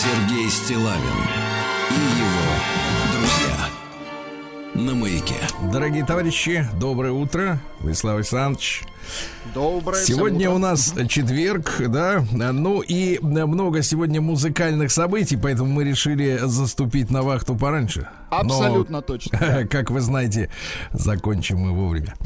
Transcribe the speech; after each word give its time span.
Сергей 0.00 0.48
Стилавин 0.48 1.00
и 1.90 2.20
его 2.20 2.54
друзья 3.12 3.68
на 4.74 4.94
маяке. 4.94 5.34
Дорогие 5.72 6.04
товарищи, 6.04 6.68
доброе 6.78 7.10
утро. 7.10 7.58
Владислав 7.80 8.14
Александрович. 8.18 8.84
Доброе 9.54 10.04
Сегодня 10.04 10.50
у 10.50 10.58
нас 10.58 10.94
четверг, 11.08 11.82
да, 11.88 12.24
ну 12.32 12.80
и 12.80 13.18
много 13.20 13.82
сегодня 13.82 14.20
музыкальных 14.20 14.90
событий, 14.90 15.36
поэтому 15.36 15.70
мы 15.70 15.84
решили 15.84 16.38
заступить 16.42 17.10
на 17.10 17.22
вахту 17.22 17.54
пораньше. 17.54 18.08
Абсолютно 18.30 18.98
Но, 18.98 19.02
точно. 19.02 19.66
Как 19.70 19.90
вы 19.90 20.00
знаете, 20.00 20.50
закончим 20.92 21.58
мы 21.58 21.72
вовремя. 21.72 22.14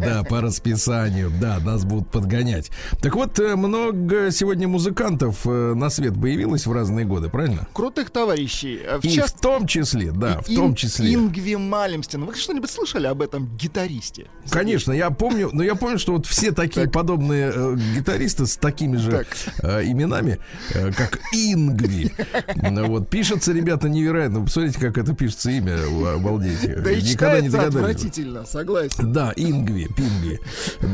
Да, 0.00 0.22
по 0.24 0.40
расписанию. 0.40 1.30
Да, 1.40 1.58
нас 1.60 1.84
будут 1.84 2.10
подгонять. 2.10 2.70
Так 3.00 3.14
вот, 3.16 3.38
э, 3.38 3.54
много 3.56 4.30
сегодня 4.30 4.66
музыкантов 4.66 5.46
э, 5.46 5.74
на 5.74 5.90
свет 5.90 6.14
появилось 6.20 6.66
в 6.66 6.72
разные 6.72 7.04
годы, 7.04 7.28
правильно? 7.28 7.66
Крутых 7.72 8.10
товарищей. 8.10 8.80
Э, 8.82 8.98
в 8.98 9.04
и 9.04 9.10
част... 9.10 9.36
в 9.36 9.40
том 9.40 9.66
числе, 9.66 10.10
да, 10.12 10.40
в 10.40 10.54
том 10.54 10.74
числе. 10.74 11.14
Ингви 11.14 11.56
Малимстин. 11.56 12.24
Вы 12.24 12.34
что-нибудь 12.34 12.70
слышали 12.70 13.06
об 13.06 13.22
этом 13.22 13.46
гитаристе? 13.56 14.26
Конечно, 14.48 14.92
я 14.92 15.10
помню, 15.10 15.50
но 15.52 15.62
я 15.62 15.74
помню, 15.74 15.89
что 15.98 16.12
вот 16.12 16.26
все 16.26 16.52
такие 16.52 16.86
так. 16.86 16.92
подобные 16.92 17.52
э, 17.54 17.76
гитаристы 17.96 18.46
с 18.46 18.56
такими 18.56 18.96
же 18.96 19.26
э, 19.62 19.84
именами, 19.84 20.40
э, 20.74 20.92
как 20.92 21.20
Ингви. 21.32 22.12
Вот 22.90 23.08
пишется, 23.08 23.52
ребята, 23.52 23.88
невероятно. 23.88 24.42
Посмотрите, 24.42 24.80
как 24.80 24.98
это 24.98 25.14
пишется 25.14 25.50
имя, 25.50 25.78
обалдеть. 26.14 26.82
Да 26.82 26.90
и 26.90 27.02
Никогда 27.02 27.40
не 27.40 27.48
отвратительно, 27.48 28.44
согласен. 28.46 29.12
Да, 29.12 29.32
Ингви, 29.36 29.86
Пингви. 29.94 30.40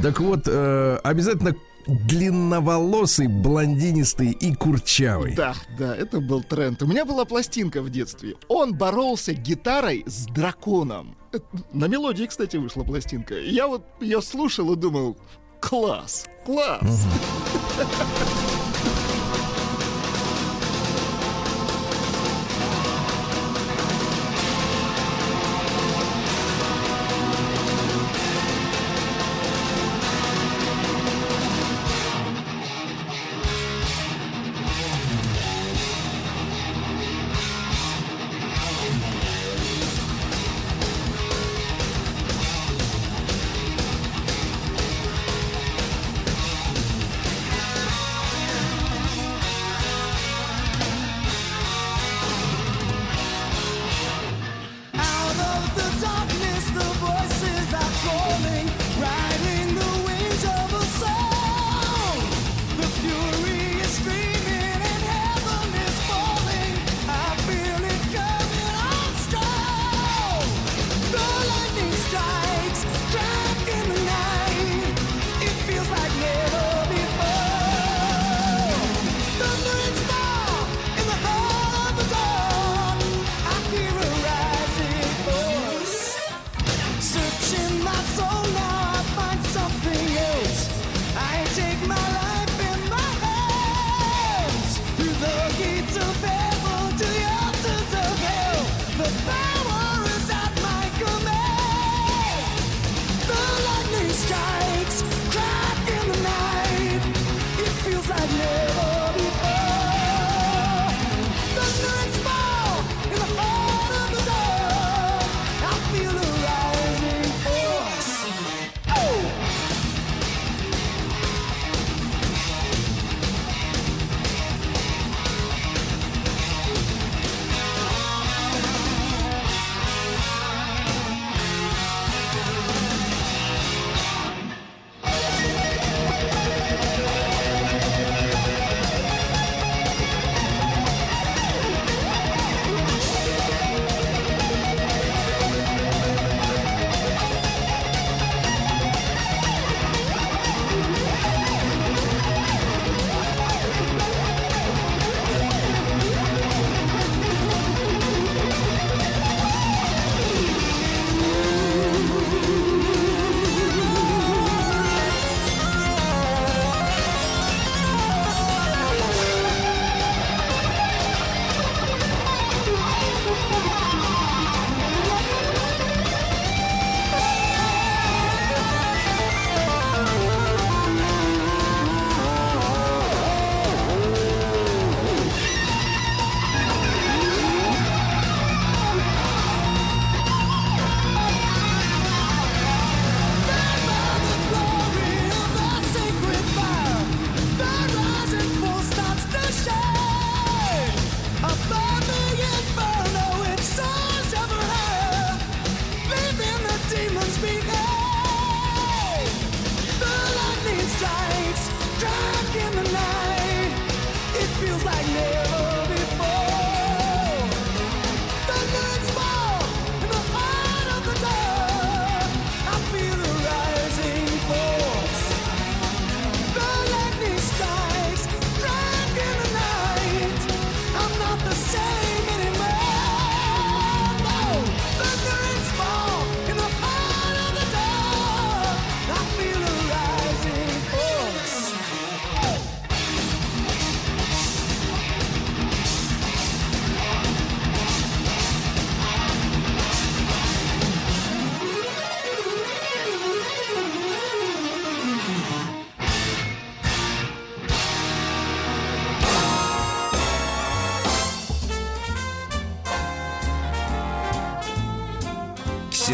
Так 0.03 0.21
вот, 0.21 0.43
э, 0.47 0.99
обязательно 1.03 1.55
длинноволосый, 1.87 3.29
блондинистый 3.29 4.31
и 4.33 4.55
курчавый. 4.55 5.35
Да, 5.35 5.55
да, 5.79 5.95
это 5.95 6.21
был 6.21 6.43
тренд. 6.43 6.83
У 6.83 6.87
меня 6.87 7.05
была 7.05 7.25
пластинка 7.25 7.83
в 7.83 7.91
детстве. 7.91 8.35
Он 8.49 8.75
боролся 8.75 9.33
гитарой 9.33 10.05
с 10.07 10.27
драконом. 10.27 11.17
На 11.73 11.87
мелодии, 11.87 12.25
кстати, 12.27 12.57
вышла 12.57 12.85
пластинка. 12.85 13.39
Я 13.39 13.67
вот 13.67 13.83
ее 14.01 14.23
слушал 14.23 14.73
и 14.73 14.77
думал, 14.77 15.17
класс, 15.61 16.27
класс. 16.45 16.83
Угу. 16.83 17.87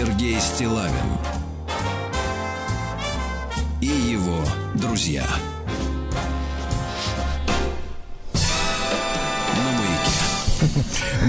Сергей 0.02 0.40
Стилавин 0.40 0.92
и 3.80 3.86
его 3.86 4.44
друзья. 4.74 5.24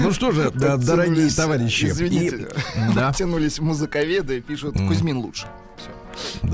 Ну 0.02 0.10
что 0.10 0.32
же, 0.32 0.50
дорогие 0.50 1.30
товарищи. 1.30 1.84
Извините, 1.86 2.48
да. 2.96 3.12
тянулись 3.12 3.60
музыковеды, 3.60 4.40
пишут 4.40 4.74
Кузьмин 4.74 5.18
лучше. 5.18 5.46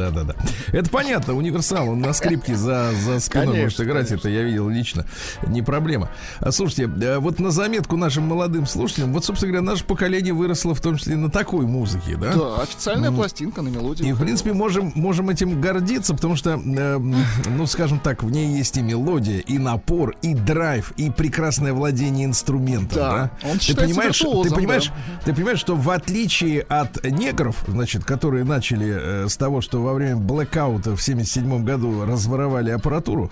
Да, 0.01 0.11
да, 0.11 0.25
да. 0.25 0.35
Это 0.73 0.89
понятно, 0.89 1.35
универсал, 1.35 1.91
он 1.91 2.01
на 2.01 2.15
скрипке 2.15 2.57
за, 2.57 2.91
за 3.05 3.21
спиной 3.21 3.47
конечно, 3.47 3.65
может 3.65 3.81
играть, 3.81 4.09
конечно. 4.09 4.29
это 4.29 4.29
я 4.31 4.43
видел 4.45 4.69
лично, 4.71 5.05
не 5.47 5.61
проблема. 5.61 6.09
А, 6.39 6.51
слушайте, 6.53 6.85
э, 6.85 7.19
вот 7.19 7.39
на 7.39 7.51
заметку 7.51 7.99
нашим 7.99 8.25
молодым 8.25 8.67
слушателям, 8.67 9.13
вот, 9.13 9.27
собственно 9.27 9.53
говоря, 9.53 9.71
наше 9.73 9.85
поколение 9.85 10.33
выросло 10.33 10.75
в 10.75 10.81
том 10.81 10.97
числе 10.97 11.17
на 11.17 11.31
такой 11.31 11.67
музыке, 11.67 12.17
да? 12.17 12.33
Да, 12.33 12.63
официальная 12.63 13.13
пластинка 13.13 13.61
на 13.61 13.69
мелодии. 13.69 14.09
И, 14.09 14.13
в 14.15 14.21
принципе, 14.21 14.55
можем, 14.55 14.91
можем 14.95 15.29
этим 15.29 15.61
гордиться, 15.61 16.15
потому 16.15 16.35
что, 16.35 16.53
э, 16.53 16.99
ну, 16.99 17.67
скажем 17.67 18.01
так, 18.01 18.23
в 18.23 18.31
ней 18.31 18.57
есть 18.57 18.79
и 18.79 18.83
мелодия, 18.83 19.41
и 19.41 19.59
напор, 19.59 20.17
и 20.23 20.33
драйв, 20.33 20.93
и 20.97 21.11
прекрасное 21.11 21.75
владение 21.75 22.25
инструментом, 22.25 22.99
да? 22.99 23.11
да? 23.43 23.51
Он 23.51 23.59
ты 23.59 23.77
понимаешь, 23.77 24.19
ты 24.19 24.55
понимаешь, 24.55 24.87
да. 24.87 25.25
ты 25.27 25.35
понимаешь, 25.35 25.59
что 25.59 25.77
в 25.77 25.91
отличие 25.91 26.63
от 26.63 27.05
негров, 27.05 27.65
значит, 27.69 28.05
которые 28.07 28.45
начали 28.45 28.89
э, 28.89 29.29
с 29.29 29.37
того, 29.37 29.61
что 29.61 29.90
во 29.91 29.95
время 29.95 30.17
блэкаута 30.17 30.95
в 30.97 31.03
77 31.03 31.65
году 31.65 32.05
разворовали 32.05 32.71
аппаратуру. 32.71 33.31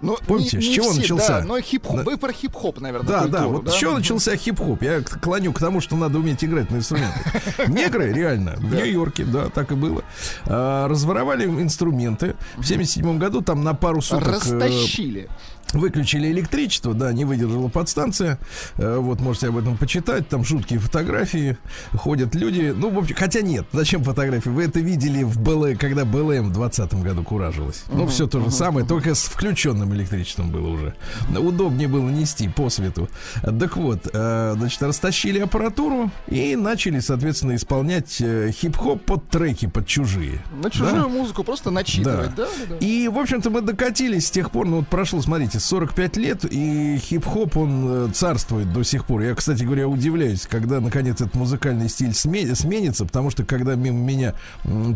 Ну, 0.00 0.18
Помните, 0.26 0.58
не, 0.58 0.66
не 0.66 0.72
с 0.72 0.74
чего 0.74 0.90
все, 0.90 1.00
начался? 1.00 1.40
Да, 1.40 1.46
но 1.46 1.60
хип-хоп. 1.60 1.98
Да. 1.98 2.02
Вы 2.02 2.16
про 2.16 2.32
хип-хоп, 2.32 2.80
наверное. 2.80 3.08
Да, 3.08 3.20
культуру, 3.20 3.40
да. 3.40 3.46
Вот 3.46 3.64
да? 3.66 3.70
с 3.70 3.74
чего 3.76 3.92
начался 3.92 4.36
хип-хоп? 4.36 4.82
Я 4.82 5.00
клоню 5.00 5.52
к 5.52 5.60
тому, 5.60 5.80
что 5.80 5.96
надо 5.96 6.18
уметь 6.18 6.42
играть 6.42 6.72
на 6.72 6.78
инструменты. 6.78 7.20
Негры, 7.68 8.12
реально, 8.12 8.54
в 8.56 8.74
Нью-Йорке, 8.74 9.24
да, 9.24 9.48
так 9.48 9.70
и 9.70 9.76
было. 9.76 10.02
А, 10.46 10.88
разворовали 10.88 11.44
инструменты. 11.46 12.34
В 12.56 12.64
77 12.64 13.16
году 13.16 13.42
там 13.42 13.62
на 13.62 13.74
пару 13.74 14.02
суток... 14.02 14.26
Э, 14.26 14.32
Растащили. 14.32 15.28
Выключили 15.72 16.30
электричество, 16.30 16.94
да, 16.94 17.12
не 17.12 17.24
выдержала 17.24 17.68
подстанция. 17.68 18.38
Э, 18.76 18.96
вот, 18.98 19.20
можете 19.20 19.48
об 19.48 19.56
этом 19.56 19.76
почитать. 19.76 20.28
Там 20.28 20.44
жуткие 20.44 20.78
фотографии. 20.78 21.56
Ходят 21.92 22.34
люди. 22.34 22.74
Ну, 22.76 22.90
в 22.90 22.98
общем, 22.98 23.16
хотя 23.16 23.40
нет. 23.40 23.66
Зачем 23.72 24.04
фотографии? 24.04 24.50
Вы 24.50 24.64
это 24.64 24.80
видели 24.80 25.22
в 25.22 25.40
БЛ, 25.40 25.76
когда 25.78 26.04
БЛМ 26.04 26.50
в 26.50 26.52
20 26.52 26.94
году 27.02 27.22
куражилась. 27.22 27.84
Ну, 27.90 28.06
все 28.06 28.26
то 28.26 28.40
же 28.40 28.50
самое, 28.50 28.86
только 28.86 29.14
с 29.14 29.24
включенным 29.24 29.94
электричеством 29.94 30.50
было 30.50 30.68
уже. 30.68 30.94
Удобнее 31.36 31.88
было 31.88 32.08
нести 32.08 32.48
по 32.48 32.68
свету. 32.68 33.08
Так 33.42 33.76
вот, 33.76 34.08
э, 34.12 34.54
значит, 34.56 34.82
растащили 34.82 35.40
аппаратуру 35.40 36.10
и 36.28 36.56
начали, 36.56 37.00
соответственно, 37.00 37.56
исполнять 37.56 38.20
э, 38.20 38.50
хип-хоп 38.52 39.02
под 39.04 39.28
треки, 39.28 39.66
под 39.66 39.86
чужие. 39.86 40.42
На 40.62 40.70
чужую 40.70 41.02
да? 41.02 41.08
музыку 41.08 41.44
просто 41.44 41.70
начитывать, 41.70 42.34
да. 42.34 42.44
да? 42.44 42.66
да? 42.68 42.76
И, 42.78 43.08
в 43.08 43.18
общем-то, 43.18 43.50
мы 43.50 43.60
докатились 43.60 44.26
с 44.26 44.30
тех 44.30 44.50
пор, 44.50 44.66
ну, 44.66 44.76
вот 44.78 44.88
прошло, 44.88 45.20
смотрите, 45.22 45.51
45 45.60 46.16
лет, 46.16 46.44
и 46.44 46.98
хип-хоп, 46.98 47.56
он 47.56 47.86
э, 47.88 48.08
царствует 48.12 48.72
до 48.72 48.82
сих 48.82 49.04
пор. 49.04 49.22
Я, 49.22 49.34
кстати 49.34 49.64
говоря, 49.64 49.88
удивляюсь, 49.88 50.46
когда, 50.46 50.80
наконец, 50.80 51.20
этот 51.20 51.34
музыкальный 51.34 51.88
стиль 51.88 52.14
сменится, 52.14 53.04
потому 53.04 53.30
что, 53.30 53.44
когда 53.44 53.74
мимо 53.74 53.98
меня 53.98 54.34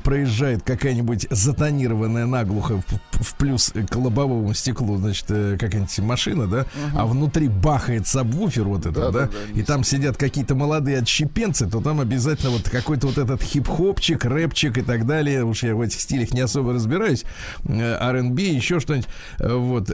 проезжает 0.04 0.62
какая-нибудь 0.62 1.26
затонированная 1.30 2.26
наглухо 2.26 2.82
в, 2.86 3.22
в 3.22 3.34
плюс 3.36 3.72
к 3.88 3.96
лобовому 3.96 4.54
стеклу, 4.54 4.96
значит, 4.98 5.26
э, 5.28 5.56
какая-нибудь 5.58 5.98
машина, 6.00 6.46
да, 6.46 6.60
угу. 6.60 6.98
а 6.98 7.06
внутри 7.06 7.48
бахает 7.48 8.06
сабвуфер 8.06 8.64
вот 8.64 8.86
этот, 8.86 8.94
да, 8.94 9.10
да, 9.10 9.20
да, 9.20 9.26
да 9.26 9.60
и 9.60 9.62
там 9.62 9.84
сидят 9.84 10.16
какие-то 10.16 10.54
молодые 10.54 10.98
отщепенцы, 10.98 11.68
то 11.68 11.80
там 11.80 12.00
обязательно 12.00 12.50
вот 12.50 12.68
какой-то 12.68 13.08
вот 13.08 13.18
этот 13.18 13.42
хип-хопчик, 13.42 14.24
рэпчик 14.24 14.78
и 14.78 14.82
так 14.82 15.06
далее. 15.06 15.44
Уж 15.44 15.62
я 15.62 15.74
в 15.74 15.80
этих 15.80 16.00
стилях 16.00 16.32
не 16.32 16.40
особо 16.40 16.72
разбираюсь. 16.72 17.24
Э, 17.64 17.96
R&B, 18.00 18.42
еще 18.42 18.80
что-нибудь. 18.80 19.08
Вот 19.38 19.90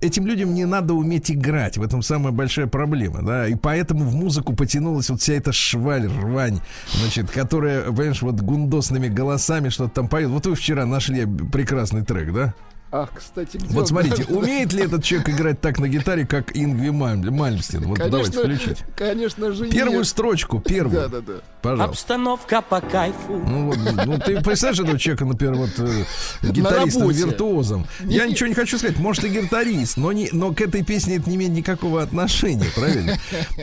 этим 0.00 0.26
людям 0.26 0.54
не 0.54 0.64
надо 0.64 0.94
уметь 0.94 1.30
играть. 1.30 1.76
В 1.76 1.82
этом 1.82 2.02
самая 2.02 2.32
большая 2.32 2.66
проблема, 2.66 3.22
да. 3.22 3.48
И 3.48 3.54
поэтому 3.54 4.04
в 4.04 4.14
музыку 4.14 4.54
потянулась 4.54 5.10
вот 5.10 5.20
вся 5.20 5.34
эта 5.34 5.52
шваль, 5.52 6.06
рвань, 6.06 6.60
значит, 7.00 7.30
которая, 7.30 7.82
понимаешь, 7.84 8.22
вот 8.22 8.40
гундосными 8.40 9.08
голосами 9.08 9.68
что-то 9.68 9.90
там 9.94 10.08
поет. 10.08 10.30
Вот 10.30 10.46
вы 10.46 10.54
вчера 10.54 10.86
нашли 10.86 11.26
прекрасный 11.26 12.04
трек, 12.04 12.32
да? 12.32 12.54
Ах, 12.90 13.10
кстати, 13.14 13.58
где 13.58 13.68
Вот 13.68 13.88
смотрите, 13.88 14.24
умеет 14.24 14.72
ли 14.72 14.84
этот 14.84 15.04
человек 15.04 15.28
играть 15.28 15.60
так 15.60 15.78
на 15.78 15.88
гитаре, 15.88 16.26
как 16.26 16.56
Ингви 16.56 16.88
Мальмстин? 16.88 17.84
Вот 17.84 17.98
конечно, 17.98 18.10
давайте 18.10 18.38
включить. 18.38 18.84
Конечно 18.96 19.52
же 19.52 19.68
Первую 19.68 19.98
нет. 19.98 20.06
строчку, 20.06 20.58
первую. 20.58 21.02
Да, 21.02 21.08
да, 21.08 21.20
да. 21.20 21.34
Пожалуйста. 21.60 21.90
Обстановка 21.90 22.62
по 22.62 22.80
кайфу. 22.80 23.36
Ну, 23.46 23.66
вот, 23.66 23.78
ну 24.06 24.18
ты 24.18 24.40
представляешь 24.40 24.80
этого 24.80 24.98
человека, 24.98 25.26
например, 25.26 25.54
вот 25.56 25.70
э, 25.78 26.04
гитаристом, 26.42 27.10
виртуозом. 27.10 27.86
Не, 28.00 28.14
Я 28.14 28.24
не, 28.24 28.32
ничего 28.32 28.48
не 28.48 28.54
хочу 28.54 28.78
сказать, 28.78 28.98
может 28.98 29.24
и 29.24 29.28
гитарист, 29.28 29.98
но, 29.98 30.12
не, 30.12 30.30
но 30.32 30.54
к 30.54 30.60
этой 30.62 30.82
песне 30.82 31.16
это 31.16 31.28
не 31.28 31.36
имеет 31.36 31.52
никакого 31.52 32.02
отношения, 32.02 32.68
правильно? 32.74 33.18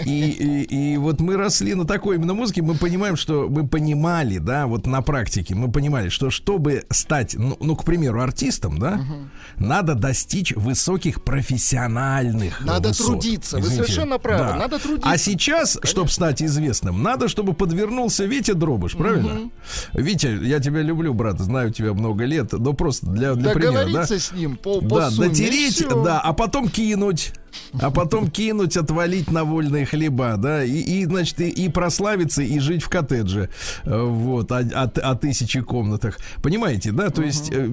И, 0.05 0.29
и, 0.29 0.93
и 0.93 0.97
вот 0.97 1.19
мы 1.19 1.37
росли 1.37 1.73
на 1.73 1.85
такой 1.85 2.17
именно 2.17 2.33
музыке, 2.33 2.61
мы 2.61 2.75
понимаем, 2.75 3.15
что 3.15 3.47
мы 3.49 3.67
понимали, 3.67 4.37
да, 4.37 4.67
вот 4.67 4.85
на 4.85 5.01
практике, 5.01 5.55
мы 5.55 5.71
понимали, 5.71 6.09
что 6.09 6.29
чтобы 6.29 6.85
стать, 6.91 7.35
ну, 7.35 7.57
ну 7.59 7.75
к 7.75 7.85
примеру, 7.85 8.21
артистом, 8.21 8.77
да, 8.77 8.99
угу 9.15 9.29
надо 9.57 9.95
достичь 9.95 10.53
высоких 10.55 11.23
профессиональных 11.23 12.63
Надо 12.65 12.89
высот. 12.89 13.07
трудиться. 13.07 13.59
Извините. 13.59 13.81
Вы 13.81 13.87
совершенно 13.87 14.19
правы. 14.19 14.43
Да. 14.43 14.55
Надо 14.55 14.79
трудиться. 14.79 15.09
А 15.09 15.17
сейчас, 15.17 15.77
чтобы 15.83 16.09
стать 16.09 16.41
известным, 16.41 17.01
надо, 17.01 17.27
чтобы 17.27 17.53
подвернулся 17.53 18.25
Витя 18.25 18.53
Дробыш, 18.53 18.93
правильно? 18.93 19.33
Угу. 19.33 19.51
Витя, 19.93 20.43
я 20.43 20.59
тебя 20.59 20.81
люблю, 20.81 21.13
брат, 21.13 21.39
знаю 21.39 21.71
тебя 21.71 21.93
много 21.93 22.25
лет, 22.25 22.51
но 22.53 22.73
просто 22.73 23.07
для, 23.07 23.35
для 23.35 23.51
примера, 23.51 23.89
да? 23.91 24.05
с 24.05 24.31
ним 24.31 24.57
по, 24.57 24.81
по 24.81 24.99
Да, 24.99 25.11
сумме, 25.11 25.29
дотереть, 25.29 25.85
да, 25.87 26.19
а 26.19 26.33
потом 26.33 26.69
кинуть 26.69 27.33
а 27.79 27.91
потом 27.91 28.29
кинуть, 28.29 28.77
отвалить 28.77 29.31
на 29.31 29.43
вольные 29.43 29.85
хлеба, 29.85 30.37
да, 30.37 30.63
и, 30.63 30.79
и 30.79 31.05
значит, 31.05 31.41
и, 31.41 31.49
и 31.49 31.69
прославиться, 31.69 32.41
и 32.41 32.59
жить 32.59 32.83
в 32.83 32.89
коттедже, 32.89 33.49
э, 33.83 34.01
вот, 34.01 34.51
о, 34.51 34.59
о, 34.59 34.83
о 34.83 35.15
тысячи 35.15 35.61
комнатах. 35.61 36.19
Понимаете, 36.41 36.91
да, 36.91 37.09
то 37.09 37.21
есть, 37.21 37.51
э, 37.51 37.69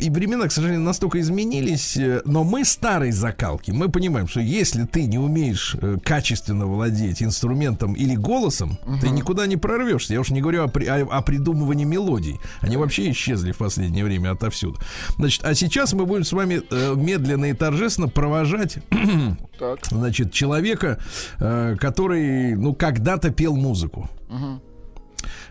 и 0.00 0.10
времена, 0.10 0.48
к 0.48 0.52
сожалению, 0.52 0.82
настолько 0.82 1.20
изменились, 1.20 1.96
э, 1.96 2.22
но 2.24 2.44
мы 2.44 2.64
старой 2.64 3.12
закалки, 3.12 3.70
мы 3.70 3.88
понимаем, 3.88 4.28
что 4.28 4.40
если 4.40 4.84
ты 4.84 5.06
не 5.06 5.18
умеешь 5.18 5.76
качественно 6.04 6.66
владеть 6.66 7.22
инструментом 7.22 7.94
или 7.94 8.14
голосом, 8.16 8.78
uh-huh. 8.84 9.00
ты 9.00 9.10
никуда 9.10 9.46
не 9.46 9.56
прорвешься. 9.56 10.14
Я 10.14 10.20
уж 10.20 10.30
не 10.30 10.40
говорю 10.40 10.64
о, 10.64 10.66
о, 10.68 11.18
о 11.18 11.22
придумывании 11.22 11.84
мелодий. 11.84 12.38
Они 12.60 12.76
вообще 12.76 13.10
исчезли 13.10 13.52
в 13.52 13.58
последнее 13.58 14.04
время 14.04 14.32
отовсюду. 14.32 14.78
Значит, 15.16 15.44
а 15.44 15.54
сейчас 15.54 15.92
мы 15.92 16.06
будем 16.06 16.24
с 16.24 16.32
вами 16.32 16.62
э, 16.70 16.94
медленно 16.96 17.46
и 17.46 17.52
торжественно 17.52 18.08
провожать 18.08 18.78
так. 19.58 19.78
Значит, 19.86 20.32
человека, 20.32 20.98
э, 21.40 21.76
который, 21.78 22.54
ну, 22.56 22.74
когда-то 22.74 23.30
пел 23.30 23.56
музыку. 23.56 24.08
Угу 24.28 24.60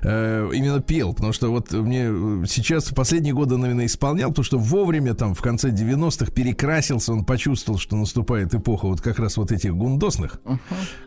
именно 0.03 0.81
пел, 0.81 1.13
потому 1.13 1.33
что 1.33 1.49
вот 1.49 1.71
мне 1.71 2.07
э, 2.09 2.43
сейчас 2.47 2.91
в 2.91 2.95
последние 2.95 3.33
годы, 3.33 3.57
наверное, 3.57 3.85
исполнял, 3.85 4.29
потому 4.29 4.43
что 4.43 4.57
вовремя 4.57 5.13
там 5.13 5.33
в 5.33 5.41
конце 5.41 5.69
90-х 5.69 6.31
перекрасился, 6.31 7.13
он 7.13 7.23
почувствовал, 7.23 7.79
что 7.79 7.95
наступает 7.95 8.53
эпоха 8.53 8.87
вот 8.87 9.01
как 9.01 9.19
раз 9.19 9.37
вот 9.37 9.51
этих 9.51 9.73
гундосных, 9.75 10.41
uh-huh. 10.43 10.57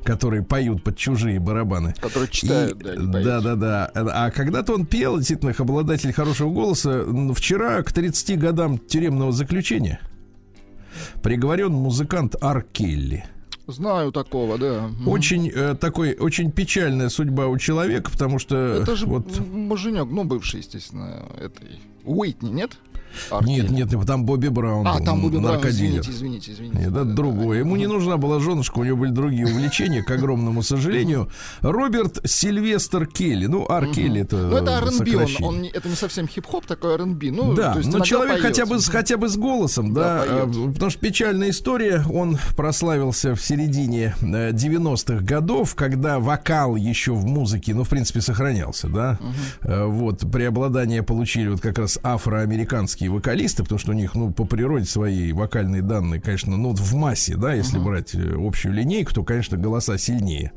которые 0.02 0.42
поют 0.42 0.82
под 0.82 0.96
чужие 0.96 1.38
барабаны. 1.38 1.94
Которые 2.00 2.30
читают, 2.30 2.80
и, 2.80 2.96
да, 2.96 3.22
Да, 3.22 3.40
да, 3.40 3.54
да. 3.54 3.90
А 3.94 4.30
когда-то 4.30 4.74
он 4.74 4.86
пел, 4.86 5.18
действительно, 5.18 5.52
обладатель 5.56 6.12
хорошего 6.12 6.50
голоса. 6.52 7.04
Вчера 7.34 7.82
к 7.82 7.92
30 7.92 8.38
годам 8.38 8.78
тюремного 8.78 9.32
заключения 9.32 10.00
приговорен 11.22 11.72
музыкант 11.72 12.36
Ар 12.40 12.62
Келли. 12.62 13.24
Знаю 13.66 14.12
такого, 14.12 14.58
да. 14.58 14.90
Очень 15.06 15.50
э, 15.52 15.74
такой, 15.74 16.14
очень 16.14 16.52
печальная 16.52 17.08
судьба 17.08 17.48
у 17.48 17.58
человека, 17.58 18.12
потому 18.12 18.38
что 18.38 18.56
это 18.56 18.94
же 18.94 19.06
вот 19.06 19.40
муженек, 19.40 20.06
ну 20.08 20.22
бывший, 20.22 20.58
естественно, 20.60 21.26
этой 21.40 21.80
Уитни, 22.04 22.50
нет? 22.50 22.78
Нет, 23.42 23.70
нет, 23.70 23.92
нет, 23.92 24.06
там 24.06 24.24
Бобби 24.24 24.48
Браун. 24.48 24.86
А, 24.86 25.00
там 25.00 25.20
Бобби 25.20 25.38
Браун, 25.38 25.60
извините, 25.68 26.10
извините, 26.10 26.52
извините. 26.52 26.78
Нет, 26.78 26.88
это 26.88 27.04
другое. 27.04 27.60
Ему 27.60 27.76
не 27.76 27.86
нужна 27.86 28.16
была 28.16 28.40
женушка, 28.40 28.78
у 28.78 28.84
него 28.84 28.96
были 28.96 29.10
другие 29.10 29.46
увлечения, 29.46 30.02
к 30.02 30.10
огромному 30.10 30.62
сожалению. 30.62 31.28
Роберт 31.60 32.20
Сильвестр 32.24 33.06
Келли. 33.06 33.46
Ну, 33.46 33.66
Ар 33.68 33.86
Келли 33.88 34.22
это 34.22 34.36
Ну, 34.36 34.56
это 34.56 34.72
R&B, 34.78 35.16
он, 35.16 35.44
он, 35.44 35.64
это 35.64 35.88
не 35.88 35.94
совсем 35.94 36.28
хип-хоп, 36.28 36.66
такой 36.66 36.94
R&B. 36.94 37.30
Ну, 37.30 37.54
да, 37.54 37.76
но 37.84 38.00
человек 38.00 38.40
хотя 38.40 38.66
бы, 38.66 38.80
хотя 38.80 39.16
бы 39.16 39.28
с 39.28 39.36
голосом, 39.36 39.92
да, 39.92 40.24
да 40.24 40.44
э, 40.44 40.72
потому 40.72 40.90
что 40.90 41.00
печальная 41.00 41.50
история, 41.50 42.04
он 42.10 42.38
прославился 42.56 43.34
в 43.34 43.42
середине 43.42 44.14
90-х 44.20 45.14
э, 45.14 45.20
годов, 45.20 45.74
когда 45.74 46.18
вокал 46.18 46.76
еще 46.76 47.12
в 47.12 47.24
музыке, 47.24 47.74
ну, 47.74 47.84
в 47.84 47.88
принципе, 47.88 48.20
сохранялся, 48.20 48.88
да. 48.88 49.18
Угу. 49.20 49.90
Вот, 49.90 50.30
преобладание 50.30 51.02
получили 51.02 51.48
вот 51.48 51.60
как 51.60 51.78
раз 51.78 51.98
нас 52.02 52.96
афроамериканские 53.06 53.10
вокалисты, 53.10 53.62
потому 53.62 53.78
что 53.78 53.90
у 53.92 53.94
них, 53.94 54.14
ну, 54.14 54.32
по 54.32 54.44
природе 54.44 54.84
свои 54.84 55.32
вокальные 55.32 55.82
данные, 55.82 56.20
конечно, 56.20 56.56
ну, 56.56 56.74
в 56.74 56.94
массе, 56.94 57.36
да, 57.36 57.54
если 57.54 57.78
uh-huh. 57.78 57.84
брать 57.84 58.14
э, 58.14 58.34
общую 58.38 58.74
линейку, 58.74 59.14
то, 59.14 59.24
конечно, 59.24 59.56
голоса 59.56 59.98
сильнее. 59.98 60.52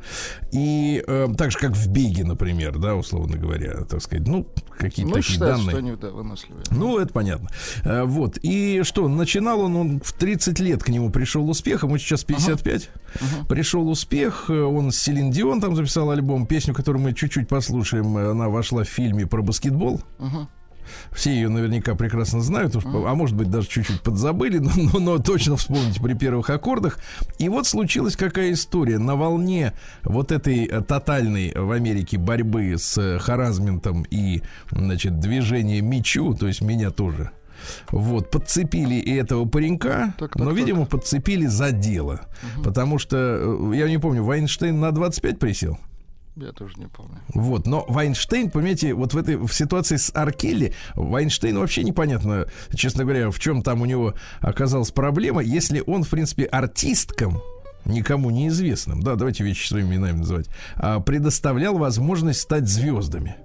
И 0.51 1.03
э, 1.06 1.27
так 1.38 1.51
же, 1.51 1.58
как 1.58 1.72
в 1.72 1.88
Биге, 1.89 2.24
например, 2.24 2.77
да, 2.77 2.96
условно 2.96 3.38
говоря, 3.38 3.84
так 3.86 4.01
сказать, 4.01 4.27
ну, 4.27 4.48
какие-то 4.77 5.10
ну, 5.10 5.15
такие 5.18 5.34
считается, 5.34 5.65
данные. 5.65 5.70
Что 5.70 5.79
они, 5.79 5.96
да, 5.96 6.10
выносливые. 6.12 6.63
Ну, 6.72 6.98
это 6.98 7.13
понятно. 7.13 7.50
Э, 7.84 8.03
вот. 8.03 8.38
И 8.41 8.82
что, 8.84 9.08
начинал 9.08 9.62
он, 9.62 9.75
он 9.75 10.01
в 10.01 10.13
30 10.13 10.60
лет 10.60 10.84
к 10.84 10.89
нему 10.89 11.10
пришел 11.10 11.50
успех, 11.50 11.84
ему 11.84 11.98
сейчас 11.98 12.24
55. 12.24 12.82
Uh-huh. 12.82 12.89
Uh-huh. 13.15 13.48
Пришел 13.48 13.89
успех, 13.89 14.50
он 14.50 14.91
с 14.91 14.98
Селин 14.98 15.32
Дион 15.32 15.62
там 15.62 15.75
записал 15.75 16.12
альбом, 16.12 16.46
песню, 16.46 16.74
которую 16.74 17.03
мы 17.03 17.13
чуть-чуть 17.13 17.48
послушаем, 17.48 18.15
она 18.18 18.50
вошла 18.50 18.84
в 18.84 18.88
фильме 18.88 19.25
про 19.25 19.41
баскетбол. 19.41 20.01
Uh-huh. 20.20 20.48
Все 21.12 21.34
ее 21.34 21.50
наверняка 21.50 21.96
прекрасно 21.96 22.41
знают, 22.41 22.75
а 22.75 23.15
может 23.15 23.36
быть 23.36 23.50
даже 23.50 23.67
чуть-чуть 23.67 24.01
подзабыли, 24.01 24.60
но, 24.60 24.72
но, 24.93 25.00
но 25.00 25.17
точно 25.19 25.58
вспомните 25.58 26.01
при 26.01 26.13
первых 26.13 26.50
аккордах. 26.50 27.00
И 27.38 27.50
вот 27.50 27.67
случилась 27.67 28.15
какая 28.15 28.53
история. 28.53 28.98
На 28.98 29.15
волне 29.15 29.74
вот 30.03 30.31
этой 30.31 30.65
э, 30.65 30.81
тотальной 30.81 31.53
в 31.55 31.72
Америке 31.72 32.17
борьбы 32.17 32.75
с 32.77 33.19
харазментом 33.19 34.05
и, 34.10 34.41
значит, 34.72 35.19
движения 35.19 35.81
мечу, 35.81 36.34
то 36.34 36.48
есть 36.48 36.62
меня 36.62 36.91
тоже, 36.91 37.31
вот, 37.91 38.31
подцепили 38.31 38.96
и 38.96 39.13
этого 39.15 39.46
паренька, 39.46 40.13
так, 40.17 40.34
так, 40.34 40.36
но, 40.36 40.51
видимо, 40.51 40.81
так. 40.81 40.89
подцепили 40.89 41.46
за 41.46 41.72
дело. 41.72 42.22
Угу. 42.55 42.63
Потому 42.63 43.00
что, 43.00 43.17
э, 43.17 43.75
я 43.75 43.89
не 43.89 43.98
помню, 43.98 44.24
Вайнштейн 44.24 44.79
на 44.79 44.91
25 44.91 45.39
присел. 45.39 45.77
Я 46.41 46.51
тоже 46.53 46.75
не 46.77 46.88
помню. 46.88 47.19
Вот, 47.34 47.67
но 47.67 47.86
Вайнштейн, 47.88 48.50
понимаете, 48.50 48.93
вот 48.93 49.13
в 49.13 49.17
этой 49.17 49.36
в 49.36 49.51
ситуации 49.51 49.98
с 49.98 50.12
Аркелли, 50.13 50.74
Вайнштейн 50.96 51.58
вообще 51.58 51.84
непонятно, 51.84 52.48
честно 52.74 53.03
говоря, 53.03 53.29
в 53.29 53.39
чем 53.39 53.62
там 53.62 53.81
у 53.81 53.86
него 53.86 54.13
оказалась 54.39 54.91
проблема, 54.91 55.41
если 55.41 55.84
он, 55.86 56.03
в 56.03 56.10
принципе, 56.10 56.46
артисткам, 56.46 57.41
никому 57.86 58.29
неизвестным, 58.29 59.01
да, 59.01 59.15
давайте 59.15 59.43
вещи 59.43 59.67
своими 59.67 59.96
именами 59.96 60.19
называть, 60.19 60.48
а, 60.75 61.00
предоставлял 61.00 61.77
возможность 61.77 62.41
стать 62.41 62.67
звездами. 62.67 63.36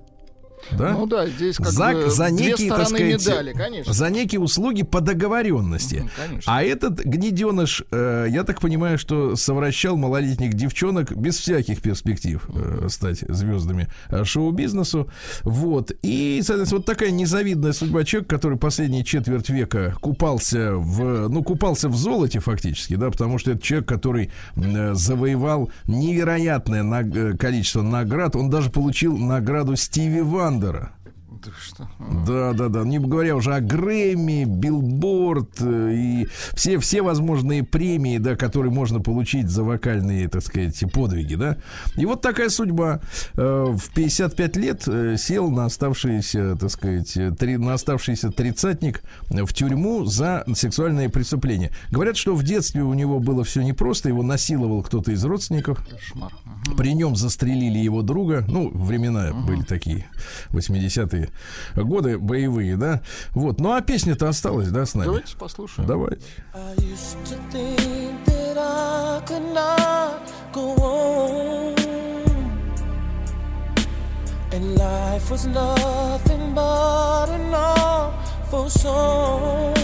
Да? 0.73 0.93
Ну 0.93 1.07
да, 1.07 1.27
здесь 1.27 1.57
как 1.57 1.69
за, 1.69 1.93
бы 1.93 2.11
за 2.11 2.31
некие, 2.31 2.71
так 2.71 2.89
сказать, 2.89 3.27
медали, 3.27 3.53
конечно. 3.53 3.93
За 3.93 4.11
некие 4.11 4.41
услуги 4.41 4.83
по 4.83 5.01
договоренности. 5.01 6.09
Конечно. 6.17 6.53
А 6.53 6.63
этот 6.63 7.05
гнеденыш, 7.05 7.85
э, 7.91 8.27
я 8.31 8.45
так 8.45 8.61
понимаю, 8.61 8.99
что 8.99 9.37
совращал 9.37 9.97
малолетних 9.97 10.55
девчонок 10.55 11.17
без 11.17 11.39
всяких 11.39 11.81
перспектив 11.83 12.49
э, 12.55 12.89
стать 12.89 13.21
звездами 13.21 13.89
э, 14.09 14.25
шоу-бизнесу. 14.25 15.09
Вот. 15.43 15.93
И, 16.03 16.41
соответственно, 16.45 16.79
вот 16.79 16.87
такая 16.87 17.11
незавидная 17.11 17.73
судьба 17.73 18.05
человека, 18.05 18.35
который 18.35 18.59
последние 18.59 19.05
четверть 19.05 19.49
века 19.51 19.95
купался 20.01 20.75
в, 20.75 21.29
ну, 21.29 21.43
купался 21.43 21.89
в 21.89 21.97
золоте 21.97 22.41
фактически, 22.41 22.97
да, 22.97 23.11
потому 23.11 23.39
что 23.39 23.53
это 23.53 23.63
человек, 23.63 23.89
который 23.89 24.31
э, 24.57 24.95
завоевал 24.95 25.71
невероятное 25.87 26.83
на, 26.83 27.37
количество 27.37 27.83
наград. 27.83 28.37
Он 28.37 28.51
даже 28.51 28.71
получил 28.71 29.17
награду 29.17 29.77
Стиви 29.77 30.21
Уандера. 30.21 30.93
Да, 31.45 31.51
что? 31.61 31.89
да, 32.27 32.53
да, 32.53 32.69
да. 32.69 32.85
Не 32.85 32.99
говоря 32.99 33.37
уже 33.37 33.55
о 33.55 33.61
Грэмми, 33.61 34.45
Билборд 34.45 35.61
э, 35.61 35.93
и 35.95 36.29
все, 36.55 36.79
все 36.79 37.03
возможные 37.03 37.63
премии, 37.63 38.19
да, 38.19 38.37
которые 38.37 38.73
можно 38.73 39.01
получить 39.01 39.49
за 39.49 39.63
вокальные, 39.63 40.29
так 40.29 40.43
сказать, 40.43 40.83
подвиги, 40.93 41.35
да. 41.35 41.59
И 41.97 42.07
вот 42.07 42.23
такая 42.23 42.49
судьба. 42.49 43.01
Э, 43.35 43.75
в 43.77 43.91
55 43.95 44.57
лет 44.57 44.85
э, 44.87 45.17
сел 45.19 45.51
на 45.51 45.67
оставшиеся, 45.67 46.57
так 46.57 46.71
сказать, 46.71 47.13
три, 47.39 47.59
на 47.59 47.75
оставшийся 47.75 48.31
тридцатник 48.31 49.03
в 49.29 49.53
тюрьму 49.53 50.05
за 50.05 50.45
сексуальные 50.55 51.11
преступления. 51.11 51.73
Говорят, 51.91 52.17
что 52.17 52.35
в 52.35 52.43
детстве 52.43 52.83
у 52.83 52.95
него 52.95 53.21
было 53.21 53.45
все 53.45 53.63
непросто, 53.63 54.09
его 54.09 54.23
насиловал 54.23 54.83
кто-то 54.83 55.13
из 55.13 55.25
родственников. 55.25 55.87
Кошмар. 55.87 56.33
При 56.77 56.95
нем 56.95 57.17
застрелили 57.17 57.79
его 57.79 58.03
друга. 58.03 58.45
Ну, 58.49 58.71
времена 58.71 59.31
угу. 59.31 59.49
были 59.49 59.63
такие, 59.63 60.07
80-е 60.51 61.34
годы 61.77 62.19
боевые, 62.19 62.77
да. 62.77 63.03
Вот. 63.33 63.61
Ну, 63.61 63.73
а 63.73 63.81
песня-то 63.81 64.29
осталась, 64.29 64.71
да, 64.71 64.87
с 64.87 64.95
нами? 64.95 65.07
Давайте 65.07 65.37
послушаем. 65.37 65.89
Давайте. 65.89 66.23
And 74.55 74.77
life 74.79 75.31
was 75.33 75.47
nothing 75.47 76.55
but 76.55 77.29
an 77.29 77.53
awful 77.53 78.71
song. 78.71 79.75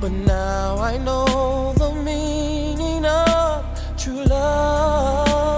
But 0.00 0.12
now 0.12 0.78
I 0.78 0.98
know 0.98 1.72
the 1.76 1.90
meaning 1.92 3.04
of 3.04 3.64
true 3.96 4.22
love. 4.22 5.56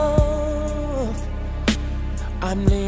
I'm 2.40 2.64
leaning 2.64 2.87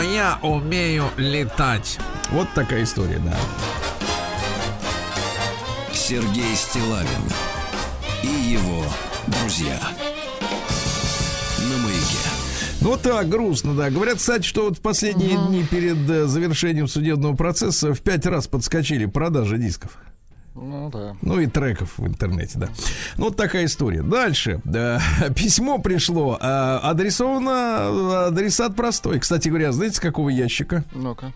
я 0.00 0.38
умею 0.42 1.04
летать. 1.16 1.98
Вот 2.30 2.48
такая 2.54 2.84
история, 2.84 3.18
да. 3.18 3.36
Сергей 5.92 6.54
Стилавин 6.54 7.08
и 8.22 8.52
его 8.52 8.84
друзья. 9.26 9.78
На 11.60 11.76
маяке. 11.82 12.28
Ну 12.80 12.96
так, 12.96 13.28
грустно, 13.28 13.74
да. 13.74 13.90
Говорят, 13.90 14.18
кстати, 14.18 14.46
что 14.46 14.64
вот 14.64 14.78
в 14.78 14.80
последние 14.80 15.36
дни 15.36 15.64
перед 15.64 16.08
э, 16.08 16.26
завершением 16.26 16.88
судебного 16.88 17.34
процесса 17.34 17.92
в 17.92 18.00
пять 18.00 18.24
раз 18.24 18.46
подскочили 18.46 19.06
продажи 19.06 19.58
дисков. 19.58 19.98
Ну 20.60 20.90
да. 20.90 21.16
Ну 21.22 21.40
и 21.40 21.46
треков 21.46 21.98
в 21.98 22.06
интернете, 22.06 22.58
да. 22.58 22.68
Ну 23.16 23.26
вот 23.26 23.36
такая 23.36 23.64
история. 23.66 24.02
Дальше. 24.02 24.60
Да, 24.64 25.00
письмо 25.36 25.78
пришло. 25.78 26.36
а, 26.40 26.78
адресовано. 26.82 28.26
Адресат 28.26 28.74
простой. 28.76 29.18
Кстати 29.20 29.48
говоря, 29.48 29.72
знаете, 29.72 29.96
с 29.96 30.00
какого 30.00 30.28
ящика? 30.28 30.84
Ну-ка. 30.94 31.32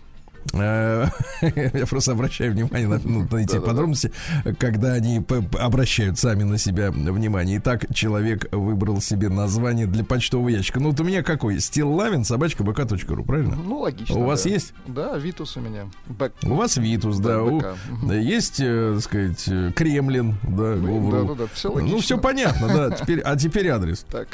Э, 0.53 1.07
Я 1.41 1.85
просто 1.85 2.11
обращаю 2.11 2.51
внимание 2.53 2.87
на, 2.87 2.99
ну, 3.03 3.27
на 3.29 3.37
эти 3.37 3.59
подробности, 3.59 4.11
когда 4.59 4.93
они 4.93 5.23
обращают 5.59 6.19
сами 6.19 6.43
на 6.43 6.57
себя 6.57 6.91
внимание. 6.91 7.57
Итак, 7.57 7.85
человек 7.93 8.47
выбрал 8.51 9.01
себе 9.01 9.29
название 9.29 9.87
для 9.87 10.03
почтового 10.03 10.49
ящика. 10.49 10.79
Ну 10.79 10.89
вот 10.89 10.99
у 10.99 11.03
меня 11.03 11.23
какой? 11.23 11.59
Стиллавин, 11.59 12.23
собачка 12.23 12.63
бк.ру, 12.63 13.23
правильно? 13.23 13.55
Ну, 13.55 13.79
логично. 13.79 14.15
У 14.15 14.23
вас 14.23 14.43
да. 14.43 14.49
есть? 14.49 14.73
Да, 14.87 15.17
Витус 15.17 15.57
у 15.57 15.61
меня. 15.61 15.85
Бэк. 16.07 16.33
У 16.43 16.55
вас 16.55 16.77
Витус, 16.77 17.17
да, 17.19 17.41
у- 17.41 17.61
да, 18.03 18.15
есть, 18.15 18.59
э, 18.59 18.93
так 18.95 19.03
сказать, 19.03 19.43
э, 19.47 19.71
Кремлин, 19.75 20.35
да, 20.43 20.75
Гувру. 20.75 21.25
Да-да-да, 21.25 21.49
все 21.53 21.69
Ну, 21.69 21.75
логично. 21.75 21.99
все 21.99 22.17
понятно, 22.17 22.67
да. 22.67 22.91
Теперь, 22.91 23.21
а 23.21 23.35
теперь 23.35 23.67
адрес. 23.69 24.05
Так. 24.11 24.27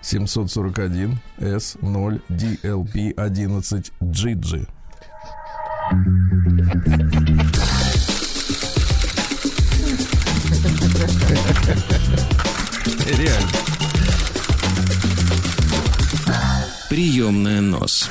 741 0.00 1.18
S0 1.38 2.20
DLP 2.28 3.12
11 3.16 3.92
GG. 4.00 4.68
Реально. 13.06 13.48
Приемная 16.88 17.60
нос. 17.60 18.10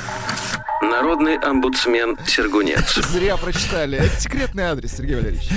Народный 0.96 1.36
омбудсмен 1.36 2.16
Сергунец. 2.26 2.94
Зря 3.12 3.36
прочитали. 3.36 3.98
Это 3.98 4.18
секретный 4.18 4.62
адрес, 4.62 4.96
Сергей 4.96 5.16
Валерьевич. 5.16 5.50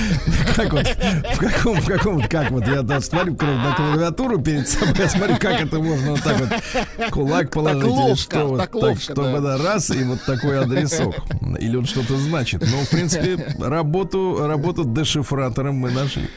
Как 0.53 0.73
вот, 0.73 0.85
в 0.85 1.39
каком, 1.39 1.79
в 1.79 1.85
каком, 1.85 2.21
как 2.27 2.51
вот, 2.51 2.67
я 2.67 2.81
да, 2.81 2.99
смотрю 2.99 3.37
на 3.39 3.73
клавиатуру 3.73 4.41
перед 4.41 4.67
собой, 4.67 4.95
я 4.97 5.07
смотрю, 5.07 5.37
как 5.37 5.61
это 5.61 5.79
можно 5.79 6.11
вот 6.11 6.21
так 6.21 6.39
вот 6.41 7.09
кулак 7.11 7.51
положить 7.51 7.83
или 7.83 7.89
ловко, 7.89 8.17
что, 8.17 8.47
вот 8.47 8.57
так 8.57 8.71
так, 8.71 8.81
ловко, 8.81 9.01
чтобы 9.01 9.39
да. 9.39 9.39
да, 9.39 9.63
раз, 9.63 9.91
и 9.91 10.03
вот 10.03 10.21
такой 10.25 10.59
адресок. 10.59 11.15
Или 11.57 11.77
он 11.77 11.85
что-то 11.85 12.17
значит. 12.17 12.61
Но, 12.61 12.77
в 12.83 12.89
принципе, 12.89 13.55
работу, 13.59 14.45
работу 14.45 14.83
дешифратором 14.83 15.75
мы 15.75 15.91
нашли. 15.91 16.27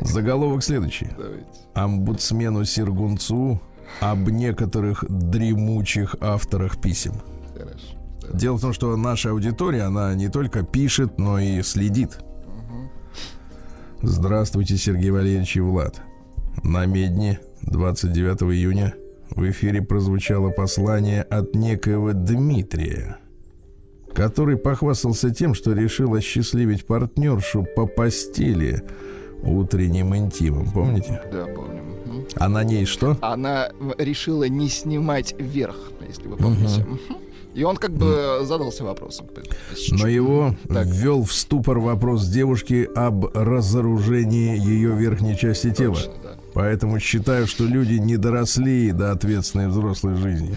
Заголовок 0.00 0.62
следующий. 0.62 1.08
Давайте. 1.18 1.44
Омбудсмену 1.74 2.64
Сергунцу 2.64 3.60
об 3.98 4.28
некоторых 4.28 5.04
дремучих 5.08 6.14
авторах 6.20 6.80
писем. 6.80 7.14
Хорошо. 7.60 8.36
Дело 8.36 8.56
в 8.56 8.60
том, 8.60 8.72
что 8.72 8.96
наша 8.96 9.30
аудитория, 9.30 9.82
она 9.82 10.14
не 10.14 10.28
только 10.28 10.62
пишет, 10.62 11.18
но 11.18 11.38
и 11.38 11.62
следит. 11.62 12.18
Здравствуйте, 14.02 14.76
Сергей 14.76 15.10
Валерьевич 15.10 15.56
и 15.56 15.60
Влад. 15.60 16.00
На 16.62 16.86
Медне 16.86 17.40
29 17.62 18.42
июня 18.54 18.94
в 19.30 19.48
эфире 19.50 19.82
прозвучало 19.82 20.50
послание 20.50 21.22
от 21.22 21.54
некоего 21.54 22.12
Дмитрия, 22.12 23.18
который 24.14 24.56
похвастался 24.56 25.30
тем, 25.30 25.54
что 25.54 25.72
решил 25.72 26.14
осчастливить 26.14 26.86
партнершу 26.86 27.66
по 27.76 27.86
постели 27.86 28.82
утренним 29.42 30.14
интимом. 30.16 30.70
Помните? 30.70 31.20
Да, 31.30 31.46
помню. 31.46 31.80
А 32.36 32.48
на 32.48 32.64
ней 32.64 32.86
что? 32.86 33.16
Она 33.20 33.70
решила 33.98 34.44
не 34.44 34.68
снимать 34.68 35.34
вверх, 35.38 35.92
если 36.06 36.28
вы 36.28 36.36
помните. 36.36 36.84
Мгм. 36.84 36.98
И 37.54 37.64
он 37.64 37.76
как 37.76 37.92
бы 37.92 38.40
задался 38.44 38.84
вопросом. 38.84 39.26
Но 39.90 40.06
его 40.06 40.54
Так. 40.68 40.86
ввел 40.86 41.24
в 41.24 41.32
ступор 41.32 41.80
вопрос 41.80 42.26
девушки 42.26 42.88
об 42.94 43.26
разоружении 43.36 44.56
ее 44.56 44.94
верхней 44.94 45.36
части 45.36 45.72
тела. 45.72 45.96
Точно, 45.96 46.12
да. 46.22 46.30
Поэтому 46.54 47.00
считаю, 47.00 47.46
что 47.46 47.64
люди 47.64 47.94
не 47.94 48.16
доросли 48.16 48.92
до 48.92 49.12
ответственной 49.12 49.68
взрослой 49.68 50.16
жизни. 50.16 50.56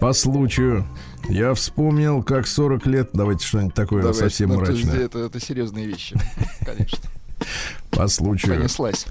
По 0.00 0.12
случаю, 0.12 0.86
я 1.28 1.54
вспомнил, 1.54 2.22
как 2.22 2.46
40 2.46 2.86
лет... 2.86 3.10
Давайте 3.12 3.46
что-нибудь 3.46 3.74
такое 3.74 4.02
Давайте, 4.02 4.24
совсем 4.24 4.48
ну, 4.50 4.56
мрачное. 4.56 4.96
Это, 4.96 5.18
это 5.18 5.38
серьезные 5.38 5.86
вещи, 5.86 6.16
конечно. 6.64 6.98
По 7.90 8.08
случаю, 8.08 8.56
Понеслась. 8.56 9.06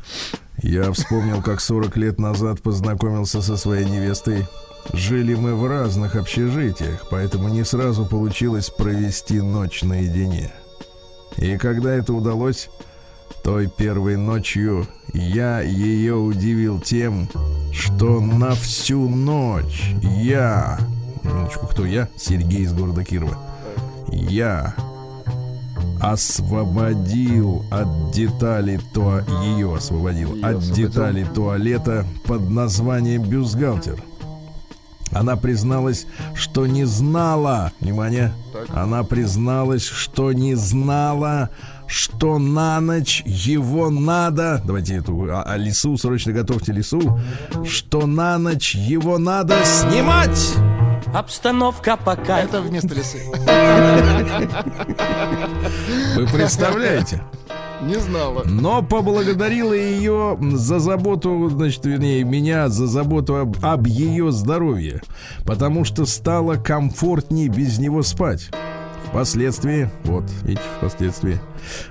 я 0.63 0.91
вспомнил, 0.91 1.41
как 1.41 1.61
40 1.61 1.95
лет 1.97 2.19
назад 2.19 2.61
познакомился 2.61 3.41
со 3.41 3.55
своей 3.55 3.85
невестой. 3.85 4.45
Жили 4.93 5.35
мы 5.35 5.55
в 5.55 5.67
разных 5.67 6.15
общежитиях, 6.15 7.07
поэтому 7.09 7.49
не 7.49 7.63
сразу 7.63 8.05
получилось 8.05 8.69
провести 8.69 9.41
ночь 9.41 9.83
наедине. 9.83 10.51
И 11.37 11.57
когда 11.57 11.93
это 11.93 12.13
удалось, 12.13 12.69
той 13.43 13.67
первой 13.67 14.17
ночью 14.17 14.87
я 15.13 15.61
ее 15.61 16.15
удивил 16.15 16.79
тем, 16.79 17.29
что 17.71 18.19
на 18.19 18.51
всю 18.51 19.07
ночь 19.07 19.93
я... 20.01 20.79
Минуточку, 21.23 21.67
кто 21.67 21.85
я? 21.85 22.09
Сергей 22.17 22.61
из 22.61 22.73
города 22.73 23.03
Кирова. 23.03 23.37
Я 24.11 24.75
освободил 26.01 27.65
от 27.69 28.11
деталей 28.11 28.79
то 28.93 29.19
ее 29.43 29.75
освободил 29.75 30.33
от 30.43 30.57
освободил. 30.57 30.75
деталей 30.75 31.25
туалета 31.25 32.05
под 32.25 32.49
названием 32.49 33.23
бюстгальтер. 33.23 34.01
Она 35.11 35.35
призналась, 35.35 36.05
что 36.35 36.67
не 36.67 36.85
знала, 36.85 37.71
внимание, 37.79 38.33
она 38.69 39.03
призналась, 39.03 39.85
что 39.85 40.31
не 40.33 40.55
знала, 40.55 41.49
что 41.87 42.37
на 42.37 42.79
ночь 42.79 43.23
его 43.25 43.89
надо, 43.89 44.61
давайте 44.63 44.97
эту, 44.97 45.27
а, 45.31 45.43
а 45.43 45.57
лису, 45.57 45.97
срочно 45.97 46.31
готовьте 46.31 46.71
лису, 46.71 47.19
что 47.65 48.05
на 48.05 48.37
ночь 48.37 48.75
его 48.75 49.17
надо 49.17 49.55
снимать. 49.65 50.55
Обстановка 51.13 51.97
по 51.97 52.15
кайфу. 52.15 52.49
Это 52.49 52.61
вместо 52.61 52.93
лисы. 52.93 53.19
Вы 56.15 56.27
представляете? 56.27 57.23
Не 57.81 57.95
знала. 57.95 58.43
Но 58.45 58.83
поблагодарила 58.83 59.73
ее 59.73 60.37
за 60.41 60.79
заботу, 60.79 61.49
значит, 61.49 61.85
вернее, 61.85 62.23
меня 62.23 62.67
за 62.67 62.87
заботу 62.87 63.37
об, 63.37 63.57
об 63.63 63.87
ее 63.87 64.31
здоровье, 64.31 65.01
потому 65.45 65.85
что 65.85 66.05
стало 66.05 66.55
комфортнее 66.55 67.47
без 67.47 67.79
него 67.79 68.03
спать. 68.03 68.49
Впоследствии, 69.05 69.89
вот, 70.03 70.25
видите, 70.43 70.61
впоследствии, 70.77 71.39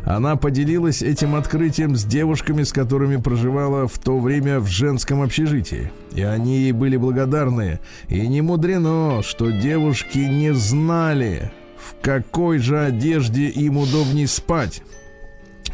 она 0.04 0.36
поделилась 0.36 1.02
этим 1.02 1.34
открытием 1.34 1.96
с 1.96 2.04
девушками, 2.04 2.62
с 2.62 2.72
которыми 2.72 3.16
проживала 3.16 3.88
в 3.88 3.98
то 3.98 4.20
время 4.20 4.60
в 4.60 4.68
женском 4.68 5.22
общежитии. 5.22 5.90
И 6.14 6.22
они 6.22 6.58
ей 6.58 6.72
были 6.72 6.96
благодарны. 6.96 7.80
И 8.08 8.28
не 8.28 8.40
мудрено, 8.40 9.22
что 9.24 9.50
девушки 9.50 10.18
не 10.18 10.54
знали, 10.54 11.50
в 11.76 12.00
какой 12.02 12.58
же 12.58 12.78
одежде 12.78 13.48
им 13.48 13.78
удобнее 13.78 14.28
спать. 14.28 14.82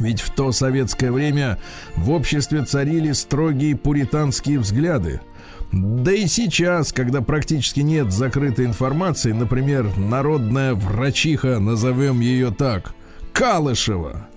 Ведь 0.00 0.20
в 0.20 0.30
то 0.30 0.52
советское 0.52 1.10
время 1.10 1.58
в 1.96 2.10
обществе 2.10 2.64
царили 2.64 3.12
строгие 3.12 3.76
пуританские 3.76 4.58
взгляды. 4.58 5.20
Да 5.72 6.12
и 6.12 6.26
сейчас, 6.26 6.92
когда 6.92 7.20
практически 7.20 7.80
нет 7.80 8.12
закрытой 8.12 8.66
информации, 8.66 9.32
например, 9.32 9.90
народная 9.96 10.74
врачиха, 10.74 11.58
назовем 11.58 12.20
ее 12.20 12.50
так, 12.52 12.94
Калышева. 13.34 14.28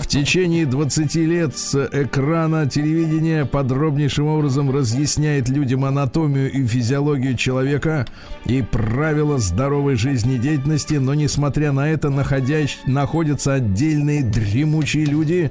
В 0.00 0.06
течение 0.06 0.64
20 0.64 1.14
лет 1.16 1.58
с 1.58 1.74
экрана 1.92 2.66
телевидения 2.66 3.44
подробнейшим 3.44 4.26
образом 4.26 4.70
разъясняет 4.70 5.50
людям 5.50 5.84
анатомию 5.84 6.50
и 6.50 6.66
физиологию 6.66 7.36
человека 7.36 8.06
и 8.46 8.62
правила 8.62 9.36
здоровой 9.36 9.96
жизнедеятельности, 9.96 10.94
но 10.94 11.12
несмотря 11.12 11.72
на 11.72 11.90
это 11.90 12.08
находящ, 12.08 12.78
находятся 12.86 13.54
отдельные 13.54 14.22
дремучие 14.22 15.04
люди, 15.04 15.50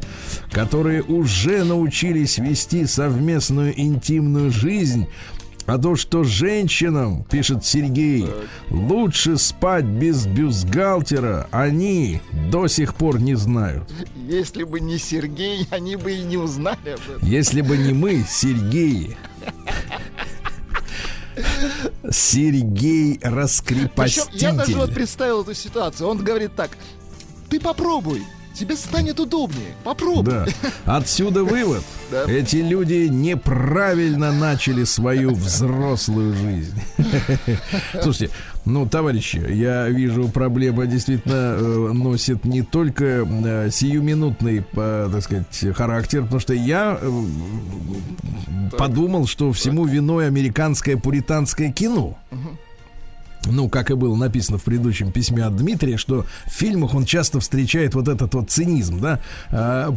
которые 0.51 1.03
уже 1.03 1.63
научились 1.63 2.39
вести 2.39 2.87
совместную 2.87 3.79
интимную 3.79 4.49
жизнь, 4.49 5.07
а 5.65 5.77
то, 5.77 5.95
что 5.95 6.23
женщинам, 6.23 7.23
пишет 7.23 7.65
Сергей, 7.65 8.27
лучше 8.69 9.37
спать 9.37 9.85
без 9.85 10.25
бюстгальтера, 10.25 11.47
они 11.51 12.21
до 12.51 12.67
сих 12.67 12.95
пор 12.95 13.19
не 13.19 13.35
знают. 13.35 13.89
Если 14.15 14.63
бы 14.63 14.79
не 14.79 14.97
Сергей, 14.97 15.67
они 15.71 15.95
бы 15.95 16.11
и 16.11 16.21
не 16.21 16.37
узнали 16.37 16.89
об 16.89 16.99
этом. 16.99 17.19
Если 17.21 17.61
бы 17.61 17.77
не 17.77 17.93
мы, 17.93 18.25
Сергей. 18.27 19.17
Сергей 22.11 23.19
раскрепоститель. 23.21 24.37
я 24.37 24.53
даже 24.53 24.77
вот 24.77 24.93
представил 24.93 25.41
эту 25.41 25.53
ситуацию. 25.53 26.07
Он 26.07 26.17
говорит 26.17 26.55
так, 26.55 26.71
ты 27.49 27.59
попробуй, 27.59 28.23
тебе 28.53 28.75
станет 28.75 29.19
удобнее, 29.19 29.75
попробуй. 29.83 30.23
Да. 30.25 30.45
Отсюда 30.85 31.43
вывод. 31.43 31.83
Да. 32.13 32.31
Эти 32.31 32.57
люди 32.57 33.07
неправильно 33.09 34.31
начали 34.31 34.83
свою 34.83 35.31
взрослую 35.33 36.35
жизнь. 36.35 36.79
Слушайте, 38.03 38.31
ну, 38.65 38.87
товарищи, 38.87 39.43
я 39.49 39.89
вижу, 39.89 40.29
проблема 40.29 40.85
действительно 40.85 41.55
э, 41.57 41.91
носит 41.93 42.45
не 42.45 42.61
только 42.61 43.25
э, 43.25 43.69
сиюминутный, 43.71 44.63
так 44.73 45.23
сказать, 45.23 45.75
характер, 45.75 46.21
потому 46.21 46.39
что 46.39 46.53
я 46.53 46.99
э, 47.01 47.23
подумал, 48.77 49.25
что 49.25 49.51
всему 49.51 49.85
виной 49.85 50.27
американское 50.27 50.97
пуританское 50.97 51.71
кино. 51.71 52.15
Ну, 53.45 53.67
как 53.69 53.91
и 53.91 53.93
было 53.95 54.15
написано 54.15 54.57
в 54.57 54.63
предыдущем 54.63 55.11
письме 55.11 55.43
от 55.43 55.55
Дмитрия, 55.57 55.97
что 55.97 56.25
в 56.45 56.49
фильмах 56.49 56.93
он 56.93 57.03
часто 57.05 57.39
встречает 57.41 57.93
вот 57.93 58.07
этот 58.07 58.33
вот 58.33 58.49
цинизм, 58.49 58.99
да, 59.01 59.19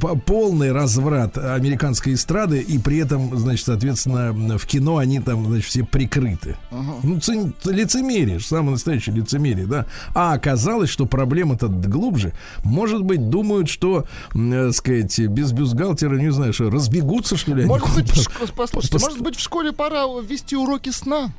по- 0.01 0.17
полный 0.17 0.73
разврат 0.73 1.39
американской 1.39 2.15
эстрады, 2.15 2.59
и 2.61 2.79
при 2.79 2.99
этом, 2.99 3.37
значит, 3.39 3.67
соответственно, 3.67 4.59
в 4.59 4.67
кино 4.67 4.97
они 4.99 5.21
там, 5.21 5.47
значит, 5.47 5.67
все 5.67 5.85
прикрыты. 5.85 6.57
Ну, 6.71 7.19
цин- 7.19 7.55
лицемерие, 7.65 8.41
самое 8.41 8.73
настоящее 8.73 9.15
лицемерие, 9.15 9.67
да. 9.67 9.87
А 10.15 10.33
оказалось, 10.33 10.91
что 10.91 11.07
проблема-то 11.07 11.69
глубже. 11.69 12.33
Может 12.65 13.03
быть, 13.03 13.31
думают, 13.31 13.69
что, 13.69 14.07
э, 14.35 14.73
сказать, 14.73 15.19
без 15.21 15.53
бюстгальтера, 15.53 16.17
не 16.17 16.33
знаю, 16.33 16.53
что, 16.53 16.69
разбегутся, 16.71 17.37
что 17.37 17.55
ли? 17.55 17.61
они 17.63 17.69
Может 17.69 17.95
быть, 17.95 18.11
в 18.11 18.25
куда-то? 18.29 18.45
шко- 18.47 18.53
послушайте, 18.57 18.93
Пост- 18.95 19.05
может 19.07 19.21
быть, 19.23 19.37
в 19.37 19.41
школе 19.41 19.73
пора 19.73 20.05
ввести 20.21 20.57
уроки 20.57 20.91
сна. 20.91 21.31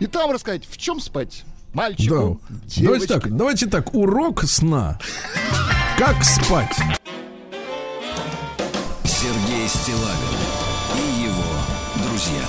И 0.00 0.06
там 0.06 0.30
рассказать, 0.30 0.64
в 0.68 0.76
чем 0.76 1.00
спать? 1.00 1.44
Мальчику, 1.72 2.40
Да. 2.48 2.56
Давайте 2.58 2.80
девочке. 2.80 3.06
так, 3.08 3.36
давайте 3.36 3.66
так, 3.66 3.94
урок 3.94 4.44
сна. 4.44 4.98
Как 5.98 6.22
спать? 6.24 6.76
Сергей 9.04 9.68
Стилавин 9.68 10.38
и 10.96 11.22
его 11.24 12.08
друзья 12.08 12.42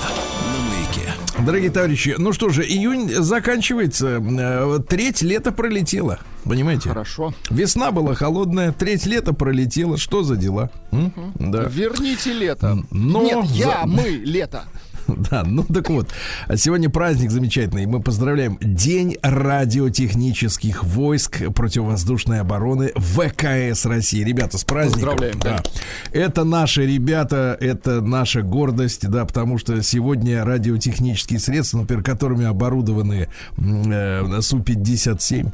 на 0.52 0.58
маяке. 0.70 1.14
Дорогие 1.44 1.70
товарищи, 1.70 2.14
ну 2.18 2.32
что 2.32 2.48
же, 2.50 2.64
июнь 2.64 3.10
заканчивается, 3.10 4.18
э, 4.20 4.78
треть 4.88 5.22
лета 5.22 5.52
пролетела, 5.52 6.18
понимаете? 6.44 6.88
Хорошо. 6.88 7.32
Весна 7.50 7.90
была 7.90 8.14
холодная, 8.14 8.72
треть 8.72 9.06
лета 9.06 9.32
пролетела, 9.32 9.96
что 9.96 10.22
за 10.22 10.36
дела? 10.36 10.70
М? 10.92 11.12
Да. 11.38 11.62
Верните 11.64 12.32
лето. 12.32 12.78
Но 12.90 13.22
Нет, 13.22 13.44
я, 13.50 13.80
за- 13.82 13.86
мы, 13.86 14.08
лето. 14.08 14.64
Да, 15.30 15.42
ну 15.44 15.64
так 15.64 15.90
вот, 15.90 16.08
сегодня 16.56 16.88
праздник 16.90 17.30
замечательный. 17.30 17.86
Мы 17.86 18.00
поздравляем 18.00 18.58
День 18.60 19.16
радиотехнических 19.22 20.84
войск 20.84 21.52
противовоздушной 21.54 22.40
обороны 22.40 22.92
ВКС 22.94 23.84
России. 23.86 24.22
Ребята, 24.22 24.58
с 24.58 24.64
праздником. 24.64 25.16
Поздравляем, 25.16 25.38
да. 25.40 25.62
Это 26.12 26.44
наши 26.44 26.86
ребята, 26.86 27.56
это 27.60 28.00
наша 28.00 28.42
гордость, 28.42 29.08
да, 29.08 29.24
потому 29.24 29.58
что 29.58 29.82
сегодня 29.82 30.44
радиотехнические 30.44 31.38
средства, 31.38 31.78
например, 31.78 32.04
которыми 32.04 32.46
оборудованы 32.46 33.28
э, 33.56 34.40
Су-57, 34.40 35.52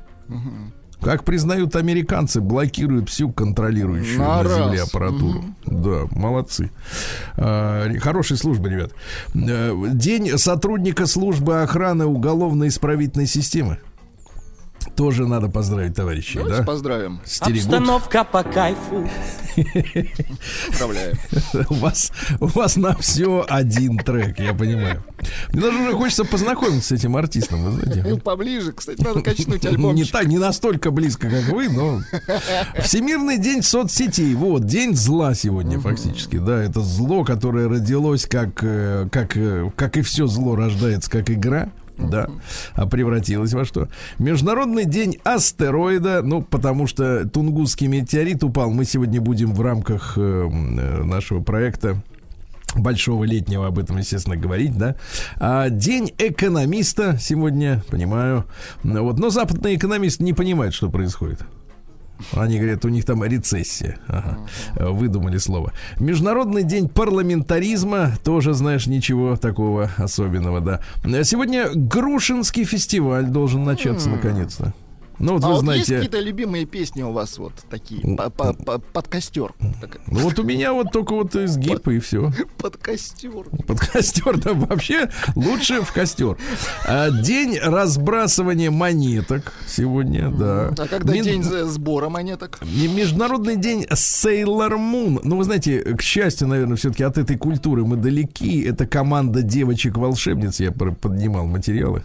как 1.04 1.22
признают 1.24 1.76
американцы, 1.76 2.40
блокируют 2.40 3.10
всю 3.10 3.30
контролирующую 3.30 4.18
На 4.18 4.42
на, 4.42 4.48
земле 4.48 4.80
раз. 4.80 4.88
аппаратуру. 4.88 5.44
Да, 5.66 6.06
молодцы. 6.10 6.70
А, 7.36 7.86
хорошая 8.00 8.38
служба, 8.38 8.68
ребят. 8.68 8.92
Э, 9.34 9.74
День 9.92 10.38
сотрудника 10.38 11.06
службы 11.06 11.60
охраны 11.62 12.06
уголовно-исправительной 12.06 13.26
системы. 13.26 13.78
Тоже 14.96 15.26
надо 15.26 15.48
поздравить, 15.48 15.94
товарищи. 15.94 16.38
Давайте 16.38 16.58
да? 16.58 16.64
поздравим. 16.64 17.20
Стерегут. 17.24 17.64
Обстановка 17.64 18.24
по 18.24 18.42
кайфу. 18.42 19.08
Поздравляем. 20.68 21.16
У 21.70 21.74
вас, 21.74 22.12
у 22.40 22.46
вас 22.46 22.76
на 22.76 22.96
все 22.96 23.44
один 23.48 23.98
трек, 23.98 24.38
я 24.38 24.54
понимаю. 24.54 25.02
Мне 25.52 25.62
даже 25.62 25.78
уже 25.78 25.92
хочется 25.92 26.24
познакомиться 26.24 26.88
с 26.88 26.92
этим 26.92 27.16
артистом, 27.16 27.64
вы 27.64 27.70
знаете. 27.72 28.04
Ну, 28.08 28.18
Поближе, 28.18 28.72
кстати, 28.72 29.00
надо 29.00 29.22
качнуть 29.22 29.62
Не, 29.62 29.70
альбомчик. 29.70 30.12
так, 30.12 30.26
не 30.26 30.38
настолько 30.38 30.90
близко, 30.90 31.30
как 31.30 31.48
вы, 31.48 31.68
но... 31.68 32.00
Всемирный 32.82 33.38
день 33.38 33.62
соцсетей. 33.62 34.34
Вот, 34.34 34.66
день 34.66 34.94
зла 34.94 35.34
сегодня 35.34 35.80
фактически. 35.80 36.38
Да, 36.38 36.62
это 36.62 36.80
зло, 36.80 37.24
которое 37.24 37.68
родилось 37.68 38.26
как, 38.26 38.62
э, 38.62 39.08
как, 39.10 39.36
э, 39.36 39.70
как 39.76 39.96
и 39.96 40.02
все 40.02 40.26
зло 40.26 40.56
рождается 40.56 41.10
как 41.10 41.30
игра. 41.30 41.70
Да, 41.96 42.28
а 42.74 42.86
превратилось 42.86 43.52
во 43.52 43.64
что? 43.64 43.88
Международный 44.18 44.84
день 44.84 45.18
астероида, 45.24 46.22
ну, 46.22 46.42
потому 46.42 46.86
что 46.86 47.28
Тунгусский 47.28 47.86
метеорит 47.86 48.42
упал. 48.42 48.70
Мы 48.70 48.84
сегодня 48.84 49.20
будем 49.20 49.54
в 49.54 49.60
рамках 49.60 50.14
э, 50.16 50.20
э, 50.20 51.02
нашего 51.04 51.40
проекта 51.40 52.02
большого 52.74 53.24
летнего 53.24 53.66
об 53.66 53.78
этом, 53.78 53.98
естественно, 53.98 54.36
говорить, 54.36 54.76
да. 54.76 54.96
А, 55.38 55.68
день 55.68 56.12
экономиста 56.18 57.16
сегодня, 57.20 57.82
понимаю. 57.88 58.44
Вот, 58.82 59.18
но 59.18 59.30
западные 59.30 59.76
экономисты 59.76 60.24
не 60.24 60.32
понимают, 60.32 60.74
что 60.74 60.90
происходит. 60.90 61.40
Они 62.32 62.58
говорят, 62.58 62.84
у 62.84 62.88
них 62.88 63.04
там 63.04 63.24
рецессия. 63.24 63.98
Ага. 64.08 64.38
Выдумали 64.78 65.38
слово. 65.38 65.72
Международный 65.98 66.62
день 66.62 66.88
парламентаризма. 66.88 68.12
Тоже, 68.24 68.54
знаешь, 68.54 68.86
ничего 68.86 69.36
такого 69.36 69.90
особенного, 69.96 70.60
да. 70.60 70.80
Сегодня 71.24 71.68
Грушинский 71.74 72.64
фестиваль 72.64 73.26
должен 73.26 73.64
начаться 73.64 74.08
наконец-то. 74.08 74.72
Ну, 75.18 75.34
вот 75.34 75.44
А 75.44 75.48
вы 75.48 75.54
вот 75.54 75.62
есть 75.74 75.86
знаете... 75.86 75.94
какие-то 75.96 76.20
любимые 76.20 76.66
песни 76.66 77.02
у 77.02 77.12
вас 77.12 77.38
вот 77.38 77.52
такие, 77.70 78.16
по- 78.16 78.30
по- 78.30 78.52
по- 78.52 78.78
под 78.78 79.08
костер? 79.08 79.52
Ну, 80.06 80.18
вот 80.20 80.38
у 80.38 80.42
меня 80.42 80.72
вот 80.72 80.92
только 80.92 81.14
вот 81.14 81.34
изгиб 81.36 81.86
и 81.88 81.98
все. 82.00 82.32
Под 82.58 82.76
костер. 82.76 83.44
Под 83.66 83.80
костер, 83.80 84.38
да, 84.38 84.52
вообще 84.54 85.08
лучше 85.36 85.82
в 85.82 85.92
костер. 85.92 86.36
А, 86.86 87.10
День 87.10 87.58
разбрасывания 87.58 88.70
монеток 88.70 89.52
сегодня, 89.66 90.30
да. 90.30 90.68
А 90.76 90.86
когда 90.88 91.12
Мин- 91.12 91.24
день 91.24 91.42
сбора 91.42 92.08
монеток? 92.08 92.60
Не- 92.62 92.88
Международный 92.88 93.56
день 93.56 93.84
Sailor 93.90 94.72
Moon. 94.76 95.20
Ну, 95.22 95.36
вы 95.36 95.44
знаете, 95.44 95.80
к 95.82 96.02
счастью, 96.02 96.48
наверное, 96.48 96.76
все-таки 96.76 97.02
от 97.04 97.18
этой 97.18 97.36
культуры 97.36 97.84
мы 97.84 97.96
далеки. 97.96 98.62
Это 98.62 98.86
команда 98.86 99.42
девочек-волшебниц. 99.42 100.60
Я 100.60 100.72
поднимал 100.72 101.46
материалы. 101.46 102.02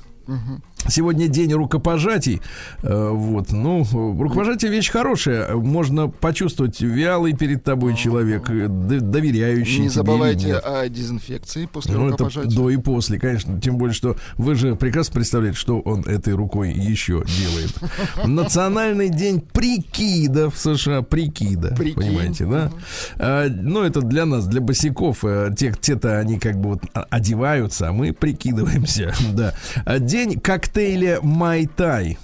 Сегодня 0.88 1.28
день 1.28 1.54
рукопожатий. 1.54 2.42
Э, 2.84 3.10
Вот, 3.12 3.52
ну, 3.52 3.86
рукопожатие 3.94 4.72
вещь 4.72 4.89
хорошая. 4.89 5.54
Можно 5.56 6.08
почувствовать 6.08 6.82
вялый 6.82 7.34
перед 7.34 7.63
тобой 7.63 7.96
человек, 7.96 8.50
э, 8.50 8.68
доверяющий 8.68 9.82
Не 9.82 9.89
забывайте 9.89 10.56
о 10.56 10.88
дезинфекции 10.89 11.65
после 11.68 11.94
Ну, 11.96 12.06
это 12.08 12.12
рукопожатия. 12.24 12.56
до 12.56 12.70
и 12.70 12.78
после, 12.78 13.20
конечно. 13.20 13.60
Тем 13.62 13.78
более, 13.78 13.94
что 13.94 14.15
вы 14.38 14.56
же 14.56 14.76
прекрасно 14.76 15.13
представляете, 15.15 15.58
что 15.58 15.80
он 15.80 16.02
этой 16.06 16.34
рукой 16.34 16.72
еще 16.72 17.24
делает. 17.26 17.76
Национальный 18.26 19.10
день 19.10 19.42
прикида 19.42 20.50
в 20.50 20.58
США. 20.58 21.02
Прикида. 21.02 21.76
Прикинь. 21.76 21.96
Понимаете, 21.96 22.46
да? 22.46 22.72
А, 23.18 23.48
ну, 23.50 23.84
это 23.84 24.02
для 24.02 24.26
нас, 24.26 24.48
для 24.48 24.62
босиков. 24.62 25.24
э, 25.24 25.52
Те, 25.56 25.74
те-то 25.80 26.18
они 26.20 26.39
как 26.39 26.58
бы 26.60 26.70
вот 26.70 26.80
а- 26.94 27.06
одеваются, 27.10 27.89
а 27.89 27.92
мы 27.92 28.13
прикидываемся. 28.13 29.13
Да. 29.34 29.54
А 29.86 30.00
День 30.00 30.39
коктейля 30.70 31.20
Майтай. 31.24 32.18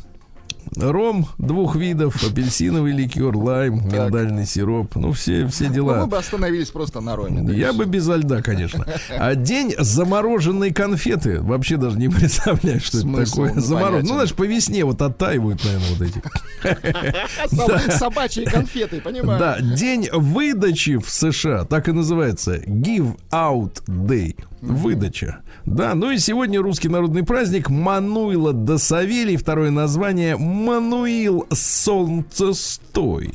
Ром 0.75 1.27
двух 1.37 1.75
видов, 1.75 2.21
апельсиновый 2.23 2.91
ликер, 2.93 3.35
лайм, 3.35 3.85
миндальный 3.87 4.45
сироп. 4.45 4.95
Ну, 4.95 5.11
все, 5.11 5.47
все 5.47 5.67
Ну, 5.67 5.73
дела. 5.73 5.97
мы 6.01 6.07
бы 6.07 6.17
остановились 6.17 6.69
просто 6.69 7.01
на 7.01 7.15
роме. 7.15 7.41
да, 7.41 7.53
Я 7.53 7.73
бы 7.73 7.85
без 7.85 8.07
льда, 8.07 8.41
конечно. 8.41 8.85
А 9.17 9.35
день 9.35 9.73
замороженной 9.77 10.71
конфеты. 10.71 11.41
Вообще 11.41 11.77
даже 11.77 11.97
не 11.97 12.09
представляю, 12.09 12.79
что 12.79 12.97
это 12.97 13.07
Смысл 13.07 13.31
такое. 13.45 13.61
Замороженные. 13.61 13.85
непонятен. 14.03 14.07
Ну, 14.07 14.13
знаешь, 14.15 14.33
по 14.33 14.43
весне 14.43 14.85
вот 14.85 15.01
оттаивают, 15.01 15.63
наверное, 15.63 15.89
вот 15.97 16.01
эти. 16.01 16.21
Соб- 17.55 17.91
Собачьи 17.91 18.45
конфеты, 18.45 19.01
понимаю. 19.01 19.39
Да, 19.39 19.59
день 19.61 20.09
выдачи 20.11 20.97
в 20.97 21.09
США, 21.09 21.63
так 21.65 21.87
и 21.87 21.91
называется. 21.91 22.55
Give 22.57 23.15
Out 23.31 23.83
Day. 23.87 24.35
Выдача. 24.61 25.39
Да, 25.65 25.93
ну 25.93 26.09
и 26.11 26.17
сегодня 26.17 26.59
русский 26.59 26.89
народный 26.89 27.23
праздник 27.23 27.69
Мануила 27.69 28.51
до 28.51 28.79
Савелий. 28.79 29.35
Второе 29.35 29.69
название 29.69 30.35
Мануил 30.55 31.45
Солнцестой. 31.51 33.33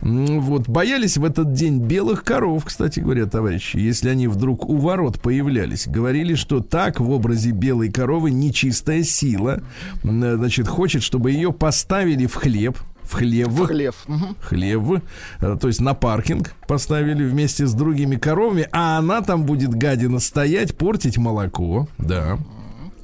Вот, 0.00 0.68
боялись 0.68 1.16
в 1.16 1.24
этот 1.24 1.52
день 1.52 1.78
белых 1.80 2.24
коров, 2.24 2.64
кстати 2.64 3.00
говоря, 3.00 3.26
товарищи, 3.26 3.78
если 3.78 4.10
они 4.10 4.28
вдруг 4.28 4.68
у 4.68 4.76
ворот 4.76 5.20
появлялись. 5.20 5.86
Говорили, 5.86 6.34
что 6.34 6.60
так 6.60 7.00
в 7.00 7.10
образе 7.10 7.52
белой 7.52 7.90
коровы 7.90 8.30
нечистая 8.30 9.02
сила, 9.02 9.62
значит, 10.02 10.68
хочет, 10.68 11.02
чтобы 11.02 11.30
ее 11.30 11.52
поставили 11.52 12.26
в 12.26 12.34
хлеб, 12.34 12.76
в 13.02 13.14
хлеб, 13.14 13.48
Хлев. 13.48 13.94
Мгм. 14.06 14.36
хлев, 14.40 15.02
э, 15.40 15.56
то 15.58 15.68
есть 15.68 15.80
на 15.80 15.94
паркинг 15.94 16.54
поставили 16.66 17.24
вместе 17.24 17.66
с 17.66 17.72
другими 17.72 18.16
коровами, 18.16 18.68
а 18.70 18.98
она 18.98 19.22
там 19.22 19.44
будет 19.44 19.70
гадина 19.70 20.18
стоять, 20.18 20.76
портить 20.76 21.16
молоко, 21.16 21.88
да. 21.96 22.38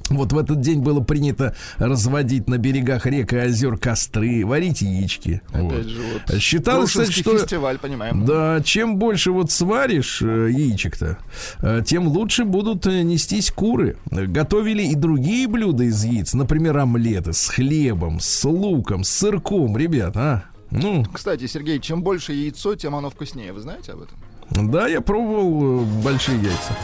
Вот 0.09 0.33
в 0.33 0.37
этот 0.37 0.61
день 0.61 0.81
было 0.81 1.01
принято 1.01 1.55
разводить 1.77 2.47
на 2.47 2.57
берегах 2.57 3.05
рек 3.05 3.33
и 3.33 3.37
озер 3.37 3.77
костры, 3.77 4.45
варить 4.45 4.81
яички. 4.81 5.41
Вот. 5.51 5.83
Же, 5.83 6.01
вот. 6.27 6.41
Считалось, 6.41 6.91
кстати, 6.91 7.11
что 7.11 7.37
фестиваль, 7.37 7.79
понимаем. 7.79 8.25
да, 8.25 8.61
чем 8.63 8.97
больше 8.97 9.31
вот 9.31 9.51
сваришь 9.51 10.21
э, 10.21 10.49
яичек-то, 10.51 11.17
э, 11.61 11.81
тем 11.85 12.07
лучше 12.07 12.45
будут 12.45 12.85
э, 12.85 13.01
нестись 13.01 13.49
куры. 13.49 13.97
Готовили 14.11 14.83
и 14.83 14.95
другие 14.95 15.47
блюда 15.47 15.85
из 15.85 16.03
яиц, 16.03 16.33
например, 16.33 16.77
омлеты 16.77 17.33
с 17.33 17.49
хлебом, 17.49 18.19
с 18.19 18.45
луком, 18.45 19.03
с 19.03 19.09
сырком, 19.09 19.75
ребят, 19.75 20.15
а? 20.17 20.45
Ну, 20.71 21.05
Кстати, 21.13 21.47
Сергей, 21.47 21.79
чем 21.79 22.03
больше 22.03 22.33
яйцо, 22.33 22.75
тем 22.75 22.95
оно 22.95 23.09
вкуснее. 23.09 23.53
Вы 23.53 23.61
знаете 23.61 23.93
об 23.93 24.01
этом? 24.01 24.71
да, 24.71 24.87
я 24.87 25.01
пробовал 25.01 25.81
э, 25.81 25.85
большие 26.03 26.37
яйца. 26.37 26.77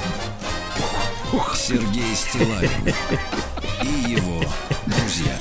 Сергей 1.56 2.14
Стилавин 2.16 2.70
и 3.84 4.12
его 4.12 4.42
друзья. 4.86 5.38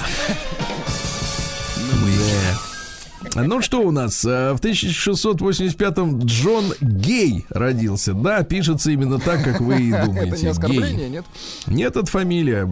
Ну 3.35 3.61
что 3.62 3.81
у 3.83 3.90
нас? 3.90 4.24
Э, 4.24 4.53
В 4.55 4.61
1685-м 4.61 6.20
Джон 6.24 6.72
Гей 6.81 7.46
родился. 7.50 8.12
Да, 8.12 8.42
пишется 8.42 8.90
именно 8.90 9.18
так, 9.18 9.42
как 9.44 9.61
вы 9.61 9.81
и 9.83 9.90
думаете. 9.92 10.31
Это 10.31 10.42
не 10.42 10.48
оскорбление, 10.48 10.96
Гей. 10.96 11.09
нет? 11.11 11.24
Нет, 11.66 11.96
это 11.96 12.07
фамилия. 12.11 12.62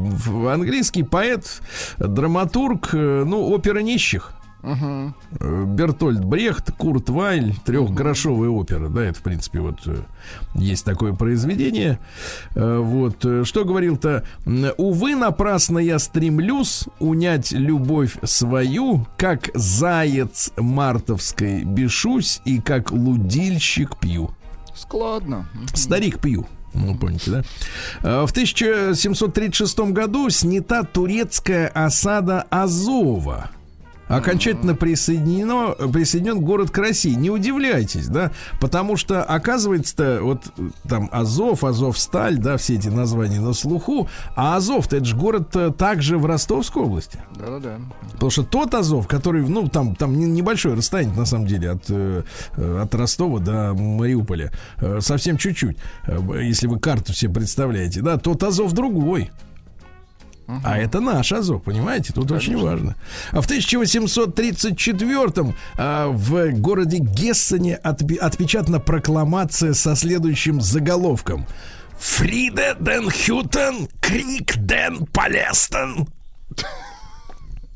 Английский 0.50 1.02
поэт, 1.04 1.61
драматург, 1.98 2.90
э, 2.92 3.24
ну, 3.26 3.48
опера 3.50 3.81
нищих. 3.81 4.33
Э, 4.62 5.12
Бертольд 5.66 6.25
Брехт, 6.25 6.73
Курт 6.73 7.09
Вайль, 7.11 7.55
трехгрошовая 7.64 8.49
опера, 8.49 8.88
да, 8.88 9.05
это, 9.05 9.18
в 9.18 9.23
принципе, 9.23 9.61
вот 9.61 9.79
э, 9.87 9.99
есть 10.55 10.85
такое 10.85 11.12
произведение. 11.12 12.01
Э, 12.55 12.79
Вот, 12.79 13.25
что 13.44 13.64
говорил-то, 13.64 14.25
увы, 14.77 15.14
напрасно 15.14 15.79
я 15.79 15.99
стремлюсь 15.99 16.85
унять 16.99 17.53
любовь 17.53 18.16
свою, 18.25 19.07
как 19.16 19.51
заяц 19.55 20.53
мартовской 20.57 21.64
бешусь 21.64 22.40
и 22.44 22.61
как 22.61 22.90
лудильщик 22.90 23.97
пью. 23.99 24.31
Складно. 24.75 25.47
Старик 25.75 26.21
пью. 26.21 26.47
Ну, 26.75 26.97
помните, 26.97 27.31
да? 28.03 28.27
В 28.27 28.31
1736 28.31 29.79
году 29.92 30.29
снята 30.31 30.83
турецкая 30.83 31.68
осада 31.68 32.42
Азова. 32.51 33.51
Окончательно 34.09 34.75
присоединено, 34.75 35.73
присоединен 35.92 36.40
город 36.40 36.71
к 36.71 36.79
России. 36.79 37.14
Не 37.14 37.31
удивляйтесь, 37.31 38.07
да? 38.09 38.33
Потому 38.61 38.97
что, 38.97 39.23
оказывается-то, 39.23 40.21
вот 40.23 40.44
э, 40.57 40.62
там 40.88 41.09
Азов, 41.12 41.62
Азовсталь, 41.64 42.38
да, 42.38 42.57
все 42.57 42.75
эти 42.77 42.88
названия 42.88 43.40
на 43.40 43.53
слуху. 43.53 44.09
А 44.35 44.57
Азов-то 44.57 44.97
это 44.97 45.05
же 45.05 45.16
город 45.16 45.55
э, 45.55 45.71
также 45.71 46.18
в 46.18 46.27
Ростовской 46.27 46.83
области. 46.83 47.18
Да-да-да. 47.37 47.77
Потому 48.12 48.31
что 48.31 48.44
тот 48.44 48.75
Азов, 48.75 49.07
который, 49.07 49.47
ну, 49.47 49.68
там, 49.68 49.94
там 49.94 50.18
не- 50.18 50.27
небольшое 50.27 50.75
расстояние, 50.75 51.16
на 51.16 51.27
самом 51.27 51.47
деле, 51.47 51.71
от, 51.71 51.85
э, 51.88 52.23
от 52.57 52.94
Ростова 52.94 53.38
до 53.40 53.75
Мариуполя. 53.75 54.53
Совсем 55.01 55.37
чуть-чуть. 55.37 55.77
Если 56.40 56.66
вы 56.66 56.79
карту 56.79 57.12
себе 57.12 57.35
представляете. 57.35 58.01
Да, 58.01 58.16
тот 58.16 58.42
Азов 58.42 58.73
другой. 58.73 59.31
А 60.64 60.78
это 60.78 61.00
наш 61.00 61.30
Азов, 61.32 61.62
понимаете? 61.62 62.14
Тут 62.14 62.32
очень 62.32 62.56
важно. 62.56 62.96
А 63.32 63.42
в 63.42 63.46
1834-м 63.50 65.54
а, 65.76 66.08
в 66.08 66.50
городе 66.52 66.96
Гессене 66.98 67.78
отпи- 67.84 68.16
отпечатана 68.16 68.80
прокламация 68.80 69.74
со 69.74 69.94
следующим 69.94 70.62
заголовком. 70.62 71.46
Фриде 71.98 72.74
ден 72.80 73.11
Хютен, 73.11 73.88
крик 74.00 74.56
ден 74.56 75.04
Палестен. 75.12 76.08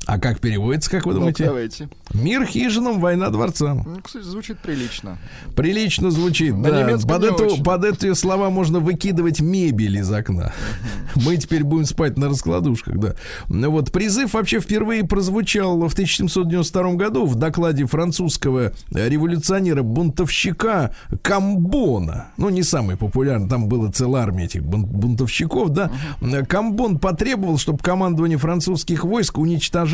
А 0.05 0.19
как 0.19 0.41
переводится, 0.41 0.91
как 0.91 1.05
вы 1.05 1.13
Ну, 1.13 1.19
думаете? 1.19 1.45
давайте. 1.45 1.87
Мир 2.13 2.45
хижинам, 2.45 2.99
война 2.99 3.29
дворцам. 3.29 3.83
Ну, 3.85 4.01
кстати, 4.03 4.23
звучит 4.25 4.59
прилично. 4.59 5.17
Прилично 5.55 6.11
звучит, 6.11 6.53
На 6.55 6.69
да. 6.69 6.97
Под, 7.07 7.23
эту, 7.23 7.45
очень. 7.45 7.63
под 7.63 7.85
эти 7.85 8.13
слова 8.13 8.49
можно 8.49 8.79
выкидывать 8.79 9.39
мебель 9.39 9.97
из 9.97 10.11
окна. 10.11 10.51
Мы 11.15 11.37
теперь 11.37 11.63
будем 11.63 11.85
спать 11.85 12.17
на 12.17 12.27
раскладушках, 12.27 12.97
да. 12.99 13.15
Ну 13.47 13.71
Вот 13.71 13.91
призыв 13.93 14.33
вообще 14.33 14.59
впервые 14.59 15.05
прозвучал 15.05 15.79
в 15.87 15.93
1792 15.93 16.93
году 16.95 17.25
в 17.25 17.35
докладе 17.35 17.85
французского 17.85 18.73
революционера-бунтовщика 18.91 20.93
Камбона. 21.21 22.27
Ну, 22.37 22.49
не 22.49 22.63
самый 22.63 22.97
популярный, 22.97 23.47
там 23.47 23.69
было 23.69 23.89
целая 23.89 24.23
армия 24.23 24.45
этих 24.45 24.63
бун- 24.63 24.85
бунтовщиков, 24.85 25.69
да. 25.69 25.91
Камбон 26.49 26.99
потребовал, 26.99 27.57
чтобы 27.57 27.77
командование 27.79 28.37
французских 28.37 29.05
войск 29.05 29.37
уничтожало 29.37 29.92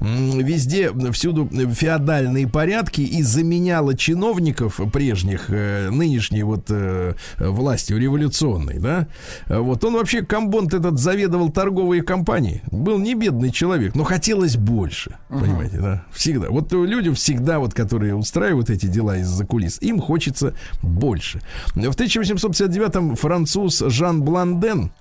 м, 0.00 0.38
везде, 0.38 0.90
всюду 1.12 1.48
феодальные 1.48 2.48
порядки 2.48 3.00
и 3.00 3.22
заменяло 3.22 3.96
чиновников 3.96 4.80
прежних, 4.92 5.46
э, 5.48 5.90
нынешней 5.90 6.42
вот 6.42 6.66
э, 6.70 7.14
властью 7.38 7.98
революционной, 7.98 8.78
да. 8.78 9.06
Вот 9.48 9.84
он 9.84 9.94
вообще, 9.94 10.22
Камбонт 10.22 10.74
этот 10.74 10.98
заведовал 10.98 11.50
торговые 11.50 12.02
компании. 12.02 12.62
Был 12.70 12.98
не 12.98 13.14
бедный 13.14 13.50
человек, 13.50 13.94
но 13.94 14.04
хотелось 14.04 14.56
больше, 14.56 15.16
понимаете, 15.28 15.78
да. 15.78 16.04
Всегда. 16.12 16.48
Вот 16.50 16.72
людям 16.72 17.14
всегда, 17.14 17.58
вот, 17.58 17.74
которые 17.74 18.14
устраивают 18.14 18.70
эти 18.70 18.86
дела 18.86 19.18
из-за 19.18 19.44
кулис, 19.46 19.78
им 19.80 20.00
хочется 20.00 20.54
больше. 20.82 21.40
В 21.74 21.78
1859-м 21.78 23.16
француз 23.16 23.82
Жан 23.86 24.22
Бланден 24.22 24.92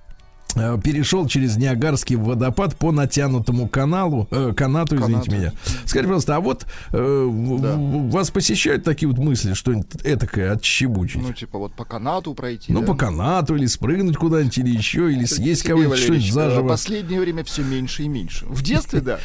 перешел 0.54 1.28
через 1.28 1.58
Ниагарский 1.58 2.16
водопад 2.16 2.76
по 2.78 2.92
натянутому 2.92 3.68
каналу, 3.68 4.28
э, 4.32 4.54
канату, 4.56 4.96
извините 4.96 5.30
Канату. 5.30 5.32
меня. 5.32 5.54
Скажите, 5.86 6.04
пожалуйста, 6.04 6.36
а 6.36 6.40
вот 6.40 6.66
э, 6.92 7.26
в- 7.30 7.62
Да. 7.62 7.76
в- 7.76 8.10
вас 8.12 8.32
посещают 8.32 8.84
такие 8.84 9.08
вот 9.10 9.18
мысли, 9.18 9.54
что-нибудь 9.54 9.88
этакое 10.04 10.52
отщебучить? 10.54 11.22
Ну, 11.22 11.34
типа, 11.34 11.58
вот 11.58 11.74
по 11.74 11.86
канату 11.86 12.34
пройти. 12.34 12.72
Ну, 12.74 12.82
да? 12.82 12.88
по 12.88 12.96
канату, 12.96 13.56
или 13.56 13.66
спрыгнуть 13.66 14.18
куда-нибудь, 14.18 14.58
или 14.58 14.70
еще, 14.76 15.12
или 15.12 15.26
съесть 15.26 15.64
кого-нибудь 15.64 15.98
что-нибудь 15.98 16.30
э, 16.30 16.32
заживо. 16.32 16.68
последнее 16.68 17.20
время 17.20 17.44
все 17.44 17.62
меньше 17.64 18.04
и 18.04 18.08
меньше. 18.08 18.46
В 18.48 18.62
детстве, 18.62 19.02
да. 19.02 19.20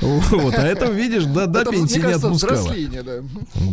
Вот, 0.00 0.54
а 0.56 0.62
это, 0.66 0.86
видишь, 0.90 1.24
до, 1.24 1.46
до 1.46 1.64
пенсии 1.64 1.98
не 1.98 2.12
отпускало. 2.12 2.72
да. 3.04 3.18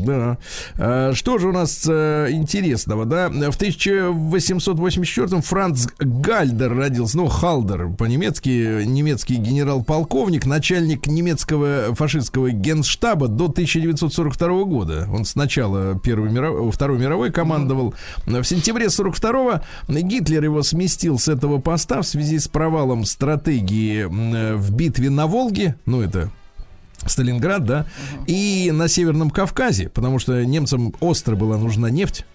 Да. 0.05 0.37
А, 0.77 1.13
Что 1.13 1.37
же 1.37 1.49
у 1.49 1.51
нас 1.51 1.85
э, 1.87 2.27
интересного, 2.31 3.05
да? 3.05 3.29
В 3.29 3.57
1884-м 3.57 5.41
Франц 5.41 5.87
Гальдер 5.97 6.75
родился, 6.75 7.17
ну, 7.17 7.27
Халдер 7.27 7.89
по-немецки, 7.89 8.83
немецкий 8.83 9.35
генерал-полковник, 9.35 10.45
начальник 10.45 11.07
немецкого 11.07 11.95
фашистского 11.95 12.51
генштаба 12.51 13.29
до 13.29 13.45
1942 13.45 14.63
года. 14.65 15.07
Он 15.11 15.23
сначала 15.23 15.97
Первой 15.97 16.29
миров... 16.31 16.75
Второй 16.75 16.99
мировой 16.99 17.31
командовал. 17.31 17.93
В 18.25 18.43
сентябре 18.43 18.89
42 18.89 19.61
Гитлер 19.87 20.43
его 20.43 20.63
сместил 20.63 21.17
с 21.17 21.29
этого 21.29 21.59
поста 21.59 22.01
в 22.01 22.07
связи 22.07 22.39
с 22.39 22.49
провалом 22.49 23.05
стратегии 23.05 24.03
в 24.03 24.71
битве 24.73 25.09
на 25.09 25.27
Волге. 25.27 25.75
Ну, 25.85 26.01
это 26.01 26.29
Сталинград, 27.05 27.63
да, 27.63 27.85
и 28.25 28.71
на 28.73 28.87
Северном 28.87 29.29
Кавказе, 29.29 29.89
потому 29.89 30.19
что 30.19 30.43
немцам 30.43 30.93
остро 30.99 31.35
была 31.35 31.57
нужна 31.57 31.89
нефть. 31.89 32.25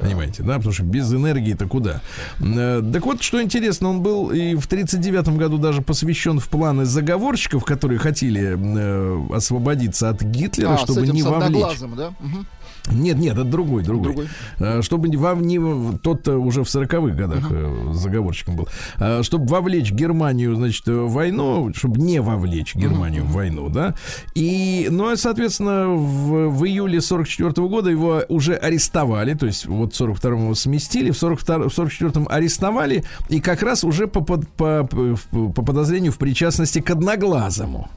Понимаете, 0.00 0.42
да, 0.42 0.56
потому 0.56 0.72
что 0.72 0.82
без 0.82 1.12
энергии-то 1.12 1.66
куда? 1.66 2.00
Э, 2.40 2.82
Так 2.92 3.06
вот, 3.06 3.22
что 3.22 3.42
интересно, 3.42 3.90
он 3.90 4.02
был 4.02 4.30
и 4.30 4.54
в 4.54 4.66
39 4.66 5.28
году 5.36 5.58
даже 5.58 5.82
посвящен 5.82 6.40
в 6.40 6.48
планы 6.48 6.84
заговорщиков, 6.84 7.64
которые 7.64 7.98
хотели 7.98 8.56
э, 8.56 9.34
освободиться 9.34 10.08
от 10.08 10.22
Гитлера, 10.22 10.74
А, 10.74 10.78
чтобы 10.78 11.06
не 11.06 11.22
вовлечь. 11.22 11.78
да? 11.96 12.12
Мгм. 12.20 12.46
Нет, 12.92 13.16
нет, 13.18 13.32
это 13.34 13.44
другой, 13.44 13.82
другой. 13.82 14.04
Другой. 14.12 14.28
Э, 14.58 14.82
Чтобы 14.82 15.08
вов- 15.08 15.42
не 15.42 15.58
в- 15.58 15.98
тот-то 15.98 16.36
уже 16.38 16.62
в 16.64 16.66
40-х 16.68 17.14
годах 17.14 17.44
э, 17.50 17.90
заговорщиком 17.94 18.56
был. 18.56 18.68
Э, 18.98 19.22
Чтобы 19.22 19.46
вовлечь 19.46 19.90
Германию, 19.90 20.54
значит, 20.54 20.86
в 20.86 21.08
войну, 21.08 21.72
чтобы 21.74 21.98
не 22.00 22.20
вовлечь 22.20 22.74
Германию 22.74 23.24
в 23.24 23.32
войну, 23.32 23.68
да. 23.70 23.94
И, 24.34 24.88
ну, 24.90 25.12
и, 25.12 25.16
соответственно, 25.16 25.88
в, 25.88 26.48
в 26.50 26.64
июле 26.66 27.00
44 27.00 27.66
года 27.68 27.90
его 27.90 28.22
уже 28.28 28.54
арестовали, 28.54 29.34
то 29.34 29.46
есть 29.46 29.66
вот 29.66 29.94
в 29.94 30.00
42-м 30.00 30.42
его 30.44 30.54
сместили, 30.54 31.10
в 31.10 31.16
42 31.16 31.68
в 31.68 31.78
44-м 31.78 32.26
арестовали, 32.30 33.04
и 33.30 33.40
как 33.40 33.62
раз 33.62 33.84
уже 33.84 34.06
по, 34.06 34.20
по, 34.20 34.36
по, 34.36 34.86
по 34.86 35.62
подозрению 35.62 36.12
в 36.12 36.18
причастности 36.18 36.80
к 36.80 36.90
одноглазому. 36.90 37.88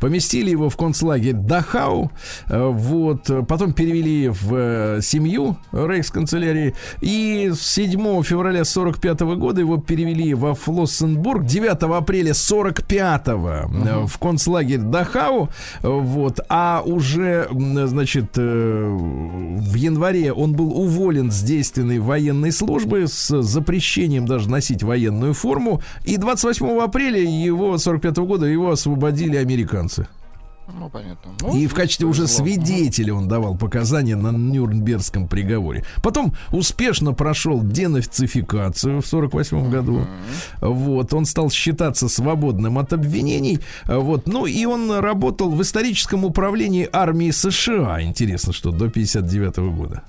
Поместили 0.00 0.50
его 0.50 0.68
в 0.68 0.76
концлагерь 0.76 1.34
Дахау, 1.34 2.10
э, 2.48 2.66
вот, 2.68 3.28
э, 3.30 3.42
потом 3.68 3.72
перевели 3.72 4.28
в 4.28 4.54
э, 4.54 5.00
семью 5.02 5.56
рейхсканцелярии, 5.72 6.74
и 7.00 7.50
с 7.54 7.60
7 7.60 8.22
февраля 8.22 8.64
45 8.64 9.20
года 9.36 9.60
его 9.60 9.78
перевели 9.78 10.34
во 10.34 10.54
Флоссенбург, 10.54 11.44
9 11.44 11.82
апреля 11.82 12.34
45 12.34 13.28
э, 13.28 13.32
в 14.06 14.18
концлагерь 14.18 14.78
Дахау, 14.78 15.48
вот, 15.82 16.40
а 16.48 16.82
уже, 16.84 17.48
значит, 17.50 18.36
э, 18.36 18.88
в 18.88 19.74
январе 19.74 20.32
он 20.32 20.52
был 20.52 20.72
уволен 20.78 21.30
с 21.30 21.42
действенной 21.42 21.98
военной 21.98 22.52
службы 22.52 23.06
с 23.06 23.42
запрещением 23.42 24.26
даже 24.26 24.48
носить 24.48 24.82
военную 24.82 25.34
форму, 25.34 25.82
и 26.04 26.16
28 26.16 26.80
апреля 26.80 27.20
его 27.20 27.76
45 27.78 28.16
года 28.18 28.46
его 28.46 28.70
освободили 28.70 29.36
американцы. 29.36 30.08
Ну, 30.72 30.88
понятно. 30.90 31.30
И 31.54 31.62
Ну, 31.62 31.68
в 31.68 31.74
качестве 31.74 32.06
уже 32.06 32.26
свидетеля 32.26 33.14
он 33.14 33.28
давал 33.28 33.56
показания 33.56 34.16
на 34.16 34.30
Нюрнбергском 34.30 35.26
приговоре. 35.26 35.84
Потом 36.02 36.34
успешно 36.52 37.14
прошел 37.14 37.62
денацификацию 37.62 39.00
в 39.00 39.06
48 39.06 39.70
году. 39.70 40.06
Вот, 40.60 41.14
он 41.14 41.24
стал 41.24 41.50
считаться 41.50 42.08
свободным 42.08 42.78
от 42.78 42.92
обвинений. 42.92 43.60
Вот, 43.86 44.26
ну 44.26 44.46
и 44.46 44.64
он 44.66 44.90
работал 44.92 45.50
в 45.50 45.62
историческом 45.62 46.24
управлении 46.24 46.88
армии 46.92 47.30
США. 47.30 48.02
Интересно, 48.02 48.52
что 48.52 48.70
до 48.70 48.88
59 48.88 49.56
года. 49.56 50.02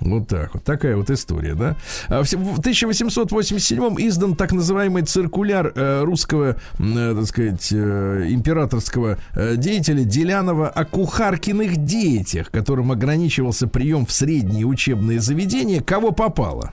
Вот 0.00 0.28
так 0.28 0.54
вот. 0.54 0.64
Такая 0.64 0.96
вот 0.96 1.10
история, 1.10 1.54
да. 1.54 1.76
А 2.08 2.22
В 2.22 2.28
се- 2.28 2.36
в 2.36 2.58
1887 2.60 3.96
издан 3.98 4.34
так 4.34 4.52
называемый 4.52 5.02
циркуляр 5.04 5.72
э, 5.74 6.02
русского, 6.04 6.56
э, 6.78 7.14
так 7.16 7.26
сказать, 7.26 7.68
э, 7.72 8.26
императорского 8.30 9.18
деятеля 9.56 10.04
Делянова 10.04 10.68
о 10.68 10.84
кухаркиных 10.84 11.76
детях, 11.84 12.50
которым 12.50 12.92
ограничивался 12.92 13.66
прием 13.66 14.04
в 14.06 14.12
средние 14.12 14.66
учебные 14.66 15.20
заведения, 15.20 15.80
кого 15.80 16.10
попало. 16.12 16.72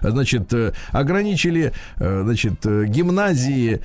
Значит, 0.00 0.52
э, 0.52 0.72
ограничили, 0.90 1.72
э, 1.96 2.22
значит, 2.24 2.64
э, 2.64 2.84
гимназии 2.86 3.80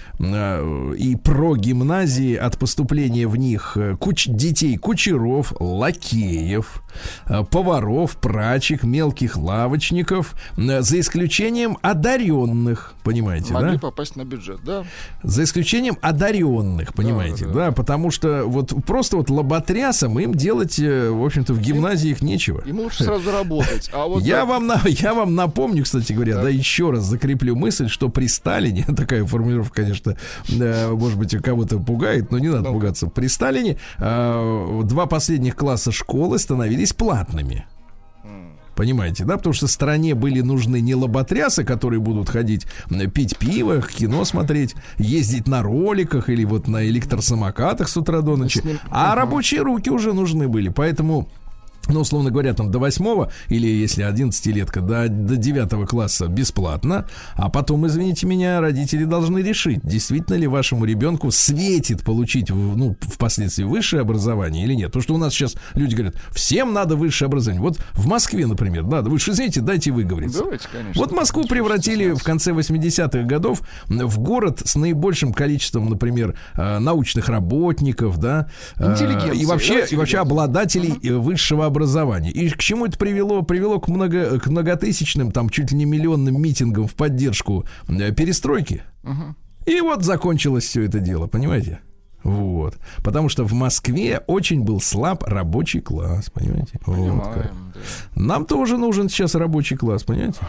и 0.98 1.16
прогимназии 1.16 2.36
от 2.36 2.58
поступления 2.58 3.28
в 3.28 3.36
них 3.36 3.78
куч- 4.00 4.28
детей 4.28 4.78
кучеров, 4.78 5.54
лакеев, 5.60 6.84
поваров, 7.52 8.18
прачек, 8.18 8.84
мелких 8.84 9.38
лавочников, 9.38 10.34
за 10.58 11.00
исключением 11.00 11.78
одаренных, 11.82 12.94
понимаете, 13.04 13.54
Могли 13.54 13.74
да? 13.74 13.80
попасть 13.80 14.16
на 14.16 14.26
бюджет, 14.26 14.60
да? 14.64 14.86
За 15.24 15.44
исключением 15.44 15.98
одаренных, 16.02 16.94
понимаете, 16.94 17.46
да, 17.48 17.72
потому 17.72 18.12
что 18.12 18.44
вот 18.46 18.74
просто 18.86 19.18
вот 19.18 19.30
лоботрясам 19.30 20.20
им 20.20 20.34
делать, 20.34 20.78
в 20.80 21.26
общем-то, 21.26 21.54
в 21.54 21.60
гимназиях 21.62 22.22
нечего. 22.22 22.62
Ему 22.66 22.84
лучше 22.84 23.04
сразу 23.04 23.32
работать. 23.32 23.90
А 23.94 24.08
вот 24.08 24.24
Я 24.24 24.38
да, 24.38 24.46
вам, 24.46 24.72
я 24.86 25.14
вам 25.14 25.36
напомню, 25.36 25.79
кстати 25.82 26.14
говоря, 26.14 26.36
да, 26.42 26.50
еще 26.50 26.92
раз 26.92 27.04
закреплю 27.04 27.56
мысль, 27.56 27.88
что 27.88 28.10
при 28.10 28.28
Сталине, 28.28 28.86
такая 28.98 29.26
формулировка, 29.26 29.84
конечно, 29.84 30.18
э, 30.50 30.92
может 30.92 31.18
быть, 31.18 31.36
кого-то 31.38 31.80
пугает, 31.80 32.32
но 32.32 32.40
не 32.40 32.48
надо 32.48 32.64
Ну-ка. 32.64 32.74
пугаться. 32.74 33.08
При 33.08 33.28
Сталине 33.28 33.78
э, 33.98 34.82
два 34.86 35.06
последних 35.06 35.56
класса 35.56 35.92
школы 35.92 36.40
становились 36.40 36.94
платными. 36.94 37.66
Понимаете, 38.80 39.26
да? 39.26 39.36
Потому 39.36 39.52
что 39.52 39.68
стране 39.68 40.16
были 40.16 40.40
нужны 40.40 40.80
не 40.80 40.96
лоботрясы, 40.96 41.66
которые 41.66 42.00
будут 42.00 42.30
ходить 42.30 42.66
пить 43.14 43.38
пиво, 43.38 43.82
кино 43.82 44.24
смотреть, 44.24 44.74
ездить 44.98 45.50
на 45.50 45.62
роликах 45.62 46.30
или 46.30 46.46
вот 46.46 46.70
на 46.70 46.88
электросамокатах 46.88 47.90
с 47.90 47.98
утра 47.98 48.22
до 48.22 48.38
ночи, 48.38 48.64
а 48.90 49.16
рабочие 49.16 49.64
руки 49.64 49.90
уже 49.90 50.14
нужны 50.14 50.48
были. 50.48 50.70
Поэтому 50.70 51.28
ну, 51.90 52.02
условно 52.02 52.32
говоря, 52.32 52.54
там 52.54 52.72
до 52.72 52.80
восьмого 52.80 53.32
или 53.48 53.68
если 53.68 54.06
11-летка, 54.10 54.82
до, 54.82 55.08
до 55.10 55.36
9 55.36 55.88
класса 55.90 56.28
бесплатно, 56.28 57.06
а 57.36 57.50
потом, 57.50 57.86
извините 57.88 58.28
меня, 58.28 58.62
родители 58.62 59.06
должны 59.06 59.40
решить, 59.40 59.80
действительно 59.84 60.36
ли 60.36 60.48
вашему 60.48 60.86
ребенку 60.86 61.32
светит 61.32 62.04
получить, 62.04 62.52
в- 62.52 62.78
ну, 62.78 62.96
впоследствии 63.02 63.64
высшее 63.64 64.02
образование 64.02 64.64
или 64.66 64.74
нет. 64.74 64.88
Потому 64.88 65.04
что 65.04 65.16
у 65.16 65.18
нас 65.18 65.34
сейчас 65.34 65.56
люди 65.76 65.96
говорят, 65.96 66.16
всем 66.32 66.74
надо 66.74 66.96
высшее 66.96 67.28
образование. 67.28 67.62
Вот 67.62 67.78
в 67.94 68.08
Москве, 68.08 68.46
например, 68.48 68.84
надо, 68.84 69.10
вы 69.10 69.20
же 69.20 69.32
извините, 69.32 69.62
дайте 69.62 69.92
выговориться. 69.92 70.40
Давайте, 70.44 70.68
конечно. 70.72 71.02
Вот 71.02 71.12
Москву 71.12 71.46
превратили 71.46 72.12
в 72.12 72.24
конце 72.24 72.52
80-х 72.52 73.24
годов 73.24 73.62
в 73.88 74.20
город 74.20 74.62
с 74.66 74.76
наибольшим 74.76 75.34
количеством, 75.34 75.90
например, 75.90 76.36
э, 76.56 76.80
научных 76.80 77.30
работников, 77.30 78.18
да, 78.18 78.48
э, 78.78 78.96
и 79.34 79.46
вообще, 79.46 79.74
и 79.92 79.96
вообще 79.98 80.18
обладателей 80.20 80.94
э, 81.04 81.14
высшего 81.16 81.66
образования. 81.66 81.79
И 82.30 82.50
к 82.50 82.58
чему 82.58 82.86
это 82.86 82.98
привело? 82.98 83.42
Привело 83.42 83.80
к, 83.80 83.88
много, 83.88 84.40
к 84.40 84.48
многотысячным, 84.48 85.32
там, 85.32 85.50
чуть 85.50 85.72
ли 85.72 85.78
не 85.78 85.86
миллионным 85.86 86.42
митингам 86.42 86.88
в 86.88 86.96
поддержку 86.96 87.66
э, 87.88 88.12
перестройки. 88.14 88.84
И 89.66 89.82
вот 89.82 90.04
закончилось 90.04 90.66
все 90.66 90.84
это 90.84 91.00
дело, 91.00 91.28
понимаете? 91.28 91.80
Вот. 92.24 92.78
Потому 93.04 93.30
что 93.30 93.46
в 93.46 93.54
Москве 93.54 94.22
очень 94.28 94.64
был 94.64 94.82
слаб 94.82 95.24
рабочий 95.24 95.80
класс, 95.80 96.30
понимаете? 96.30 96.80
Вот 96.86 97.24
как. 97.24 97.34
Понимаем, 97.34 97.74
да. 97.74 98.22
Нам 98.22 98.46
тоже 98.46 98.78
нужен 98.78 99.10
сейчас 99.10 99.36
рабочий 99.36 99.78
класс, 99.78 100.04
понимаете? 100.04 100.40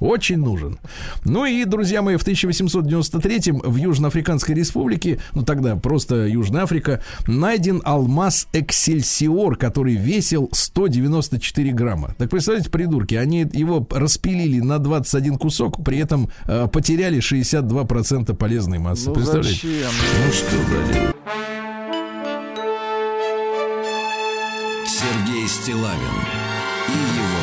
Очень 0.00 0.38
нужен. 0.38 0.78
Ну 1.24 1.44
и, 1.46 1.64
друзья 1.64 2.02
мои, 2.02 2.16
в 2.16 2.22
1893 2.22 3.52
в 3.52 3.76
Южноафриканской 3.76 4.54
республике, 4.54 5.18
ну 5.34 5.42
тогда 5.42 5.76
просто 5.76 6.26
Южная 6.26 6.62
Африка, 6.64 7.02
найден 7.26 7.80
алмаз 7.84 8.48
Эксельсиор, 8.52 9.56
который 9.56 9.94
весил 9.94 10.48
194 10.52 11.72
грамма. 11.72 12.14
Так 12.18 12.30
представляете, 12.30 12.70
придурки, 12.70 13.14
они 13.14 13.46
его 13.52 13.86
распилили 13.90 14.60
на 14.60 14.78
21 14.78 15.38
кусок, 15.38 15.82
при 15.84 15.98
этом 15.98 16.30
э, 16.46 16.68
потеряли 16.72 17.18
62% 17.18 18.34
полезной 18.34 18.78
массы. 18.78 19.08
Ну 19.08 19.14
Представляете? 19.14 19.50
зачем? 19.54 19.90
Ну 20.26 20.32
что 20.32 20.56
за 20.56 20.92
дело? 20.92 21.12
Сергей 24.86 25.48
Стилавин 25.48 26.16
и 26.88 26.92
его. 26.92 27.35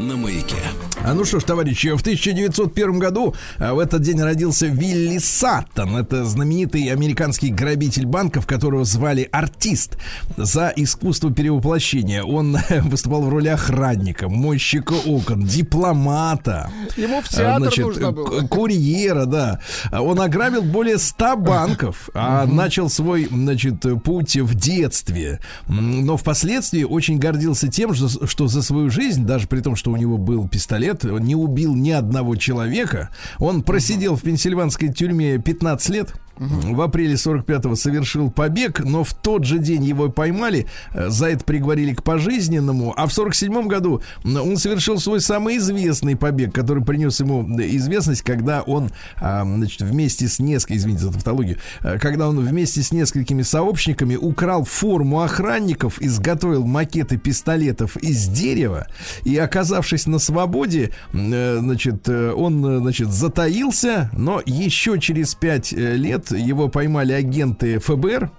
На 0.00 0.16
маяке. 0.16 0.56
А 1.02 1.14
ну 1.14 1.24
что 1.24 1.40
ж, 1.40 1.44
товарищи, 1.44 1.88
в 1.96 2.00
1901 2.00 2.98
году 2.98 3.34
а, 3.58 3.72
в 3.74 3.78
этот 3.78 4.02
день 4.02 4.20
родился 4.20 4.66
Вилли 4.66 5.18
Саттон. 5.18 5.96
Это 5.96 6.24
знаменитый 6.24 6.88
американский 6.92 7.48
грабитель 7.50 8.06
банков, 8.06 8.46
которого 8.46 8.84
звали 8.84 9.28
артист 9.32 9.96
за 10.36 10.72
искусство 10.76 11.32
перевоплощения. 11.32 12.22
Он 12.22 12.58
выступал 12.82 13.22
в 13.22 13.28
роли 13.30 13.48
охранника, 13.48 14.28
мойщика 14.28 14.92
окон, 14.92 15.44
дипломата. 15.44 16.70
Ему 16.96 17.20
в 17.22 17.28
театр 17.28 17.58
значит, 17.62 17.86
нужно 17.86 18.12
было. 18.12 18.40
к- 18.42 18.48
курьера, 18.48 19.24
да. 19.26 19.60
Он 19.92 20.20
ограбил 20.20 20.62
более 20.62 20.98
100 20.98 21.36
банков, 21.36 22.10
а 22.14 22.44
начал 22.46 22.90
свой, 22.90 23.26
значит, 23.30 23.84
путь 24.04 24.36
в 24.36 24.54
детстве. 24.54 25.40
Но 25.66 26.16
впоследствии 26.16 26.84
очень 26.84 27.18
гордился 27.18 27.68
тем, 27.68 27.94
что, 27.94 28.26
что 28.26 28.48
за 28.48 28.62
свою 28.62 28.90
жизнь, 28.90 29.24
даже 29.24 29.46
при 29.46 29.60
том, 29.60 29.76
что 29.76 29.89
у 29.90 29.96
него 29.96 30.18
был 30.18 30.48
пистолет, 30.48 31.04
он 31.04 31.24
не 31.24 31.34
убил 31.34 31.74
ни 31.74 31.90
одного 31.90 32.36
человека. 32.36 33.10
Он 33.38 33.62
просидел 33.62 34.16
в 34.16 34.22
пенсильванской 34.22 34.92
тюрьме 34.92 35.38
15 35.38 35.88
лет. 35.90 36.14
В 36.40 36.80
апреле 36.80 37.14
45-го 37.14 37.76
совершил 37.76 38.30
побег, 38.30 38.80
но 38.80 39.04
в 39.04 39.12
тот 39.12 39.44
же 39.44 39.58
день 39.58 39.84
его 39.84 40.08
поймали, 40.08 40.66
э, 40.94 41.10
за 41.10 41.26
это 41.26 41.44
приговорили 41.44 41.92
к 41.92 42.02
пожизненному, 42.02 42.94
а 42.96 43.06
в 43.06 43.10
47-м 43.10 43.68
году 43.68 44.00
он 44.24 44.56
совершил 44.56 44.98
свой 44.98 45.20
самый 45.20 45.58
известный 45.58 46.16
побег, 46.16 46.54
который 46.54 46.82
принес 46.82 47.20
ему 47.20 47.42
известность, 47.60 48.22
когда 48.22 48.62
он, 48.62 48.90
а, 49.16 49.44
значит, 49.44 49.82
вместе 49.82 50.28
с 50.28 50.38
несколькими, 50.38 50.78
извините 50.78 51.02
за 51.04 51.12
тавтологию, 51.12 51.58
э, 51.82 51.98
когда 51.98 52.26
он 52.26 52.40
вместе 52.40 52.80
с 52.80 52.90
несколькими 52.90 53.42
сообщниками 53.42 54.16
украл 54.16 54.64
форму 54.64 55.20
охранников, 55.20 56.00
изготовил 56.00 56.64
макеты 56.64 57.18
пистолетов 57.18 57.98
из 57.98 58.28
дерева, 58.28 58.86
и, 59.24 59.36
оказавшись 59.36 60.06
на 60.06 60.18
свободе, 60.18 60.92
э, 61.12 61.58
значит, 61.60 62.08
он, 62.08 62.80
значит, 62.80 63.08
затаился, 63.08 64.10
но 64.14 64.40
еще 64.46 64.98
через 64.98 65.34
пять 65.34 65.72
лет 65.72 66.29
его 66.30 66.68
поймали 66.68 67.12
агенты 67.12 67.78
ФБР, 67.78 68.30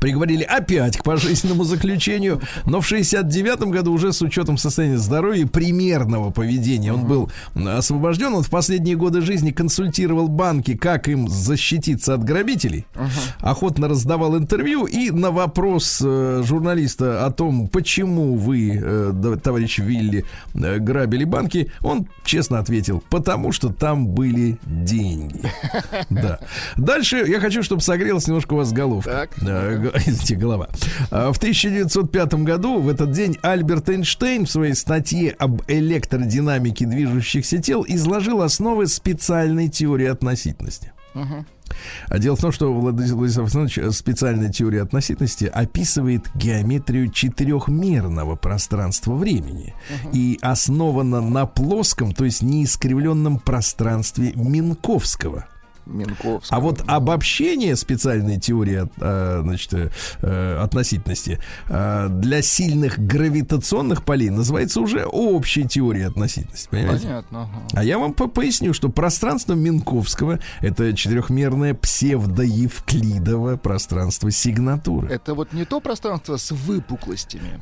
Приговорили 0.00 0.42
опять 0.42 0.98
к 0.98 1.04
пожизненному 1.04 1.64
заключению, 1.64 2.40
но 2.64 2.80
в 2.80 2.86
69 2.86 3.60
году 3.70 3.92
уже 3.92 4.12
с 4.12 4.20
учетом 4.20 4.58
состояния 4.58 4.98
здоровья 4.98 5.42
и 5.42 5.44
примерного 5.44 6.30
поведения 6.30 6.92
он 6.92 7.06
был 7.06 7.30
освобожден. 7.54 8.34
Он 8.34 8.42
в 8.42 8.50
последние 8.50 8.96
годы 8.96 9.20
жизни 9.20 9.52
консультировал 9.52 10.28
банки, 10.28 10.76
как 10.76 11.08
им 11.08 11.28
защититься 11.28 12.14
от 12.14 12.24
грабителей. 12.24 12.84
Охотно 13.40 13.88
раздавал 13.88 14.36
интервью 14.36 14.86
и 14.86 15.10
на 15.10 15.30
вопрос 15.30 16.02
э, 16.04 16.42
журналиста 16.44 17.24
о 17.24 17.30
том, 17.30 17.68
почему 17.68 18.34
вы, 18.36 18.80
э, 18.82 19.36
товарищ 19.42 19.78
Вилли, 19.78 20.24
э, 20.54 20.78
грабили 20.78 21.24
банки, 21.24 21.70
он 21.82 22.08
честно 22.24 22.58
ответил, 22.58 23.02
потому 23.08 23.52
что 23.52 23.72
там 23.72 24.08
были 24.08 24.58
деньги. 24.64 25.40
Да. 26.10 26.38
Дальше 26.76 27.24
я 27.26 27.40
хочу, 27.40 27.62
чтобы 27.62 27.82
согрелась 27.82 28.26
немножко 28.26 28.54
у 28.54 28.56
вас 28.56 28.72
головка. 28.72 29.10
Э, 29.76 29.98
Извините, 30.06 30.36
голова. 30.36 30.68
А, 31.10 31.32
В 31.32 31.38
1905 31.38 32.34
году, 32.34 32.80
в 32.80 32.88
этот 32.88 33.12
день, 33.12 33.36
Альберт 33.42 33.88
Эйнштейн 33.88 34.46
в 34.46 34.50
своей 34.50 34.74
статье 34.74 35.30
об 35.38 35.62
электродинамике 35.68 36.86
движущихся 36.86 37.58
тел 37.58 37.84
изложил 37.86 38.42
основы 38.42 38.86
специальной 38.86 39.68
теории 39.68 40.06
относительности. 40.06 40.92
А 42.08 42.18
дело 42.18 42.36
в 42.36 42.40
том, 42.40 42.52
что 42.52 42.72
Владимир 42.72 43.14
Владислав 43.14 43.44
Александрович 43.44 43.94
специальная 43.94 44.50
теория 44.50 44.82
относительности 44.82 45.44
описывает 45.44 46.30
геометрию 46.34 47.10
четырехмерного 47.10 48.36
пространства 48.36 49.14
времени 49.14 49.74
и 50.12 50.38
основана 50.42 51.20
на 51.20 51.46
плоском, 51.46 52.12
то 52.12 52.24
есть 52.24 52.42
неискривленном 52.42 53.38
пространстве 53.38 54.32
Минковского. 54.34 55.46
Минковский. 55.86 56.54
А 56.54 56.60
вот 56.60 56.82
обобщение 56.86 57.76
специальной 57.76 58.38
теории 58.38 58.88
э, 59.00 59.40
значит, 59.42 59.72
э, 59.74 59.90
э, 60.22 60.58
относительности 60.62 61.40
для 61.68 62.42
сильных 62.42 62.98
гравитационных 62.98 64.04
полей 64.04 64.30
называется 64.30 64.80
уже 64.80 65.04
общей 65.04 65.64
теорией 65.66 66.04
относительности. 66.04 66.68
Понимаете? 66.70 67.06
Понятно. 67.06 67.42
ага. 67.42 67.62
А 67.72 67.84
я 67.84 67.98
вам 67.98 68.12
по- 68.12 68.28
поясню, 68.28 68.72
что 68.72 68.88
пространство 68.88 69.54
Минковского 69.54 70.40
это 70.60 70.92
четырехмерное 70.94 71.74
псевдоевклидово 71.74 73.56
пространство 73.56 74.30
сигнатуры. 74.30 75.08
Это 75.08 75.34
вот 75.34 75.52
не 75.52 75.64
то 75.64 75.80
пространство 75.80 76.36
с 76.36 76.50
выпуклостями. 76.50 77.60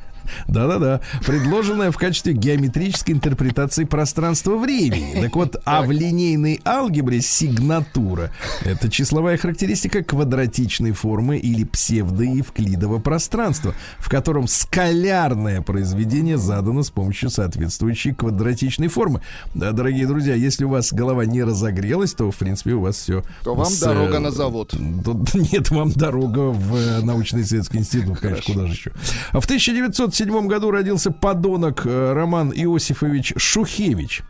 Да-да-да. 0.48 1.00
Предложенная 1.24 1.90
в 1.90 1.96
качестве 1.96 2.32
геометрической 2.32 3.14
интерпретации 3.14 3.84
пространства-времени. 3.84 5.20
Так 5.20 5.36
вот, 5.36 5.56
а 5.64 5.82
в 5.82 5.90
линейной 5.90 6.60
алгебре 6.64 7.20
сигнатура– 7.20 8.30
это 8.64 8.90
числовая 8.90 9.36
характеристика 9.36 10.02
квадратичной 10.02 10.92
формы 10.92 11.38
или 11.38 11.64
псевдоевклидового 11.64 12.98
пространства, 12.98 13.74
в 13.98 14.08
котором 14.08 14.48
скалярное 14.48 15.60
произведение 15.60 16.38
задано 16.38 16.82
с 16.82 16.90
помощью 16.90 17.30
соответствующей 17.30 18.12
квадратичной 18.12 18.88
формы. 18.88 19.20
Да, 19.54 19.72
дорогие 19.72 20.06
друзья, 20.06 20.34
если 20.34 20.64
у 20.64 20.68
вас 20.68 20.92
голова 20.92 21.24
не 21.24 21.42
разогрелась, 21.42 22.14
то, 22.14 22.30
в 22.30 22.36
принципе, 22.36 22.72
у 22.72 22.80
вас 22.80 22.96
все... 22.96 23.22
То 23.42 23.54
вам 23.54 23.66
с, 23.66 23.80
дорога 23.80 24.16
э, 24.16 24.20
на 24.20 24.30
завод. 24.30 24.74
Тут 25.04 25.34
нет, 25.52 25.70
вам 25.70 25.90
дорога 25.92 26.50
в 26.50 26.76
э, 26.76 27.00
научно-исследовательский 27.02 27.78
институт, 27.78 28.18
конечно, 28.18 28.54
куда 28.54 28.66
же 28.66 28.72
еще. 28.72 28.90
В 29.32 29.44
1900 29.44 30.13
1977 30.14 30.46
году 30.48 30.70
родился 30.70 31.10
подонок 31.10 31.84
э, 31.84 32.12
Роман 32.12 32.52
Иосифович 32.52 33.34
Шухевич. 33.36 34.22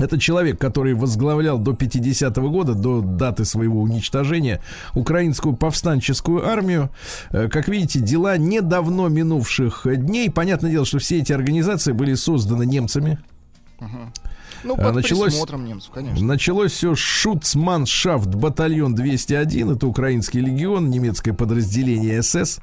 Это 0.00 0.18
человек, 0.18 0.58
который 0.58 0.94
возглавлял 0.94 1.58
до 1.58 1.72
50-го 1.72 2.50
года, 2.50 2.74
до 2.74 3.00
даты 3.00 3.44
своего 3.44 3.80
уничтожения, 3.80 4.60
украинскую 4.94 5.54
повстанческую 5.54 6.44
армию. 6.44 6.90
Э, 7.30 7.48
как 7.48 7.68
видите, 7.68 8.00
дела 8.00 8.36
недавно 8.36 9.06
минувших 9.06 9.86
дней. 9.86 10.30
Понятное 10.30 10.72
дело, 10.72 10.84
что 10.84 10.98
все 10.98 11.20
эти 11.20 11.32
организации 11.32 11.92
были 11.92 12.14
созданы 12.14 12.66
немцами. 12.66 13.18
Uh-huh. 13.78 14.08
Ну, 14.64 14.74
А, 14.78 14.84
под 14.84 14.94
началось- 14.96 15.32
присмотром 15.32 15.64
немцев, 15.66 15.90
конечно. 15.92 16.24
Началось 16.26 16.72
все 16.72 16.94
Шуцманшафт 16.94 18.28
батальон 18.34 18.94
201. 18.94 19.70
Это 19.72 19.86
украинский 19.86 20.40
легион, 20.40 20.90
немецкое 20.90 21.34
подразделение 21.34 22.22
СС, 22.22 22.60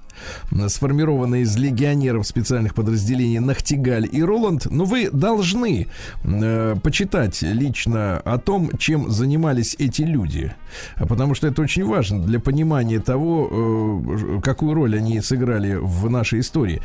сформированное 0.68 1.42
из 1.42 1.56
легионеров 1.58 2.28
специальных 2.28 2.74
подразделений 2.76 3.40
Нахтигаль 3.40 4.08
и 4.12 4.24
Роланд. 4.24 4.66
Но 4.70 4.86
вы 4.86 5.10
должны 5.12 5.88
э, 6.24 6.76
почитать 6.84 7.42
лично 7.44 8.18
о 8.20 8.38
том, 8.38 8.72
чем 8.78 9.12
занимались 9.12 9.76
эти 9.78 10.02
люди. 10.02 10.54
Потому 10.98 11.36
что 11.36 11.48
это 11.48 11.62
очень 11.62 11.86
важно 11.86 12.22
для 12.24 12.40
понимания 12.40 13.00
того, 13.00 14.02
э, 14.38 14.42
какую 14.42 14.74
роль 14.74 14.98
они 14.98 15.22
сыграли 15.22 15.76
в 15.76 16.10
нашей 16.10 16.40
истории. 16.40 16.82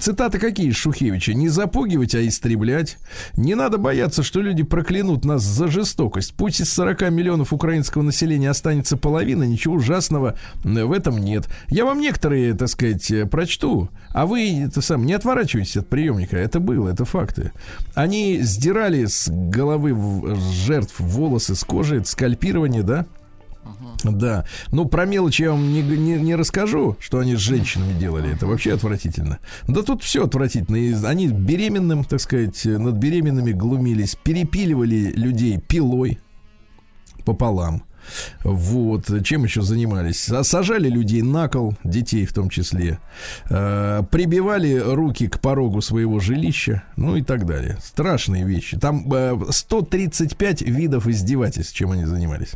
Цитаты 0.00 0.38
какие 0.38 0.68
из 0.68 0.76
Шухевича? 0.76 1.34
Не 1.34 1.48
запугивать, 1.48 2.14
а 2.14 2.26
истреблять. 2.26 2.98
Не 3.36 3.54
надо 3.54 3.78
бояться, 3.78 4.22
что 4.22 4.40
люди 4.46 4.62
проклянут 4.62 5.24
нас 5.24 5.42
за 5.42 5.68
жестокость. 5.68 6.34
Пусть 6.34 6.60
из 6.60 6.72
40 6.72 7.10
миллионов 7.10 7.52
украинского 7.52 8.02
населения 8.02 8.48
останется 8.48 8.96
половина, 8.96 9.42
ничего 9.42 9.74
ужасного 9.74 10.38
в 10.64 10.92
этом 10.92 11.18
нет. 11.18 11.48
Я 11.68 11.84
вам 11.84 12.00
некоторые, 12.00 12.54
так 12.54 12.68
сказать, 12.68 13.10
э, 13.10 13.26
прочту, 13.26 13.90
а 14.10 14.24
вы 14.26 14.62
это 14.62 14.80
сам 14.80 15.04
не 15.04 15.12
отворачивайтесь 15.12 15.76
от 15.76 15.88
приемника. 15.88 16.36
Это 16.36 16.60
было, 16.60 16.88
это 16.88 17.04
факты. 17.04 17.52
Они 17.94 18.38
сдирали 18.40 19.04
с 19.04 19.28
головы 19.28 20.36
жертв 20.52 20.98
волосы 20.98 21.54
с 21.54 21.64
кожи, 21.64 21.96
это 21.96 22.08
скальпирование, 22.08 22.82
да? 22.82 23.06
Да. 24.04 24.44
Ну, 24.70 24.86
про 24.86 25.04
мелочи 25.06 25.42
я 25.42 25.52
вам 25.52 25.72
не, 25.72 25.82
не, 25.82 26.14
не 26.14 26.34
расскажу, 26.34 26.96
что 27.00 27.18
они 27.18 27.36
с 27.36 27.40
женщинами 27.40 27.98
делали. 27.98 28.32
Это 28.32 28.46
вообще 28.46 28.74
отвратительно. 28.74 29.38
Да 29.66 29.82
тут 29.82 30.02
все 30.02 30.24
отвратительно. 30.24 30.76
И 30.76 30.94
они 31.04 31.28
беременным, 31.28 32.04
так 32.04 32.20
сказать, 32.20 32.64
над 32.64 32.94
беременными 32.96 33.52
глумились, 33.52 34.16
перепиливали 34.16 35.12
людей 35.14 35.58
пилой 35.58 36.18
пополам. 37.24 37.82
Вот, 38.44 39.10
чем 39.24 39.44
еще 39.44 39.62
занимались? 39.62 40.30
Сажали 40.42 40.88
людей 40.88 41.22
на 41.22 41.48
кол, 41.48 41.74
детей 41.84 42.24
в 42.24 42.32
том 42.32 42.48
числе. 42.48 42.98
Э, 43.50 44.02
прибивали 44.10 44.76
руки 44.76 45.26
к 45.26 45.40
порогу 45.40 45.80
своего 45.82 46.20
жилища, 46.20 46.84
ну 46.96 47.16
и 47.16 47.22
так 47.22 47.46
далее. 47.46 47.78
Страшные 47.82 48.44
вещи. 48.44 48.78
Там 48.78 49.12
э, 49.12 49.36
135 49.50 50.62
видов 50.62 51.06
издевательств, 51.06 51.74
чем 51.74 51.92
они 51.92 52.04
занимались. 52.04 52.52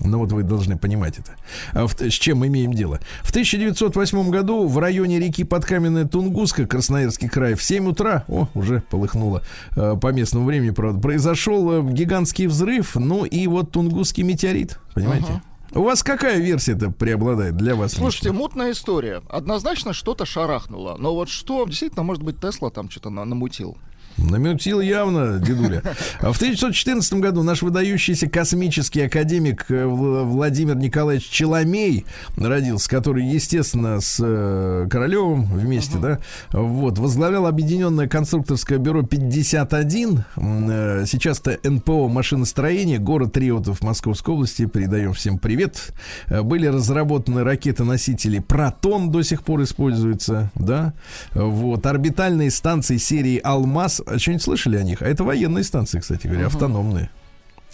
Ну 0.00 0.18
вот 0.18 0.32
вы 0.32 0.42
должны 0.42 0.76
понимать 0.76 1.18
это. 1.18 1.32
А 1.72 1.86
в- 1.86 1.94
с 2.00 2.12
чем 2.12 2.38
мы 2.38 2.48
имеем 2.48 2.72
дело? 2.72 2.98
В 3.22 3.30
1908 3.30 4.30
году 4.30 4.66
в 4.66 4.78
районе 4.78 5.20
реки 5.20 5.44
Подкаменная 5.44 6.04
Тунгуска, 6.04 6.66
Красноярский 6.66 7.28
край, 7.28 7.54
в 7.54 7.62
7 7.62 7.88
утра, 7.88 8.24
о, 8.28 8.48
уже 8.54 8.82
полыхнуло 8.90 9.42
э, 9.76 9.96
по 10.00 10.12
местному 10.12 10.46
времени, 10.46 10.70
правда, 10.70 11.00
произошел 11.00 11.70
э, 11.70 11.92
гигантский 11.92 12.46
взрыв, 12.46 12.96
ну 12.96 13.24
и 13.24 13.46
вот 13.46 13.70
Тунгусский 13.70 14.24
метеорит, 14.24 14.78
понимаете? 14.94 15.42
У 15.72 15.82
вас 15.82 16.02
какая 16.04 16.38
версия-то 16.38 16.90
преобладает 16.92 17.56
для 17.56 17.74
вас? 17.74 17.92
Слушайте, 17.94 18.28
лично? 18.28 18.38
мутная 18.40 18.70
история. 18.72 19.22
Однозначно 19.28 19.92
что-то 19.92 20.24
шарахнуло. 20.24 20.96
Но 20.98 21.14
вот 21.14 21.28
что, 21.28 21.64
действительно, 21.66 22.04
может 22.04 22.22
быть, 22.22 22.40
Тесла 22.40 22.70
там 22.70 22.88
что-то 22.90 23.10
на- 23.10 23.24
намутил. 23.24 23.76
Намютил 24.16 24.80
явно, 24.80 25.38
дедуля. 25.38 25.82
В 26.20 26.36
1914 26.36 27.14
году 27.14 27.42
наш 27.42 27.62
выдающийся 27.62 28.28
космический 28.28 29.02
академик 29.02 29.66
э, 29.68 29.84
Вла- 29.84 30.22
Владимир 30.24 30.76
Николаевич 30.76 31.28
Челомей 31.28 32.04
родился, 32.36 32.88
который, 32.88 33.24
естественно, 33.24 34.00
с 34.00 34.18
э, 34.22 34.86
Королевым 34.88 35.44
вместе, 35.46 35.98
да, 35.98 36.18
вот, 36.52 36.98
возглавлял 36.98 37.46
объединенное 37.46 38.06
конструкторское 38.06 38.78
бюро 38.78 39.02
51. 39.02 40.24
М, 40.36 40.70
э, 40.70 41.04
Сейчас 41.06 41.40
это 41.44 41.58
НПО 41.68 42.08
машиностроение, 42.08 42.98
город 42.98 43.36
Реутов 43.36 43.82
Московской 43.82 44.34
области. 44.34 44.66
Передаем 44.66 45.12
всем 45.12 45.38
привет. 45.38 45.92
Были 46.28 46.66
разработаны 46.68 47.42
ракеты-носители 47.42 48.38
Протон, 48.38 49.10
до 49.10 49.22
сих 49.22 49.42
пор 49.42 49.62
используются, 49.64 50.50
да. 50.54 50.94
Вот, 51.34 51.84
орбитальные 51.84 52.50
станции 52.52 52.96
серии 52.96 53.40
Алмаз. 53.42 54.02
А 54.06 54.18
Что-нибудь 54.18 54.42
слышали 54.42 54.76
о 54.76 54.82
них? 54.82 55.02
А 55.02 55.06
это 55.06 55.24
военные 55.24 55.64
станции, 55.64 56.00
кстати 56.00 56.26
говоря, 56.26 56.46
автономные. 56.46 57.10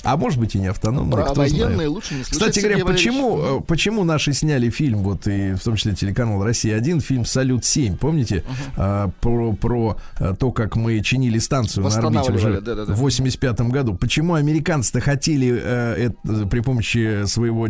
А 0.02 0.16
может 0.16 0.40
быть 0.40 0.54
и 0.54 0.58
не 0.58 0.68
автономные, 0.68 1.12
Про 1.12 1.24
кто 1.24 1.34
военные 1.42 1.74
знает. 1.74 1.90
лучше 1.90 2.14
не 2.14 2.24
слышать, 2.24 2.32
Кстати 2.32 2.60
говоря, 2.60 2.84
Валерьевич. 2.84 3.04
почему, 3.06 3.38
э, 3.38 3.60
почему 3.66 4.04
наши 4.04 4.32
сняли 4.32 4.70
фильм, 4.70 5.02
вот 5.02 5.26
и 5.26 5.52
в 5.52 5.60
том 5.60 5.76
числе 5.76 5.94
телеканал 5.94 6.42
Россия-1, 6.42 7.00
фильм 7.00 7.24
«Салют-7», 7.26 7.98
помните? 7.98 8.42
А, 8.76 9.10
про, 9.20 9.52
про 9.52 9.98
а, 10.18 10.34
то, 10.34 10.52
как 10.52 10.76
мы 10.76 11.00
чинили 11.00 11.38
станцию 11.38 11.84
на 11.84 11.90
орбите 11.90 12.20
уже 12.20 12.32
Восстанавливали, 12.32 12.60
да-да-да. 12.64 12.94
в 12.94 12.98
85 12.98 13.60
году. 13.62 13.94
Почему 13.94 14.34
американцы-то 14.34 15.00
хотели 15.00 15.60
э, 15.62 16.10
это, 16.24 16.46
при 16.46 16.60
помощи 16.60 17.26
своего 17.26 17.68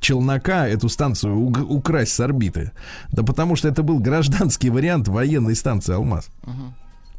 челнока 0.00 0.66
эту 0.66 0.88
станцию 0.88 1.36
украсть 1.38 2.12
с 2.12 2.20
орбиты? 2.20 2.72
Да 3.12 3.22
потому 3.22 3.56
что 3.56 3.68
это 3.68 3.82
был 3.82 3.98
гражданский 3.98 4.70
вариант 4.70 5.08
военной 5.08 5.54
станции 5.54 5.94
«Алмаз». 5.94 6.30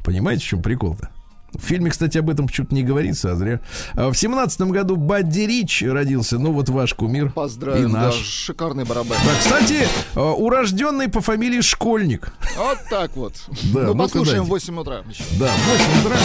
Понимаете, 0.04 0.42
в 0.42 0.46
чем 0.46 0.62
прикол-то? 0.62 1.08
В 1.54 1.60
фильме, 1.60 1.90
кстати, 1.90 2.16
об 2.16 2.30
этом 2.30 2.46
почему-то 2.46 2.74
не 2.74 2.82
говорится, 2.82 3.32
а 3.32 3.36
зря. 3.36 3.60
А 3.92 4.10
В 4.10 4.14
семнадцатом 4.16 4.70
году 4.70 4.96
Бадди 4.96 5.40
Рич 5.40 5.82
родился, 5.86 6.38
ну 6.38 6.50
вот 6.50 6.70
ваш 6.70 6.94
кумир. 6.94 7.30
Поздравим, 7.30 7.90
И 7.90 7.92
да, 7.92 8.06
наш. 8.06 8.14
шикарный 8.14 8.84
барабан. 8.84 9.18
Да, 9.22 9.38
кстати, 9.38 9.86
э, 10.14 10.18
урожденный 10.18 11.08
по 11.08 11.20
фамилии 11.20 11.60
Школьник. 11.60 12.32
Вот 12.56 12.78
так 12.88 13.14
вот. 13.16 13.34
Да, 13.74 13.80
ну, 13.80 13.86
ну-ка 13.88 13.98
послушаем 13.98 14.44
в 14.44 14.48
дайте. 14.48 14.72
8 14.72 14.80
утра 14.80 15.02
еще. 15.10 15.24
Да, 15.38 15.48
в 15.48 15.68
8 15.68 16.06
утра. 16.06 16.16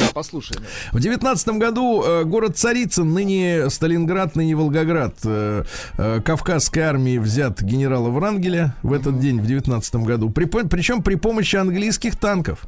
Да, 0.00 0.06
послушаем. 0.14 0.62
В 0.90 0.98
девятнадцатом 0.98 1.60
году 1.60 2.02
э, 2.04 2.24
город 2.24 2.56
Царицын, 2.58 3.08
ныне 3.14 3.70
Сталинград, 3.70 4.34
ныне 4.34 4.56
Волгоград, 4.56 5.14
Кавказской 6.24 6.80
армии 6.80 7.18
взят 7.18 7.62
генерала 7.62 8.08
Врангеля 8.10 8.74
в 8.82 8.92
этот 8.92 9.20
день, 9.20 9.40
в 9.40 9.46
девятнадцатом 9.46 10.02
году. 10.02 10.28
При, 10.30 10.46
причем 10.46 11.04
при 11.04 11.14
помощи 11.14 11.54
английских 11.54 12.16
танков. 12.16 12.64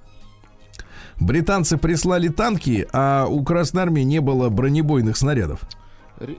Британцы 1.20 1.76
прислали 1.76 2.28
танки, 2.28 2.86
а 2.92 3.26
у 3.26 3.42
Красной 3.44 3.82
армии 3.82 4.02
не 4.02 4.20
было 4.20 4.48
бронебойных 4.48 5.16
снарядов. 5.16 5.60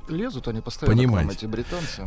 Лезут 0.08 0.48
они 0.48 0.62
постоянно 0.62 0.96
Понимаете. 0.98 1.28
к 1.28 1.28
нам, 1.28 1.38
эти 1.38 1.46
британцы. 1.46 2.02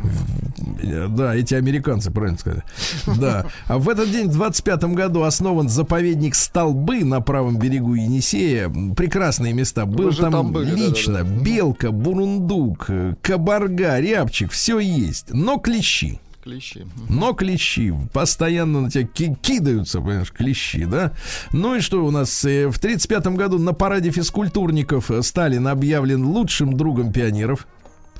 Э, 0.81 1.07
Да, 1.07 1.35
эти 1.35 1.53
американцы, 1.53 2.09
правильно 2.09 2.37
сказали. 2.37 2.63
Да. 3.19 3.45
А 3.67 3.77
в 3.77 3.87
этот 3.89 4.11
день, 4.11 4.27
в 4.27 4.33
25 4.33 4.83
году, 4.85 5.21
основан 5.21 5.69
заповедник 5.69 6.33
Столбы 6.33 7.03
на 7.03 7.21
правом 7.21 7.57
берегу 7.59 7.93
Енисея. 7.93 8.69
Прекрасные 8.95 9.53
места. 9.53 9.85
Был 9.85 10.11
там, 10.13 10.31
там 10.31 10.51
были, 10.51 10.73
лично 10.73 11.23
да-да-да. 11.23 11.43
белка, 11.43 11.91
бурундук, 11.91 12.85
э, 12.89 13.15
кабарга, 13.21 13.99
рябчик. 13.99 14.51
Все 14.51 14.79
есть. 14.79 15.27
Но 15.31 15.57
клещи. 15.59 16.19
Клещи. 16.43 16.87
Но 17.09 17.33
клещи 17.33 17.93
постоянно 18.13 18.81
на 18.81 18.89
тебя 18.91 19.05
ки- 19.05 19.35
кидаются, 19.41 19.99
понимаешь, 19.99 20.31
клещи, 20.31 20.85
да? 20.85 21.11
Ну 21.51 21.75
и 21.75 21.81
что 21.81 22.05
у 22.05 22.11
нас? 22.11 22.45
э, 22.45 22.67
В 22.69 22.79
35 22.79 23.27
году 23.35 23.59
на 23.59 23.73
параде 23.73 24.09
физкультурников 24.11 25.11
э, 25.11 25.21
Сталин 25.21 25.67
объявлен 25.67 26.25
лучшим 26.25 26.77
другом 26.77 27.11
пионеров. 27.11 27.67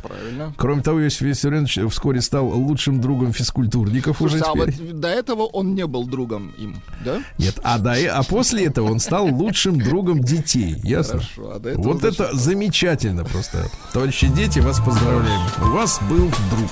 Правильно. 0.03 0.53
Кроме 0.57 0.81
того, 0.81 1.01
Иосиф 1.03 1.21
Виссарионович 1.21 1.79
вскоре 1.91 2.21
стал 2.21 2.47
лучшим 2.47 3.01
другом 3.01 3.33
физкультурников 3.33 4.21
уже 4.21 4.39
Слушайте, 4.39 4.63
а 4.63 4.71
теперь. 4.71 4.87
вот 4.93 4.99
до 5.01 5.07
этого 5.09 5.41
он 5.43 5.75
не 5.75 5.85
был 5.87 6.05
другом 6.07 6.53
им, 6.57 6.81
да? 7.03 7.21
Нет, 7.37 7.59
а, 7.63 7.77
до, 7.79 7.91
а 7.93 8.23
после 8.23 8.65
этого 8.65 8.91
он 8.91 8.99
стал 8.99 9.27
лучшим 9.27 9.77
другом 9.79 10.21
детей. 10.21 10.75
Ясно? 10.83 11.19
Хорошо, 11.19 11.51
а 11.55 11.59
до 11.59 11.69
этого 11.71 11.83
Вот 11.93 12.03
это 12.05 12.33
замечательно 12.33 13.25
просто. 13.25 13.69
Товарищи 13.91 14.27
дети, 14.27 14.59
вас 14.59 14.79
поздравляем. 14.79 15.41
У 15.61 15.71
вас 15.73 15.99
был 16.09 16.29
друг. 16.49 16.71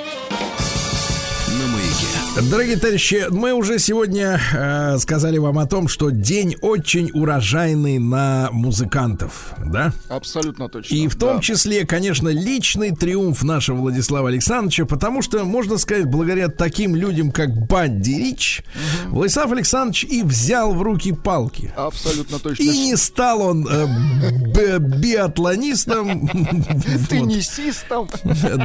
Дорогие 2.33 2.77
товарищи, 2.77 3.25
мы 3.29 3.51
уже 3.51 3.77
сегодня 3.77 4.39
э, 4.53 4.97
сказали 4.99 5.37
вам 5.37 5.59
о 5.59 5.65
том, 5.65 5.89
что 5.89 6.11
день 6.11 6.55
очень 6.61 7.11
урожайный 7.13 7.99
на 7.99 8.47
музыкантов, 8.53 9.53
да? 9.57 9.91
Абсолютно 10.07 10.69
точно. 10.69 10.95
И 10.95 11.09
в 11.09 11.17
том 11.17 11.35
да. 11.35 11.41
числе, 11.41 11.85
конечно, 11.85 12.29
личный 12.29 12.95
триумф 12.95 13.43
нашего 13.43 13.79
Владислава 13.81 14.29
Александровича, 14.29 14.85
потому 14.85 15.21
что, 15.21 15.43
можно 15.43 15.77
сказать, 15.77 16.05
благодаря 16.05 16.47
таким 16.47 16.95
людям, 16.95 17.31
как 17.33 17.51
Бадди 17.67 18.11
Рич, 18.11 18.63
Владислав 19.07 19.51
Александрович 19.51 20.05
и 20.05 20.23
взял 20.23 20.73
в 20.73 20.81
руки 20.81 21.11
палки. 21.11 21.73
Абсолютно 21.75 22.39
точно. 22.39 22.63
И 22.63 22.69
не 22.69 22.95
стал 22.95 23.41
он 23.41 23.67
э, 23.69 24.79
биатлонистом. 24.79 26.29
Ты 27.09 27.19
Вот. 27.21 27.27
не 27.27 27.41
систом. 27.41 28.07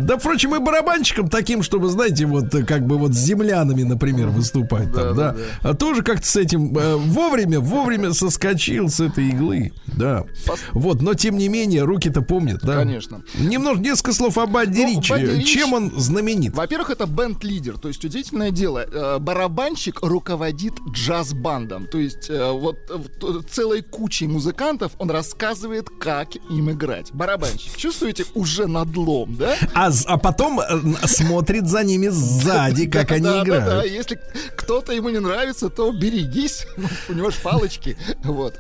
Да, 0.03 0.19
впрочем, 0.19 0.55
и 0.55 0.61
барабанщиком 0.61 1.29
таким, 1.29 1.65
чтобы, 1.65 1.89
знаете, 1.89 2.27
вот 2.27 2.51
как 2.67 2.87
бы 2.87 2.97
вот 2.97 3.13
с 3.13 3.19
землянами, 3.57 3.83
например, 3.83 4.29
выступать 4.29 4.93
там, 4.93 5.15
да. 5.17 5.33
да, 5.33 5.37
А 5.71 5.75
тоже 5.75 6.03
как-то 6.03 6.27
с 6.27 6.37
этим 6.37 6.77
э, 6.77 6.97
вовремя, 6.97 7.61
вовремя 7.61 8.13
соскочил 8.13 8.89
с 8.89 9.01
этой 9.01 9.29
иглы, 9.29 9.73
да. 9.87 10.25
Пос- 10.47 10.59
Вот, 10.73 11.03
но 11.03 11.15
тем 11.15 11.37
не 11.39 11.49
менее, 11.49 11.85
руки-то 11.85 12.23
помнят, 12.23 12.61
да. 12.63 12.77
Конечно. 12.77 13.23
Немного, 13.39 13.81
несколько 13.81 14.13
слов 14.13 14.37
о 14.39 14.47
Бадди 14.47 14.83
Ну, 14.83 14.99
Ричи. 15.01 15.11
Бадди 15.13 15.25
Рич- 15.25 15.45
Чем 15.45 15.73
он 15.73 15.93
знаменит? 15.97 16.55
Во-первых, 16.55 16.91
это 16.91 17.07
бенд-лидер, 17.07 17.79
то 17.79 17.89
есть 17.89 18.05
удивительное 18.05 18.51
дело. 18.51 18.85
э, 18.91 19.19
Барабанщик 19.19 20.01
руководит 20.03 20.75
джаз-бандом, 20.91 21.87
то 21.87 21.99
есть 21.99 22.29
э, 22.29 22.51
вот 22.53 22.77
э, 22.91 23.41
целой 23.51 23.83
кучей 23.83 24.27
музыкантов 24.27 24.93
он 24.99 25.11
рассказывает, 25.11 25.89
как 26.01 26.35
им 26.51 26.71
играть. 26.71 27.13
Барабанщик, 27.13 27.77
чувствуете, 27.77 28.25
уже 28.35 28.67
надлом, 28.67 29.37
да? 29.37 29.55
А, 29.75 29.91
а 30.07 30.19
потом 30.19 30.61
смотрит 31.05 31.67
за 31.67 31.85
ними 31.85 32.09
сзади, 32.09 32.87
как 32.91 33.13
они 33.13 33.25
да, 33.25 33.45
играют. 33.47 33.65
Да, 33.65 33.77
да, 33.79 33.85
если 33.85 34.21
кто-то 34.57 34.93
ему 34.93 35.09
не 35.11 35.19
нравится, 35.21 35.69
то 35.69 35.91
берегись, 35.93 36.67
у 37.09 37.13
него 37.13 37.31
же 37.31 37.37
палочки, 37.43 37.97
вот. 38.25 38.55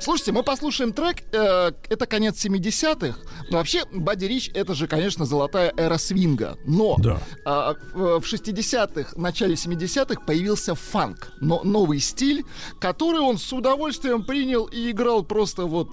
Слушайте, 0.00 0.32
мы 0.32 0.42
послушаем 0.42 0.92
трек, 0.92 1.18
э, 1.32 1.72
это 1.88 2.06
конец 2.06 2.44
70-х, 2.44 3.18
но 3.50 3.58
вообще 3.58 3.84
Бадди 3.92 4.24
Рич 4.26 4.50
это 4.54 4.74
же, 4.74 4.86
конечно, 4.86 5.24
золотая 5.24 5.72
эра 5.76 5.98
свинга, 5.98 6.56
но 6.64 6.96
Да. 6.98 7.20
а, 7.44 7.74
в 7.92 8.20
в 8.20 8.24
60-х, 8.24 9.12
начале 9.16 9.54
70-х 9.54 10.20
появился 10.22 10.74
фанк, 10.74 11.32
но 11.40 11.62
новый 11.64 11.98
стиль, 12.00 12.44
который 12.80 13.20
он 13.20 13.38
с 13.38 13.52
удовольствием 13.52 14.22
принял 14.24 14.64
и 14.66 14.90
играл 14.90 15.22
просто 15.22 15.64
вот, 15.66 15.88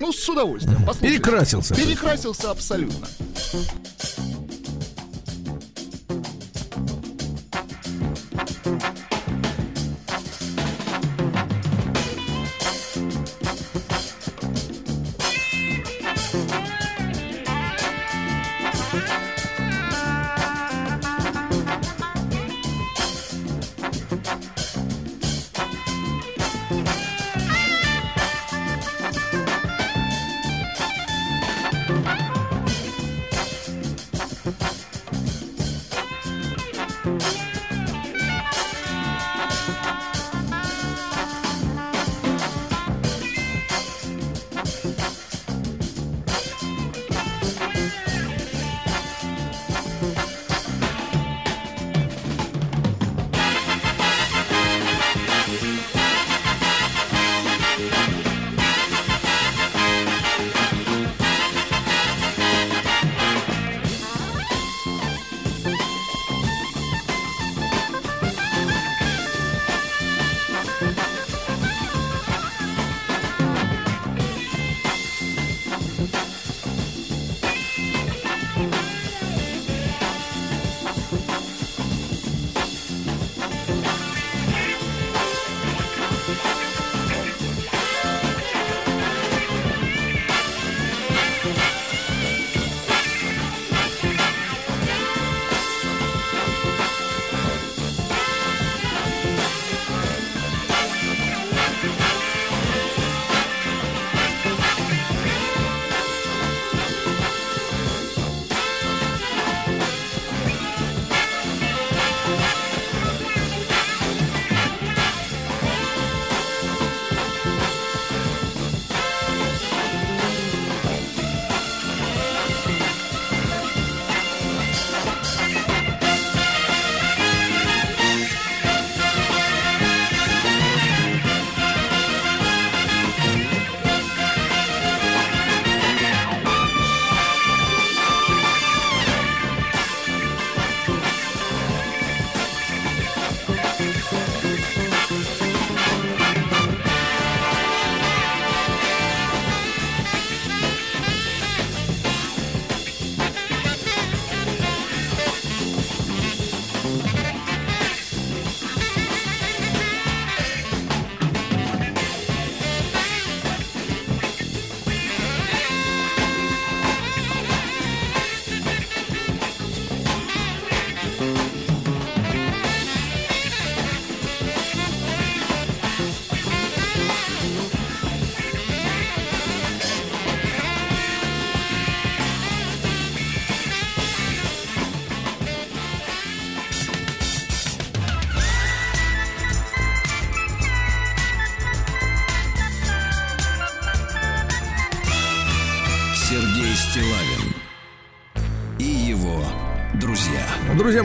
ну, 0.00 0.12
с 0.12 0.28
удовольствием. 0.28 0.78
Послушайте. 0.86 1.18
Перекрасился. 1.18 1.74
Перекрасился 1.74 2.50
абсолютно. 2.50 3.06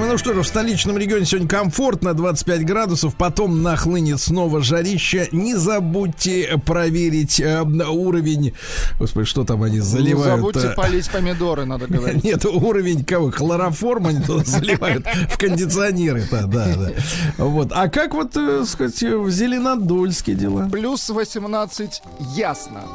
Друзья 0.02 0.14
мои, 0.14 0.14
ну 0.14 0.18
что 0.18 0.34
же, 0.34 0.41
в 0.41 0.47
столичном 0.47 0.97
регионе 0.97 1.26
сегодня 1.26 1.47
комфортно, 1.47 2.16
25 2.16 2.66
градусов, 2.66 3.16
потом 3.16 3.62
нахлынет 3.62 4.20
снова 4.20 4.64
жарище. 4.64 5.28
Не 5.32 5.54
забудьте 5.54 6.60
проверить 6.66 7.39
э, 7.39 7.62
уровень, 7.62 8.56
господи, 8.97 9.28
что 9.28 9.43
там 9.43 9.62
они 9.62 9.80
заливают? 9.80 10.56
Не 10.56 10.62
забудьте 10.62 10.70
полить 10.76 11.08
помидоры, 11.12 11.66
надо 11.66 11.86
говорить. 11.86 12.24
Нет, 12.24 12.43
уровень 12.45 13.06
кого? 13.06 13.30
Хлороформ 13.30 14.08
они 14.08 14.22
туда 14.22 14.43
заливают 14.43 15.06
в 15.30 15.38
кондиционеры. 15.38 16.28
Да, 16.32 16.47
да, 16.47 16.66
да. 16.76 16.91
Вот. 17.38 17.72
А 17.72 17.88
как 17.88 18.16
вот, 18.16 18.36
э, 18.36 18.66
сказать, 18.66 19.04
в 19.04 19.30
Зеленодольске 19.30 20.34
дела? 20.34 20.68
Плюс 20.72 21.10
18 21.10 22.02
ясно. 22.36 22.86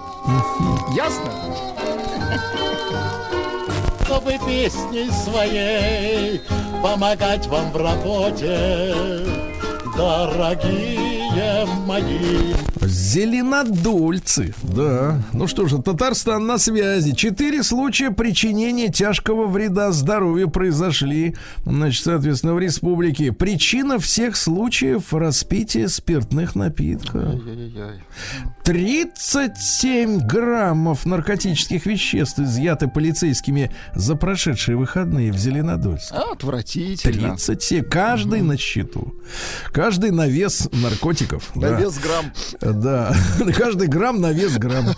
Ясно? 0.97 1.31
чтобы 4.07 4.39
песней 4.47 5.11
своей 5.11 6.41
помогать 6.83 7.47
вам 7.47 7.71
в 7.73 7.77
работе, 7.77 8.95
дорогие 9.97 11.67
мои. 11.87 12.76
Зеленодольцы, 12.87 14.55
да. 14.63 15.23
Ну 15.33 15.47
что 15.47 15.67
же, 15.67 15.83
Татарстан 15.83 16.47
на 16.47 16.59
связи. 16.59 17.13
Четыре 17.15 17.63
случая 17.63 18.11
причинения 18.11 18.89
тяжкого 18.89 19.47
вреда 19.47 19.93
здоровью 19.93 20.51
произошли, 20.51 21.37
значит, 21.65 22.05
соответственно, 22.05 22.55
в 22.55 22.59
республике. 22.59 23.33
Причина 23.33 23.99
всех 23.99 24.37
случаев 24.37 25.13
распития 25.13 25.89
спиртных 25.89 26.55
напитков. 26.55 27.41
37 28.65 30.27
граммов 30.27 31.07
наркотических 31.07 31.87
веществ 31.87 32.41
изъяты 32.41 32.89
полицейскими 32.89 33.71
за 33.95 34.17
прошедшие 34.17 34.77
выходные 34.77 35.33
в 35.33 35.37
Зеленодольске. 35.37 36.15
Отвратительно. 36.15 37.37
37. 37.37 37.85
Каждый 37.85 38.43
на 38.43 38.57
счету. 38.57 39.15
Каждый 39.73 40.11
на 40.11 40.27
вес 40.27 40.69
наркотиков. 40.73 41.55
На 41.55 41.71
да. 41.71 41.81
вес 41.81 41.99
грамм. 41.99 42.33
Да, 42.81 43.15
каждый 43.57 43.89
грамм 43.89 44.21
на 44.21 44.33
вес 44.33 44.57
грамм. 44.59 44.87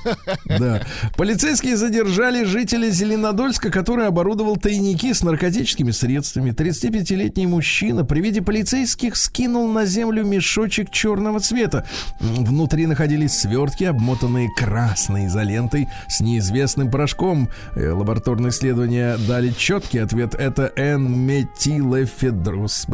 Да. 0.58 0.82
Полицейские 1.16 1.76
задержали 1.76 2.44
жителя 2.44 2.90
Зеленодольска, 2.90 3.70
который 3.70 4.06
оборудовал 4.06 4.56
тайники 4.56 5.12
с 5.12 5.22
наркотическими 5.22 5.90
средствами. 5.90 6.50
35-летний 6.50 7.46
мужчина 7.46 8.04
при 8.04 8.20
виде 8.20 8.42
полицейских 8.42 9.16
скинул 9.16 9.70
на 9.70 9.84
землю 9.84 10.24
мешочек 10.24 10.90
черного 10.90 11.40
цвета. 11.40 11.84
Внутри 12.20 12.86
находились 12.86 13.38
свертки, 13.38 13.84
обмотанные 13.84 14.48
красной 14.56 15.26
изолентой 15.26 15.88
с 16.08 16.20
неизвестным 16.20 16.90
порошком. 16.90 17.48
Э, 17.76 17.90
Лабораторные 17.92 18.50
исследования 18.50 19.16
дали 19.28 19.50
четкий 19.50 19.98
ответ. 19.98 20.34
Это 20.34 20.72
N-метилэфедрус. 20.76 22.86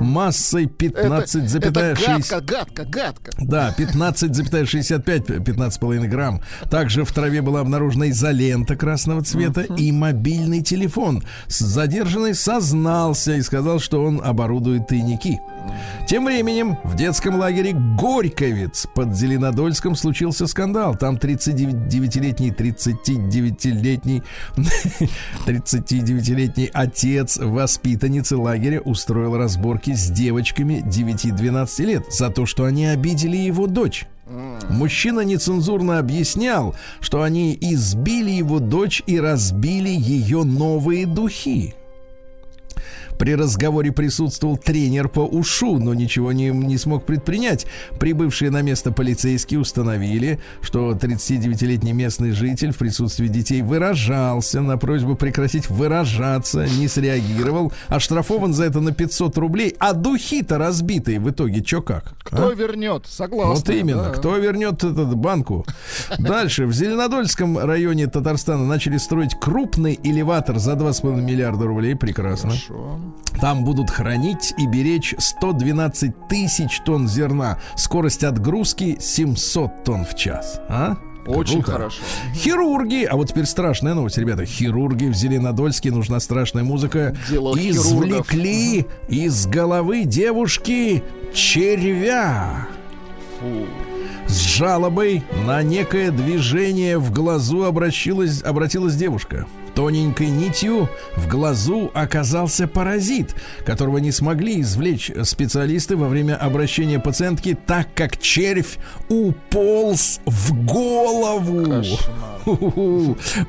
Массой 0.00 0.66
Это, 0.66 1.00
это 1.00 1.24
15,6. 1.46 2.06
гадко, 2.06 2.40
гадко, 2.40 2.84
гадко. 2.84 3.30
Да, 3.38 3.74
15,65, 4.14 5.38
15,5 5.44 6.06
грамм. 6.08 6.40
Также 6.70 7.04
в 7.04 7.12
траве 7.12 7.42
была 7.42 7.60
обнаружена 7.60 8.10
изолента 8.10 8.76
красного 8.76 9.22
цвета 9.22 9.62
и 9.62 9.92
мобильный 9.92 10.62
телефон. 10.62 11.22
С- 11.48 11.70
Задержанный 11.80 12.34
сознался 12.34 13.34
и 13.36 13.42
сказал, 13.42 13.78
что 13.80 14.04
он 14.04 14.20
оборудует 14.22 14.88
тайники. 14.88 15.40
Тем 16.08 16.24
временем 16.26 16.76
в 16.84 16.96
детском 16.96 17.36
лагере 17.36 17.72
Горьковец 17.72 18.86
под 18.94 19.14
Зеленодольском 19.14 19.94
случился 19.94 20.46
скандал. 20.46 20.94
Там 20.96 21.16
39-летний, 21.16 22.50
39-летний, 22.50 24.22
39-летний 25.46 26.70
отец 26.72 27.38
воспитанницы 27.38 28.36
лагеря 28.36 28.80
устроил 28.80 29.36
разборки 29.36 29.94
с 29.94 30.10
девочками 30.10 30.82
9-12 30.86 31.84
лет 31.84 32.04
за 32.12 32.30
то, 32.30 32.46
что 32.46 32.64
они 32.64 32.86
обидели 32.86 33.36
его 33.36 33.66
дочь. 33.66 33.99
Мужчина 34.68 35.20
нецензурно 35.20 35.98
объяснял, 35.98 36.74
что 37.00 37.22
они 37.22 37.56
избили 37.60 38.30
его 38.30 38.60
дочь 38.60 39.02
и 39.06 39.18
разбили 39.18 39.90
ее 39.90 40.44
новые 40.44 41.06
духи. 41.06 41.74
При 43.20 43.34
разговоре 43.34 43.92
присутствовал 43.92 44.56
тренер 44.56 45.10
по 45.10 45.20
ушу, 45.20 45.78
но 45.78 45.92
ничего 45.92 46.32
не, 46.32 46.48
не 46.48 46.78
смог 46.78 47.04
предпринять. 47.04 47.66
Прибывшие 47.98 48.50
на 48.50 48.62
место 48.62 48.92
полицейские 48.92 49.60
установили, 49.60 50.40
что 50.62 50.92
39-летний 50.92 51.92
местный 51.92 52.30
житель 52.30 52.72
в 52.72 52.78
присутствии 52.78 53.28
детей 53.28 53.60
выражался 53.60 54.62
на 54.62 54.78
просьбу 54.78 55.16
прекратить 55.16 55.68
выражаться, 55.68 56.66
не 56.78 56.88
среагировал, 56.88 57.74
оштрафован 57.88 58.54
за 58.54 58.64
это 58.64 58.80
на 58.80 58.92
500 58.92 59.36
рублей, 59.36 59.76
а 59.78 59.92
духи-то 59.92 60.56
разбитые 60.56 61.20
в 61.20 61.28
итоге 61.28 61.62
чё 61.62 61.82
как? 61.82 62.14
Кто 62.22 62.48
а? 62.48 62.54
вернет? 62.54 63.04
Согласен. 63.06 63.50
Вот 63.50 63.68
именно. 63.68 64.04
да. 64.04 64.10
Кто 64.12 64.34
вернет 64.38 64.82
этот 64.82 65.14
банку? 65.14 65.66
Дальше. 66.18 66.64
В 66.64 66.72
Зеленодольском 66.72 67.58
районе 67.58 68.06
Татарстана 68.06 68.64
начали 68.64 68.96
строить 68.96 69.34
крупный 69.38 70.00
элеватор 70.02 70.58
за 70.58 70.72
2,5 70.72 71.20
миллиарда 71.20 71.66
рублей. 71.66 71.94
Прекрасно. 71.96 72.52
Хорошо. 72.52 73.09
Там 73.40 73.64
будут 73.64 73.90
хранить 73.90 74.52
и 74.58 74.66
беречь 74.66 75.14
112 75.18 76.28
тысяч 76.28 76.80
тонн 76.84 77.08
зерна. 77.08 77.58
Скорость 77.76 78.24
отгрузки 78.24 78.96
700 79.00 79.84
тонн 79.84 80.04
в 80.04 80.14
час. 80.16 80.60
А? 80.68 80.96
Очень 81.26 81.62
Круто. 81.62 81.72
хорошо. 81.72 82.02
Хирурги, 82.34 83.04
а 83.04 83.16
вот 83.16 83.28
теперь 83.28 83.46
страшная 83.46 83.94
новость, 83.94 84.18
ребята. 84.18 84.44
Хирурги 84.44 85.06
в 85.06 85.14
Зеленодольске, 85.14 85.90
нужна 85.90 86.18
страшная 86.20 86.64
музыка. 86.64 87.14
Дело 87.28 87.56
извлекли 87.56 88.86
из 89.08 89.46
головы 89.46 90.04
девушки 90.04 91.02
червя. 91.34 92.68
С 94.26 94.38
жалобой 94.40 95.22
на 95.46 95.62
некое 95.62 96.10
движение 96.10 96.98
в 96.98 97.12
глазу 97.12 97.64
обращилась, 97.64 98.42
обратилась 98.42 98.94
девушка. 98.94 99.46
Тоненькой 99.80 100.28
нитью 100.28 100.90
в 101.16 101.26
глазу 101.26 101.90
оказался 101.94 102.68
паразит, 102.68 103.34
которого 103.64 103.96
не 103.96 104.12
смогли 104.12 104.60
извлечь 104.60 105.10
специалисты 105.24 105.96
во 105.96 106.06
время 106.06 106.36
обращения 106.36 107.00
пациентки, 107.00 107.56
так 107.66 107.88
как 107.94 108.18
червь 108.18 108.76
уполз 109.08 110.20
в 110.26 110.52
голову. 110.66 111.86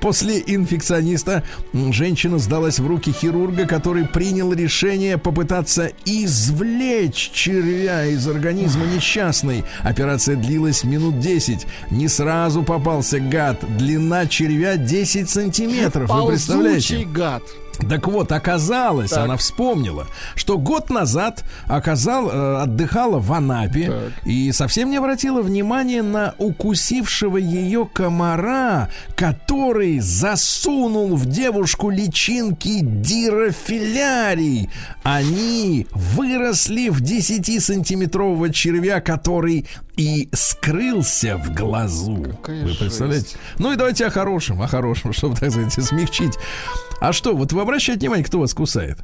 После 0.02 0.42
инфекциониста 0.46 1.44
женщина 1.74 2.40
сдалась 2.40 2.80
в 2.80 2.88
руки 2.88 3.12
хирурга, 3.12 3.66
который 3.66 4.06
принял 4.06 4.54
решение 4.54 5.18
попытаться 5.18 5.92
извлечь 6.06 7.32
червя 7.34 8.06
из 8.06 8.28
организма 8.28 8.86
несчастной. 8.86 9.64
Операция 9.82 10.36
длилась 10.36 10.84
минут 10.84 11.20
10. 11.20 11.68
Не 11.90 12.08
сразу 12.08 12.64
попался 12.64 13.20
гад. 13.20 13.64
Длина 13.78 14.28
червя 14.28 14.78
10 14.78 15.30
сантиметров. 15.30 16.10
Вы 16.24 16.30
представляете? 16.32 17.05
гад. 17.05 17.43
Так 17.89 18.07
вот, 18.07 18.32
оказалось, 18.32 19.09
Так. 19.09 19.24
она 19.24 19.38
вспомнила, 19.38 20.05
что 20.36 20.59
год 20.59 20.91
назад 20.91 21.43
оказал, 21.65 22.30
э, 22.30 22.61
отдыхала 22.61 23.17
в 23.17 23.34
Анапе 23.34 23.88
Так. 23.88 24.28
и 24.28 24.51
совсем 24.51 24.91
не 24.91 24.97
обратила 24.97 25.41
внимания 25.41 26.03
на 26.03 26.36
укусившего 26.38 27.38
ее 27.38 27.89
комара, 27.91 28.89
который 29.15 29.99
засунул 29.99 31.15
в 31.15 31.26
девушку 31.26 31.89
личинки 31.89 32.82
дирофилярий. 32.82 34.69
Они 35.03 35.88
выросли 35.91 36.89
в 36.89 37.01
10-сантиметрового 37.01 38.51
червя, 38.51 39.01
который 39.01 39.65
и 39.98 40.30
скрылся 40.34 41.38
в 41.38 41.54
глазу. 41.54 42.24
Какая 42.42 42.66
Вы 42.66 42.74
представляете? 42.76 43.26
жесть. 43.28 43.38
Ну 43.60 43.72
и 43.74 43.76
давайте 43.76 44.06
о 44.06 44.10
хорошем, 44.10 44.62
о 44.62 44.68
хорошем, 44.68 45.14
чтобы, 45.14 45.36
так 45.38 45.52
сказать, 45.52 45.74
смягчить. 45.74 46.34
А 47.00 47.14
что, 47.14 47.36
вот 47.36 47.52
вы 47.54 47.62
обращаете 47.62 48.02
внимание, 48.02 48.26
кто 48.26 48.39
вас 48.39 48.54
кусает? 48.54 49.00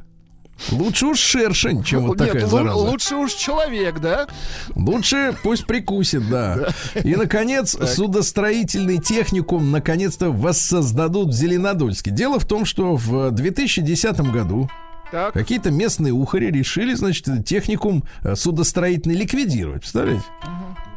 Лучше 0.72 1.06
уж 1.06 1.18
шершень, 1.20 1.84
чем 1.84 2.04
вот 2.06 2.18
Нет, 2.18 2.32
такая 2.32 2.46
лу- 2.46 2.50
зараза. 2.50 2.76
лучше 2.76 3.14
уж 3.14 3.32
человек, 3.34 4.00
да? 4.00 4.26
Лучше 4.74 5.36
пусть 5.44 5.66
прикусит, 5.66 6.28
да. 6.28 6.70
И, 7.04 7.14
наконец, 7.14 7.76
судостроительный 7.94 8.98
техникум 8.98 9.70
наконец-то 9.70 10.32
воссоздадут 10.32 11.28
в 11.28 11.32
Зеленодольске. 11.32 12.10
Дело 12.10 12.40
в 12.40 12.44
том, 12.44 12.64
что 12.64 12.96
в 12.96 13.30
2010 13.30 14.20
году 14.32 14.68
Так. 15.10 15.32
какие-то 15.32 15.70
местные 15.70 16.12
ухари 16.12 16.50
решили, 16.50 16.94
значит, 16.94 17.26
техникум 17.46 18.04
э, 18.22 18.34
судостроительный 18.34 19.16
ликвидировать. 19.16 19.80
Представляете? 19.80 20.24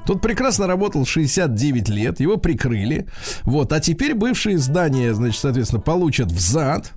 Тут 0.06 0.22
прекрасно 0.22 0.68
работал 0.68 1.06
69 1.06 1.90
лет, 1.90 2.20
его 2.20 2.38
прикрыли. 2.38 3.08
Вот, 3.44 3.72
а 3.72 3.80
теперь 3.80 4.16
бывшие 4.16 4.58
здания, 4.58 5.14
значит, 5.14 5.40
соответственно, 5.40 5.82
получат 5.82 6.32
взад, 6.32 6.92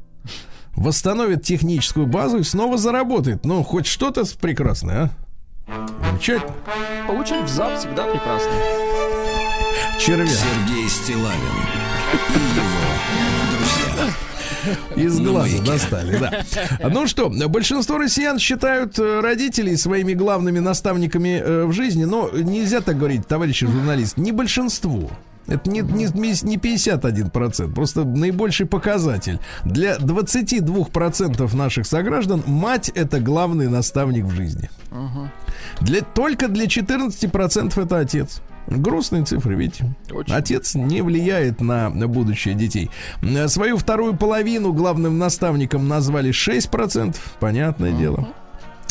восстановят 0.73 1.43
техническую 1.43 2.07
базу 2.07 2.39
и 2.39 2.43
снова 2.43 2.79
заработает. 2.79 3.45
Ну, 3.45 3.63
хоть 3.63 3.87
что-то 3.87 4.25
прекрасное, 4.41 5.13
а? 5.69 5.91
Замечательно. 6.11 6.55
Получить 7.07 7.45
взад 7.45 7.79
всегда 7.79 8.05
прекрасно. 8.05 8.51
Червя. 9.99 10.27
Сергей 10.27 10.89
Стилавин 10.89 11.35
и 12.13 12.39
его 12.39 12.75
друзья. 13.51 14.15
Из 14.97 15.21
глаза 15.21 15.63
достали, 15.65 16.19
да. 16.19 16.45
Ну 16.91 17.07
что, 17.07 17.31
большинство 17.49 17.99
россиян 17.99 18.39
считают 18.39 18.99
э, 18.99 19.21
родителей 19.21 19.77
своими 19.77 20.15
главными 20.15 20.59
наставниками 20.59 21.41
э, 21.45 21.65
в 21.65 21.73
жизни, 21.73 22.05
но 22.05 22.31
нельзя 22.31 22.81
так 22.81 22.99
говорить, 22.99 23.27
товарищи 23.27 23.67
журналисты, 23.67 24.21
не 24.21 24.33
большинство. 24.33 25.11
Это 25.47 25.71
не, 25.71 25.81
не, 25.81 26.07
не 26.07 26.57
51%, 26.57 27.75
просто 27.75 28.05
наибольший 28.05 28.67
показатель. 28.67 29.39
Для 29.65 29.97
22% 29.97 31.57
наших 31.57 31.87
сограждан 31.87 32.43
мать 32.47 32.91
это 32.95 33.21
главный 33.21 33.69
наставник 33.69 34.25
в 34.25 34.31
жизни. 34.31 34.71
Для, 35.81 36.01
только 36.01 36.49
для 36.49 36.65
14% 36.65 37.83
это 37.83 37.99
отец. 37.99 38.41
Грустные 38.67 39.25
цифры, 39.25 39.55
видите? 39.55 39.95
Очень. 40.11 40.35
Отец 40.35 40.75
не 40.75 41.03
влияет 41.03 41.61
на, 41.61 41.91
будущее 41.91 42.55
детей. 42.55 42.91
Свою 43.47 43.77
вторую 43.77 44.17
половину 44.17 44.73
главным 44.73 45.19
наставником 45.19 45.89
назвали 45.89 46.31
6%. 46.31 47.17
Понятное 47.41 47.93
дело. 47.93 48.29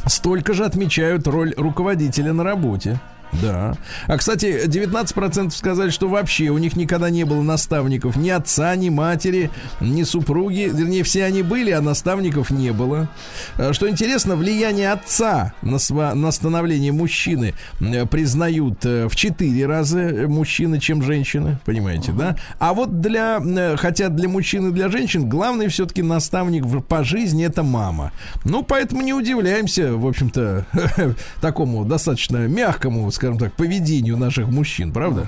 Столько 0.05 0.53
же 0.53 0.65
отмечают 0.65 1.28
роль 1.28 1.53
руководителя 1.55 2.34
на 2.34 2.43
работе. 2.43 2.99
Да. 3.41 3.75
А, 4.07 4.17
кстати, 4.17 4.65
19% 4.67 5.51
сказали, 5.51 5.89
что 5.89 6.07
вообще 6.07 6.49
у 6.49 6.57
них 6.57 6.75
никогда 6.75 7.09
не 7.09 7.23
было 7.23 7.41
наставников. 7.41 8.15
Ни 8.15 8.29
отца, 8.29 8.75
ни 8.75 8.89
матери, 8.89 9.49
ни 9.81 10.03
супруги. 10.03 10.71
Вернее, 10.73 11.03
все 11.03 11.25
они 11.25 11.41
были, 11.41 11.71
а 11.71 11.81
наставников 11.81 12.51
не 12.51 12.71
было. 12.71 13.09
А, 13.57 13.73
Что 13.73 13.89
интересно, 13.89 14.36
влияние 14.36 14.91
отца 14.91 15.53
на, 15.61 15.75
сва- 15.77 16.13
на 16.13 16.31
становление 16.31 16.91
мужчины 16.91 17.53
э, 17.79 18.05
признают 18.05 18.86
э, 18.86 19.07
в 19.07 19.15
4 19.15 19.65
раза 19.65 19.99
э, 19.99 20.27
мужчины, 20.27 20.79
чем 20.79 21.01
женщины. 21.01 21.57
Понимаете, 21.65 22.11
да? 22.11 22.38
А 22.59 22.73
вот 22.73 23.01
для, 23.01 23.41
хотя 23.77 24.09
для 24.09 24.29
мужчин 24.29 24.69
и 24.69 24.71
для 24.71 24.89
женщин, 24.89 25.27
главный 25.29 25.67
все-таки 25.67 26.01
наставник 26.01 26.63
по 26.88 27.03
жизни 27.03 27.45
это 27.45 27.63
мама. 27.63 28.11
Ну, 28.45 28.63
поэтому 28.63 29.01
не 29.01 29.13
удивляемся, 29.13 29.93
в 29.93 30.05
общем-то, 30.07 30.65
такому 31.41 31.86
достаточно 31.86 32.47
мягкому, 32.47 33.09
скажем 33.24 33.38
так, 33.38 33.53
поведению 33.53 34.17
наших 34.17 34.49
мужчин, 34.49 34.91
правда? 34.91 35.26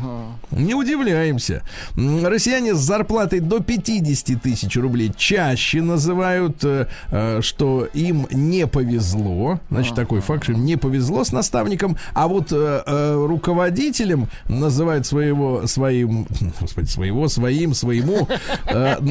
Не 0.51 0.73
удивляемся. 0.73 1.63
Россияне 1.95 2.75
с 2.75 2.79
зарплатой 2.79 3.39
до 3.39 3.61
50 3.61 4.41
тысяч 4.41 4.75
рублей 4.75 5.13
чаще 5.15 5.81
называют, 5.81 6.57
э, 6.63 6.87
э, 7.11 7.39
что 7.41 7.87
им 7.93 8.27
не 8.31 8.67
повезло. 8.67 9.61
Значит, 9.69 9.95
такой 9.95 10.19
факт, 10.19 10.43
что 10.43 10.51
им 10.51 10.65
не 10.65 10.75
повезло 10.75 11.23
с 11.23 11.31
наставником. 11.31 11.95
А 12.13 12.27
вот 12.27 12.51
э, 12.51 13.25
руководителем 13.25 14.27
называют 14.49 15.05
своего, 15.05 15.65
своим, 15.65 16.27
господи, 16.59 16.87
своего, 16.87 17.29
своим, 17.29 17.73
своему. 17.73 18.27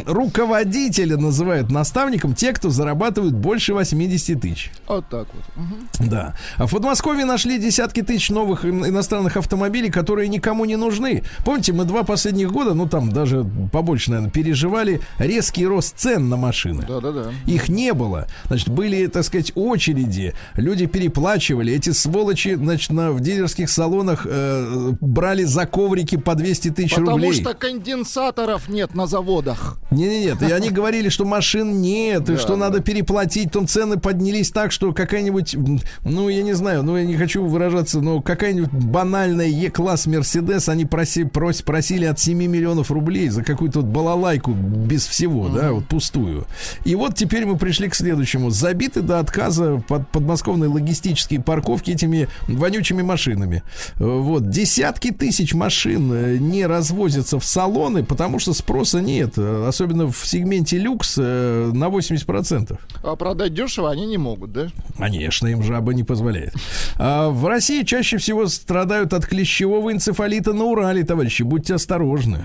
руководителя 0.06 1.16
называют 1.16 1.70
наставником 1.70 2.34
те, 2.34 2.52
кто 2.52 2.68
зарабатывают 2.68 3.34
больше 3.34 3.72
80 3.72 4.40
тысяч. 4.40 4.70
Вот 4.86 5.08
так 5.08 5.26
вот. 5.32 5.44
Мгм. 5.56 6.10
Да. 6.10 6.34
В 6.58 6.70
Подмосковье 6.70 7.24
нашли 7.24 7.58
десятки 7.58 8.02
тысяч 8.02 8.28
новых 8.28 8.66
иностранных 8.82 9.36
автомобилей, 9.36 9.90
которые 9.90 10.28
никому 10.28 10.64
не 10.64 10.76
нужны. 10.76 11.22
Помните, 11.44 11.72
мы 11.72 11.84
два 11.84 12.02
последних 12.02 12.50
года, 12.50 12.74
ну 12.74 12.88
там 12.88 13.10
даже 13.10 13.44
побольше, 13.72 14.10
наверное, 14.10 14.30
переживали 14.30 15.00
резкий 15.18 15.66
рост 15.66 15.96
цен 15.96 16.28
на 16.28 16.36
машины. 16.36 16.84
Да-да-да. 16.88 17.32
Их 17.46 17.68
не 17.68 17.92
было. 17.92 18.26
Значит, 18.46 18.68
были, 18.68 19.06
так 19.06 19.24
сказать, 19.24 19.52
очереди. 19.54 20.34
Люди 20.54 20.86
переплачивали. 20.86 21.72
Эти 21.72 21.90
сволочи, 21.90 22.54
значит, 22.54 22.90
на, 22.90 23.12
в 23.12 23.20
дилерских 23.20 23.68
салонах 23.70 24.26
э, 24.28 24.92
брали 25.00 25.44
за 25.44 25.66
коврики 25.66 26.16
по 26.16 26.34
200 26.34 26.70
тысяч 26.70 26.90
Потому 26.94 27.10
рублей. 27.12 27.32
что 27.32 27.54
конденсаторов 27.54 28.68
нет 28.68 28.94
на 28.94 29.06
заводах. 29.06 29.78
Не-не-нет, 29.90 30.42
и 30.42 30.50
они 30.52 30.70
говорили, 30.70 31.08
что 31.08 31.24
машин 31.24 31.80
нет, 31.80 32.28
и 32.30 32.36
что 32.36 32.56
надо 32.56 32.80
переплатить, 32.80 33.52
там 33.52 33.66
цены 33.66 33.98
поднялись 33.98 34.50
так, 34.50 34.72
что 34.72 34.92
какая-нибудь, 34.92 35.56
ну, 36.04 36.28
я 36.28 36.42
не 36.42 36.52
знаю, 36.52 36.82
ну, 36.82 36.96
я 36.96 37.04
не 37.04 37.16
хочу 37.16 37.44
выражаться, 37.44 38.00
но 38.00 38.20
какая-нибудь 38.54 38.90
банальная 38.90 39.46
Е-класс 39.48 40.06
Мерседес, 40.06 40.68
они 40.68 40.84
проси, 40.84 41.22
прос- 41.24 41.64
просили 41.64 42.04
от 42.04 42.18
7 42.20 42.36
миллионов 42.46 42.90
рублей 42.90 43.28
за 43.28 43.42
какую-то 43.42 43.80
вот 43.80 43.88
балалайку 43.88 44.52
без 44.52 45.06
всего, 45.06 45.48
да, 45.48 45.72
вот 45.72 45.86
пустую. 45.86 46.46
И 46.84 46.94
вот 46.94 47.14
теперь 47.14 47.46
мы 47.46 47.56
пришли 47.56 47.88
к 47.88 47.94
следующему. 47.94 48.50
Забиты 48.50 49.02
до 49.02 49.18
отказа 49.18 49.82
под 49.88 50.08
подмосковные 50.08 50.68
логистические 50.70 51.40
парковки 51.42 51.90
этими 51.90 52.28
вонючими 52.46 53.02
машинами. 53.02 53.62
Э, 53.98 54.04
Вот, 54.04 54.48
десятки 54.50 55.10
тысяч 55.10 55.54
машин 55.54 56.12
э, 56.12 56.36
не 56.38 56.66
развозятся 56.66 57.38
в 57.38 57.44
салоны, 57.44 58.04
потому 58.04 58.38
что 58.38 58.52
спроса 58.54 59.00
нет. 59.00 59.34
Э, 59.36 59.66
Особенно 59.68 60.10
в 60.10 60.26
сегменте 60.26 60.78
люкс 60.78 61.16
на 61.16 61.86
80%. 61.88 62.78
А 63.02 63.16
продать 63.16 63.54
дешево 63.54 63.90
они 63.90 64.06
не 64.06 64.18
могут, 64.18 64.52
да? 64.52 64.68
Конечно, 64.98 65.46
им 65.48 65.62
жаба 65.62 65.92
не 65.94 66.04
позволяет. 66.04 66.54
А 66.98 67.30
в 67.30 67.46
России 67.46 67.82
чаще 67.82 68.18
всего 68.18 68.43
страдают 68.48 69.12
от 69.12 69.26
клещевого 69.26 69.92
энцефалита 69.92 70.52
на 70.52 70.64
Урале, 70.64 71.04
товарищи. 71.04 71.42
Будьте 71.42 71.74
осторожны. 71.74 72.44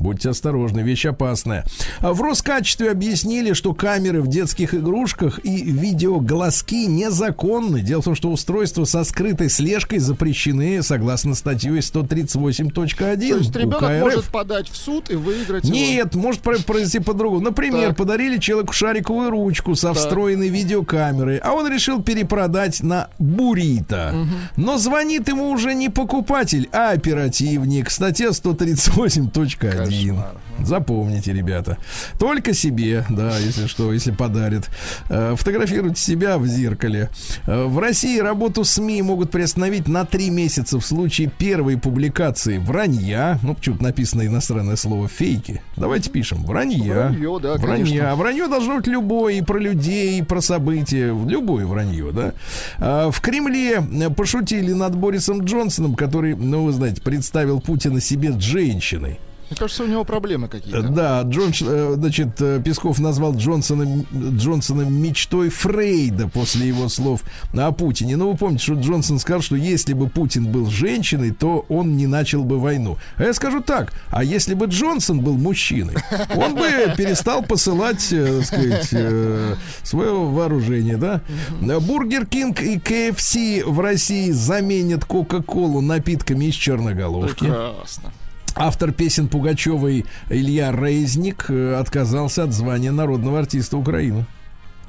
Будьте 0.00 0.30
осторожны, 0.30 0.80
вещь 0.80 1.04
опасная. 1.06 1.64
А 2.00 2.12
В 2.14 2.22
Роскачестве 2.22 2.90
объяснили, 2.90 3.52
что 3.52 3.74
камеры 3.74 4.22
в 4.22 4.28
детских 4.28 4.74
игрушках 4.74 5.40
и 5.44 5.62
видеоглазки 5.62 6.86
незаконны. 6.86 7.82
Дело 7.82 8.00
в 8.00 8.06
том, 8.06 8.14
что 8.14 8.30
устройства 8.32 8.84
со 8.84 9.04
скрытой 9.04 9.50
слежкой 9.50 9.98
запрещены 9.98 10.82
согласно 10.82 11.34
статье 11.34 11.70
138.1 11.72 12.96
То 12.96 13.36
есть 13.36 13.54
ребенок 13.54 13.76
УК 13.82 13.88
РФ. 13.90 14.00
может 14.00 14.24
подать 14.26 14.68
в 14.70 14.76
суд 14.76 15.10
и 15.10 15.14
выиграть 15.16 15.64
его. 15.64 15.74
Нет, 15.76 16.14
может 16.14 16.40
про- 16.40 16.58
произойти 16.58 16.98
по-другому. 17.00 17.42
Например, 17.42 17.88
Так. 17.88 17.98
подарили 17.98 18.38
человеку 18.38 18.72
шариковую 18.72 19.30
ручку 19.30 19.74
со 19.74 19.92
встроенной 19.92 20.48
видеокамерой, 20.48 21.36
а 21.38 21.52
он 21.52 21.70
решил 21.70 22.02
перепродать 22.02 22.82
на 22.82 23.08
Бурита. 23.18 24.14
Но 24.56 24.78
звонит 24.78 25.28
ему 25.28 25.50
уже 25.50 25.74
не 25.74 25.90
покупатель, 25.90 26.68
а 26.72 26.92
оперативник. 26.92 27.90
Статья 27.90 28.30
138.1. 28.30 29.89
Кошмар. 29.90 30.36
Запомните, 30.62 31.32
ребята. 31.32 31.78
Только 32.18 32.52
себе, 32.54 33.04
да, 33.08 33.38
если 33.38 33.66
что, 33.66 33.92
если 33.92 34.10
подарит. 34.10 34.68
Э, 35.08 35.34
Фотографируйте 35.36 36.00
себя 36.00 36.36
в 36.38 36.46
зеркале. 36.46 37.08
Э, 37.46 37.64
В 37.64 37.78
России 37.78 38.18
работу 38.18 38.64
СМИ 38.64 39.00
могут 39.02 39.30
приостановить 39.30 39.88
на 39.88 40.04
три 40.04 40.28
месяца 40.30 40.78
в 40.78 40.84
случае 40.84 41.28
первой 41.38 41.78
публикации 41.78 42.58
вранья. 42.58 43.38
Ну, 43.42 43.54
почему-то 43.54 43.82
написано 43.84 44.26
иностранное 44.26 44.76
слово 44.76 45.08
фейки. 45.08 45.62
Давайте 45.76 46.10
пишем. 46.10 46.44
Вранья. 46.44 47.08
Вранье, 47.08 47.38
да, 47.40 47.54
Вранья. 47.56 47.84
конечно. 47.84 48.12
А 48.12 48.16
вранье 48.16 48.48
должно 48.48 48.76
быть 48.76 48.86
любое, 48.86 49.34
и 49.34 49.42
про 49.42 49.58
людей, 49.58 50.18
и 50.18 50.22
про 50.22 50.40
события. 50.42 51.06
Любое 51.26 51.64
вранье, 51.64 52.12
да. 52.12 52.32
А, 52.78 53.10
В 53.10 53.20
Кремле 53.20 53.76
э, 53.80 54.10
пошутили 54.10 54.72
над 54.72 54.94
Борисом 54.96 55.42
Джонсоном, 55.44 55.94
который, 55.94 56.34
ну, 56.36 56.64
вы 56.64 56.72
знаете, 56.72 57.00
представил 57.00 57.60
Путина 57.60 58.00
себе 58.00 58.38
женщиной. 58.38 59.18
Мне 59.50 59.56
кажется, 59.58 59.82
у 59.82 59.86
него 59.88 60.04
проблемы 60.04 60.46
какие-то. 60.46 60.82
Да, 60.82 61.22
Джон, 61.22 61.52
э, 61.60 61.94
значит, 61.96 62.40
э, 62.40 62.62
Песков 62.64 63.00
назвал 63.00 63.34
Джонсона, 63.34 64.04
Джонсона 64.12 64.82
мечтой 64.82 65.48
Фрейда 65.48 66.28
после 66.28 66.68
его 66.68 66.88
слов 66.88 67.24
о 67.52 67.72
Путине. 67.72 68.16
Ну, 68.16 68.30
вы 68.30 68.36
помните, 68.36 68.62
что 68.62 68.74
Джонсон 68.74 69.18
сказал, 69.18 69.42
что 69.42 69.56
если 69.56 69.92
бы 69.92 70.08
Путин 70.08 70.46
был 70.46 70.70
женщиной, 70.70 71.32
то 71.32 71.66
он 71.68 71.96
не 71.96 72.06
начал 72.06 72.44
бы 72.44 72.60
войну. 72.60 72.96
А 73.16 73.24
я 73.24 73.34
скажу 73.34 73.60
так, 73.60 73.92
а 74.10 74.22
если 74.22 74.54
бы 74.54 74.66
Джонсон 74.66 75.20
был 75.20 75.36
мужчиной, 75.36 75.96
он 76.36 76.54
бы 76.54 76.94
перестал 76.96 77.42
посылать, 77.42 78.06
э, 78.12 78.38
так 78.38 78.46
сказать, 78.46 79.56
свое 79.82 80.12
вооружение, 80.12 80.96
да? 80.96 81.22
Burger 81.60 82.24
King 82.26 82.62
и 82.62 82.78
KFC 82.78 83.34
в 83.66 83.80
России 83.80 84.30
заменят 84.30 85.04
Кока-Колу 85.04 85.80
напитками 85.80 86.44
из 86.44 86.54
Черноголовки. 86.54 87.46
Прекрасно. 87.46 88.12
Автор 88.56 88.92
песен 88.92 89.28
Пугачевой 89.28 90.04
Илья 90.28 90.72
Рейзник 90.72 91.46
э, 91.48 91.74
отказался 91.74 92.44
от 92.44 92.52
звания 92.52 92.92
народного 92.92 93.38
артиста 93.38 93.76
Украины. 93.76 94.26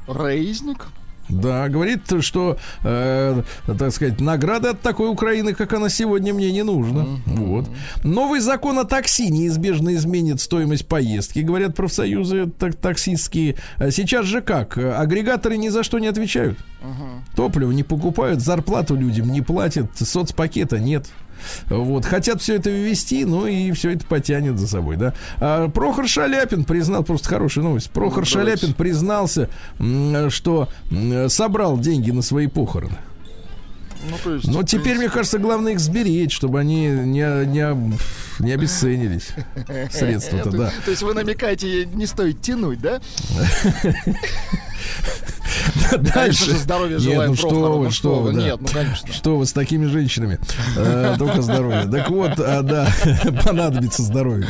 Рейзник? 0.07 0.87
Да, 1.29 1.69
говорит, 1.69 2.01
что, 2.21 2.57
э, 2.83 3.43
так 3.65 3.93
сказать, 3.93 4.19
награды 4.19 4.69
от 4.69 4.81
такой 4.81 5.09
Украины, 5.09 5.53
как 5.53 5.71
она 5.71 5.87
сегодня, 5.87 6.33
мне 6.33 6.51
не 6.51 6.63
нужно. 6.63 7.21
Вот. 7.25 7.69
Новый 8.03 8.41
закон 8.41 8.77
о 8.79 8.83
такси 8.83 9.29
неизбежно 9.29 9.93
изменит 9.93 10.41
стоимость 10.41 10.87
поездки, 10.87 11.39
говорят 11.39 11.73
профсоюзы 11.75 12.47
так- 12.47 12.75
таксистские. 12.75 13.55
А 13.77 13.91
Сейчас 13.91 14.25
же 14.25 14.41
как? 14.41 14.77
Агрегаторы 14.77 15.55
ни 15.57 15.69
за 15.69 15.83
что 15.83 15.99
не 15.99 16.07
отвечают. 16.07 16.57
Топливо 17.35 17.71
не 17.71 17.83
покупают, 17.83 18.41
зарплату 18.41 18.95
людям 18.95 19.31
не 19.31 19.41
платят, 19.41 19.85
соцпакета 19.97 20.79
нет. 20.79 21.07
Вот, 21.67 22.05
хотят 22.05 22.41
все 22.41 22.55
это 22.55 22.69
ввести, 22.69 23.25
ну 23.25 23.47
и 23.47 23.71
все 23.71 23.91
это 23.91 24.05
потянет 24.05 24.57
за 24.59 24.67
собой, 24.67 24.97
да. 24.97 25.13
А 25.39 25.69
Прохор 25.69 26.07
Шаляпин 26.07 26.63
признал, 26.65 27.03
просто 27.03 27.29
хорошая 27.29 27.63
новость. 27.63 27.89
Прохор 27.91 28.19
Ну. 28.19 28.25
Шаляпин 28.25 28.73
признался, 28.73 29.49
что 30.29 30.69
собрал 31.27 31.77
деньги 31.79 32.11
на 32.11 32.21
свои 32.21 32.47
похороны. 32.47 32.97
Ну, 34.09 34.15
то 34.23 34.33
есть, 34.33 34.47
Но 34.47 34.63
теперь, 34.63 34.83
мне 34.83 35.01
принципе, 35.01 35.13
кажется, 35.13 35.37
главное 35.37 35.73
их 35.73 35.79
сберечь, 35.79 36.33
чтобы 36.33 36.59
они 36.59 36.87
не, 36.87 37.45
не, 37.45 37.93
не 38.39 38.51
обесценились. 38.51 39.29
Средства-то, 39.91 40.49
то- 40.49 40.57
да. 40.57 40.71
То 40.85 40.89
есть 40.91 41.03
вы 41.03 41.13
намекаете, 41.13 41.85
не 41.85 42.07
стоит 42.07 42.41
тянуть, 42.41 42.79
да? 42.81 42.99
Дальше. 46.13 46.45
же 46.45 46.57
здоровья 46.57 46.93
Нет, 46.95 47.01
желаем, 47.01 47.31
ну 47.31 47.35
что 47.35 47.77
вы, 47.79 47.91
что 47.91 48.15
вы, 48.19 48.33
да. 48.33 48.41
нет, 48.41 48.61
ну, 48.61 48.67
конечно. 48.67 49.11
Что 49.13 49.37
вы 49.37 49.45
с 49.45 49.53
такими 49.53 49.85
женщинами? 49.85 50.39
Э, 50.77 51.15
Только 51.17 51.41
здоровье. 51.41 51.85
Так 51.91 52.09
вот, 52.09 52.33
а, 52.39 52.61
да, 52.61 52.87
понадобится 53.45 54.03
здоровье. 54.03 54.47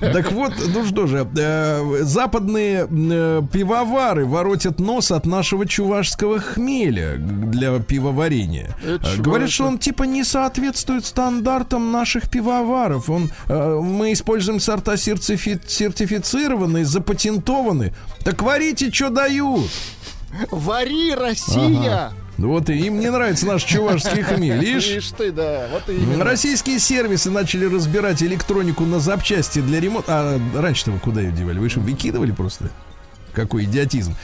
Так 0.00 0.32
вот, 0.32 0.52
ну 0.74 0.84
что 0.86 1.06
же, 1.06 1.28
э, 1.36 1.98
западные 2.02 2.86
э, 2.90 3.42
пивовары 3.52 4.26
воротят 4.26 4.80
нос 4.80 5.10
от 5.10 5.26
нашего 5.26 5.66
чувашского 5.66 6.40
хмеля 6.40 7.16
для 7.16 7.78
пивоварения. 7.78 8.76
Говорят, 9.18 9.50
что 9.50 9.64
он 9.66 9.78
типа 9.78 10.04
не 10.04 10.24
соответствует 10.24 11.06
стандартам 11.06 11.92
наших 11.92 12.28
пивоваров. 12.30 13.08
Он, 13.10 13.30
мы 13.48 14.12
используем 14.12 14.60
сорта 14.60 14.94
сертифи- 14.94 15.60
сертифицированные, 15.66 16.84
запатентованные. 16.84 17.94
Так 18.24 18.42
варите, 18.42 18.90
что 18.92 19.10
дают. 19.10 19.70
Вари, 20.50 21.14
Россия! 21.14 22.12
Вот 22.38 22.70
и 22.70 22.74
им 22.74 23.00
не 23.00 23.10
нравится 23.10 23.46
наш 23.46 23.64
чувашский 23.64 24.22
хмель. 24.22 24.64
Ишь, 24.64 24.86
Ишь 24.88 25.10
ты, 25.10 25.30
да, 25.30 25.68
вот 25.70 25.82
именно. 25.88 26.24
Российские 26.24 26.78
сервисы 26.78 27.30
начали 27.30 27.66
разбирать 27.66 28.22
электронику 28.22 28.84
на 28.84 28.98
запчасти 28.98 29.58
для 29.60 29.78
ремонта. 29.78 30.06
А 30.08 30.40
раньше-то 30.54 30.92
вы 30.92 30.98
куда 31.00 31.20
ее 31.20 31.32
девали? 31.32 31.58
Вы 31.58 31.68
что, 31.68 31.80
выкидывали 31.80 32.32
просто? 32.32 32.70
Какой 33.34 33.64
идиотизм. 33.64 34.14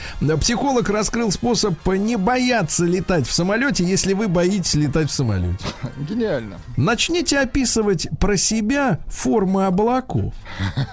Психолог 0.40 0.88
раскрыл 0.88 1.30
способ 1.30 1.74
не 1.86 2.16
бояться 2.16 2.84
летать 2.84 3.26
в 3.26 3.32
самолете, 3.32 3.84
если 3.84 4.12
вы 4.12 4.28
боитесь 4.28 4.74
летать 4.74 5.10
в 5.10 5.14
самолете. 5.14 5.58
Гениально. 6.08 6.58
Начните 6.76 7.38
описывать 7.38 8.08
про 8.18 8.36
себя 8.36 9.00
формы 9.08 9.66
облаков. 9.66 10.34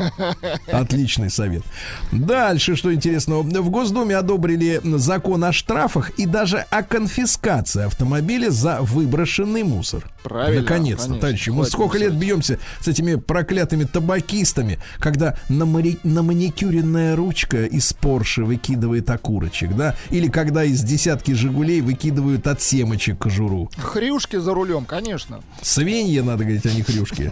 Отличный 0.72 1.30
совет. 1.30 1.64
Дальше, 2.12 2.76
что 2.76 2.94
интересного. 2.94 3.42
В 3.44 3.70
Госдуме 3.70 4.16
одобрили 4.18 4.82
закон 4.98 5.44
о 5.44 5.52
штрафах 5.52 6.12
и 6.12 6.26
даже 6.26 6.60
о 6.70 6.84
конфискации 6.84 7.86
автомобиля 7.86 8.50
за 8.50 8.80
выброшенный 8.82 9.64
мусор. 9.64 10.10
Правильно, 10.24 10.62
Наконец-то, 10.62 11.16
товарищи. 11.16 11.50
Мы 11.50 11.66
сколько 11.66 11.98
лет 11.98 12.16
бьемся 12.16 12.60
с 12.80 12.88
этими 12.88 13.16
проклятыми 13.16 13.84
табакистами, 13.84 14.80
когда 15.00 15.38
на, 15.50 15.66
мари- 15.66 16.00
на 16.04 16.24
маникюренная 16.24 17.16
ручка 17.16 17.66
из 17.66 17.92
Порше 18.04 18.44
выкидывает 18.44 19.10
окурочек, 19.10 19.76
да? 19.78 19.96
Или 20.10 20.28
когда 20.28 20.66
из 20.66 20.84
десятки 20.84 21.32
Жигулей 21.32 21.80
выкидывают 21.80 22.46
от 22.48 22.62
семечек 22.62 23.18
кожуру. 23.18 23.72
Хрюшки 23.78 24.36
за 24.36 24.54
рулем, 24.54 24.84
конечно. 24.84 25.40
Свиньи, 25.62 26.20
надо 26.20 26.44
говорить, 26.44 26.66
а 26.66 26.70
не 26.70 26.82
хрюшки. 26.82 27.32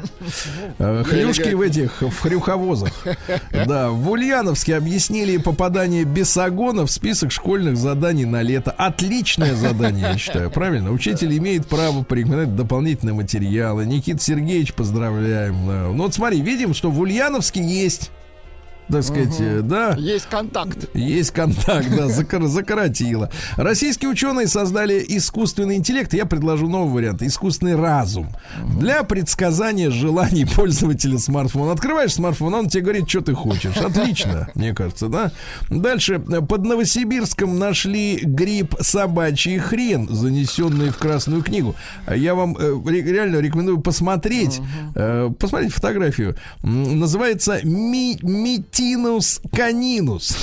Э, 0.79 1.03
Хрюшки 1.05 1.53
в 1.53 1.59
этих, 1.59 2.01
в 2.01 2.17
хрюховозах. 2.17 3.05
Да, 3.51 3.89
в 3.89 4.09
Ульяновске 4.09 4.77
объяснили 4.77 5.35
попадание 5.35 6.05
бесогона 6.05 6.85
в 6.85 6.91
список 6.91 7.33
школьных 7.33 7.75
заданий 7.75 8.23
на 8.23 8.41
лето. 8.41 8.71
Отличное 8.71 9.55
задание, 9.55 10.11
я 10.13 10.17
считаю, 10.17 10.49
правильно? 10.49 10.91
Учитель 10.91 11.37
имеет 11.37 11.67
право 11.67 12.03
порекомендовать 12.03 12.55
дополнительные 12.55 13.13
материалы. 13.13 13.85
Никит 13.85 14.21
Сергеевич, 14.21 14.73
поздравляем. 14.73 15.67
Да. 15.67 15.87
Ну 15.89 16.03
вот 16.03 16.13
смотри, 16.13 16.39
видим, 16.39 16.73
что 16.73 16.89
в 16.89 16.99
Ульяновске 17.01 17.61
есть, 17.61 18.09
так 18.91 19.03
сказать, 19.03 19.35
э, 19.39 19.61
да, 19.63 19.95
Есть 19.97 20.27
контакт. 20.29 20.89
есть 20.95 21.31
контакт, 21.31 21.87
да, 21.95 22.07
закор- 22.07 22.47
закоротило. 22.47 23.29
Российские 23.57 24.09
ученые 24.11 24.47
создали 24.47 25.03
искусственный 25.07 25.75
интеллект. 25.75 26.13
Я 26.13 26.25
предложу 26.25 26.67
новый 26.67 26.93
вариант. 26.93 27.21
Искусственный 27.21 27.75
разум. 27.75 28.29
Для 28.79 29.03
предсказания 29.03 29.89
желаний 29.89 30.45
пользователя 30.45 31.17
смартфона. 31.17 31.71
Открываешь 31.71 32.13
смартфон, 32.13 32.53
он 32.53 32.69
тебе 32.69 32.83
говорит, 32.83 33.09
что 33.09 33.21
ты 33.21 33.33
хочешь. 33.33 33.77
Отлично, 33.77 34.49
мне 34.55 34.73
кажется, 34.73 35.07
да? 35.07 35.31
Дальше. 35.69 36.19
Под 36.19 36.63
Новосибирском 36.65 37.57
нашли 37.59 38.19
гриб 38.21 38.75
собачий 38.81 39.57
хрен, 39.57 40.07
занесенный 40.09 40.89
в 40.89 40.97
Красную 40.97 41.43
книгу. 41.43 41.75
Я 42.13 42.35
вам 42.35 42.55
э, 42.57 42.79
ре- 42.85 43.01
реально 43.03 43.37
рекомендую 43.37 43.79
посмотреть. 43.81 44.59
Э, 44.95 45.29
Посмотреть 45.39 45.73
фотографию. 45.73 46.35
Называется 46.61 47.59
ми- 47.63 48.17
Митинус 48.81 49.41
канинус. 49.55 50.35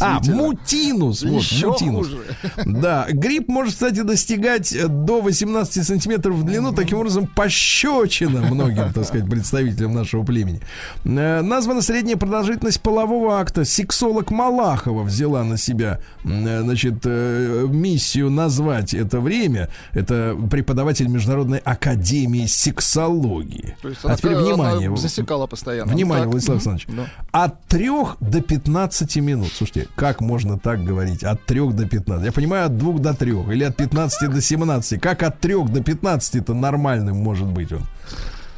А, 0.00 0.20
мутинус. 0.24 1.22
Вот, 1.22 1.42
Еще 1.42 1.68
мутинус. 1.68 2.06
хуже. 2.08 2.18
Да, 2.64 3.06
гриб 3.10 3.48
может, 3.48 3.74
кстати, 3.74 4.00
достигать 4.02 4.72
э, 4.72 4.88
до 4.88 5.20
18 5.20 5.86
сантиметров 5.86 6.36
в 6.36 6.44
длину, 6.44 6.72
таким 6.72 6.98
образом 6.98 7.26
пощечина 7.26 8.40
многим, 8.40 8.92
так 8.92 9.04
сказать, 9.06 9.28
представителям 9.28 9.94
нашего 9.94 10.24
племени. 10.24 10.60
Э, 11.04 11.40
Названа 11.42 11.82
средняя 11.82 12.16
продолжительность 12.16 12.80
полового 12.80 13.38
акта. 13.38 13.64
Сексолог 13.64 14.30
Малахова 14.30 15.02
взяла 15.02 15.44
на 15.44 15.56
себя, 15.56 16.00
э, 16.24 16.60
значит, 16.62 17.04
миссию 17.04 18.30
назвать 18.30 18.94
это 18.94 19.20
время. 19.20 19.68
Это 19.92 20.36
преподаватель 20.50 21.08
Международной 21.08 21.58
академии 21.58 22.46
сексологии. 22.46 23.76
То 23.82 23.88
есть 23.88 24.00
а 24.04 24.16
теперь 24.16 24.34
внимание. 24.36 24.94
засекала 24.96 25.46
постоянно. 25.46 25.92
Внимание, 25.92 26.24
Так. 26.24 26.32
Владислав 26.32 26.56
Александрович. 26.56 26.86
Да. 26.88 27.44
От 27.44 27.64
3 27.66 27.90
до 28.20 28.40
15 28.40 29.16
минут. 29.16 29.51
Слушайте, 29.56 29.88
как 29.94 30.20
можно 30.20 30.58
так 30.58 30.84
говорить? 30.84 31.24
От 31.24 31.44
3 31.44 31.72
до 31.72 31.86
15. 31.86 32.24
Я 32.24 32.32
понимаю, 32.32 32.66
от 32.66 32.76
2 32.76 32.98
до 32.98 33.14
3. 33.14 33.32
Или 33.52 33.64
от 33.64 33.76
15 33.76 34.30
до 34.30 34.40
17. 34.40 35.00
Как 35.00 35.22
от 35.22 35.40
3 35.40 35.64
до 35.64 35.82
15 35.82 36.36
это 36.36 36.54
нормальным 36.54 37.16
может 37.16 37.46
быть 37.46 37.72
он? 37.72 37.82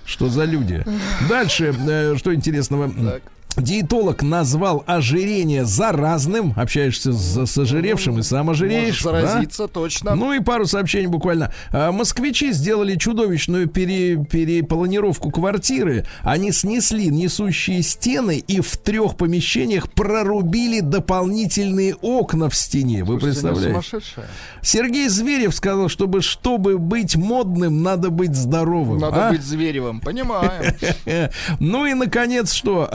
Что 0.04 0.28
за 0.28 0.44
люди? 0.44 0.84
Дальше, 1.28 1.74
э, 1.88 2.16
что 2.16 2.34
интересного. 2.34 2.90
Так. 2.90 3.22
Диетолог 3.56 4.22
назвал 4.22 4.82
ожирение 4.86 5.64
заразным. 5.64 6.52
Общаешься 6.56 7.12
с, 7.12 7.46
с 7.46 7.58
ожиревшим 7.58 8.18
и 8.18 8.22
сам 8.22 8.50
ожиреешь. 8.50 9.04
Может 9.04 9.22
да? 9.22 9.28
заразиться, 9.28 9.68
точно. 9.68 10.14
Ну 10.14 10.32
и 10.32 10.40
пару 10.40 10.66
сообщений 10.66 11.06
буквально. 11.06 11.52
А, 11.70 11.92
Москвичи 11.92 12.52
сделали 12.52 12.96
чудовищную 12.96 13.68
пере- 13.68 14.16
перепланировку 14.24 15.30
квартиры. 15.30 16.04
Они 16.22 16.52
снесли 16.52 17.06
несущие 17.08 17.82
стены 17.82 18.38
и 18.46 18.60
в 18.60 18.76
трех 18.76 19.16
помещениях 19.16 19.90
прорубили 19.90 20.80
дополнительные 20.80 21.94
окна 21.96 22.48
в 22.48 22.54
стене. 22.56 23.04
Вы 23.04 23.20
Слушайте, 23.20 23.46
она 23.48 23.54
представляете? 23.54 24.22
Сергей 24.62 25.08
Зверев 25.08 25.54
сказал, 25.54 25.88
чтобы 25.88 26.22
чтобы 26.22 26.78
быть 26.78 27.16
модным, 27.16 27.82
надо 27.82 28.10
быть 28.10 28.34
здоровым. 28.34 28.98
Надо 28.98 29.28
А? 29.28 29.30
быть 29.30 29.42
Зверевым, 29.42 30.00
понимаем. 30.00 30.74
Э, 31.06 31.28
Ну 31.60 31.86
и, 31.86 31.94
наконец, 31.94 32.52
что? 32.52 32.88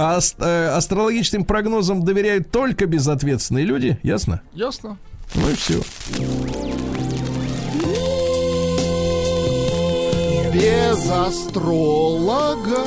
Э, 0.49 0.69
астрологическим 0.69 1.45
прогнозам 1.45 2.03
доверяют 2.03 2.49
только 2.51 2.85
безответственные 2.85 3.65
люди, 3.65 3.99
ясно? 4.03 4.41
Ясно? 4.53 4.97
Ну 5.35 5.49
и 5.49 5.53
все. 5.53 5.81
Без 10.53 11.09
астролога. 11.11 12.83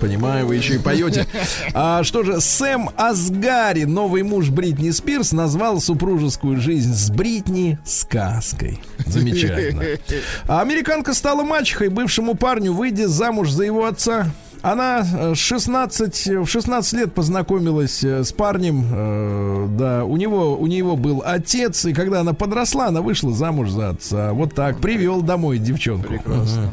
Понимаю, 0.00 0.46
вы 0.46 0.56
еще 0.56 0.76
и 0.76 0.78
поете. 0.78 1.26
А 1.74 2.02
что 2.04 2.22
же, 2.22 2.40
Сэм 2.40 2.90
Асгари, 2.96 3.84
новый 3.84 4.22
муж 4.22 4.48
Бритни 4.48 4.90
Спирс, 4.90 5.32
назвал 5.32 5.80
супружескую 5.80 6.58
жизнь 6.58 6.94
с 6.94 7.10
Бритни 7.10 7.78
сказкой. 7.84 8.80
Замечательно. 9.04 9.82
А 10.48 10.62
американка 10.62 11.12
стала 11.12 11.42
мачехой 11.42 11.88
бывшему 11.88 12.34
парню, 12.34 12.72
выйдя 12.72 13.08
замуж 13.08 13.50
за 13.50 13.64
его 13.64 13.84
отца. 13.84 14.30
Она 14.62 15.06
э, 15.12 15.34
16, 15.34 16.26
в 16.26 16.46
16 16.46 16.92
лет 16.92 17.14
познакомилась 17.14 18.04
э, 18.04 18.24
с 18.24 18.32
парнем, 18.32 18.84
э, 18.92 19.66
да, 19.78 20.04
у 20.04 20.16
него, 20.16 20.56
у 20.58 20.66
него 20.66 20.96
был 20.96 21.22
отец, 21.24 21.84
и 21.86 21.94
когда 21.94 22.20
она 22.20 22.34
подросла, 22.34 22.88
она 22.88 23.00
вышла 23.00 23.32
замуж 23.32 23.70
за 23.70 23.90
отца. 23.90 24.32
Вот 24.32 24.54
так, 24.54 24.80
привел 24.80 25.22
домой 25.22 25.58
девчонку. 25.58 26.08
Прекрасно. 26.08 26.72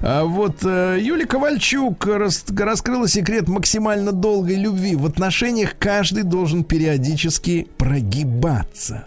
А 0.00 0.24
вот 0.24 0.58
э, 0.64 0.98
Юлия 1.00 1.26
Ковальчук 1.26 2.06
рас- 2.06 2.44
раскрыла 2.56 3.08
секрет 3.08 3.48
максимально 3.48 4.12
долгой 4.12 4.54
любви. 4.56 4.94
В 4.94 5.04
отношениях 5.06 5.74
каждый 5.78 6.22
должен 6.22 6.62
периодически 6.62 7.66
прогибаться. 7.78 9.06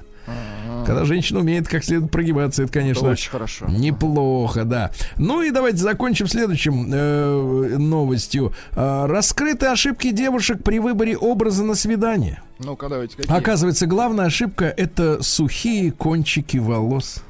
Когда 0.86 1.05
женщина 1.05 1.39
умеет 1.39 1.67
как 1.67 1.84
следует 1.84 2.11
прогибаться, 2.11 2.63
это, 2.63 2.71
конечно, 2.71 3.01
Это 3.05 3.11
очень 3.11 3.29
хорошо. 3.29 3.65
неплохо, 3.67 4.63
да. 4.65 4.91
Ну 5.17 5.41
и 5.41 5.51
давайте 5.51 5.77
закончим 5.77 6.27
следующим 6.27 6.89
э, 6.91 7.77
новостью. 7.77 8.53
А, 8.73 9.07
раскрыты 9.07 9.67
ошибки 9.67 10.11
девушек 10.11 10.63
при 10.63 10.79
выборе 10.79 11.17
образа 11.17 11.63
на 11.63 11.75
свидание. 11.75 12.41
Ну-ка, 12.59 12.89
давайте, 12.89 13.17
какие? 13.17 13.36
Оказывается, 13.36 13.86
главная 13.88 14.25
ошибка 14.25 14.65
это 14.65 15.21
сухие 15.23 15.91
кончики 15.91 16.57
волос. 16.57 17.23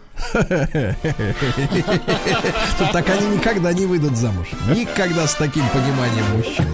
Так 2.91 3.09
они 3.09 3.27
никогда 3.37 3.73
не 3.73 3.85
выйдут 3.85 4.15
замуж. 4.15 4.47
Никогда 4.69 5.25
с 5.27 5.35
таким 5.35 5.63
пониманием 5.69 6.25
мужчин. 6.37 6.65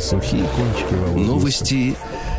Сухие 0.00 0.44
кончики 0.44 0.94
волос. 0.94 1.26
Новости 1.26 1.94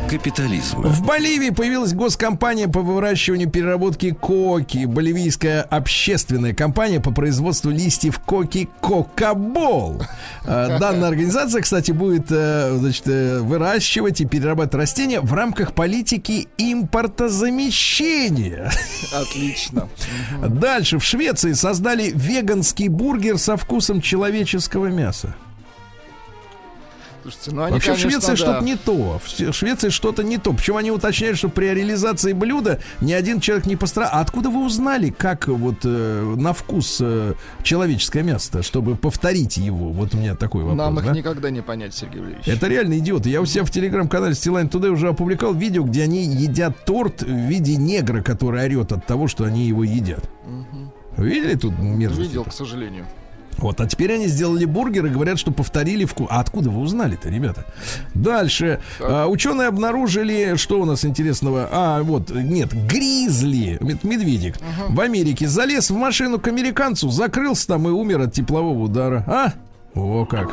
капитализма. 0.08 0.88
В 0.88 1.04
Боливии 1.04 1.50
появилась 1.50 1.92
госкомпания 1.92 2.68
по 2.68 2.80
выращиванию 2.80 3.48
и 3.48 3.50
переработке 3.50 4.14
коки. 4.14 4.86
Боливийская 4.86 5.62
общественная 5.62 6.54
компания 6.54 7.00
по 7.00 7.12
производству 7.12 7.70
листьев 7.70 8.20
коки 8.20 8.68
Кокабол. 8.80 10.02
Э, 10.44 10.78
Данная 10.78 11.08
организация, 11.08 11.62
кстати, 11.62 11.92
будет 11.92 12.26
э, 12.30 12.76
значит, 12.78 13.06
э, 13.06 13.40
выращивать 13.40 14.20
и 14.20 14.26
перерабатывать 14.26 14.74
растения 14.74 15.20
в 15.20 15.32
рамках 15.32 15.72
политики 15.72 16.48
импортозамещения. 16.58 18.70
Отлично. 19.12 19.88
Дальше 20.46 20.98
в 20.98 21.04
Швеции 21.04 21.52
создали 21.52 22.12
веганский 22.14 22.88
бургер 22.88 23.38
со 23.38 23.56
вкусом 23.56 24.00
человеческого 24.00 24.86
мяса. 24.86 25.34
Слушайте, 27.24 27.52
ну 27.52 27.62
они, 27.62 27.72
Вообще 27.72 27.92
в 27.92 27.94
конечно, 27.94 28.10
Швеции 28.10 28.30
да. 28.32 28.36
что-то 28.36 28.64
не 28.64 28.76
то. 28.76 29.20
В 29.24 29.52
Швеции 29.54 29.88
что-то 29.88 30.22
не 30.22 30.36
то. 30.36 30.52
Причем 30.52 30.76
они 30.76 30.90
уточняют, 30.90 31.38
что 31.38 31.48
при 31.48 31.64
реализации 31.72 32.34
блюда 32.34 32.80
ни 33.00 33.14
один 33.14 33.40
человек 33.40 33.64
не 33.64 33.76
пострадал. 33.76 34.10
А 34.12 34.20
откуда 34.20 34.50
вы 34.50 34.62
узнали, 34.62 35.08
как 35.08 35.48
вот 35.48 35.76
э, 35.84 36.34
на 36.36 36.52
вкус 36.52 36.98
э, 37.00 37.32
человеческое 37.62 38.22
мясо, 38.24 38.62
чтобы 38.62 38.94
повторить 38.94 39.56
его? 39.56 39.88
Вот 39.88 40.12
у 40.14 40.18
меня 40.18 40.34
такой 40.34 40.64
вопрос. 40.64 40.76
Нам 40.76 40.98
их 40.98 41.06
да? 41.06 41.12
никогда 41.12 41.48
не 41.48 41.62
понять, 41.62 41.94
Сергей 41.94 42.20
Валерьевич. 42.20 42.46
Это 42.46 42.68
реально 42.68 42.98
идиоты. 42.98 43.30
Я 43.30 43.40
у 43.40 43.46
себя 43.46 43.64
в 43.64 43.70
телеграм-канале 43.70 44.34
Стилайн 44.34 44.66
Today 44.66 44.90
уже 44.90 45.08
опубликовал 45.08 45.54
видео, 45.54 45.84
где 45.84 46.02
они 46.02 46.24
едят 46.26 46.84
торт 46.84 47.22
в 47.22 47.26
виде 47.26 47.76
негра, 47.76 48.20
который 48.20 48.64
орет 48.64 48.92
от 48.92 49.06
того, 49.06 49.28
что 49.28 49.44
они 49.44 49.66
его 49.66 49.82
едят. 49.82 50.28
Вы 51.16 51.28
Видели 51.30 51.54
тут 51.54 51.78
мерзость? 51.78 52.28
Видел, 52.28 52.44
к 52.44 52.52
сожалению. 52.52 53.06
Вот, 53.58 53.80
а 53.80 53.86
теперь 53.86 54.12
они 54.14 54.26
сделали 54.26 54.64
бургер 54.64 55.06
и 55.06 55.08
говорят, 55.08 55.38
что 55.38 55.50
повторили 55.52 56.04
вкус. 56.04 56.26
А 56.30 56.40
откуда 56.40 56.70
вы 56.70 56.80
узнали-то, 56.80 57.28
ребята? 57.28 57.64
Дальше. 58.14 58.80
А, 59.00 59.26
ученые 59.26 59.68
обнаружили, 59.68 60.56
что 60.56 60.80
у 60.80 60.84
нас 60.84 61.04
интересного. 61.04 61.68
А, 61.70 62.02
вот, 62.02 62.30
нет, 62.30 62.72
гризли, 62.86 63.78
мед- 63.80 64.04
медведик, 64.04 64.56
в 64.88 65.00
Америке 65.00 65.46
залез 65.48 65.90
в 65.90 65.96
машину 65.96 66.38
к 66.38 66.48
американцу, 66.48 67.10
закрылся 67.10 67.68
там 67.68 67.88
и 67.88 67.90
умер 67.90 68.22
от 68.22 68.32
теплового 68.32 68.82
удара. 68.84 69.24
А? 69.26 69.52
О, 69.94 70.24
как. 70.24 70.50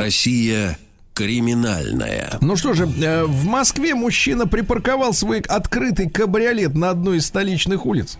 Россия 0.00 0.78
криминальная. 1.14 2.38
Ну 2.40 2.56
что 2.56 2.72
же, 2.72 2.84
э, 2.84 3.24
в 3.24 3.44
Москве 3.44 3.94
мужчина 3.94 4.46
припарковал 4.46 5.12
свой 5.12 5.40
открытый 5.40 6.08
кабриолет 6.08 6.74
на 6.74 6.90
одной 6.90 7.18
из 7.18 7.26
столичных 7.26 7.84
улиц. 7.84 8.18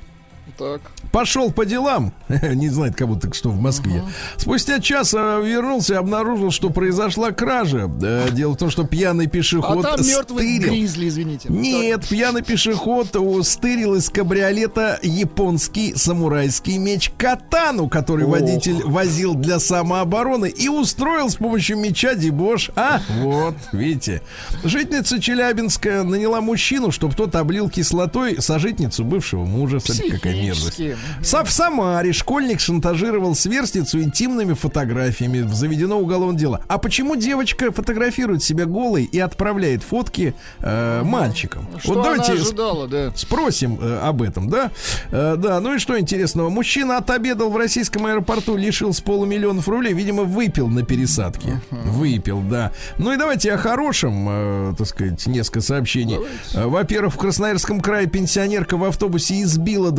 Так. 0.61 0.82
Пошел 1.11 1.50
по 1.50 1.64
делам, 1.64 2.12
не 2.28 2.68
знает 2.68 2.94
как 2.94 3.08
будто 3.08 3.32
что 3.32 3.48
в 3.48 3.58
Москве. 3.58 4.04
Спустя 4.36 4.78
час 4.78 5.14
э, 5.14 5.16
вернулся 5.42 5.94
и 5.94 5.96
обнаружил, 5.96 6.50
что 6.50 6.68
произошла 6.68 7.30
кража. 7.32 7.90
Э, 8.02 8.28
Дело 8.30 8.52
в 8.52 8.56
том, 8.58 8.68
что 8.68 8.84
пьяный 8.84 9.24
А 9.26 9.28
пешеход 9.30 9.82
там 9.82 10.06
мертвый 10.06 10.44
стырил. 10.44 10.70
гризли, 10.70 11.08
извините. 11.08 11.48
Нет, 11.50 12.06
пьяный 12.06 12.42
пешеход 12.42 13.16
у- 13.16 13.42
стырил 13.42 13.94
из 13.94 14.11
кабриолета 14.11 14.98
японский 15.02 15.94
самурайский 15.96 16.76
меч 16.76 17.11
катану, 17.16 17.88
который 17.88 18.26
Ох. 18.26 18.32
водитель 18.32 18.82
возил 18.84 19.34
для 19.34 19.58
самообороны 19.61 20.50
и 20.50 20.68
устроил 20.68 21.30
с 21.30 21.36
помощью 21.36 21.78
меча 21.78 22.14
дебош. 22.14 22.70
А, 22.76 23.00
вот, 23.20 23.54
видите. 23.72 24.20
Жительница 24.62 25.20
Челябинска 25.20 26.02
наняла 26.04 26.42
мужчину, 26.42 26.90
чтобы 26.90 27.14
тот 27.14 27.34
облил 27.34 27.70
кислотой 27.70 28.42
сожительницу 28.42 29.04
бывшего 29.04 29.46
мужа. 29.46 29.80
Смотрите, 29.80 30.16
какая 30.16 30.49
мерзость. 30.51 30.74
Психически. 30.74 30.96
Са- 31.22 31.44
В 31.44 31.51
Самаре 31.51 32.12
школьник 32.12 32.61
шантажировал 32.61 33.34
сверстницу 33.34 34.01
интимными 34.01 34.55
фотографиями. 34.55 35.48
Заведено 35.53 35.98
уголовное 35.98 36.38
дело. 36.38 36.64
А 36.68 36.78
почему 36.78 37.16
девочка 37.16 37.72
фотографирует 37.72 38.42
себя 38.42 38.66
голой 38.66 39.05
и 39.05 39.18
отправляет 39.18 39.82
фотки 39.82 40.34
э, 40.61 41.03
мальчикам? 41.03 41.66
Что 41.82 42.03
она 42.03 42.22
ожидала, 42.22 42.86
да. 42.88 43.12
Спросим 43.16 43.78
э, 43.80 43.98
об 44.03 44.22
этом, 44.22 44.48
да? 44.48 44.70
Э, 45.11 45.36
да, 45.36 45.61
ну 45.61 45.74
и 45.74 45.78
что 45.78 45.98
интересного? 45.98 46.51
Мужчина 46.51 46.98
отобедал 46.98 47.51
в 47.51 47.57
российском 47.57 48.07
аэропорту, 48.07 48.57
лишил 48.57 48.92
с 48.92 49.01
полумиллионов 49.01 49.68
рублей, 49.68 49.92
видимо, 49.92 50.24
выпил 50.24 50.68
на 50.68 50.82
пересадке. 50.84 51.61
Выпил, 51.70 52.40
да. 52.42 52.72
Ну 52.98 53.12
и 53.12 53.16
давайте 53.16 53.53
о 53.53 53.59
хорошем, 53.59 54.26
э, 54.28 54.74
так 54.76 54.86
сказать, 54.86 55.26
несколько 55.26 55.61
сообщений. 55.61 56.18
Во-первых, 56.55 57.14
в 57.14 57.16
Красноярском 57.18 57.80
крае 57.80 58.07
пенсионерка 58.07 58.76
в 58.76 58.84
автобусе 58.84 59.42
избила 59.42 59.90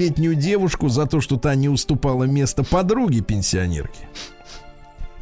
20-летнюю 0.00 0.34
девушку 0.34 0.88
за 0.88 1.06
то, 1.06 1.20
что 1.20 1.36
та 1.36 1.54
не 1.54 1.68
уступала 1.68 2.24
место 2.24 2.64
подруге 2.64 3.20
пенсионерки. 3.20 4.08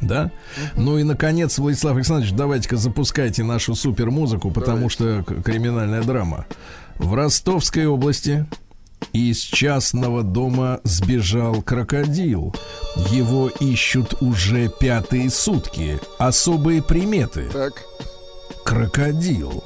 Да? 0.01 0.31
Ну 0.77 0.97
и, 0.97 1.03
наконец, 1.03 1.57
Владислав 1.59 1.95
Александрович, 1.97 2.31
давайте-ка 2.33 2.77
запускайте 2.77 3.43
нашу 3.43 3.75
супер 3.75 4.11
музыку, 4.11 4.49
потому 4.49 4.87
что 4.89 5.23
к- 5.27 5.43
криминальная 5.43 6.03
драма. 6.03 6.45
В 6.97 7.13
Ростовской 7.13 7.85
области 7.85 8.45
из 9.11 9.39
частного 9.39 10.23
дома 10.23 10.79
сбежал 10.83 11.61
крокодил. 11.61 12.55
Его 13.11 13.49
ищут 13.59 14.21
уже 14.21 14.69
пятые 14.79 15.29
сутки. 15.29 15.99
Особые 16.17 16.81
приметы. 16.81 17.49
Так. 17.51 17.73
Крокодил. 18.63 19.63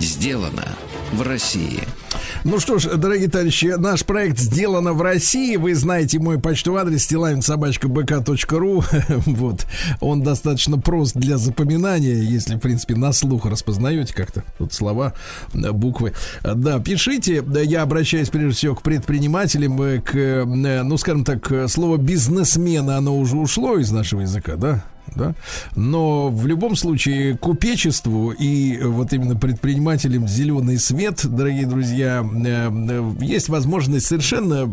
Сделано 0.00 0.64
в 1.12 1.20
России. 1.20 1.82
Ну 2.44 2.58
что 2.58 2.78
ж, 2.78 2.96
дорогие 2.96 3.28
товарищи, 3.28 3.74
наш 3.76 4.04
проект 4.04 4.38
сделано 4.38 4.94
в 4.94 5.02
России. 5.02 5.56
Вы 5.56 5.74
знаете 5.74 6.18
мой 6.18 6.40
почтовый 6.40 6.80
адрес 6.80 7.04
стилавинсобачка.бк.ру. 7.04 8.82
Вот. 9.26 9.66
Он 10.00 10.22
достаточно 10.22 10.78
прост 10.78 11.14
для 11.16 11.36
запоминания, 11.36 12.14
если, 12.14 12.54
в 12.54 12.60
принципе, 12.60 12.96
на 12.96 13.12
слух 13.12 13.44
распознаете 13.44 14.14
как-то 14.14 14.42
тут 14.56 14.72
слова, 14.72 15.12
э, 15.52 15.70
буквы. 15.72 16.14
Да, 16.42 16.78
пишите. 16.80 17.44
Я 17.64 17.82
обращаюсь 17.82 18.30
прежде 18.30 18.56
всего 18.56 18.74
к 18.74 18.82
предпринимателям, 18.82 19.80
э, 19.82 20.00
к, 20.00 20.14
э, 20.14 20.44
ну, 20.44 20.96
скажем 20.96 21.24
так, 21.24 21.52
слово 21.68 21.98
бизнесмена, 21.98 22.96
оно 22.96 23.18
уже 23.18 23.36
ушло 23.36 23.76
из 23.76 23.90
нашего 23.90 24.22
языка, 24.22 24.56
да? 24.56 24.82
Да? 25.14 25.34
Но 25.76 26.28
в 26.28 26.46
любом 26.46 26.76
случае 26.76 27.36
купечеству 27.36 28.30
и 28.30 28.76
э, 28.76 28.86
вот 28.86 29.12
именно 29.12 29.36
предпринимателям 29.36 30.28
зеленый 30.28 30.78
свет, 30.78 31.24
дорогие 31.24 31.66
друзья, 31.66 32.24
э, 32.24 32.70
э, 32.70 33.12
есть 33.20 33.48
возможность 33.48 34.06
совершенно 34.06 34.66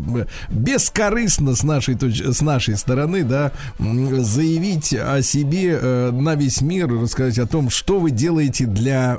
бескорыстно 0.48 1.54
с 1.54 1.62
нашей, 1.62 1.96
с 1.96 2.40
нашей 2.40 2.76
стороны, 2.76 3.24
да, 3.24 3.52
заявить 3.78 4.94
о 4.94 5.22
себе 5.22 5.78
на 6.12 6.34
весь 6.34 6.60
мир, 6.60 6.88
рассказать 6.88 7.38
о 7.38 7.46
том, 7.46 7.70
что 7.70 7.98
вы 7.98 8.10
делаете 8.10 8.66
для, 8.66 9.18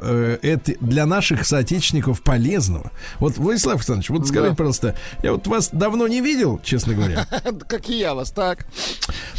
для 0.81 1.05
наших 1.05 1.45
соотечественников 1.45 2.21
полезного. 2.21 2.91
Вот, 3.19 3.37
Владислав 3.37 3.75
Александрович, 3.75 4.09
вот 4.09 4.27
скажите, 4.27 4.49
Да. 4.51 4.55
пожалуйста, 4.55 4.95
я 5.23 5.33
вот 5.33 5.47
вас 5.47 5.69
давно 5.71 6.07
не 6.07 6.21
видел, 6.21 6.59
честно 6.63 6.93
говоря. 6.93 7.27
Как 7.67 7.89
и 7.89 7.97
я 7.97 8.13
вас, 8.13 8.31
так. 8.31 8.65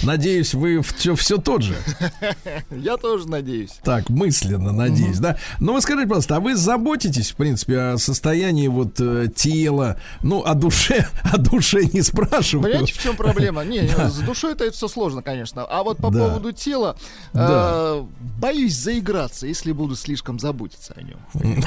Надеюсь, 0.02 0.54
вы 0.54 0.82
все, 0.82 1.14
все 1.14 1.38
тот 1.38 1.62
же. 1.62 1.69
Я 2.70 2.96
тоже 2.96 3.28
надеюсь. 3.28 3.78
Так, 3.82 4.08
мысленно, 4.08 4.72
надеюсь, 4.72 5.18
да. 5.18 5.36
Но 5.58 5.74
вы 5.74 5.80
скажите, 5.80 6.06
пожалуйста, 6.06 6.36
а 6.36 6.40
вы 6.40 6.56
заботитесь, 6.56 7.32
в 7.32 7.36
принципе, 7.36 7.78
о 7.78 7.98
состоянии 7.98 8.68
вот 8.68 9.00
э, 9.00 9.28
тела, 9.34 9.98
ну, 10.22 10.42
о 10.44 10.54
душе, 10.54 11.08
о 11.32 11.38
душе 11.38 11.84
не 11.92 12.02
спрашиваю. 12.02 12.64
Понимаете, 12.64 12.94
в 12.94 13.02
чем 13.02 13.16
проблема? 13.16 13.64
Не, 13.64 13.88
с 14.08 14.18
душой 14.18 14.52
это 14.52 14.70
все 14.70 14.88
сложно, 14.88 15.22
конечно. 15.22 15.64
А 15.64 15.82
вот 15.82 15.98
по 15.98 16.10
поводу 16.10 16.52
тела, 16.52 16.96
э, 17.34 18.04
боюсь 18.38 18.76
заиграться, 18.76 19.46
если 19.46 19.72
буду 19.72 19.96
слишком 19.96 20.38
заботиться 20.38 20.94
о 20.96 21.02
нем. 21.02 21.18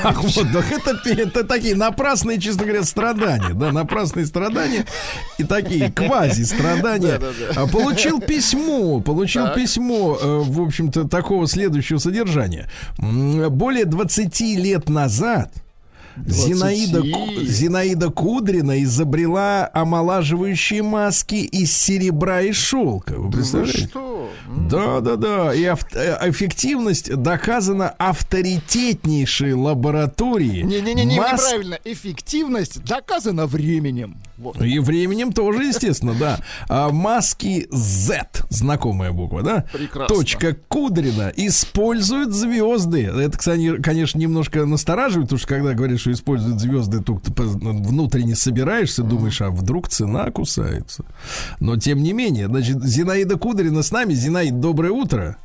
Ах, 0.04 0.24
вот, 0.24 0.48
так 0.52 0.72
это, 0.72 1.44
такие 1.44 1.76
напрасные, 1.76 2.40
честно 2.40 2.64
говоря, 2.64 2.84
страдания, 2.84 3.54
да, 3.54 3.72
напрасные 3.72 4.26
страдания 4.26 4.86
и 5.38 5.44
такие 5.44 5.92
квази-страдания. 5.92 7.20
А 7.56 7.68
Получил 7.68 8.20
письмо, 8.20 9.00
получил 9.00 9.46
Так. 9.46 9.56
Письмо, 9.94 10.18
э, 10.22 10.44
в 10.46 10.62
общем-то, 10.62 11.08
такого 11.08 11.48
следующего 11.48 11.98
содержания. 11.98 12.68
Более 12.98 13.86
20 13.86 14.56
лет 14.56 14.90
назад 14.90 15.52
Зинаида, 16.16 17.02
20. 17.02 17.12
Ку- 17.40 17.42
Зинаида 17.44 18.10
Кудрина 18.12 18.84
изобрела 18.84 19.68
омолаживающие 19.74 20.84
маски 20.84 21.36
из 21.36 21.76
серебра 21.76 22.42
и 22.42 22.52
шелка. 22.52 23.14
Вы 23.18 23.32
представляете? 23.32 23.88
что? 23.88 24.30
Да, 24.70 25.00
да, 25.00 25.16
да. 25.16 25.54
И 25.56 25.64
ав- 25.66 25.88
э, 25.96 26.30
эффективность 26.30 27.12
доказана 27.16 27.90
авторитетнейшей 27.98 29.54
лаборатории. 29.54 30.62
Не-не-не, 30.62 31.18
Мас- 31.18 31.42
неправильно. 31.42 31.80
Эффективность 31.84 32.84
доказана 32.84 33.48
временем. 33.48 34.18
Вот. 34.44 34.62
И 34.62 34.80
временем 34.80 35.32
тоже, 35.32 35.64
естественно, 35.64 36.14
да. 36.20 36.40
А, 36.68 36.90
маски 36.92 37.68
Z, 37.72 38.28
знакомая 38.50 39.12
буква, 39.12 39.42
да? 39.42 39.66
Прекрасно. 39.72 40.14
Точка 40.16 40.56
Кудрина 40.68 41.32
используют 41.36 42.34
звезды. 42.34 43.06
Это, 43.06 43.38
кстати, 43.38 43.82
конечно, 43.82 44.20
немножко 44.20 44.66
настораживает, 44.66 45.28
потому 45.30 45.40
что 45.40 45.48
когда 45.48 45.74
говорят, 45.74 46.00
что 46.00 46.12
используют 46.12 46.60
звезды, 46.60 47.02
по- 47.02 47.14
внутренне 47.44 48.36
собираешься, 48.36 49.04
думаешь, 49.04 49.42
а 49.42 49.50
вдруг 49.50 49.88
цена 49.88 50.30
кусается. 50.32 51.06
Но 51.60 51.78
тем 51.78 52.04
не 52.04 52.12
менее, 52.14 52.48
значит, 52.48 52.84
Зинаида 52.84 53.38
Кудрина 53.38 53.82
с 53.82 53.92
нами. 53.92 54.14
Зинаид, 54.14 54.60
доброе 54.60 54.92
утро. 54.92 55.38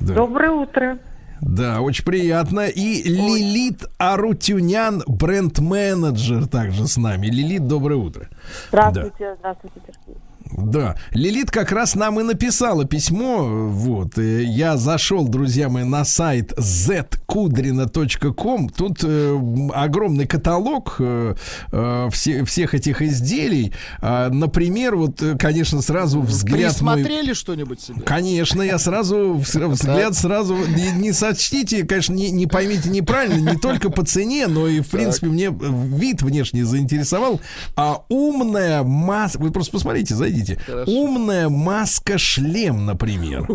Да. 0.00 0.14
Доброе 0.14 0.50
утро. 0.50 0.98
Да, 1.42 1.80
очень 1.80 2.04
приятно. 2.04 2.68
И 2.68 3.02
Лилит 3.02 3.84
Арутюнян, 3.98 5.02
бренд-менеджер, 5.06 6.46
также 6.46 6.86
с 6.86 6.96
нами. 6.96 7.26
Лилит, 7.26 7.66
доброе 7.66 7.96
утро. 7.96 8.28
Здравствуйте, 8.68 9.36
здравствуйте, 9.38 9.80
Сергей. 9.84 10.20
Да, 10.56 10.96
Лилит 11.12 11.50
как 11.50 11.72
раз 11.72 11.94
нам 11.94 12.20
и 12.20 12.22
написала 12.22 12.84
письмо. 12.84 13.68
Вот, 13.68 14.18
э, 14.18 14.42
я 14.44 14.76
зашел, 14.76 15.26
друзья 15.28 15.68
мои, 15.68 15.84
на 15.84 16.04
сайт 16.04 16.52
zkudrina.com. 16.58 18.68
Тут 18.68 18.98
э, 19.02 19.38
огромный 19.74 20.26
каталог 20.26 20.96
э, 20.98 21.34
э, 21.72 22.08
все- 22.12 22.44
всех 22.44 22.74
этих 22.74 23.00
изделий. 23.02 23.72
А, 24.00 24.28
например, 24.30 24.96
вот, 24.96 25.22
э, 25.22 25.36
конечно, 25.38 25.80
сразу 25.82 26.20
взгляд 26.20 26.80
мой... 26.82 26.94
Присмотрели 26.96 27.32
что-нибудь 27.32 27.80
себе? 27.80 28.02
Конечно, 28.02 28.62
я 28.62 28.78
сразу 28.78 29.34
взгляд 29.34 30.14
сразу 30.14 30.56
не, 30.56 30.90
не 30.92 31.12
сочтите, 31.12 31.84
конечно, 31.84 32.14
не, 32.14 32.30
не 32.30 32.46
поймите 32.46 32.90
неправильно, 32.90 33.50
не 33.52 33.56
только 33.58 33.90
по 33.90 34.04
цене, 34.04 34.46
но 34.48 34.68
и 34.68 34.80
в 34.80 34.88
принципе 34.88 35.26
мне 35.28 35.50
вид 35.50 36.22
внешне 36.22 36.64
заинтересовал. 36.64 37.40
А 37.76 38.02
умная 38.08 38.82
маска, 38.82 39.40
вы 39.40 39.50
просто 39.50 39.72
посмотрите, 39.72 40.14
зайдите. 40.14 40.41
Умная 40.86 41.48
маска 41.48 42.18
шлем, 42.18 42.86
например. 42.86 43.46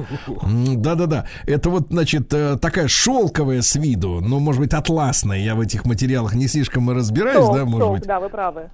М, 0.44 0.82
Да-да-да. 0.82 1.28
Это 1.46 1.70
вот, 1.70 1.88
значит, 1.90 2.34
э, 2.34 2.58
такая 2.62 2.88
шелковая 2.88 3.62
с 3.62 3.76
виду, 3.76 4.20
но 4.22 4.40
может 4.40 4.62
быть 4.62 4.74
атласная. 4.74 5.40
Я 5.40 5.56
в 5.56 5.62
этих 5.62 5.86
материалах 5.86 6.34
не 6.36 6.48
слишком 6.48 6.90
и 6.92 6.94
разбираюсь, 6.94 7.38
Шелк, 7.38 7.56
да, 7.56 7.66
может 7.66 7.82
шелк, 7.86 7.98
быть. 8.00 8.08
да, 8.08 8.20
вы 8.20 8.30
правы. 8.30 8.70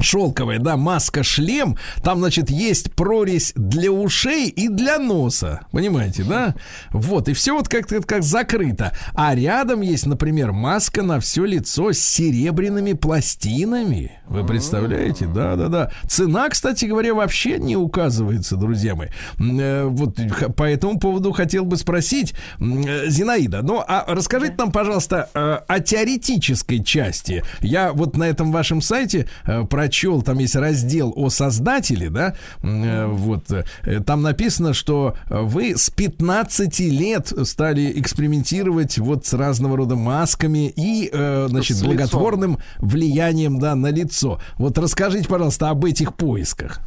Шелковая, 0.00 0.58
да, 0.58 0.76
маска-шлем. 0.76 1.76
Там, 2.02 2.18
значит, 2.18 2.50
есть 2.50 2.92
прорезь 2.94 3.52
для 3.54 3.90
ушей 3.90 4.48
и 4.48 4.68
для 4.68 4.98
носа. 4.98 5.66
Понимаете, 5.70 6.24
да? 6.24 6.54
Вот, 6.90 7.28
и 7.28 7.32
все 7.32 7.54
вот 7.54 7.68
как-то 7.68 8.00
как 8.02 8.22
закрыто. 8.22 8.92
А 9.14 9.34
рядом 9.34 9.80
есть, 9.80 10.06
например, 10.06 10.52
маска 10.52 11.02
на 11.02 11.20
все 11.20 11.44
лицо 11.44 11.92
с 11.92 11.98
серебряными 11.98 12.92
пластинами. 12.92 14.18
Вы 14.26 14.46
представляете? 14.46 15.26
Да, 15.26 15.56
да, 15.56 15.68
да. 15.68 15.90
Цена, 16.06 16.48
кстати 16.48 16.86
говоря, 16.86 17.14
вообще 17.14 17.58
не 17.58 17.76
указывается, 17.76 18.56
друзья 18.56 18.94
мои. 18.94 19.08
Э, 19.38 19.84
Вот 19.84 20.16
по 20.56 20.64
этому 20.64 20.98
поводу 20.98 21.32
хотел 21.32 21.64
бы 21.64 21.76
спросить 21.76 22.34
э, 22.58 23.08
Зинаида. 23.08 23.62
Ну, 23.62 23.82
а 23.86 24.04
расскажите 24.08 24.54
нам, 24.56 24.72
пожалуйста, 24.72 25.28
э, 25.34 25.58
о 25.66 25.80
теоретической 25.80 26.82
части. 26.82 27.44
Я 27.60 27.92
вот 27.92 28.16
на 28.16 28.24
этом 28.24 28.52
вашем 28.52 28.80
сайте 28.80 29.28
прочел, 29.68 30.22
там 30.22 30.38
есть 30.38 30.56
раздел 30.56 31.12
о 31.16 31.28
создателе, 31.28 32.10
да, 32.10 32.34
э, 32.62 33.06
вот, 33.06 33.50
э, 33.50 33.64
там 34.06 34.22
написано, 34.22 34.74
что 34.74 35.16
э, 35.28 35.40
вы 35.40 35.76
с 35.76 35.90
15 35.90 36.80
лет 36.80 37.28
стали 37.44 37.92
экспериментировать 38.00 38.98
вот 38.98 39.26
с 39.26 39.34
разного 39.34 39.76
рода 39.76 39.96
масками 39.96 40.72
и, 40.74 41.08
э, 41.12 41.46
значит, 41.48 41.76
с 41.76 41.80
лицом. 41.80 41.88
благотворным 41.88 42.58
влиянием, 42.78 43.58
да, 43.58 43.74
на 43.74 43.90
лицо. 43.90 44.40
Вот 44.56 44.78
расскажите, 44.78 45.28
пожалуйста, 45.28 45.70
об 45.70 45.84
этих 45.84 46.14
поисках. 46.14 46.80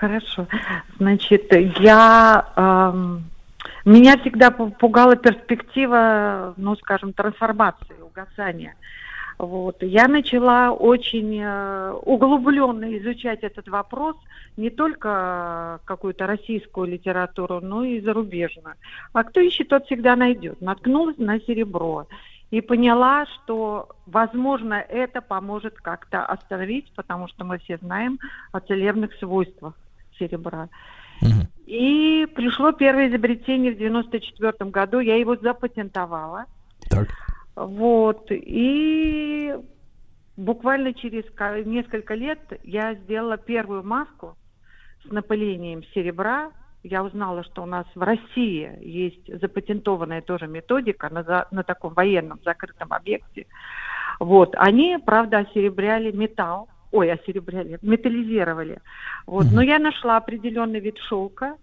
Хорошо. 0.00 0.46
Значит, 0.98 1.50
я... 1.80 2.46
эм, 2.56 3.24
меня 3.84 4.18
всегда 4.18 4.48
пу- 4.48 4.74
пугала 4.78 5.16
перспектива, 5.16 6.52
ну, 6.58 6.76
скажем, 6.76 7.14
трансформации, 7.14 7.96
угасания. 8.02 8.74
Вот. 9.38 9.82
Я 9.82 10.08
начала 10.08 10.72
очень 10.72 11.40
э, 11.40 11.92
углубленно 12.02 12.98
изучать 12.98 13.44
этот 13.44 13.68
вопрос, 13.68 14.16
не 14.56 14.68
только 14.68 15.80
какую-то 15.84 16.26
российскую 16.26 16.88
литературу, 16.88 17.60
но 17.60 17.84
и 17.84 18.00
зарубежную. 18.00 18.74
А 19.12 19.22
кто 19.22 19.40
ищет, 19.40 19.68
тот 19.68 19.86
всегда 19.86 20.16
найдет. 20.16 20.60
Наткнулась 20.60 21.18
на 21.18 21.38
серебро 21.40 22.08
и 22.50 22.60
поняла, 22.60 23.26
что, 23.26 23.90
возможно, 24.06 24.74
это 24.74 25.20
поможет 25.20 25.76
как-то 25.76 26.24
остановить, 26.24 26.90
потому 26.96 27.28
что 27.28 27.44
мы 27.44 27.58
все 27.58 27.78
знаем 27.78 28.18
о 28.50 28.58
целебных 28.58 29.14
свойствах 29.14 29.74
серебра. 30.18 30.68
И 31.66 32.26
пришло 32.34 32.72
первое 32.72 33.08
изобретение 33.08 33.72
в 33.72 33.78
94 33.78 34.70
году, 34.70 34.98
я 34.98 35.16
его 35.16 35.36
запатентовала. 35.36 36.46
Так. 36.88 37.08
Вот. 37.58 38.26
И 38.30 39.56
буквально 40.36 40.94
через 40.94 41.24
несколько 41.66 42.14
лет 42.14 42.38
я 42.62 42.94
сделала 42.94 43.36
первую 43.36 43.82
маску 43.82 44.36
с 45.04 45.10
напылением 45.10 45.82
серебра. 45.94 46.50
Я 46.84 47.02
узнала, 47.02 47.42
что 47.42 47.62
у 47.62 47.66
нас 47.66 47.86
в 47.94 48.00
России 48.00 48.70
есть 48.80 49.40
запатентованная 49.40 50.22
тоже 50.22 50.46
методика 50.46 51.08
на, 51.10 51.24
за- 51.24 51.48
на 51.50 51.64
таком 51.64 51.94
военном 51.94 52.40
закрытом 52.44 52.92
объекте. 52.92 53.46
Вот. 54.20 54.54
Они, 54.56 54.96
правда, 55.04 55.38
осеребряли 55.38 56.12
металл. 56.12 56.68
Ой, 56.92 57.10
осеребряли, 57.10 57.78
металлизировали. 57.82 58.80
Вот. 59.26 59.46
Но 59.52 59.60
я 59.60 59.78
нашла 59.78 60.16
определенный 60.16 60.80
вид 60.80 60.96
шелка, 60.98 61.56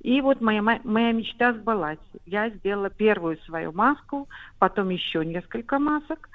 и 0.00 0.20
вот 0.22 0.40
моя, 0.40 0.62
моя 0.62 1.12
мечта 1.12 1.52
сбылась. 1.52 1.98
Я 2.24 2.48
сделала 2.50 2.88
первую 2.88 3.38
свою 3.38 3.72
маску, 3.72 4.28
потом 4.58 4.88
еще 4.88 5.24
несколько 5.24 5.78
масок. 5.78 6.28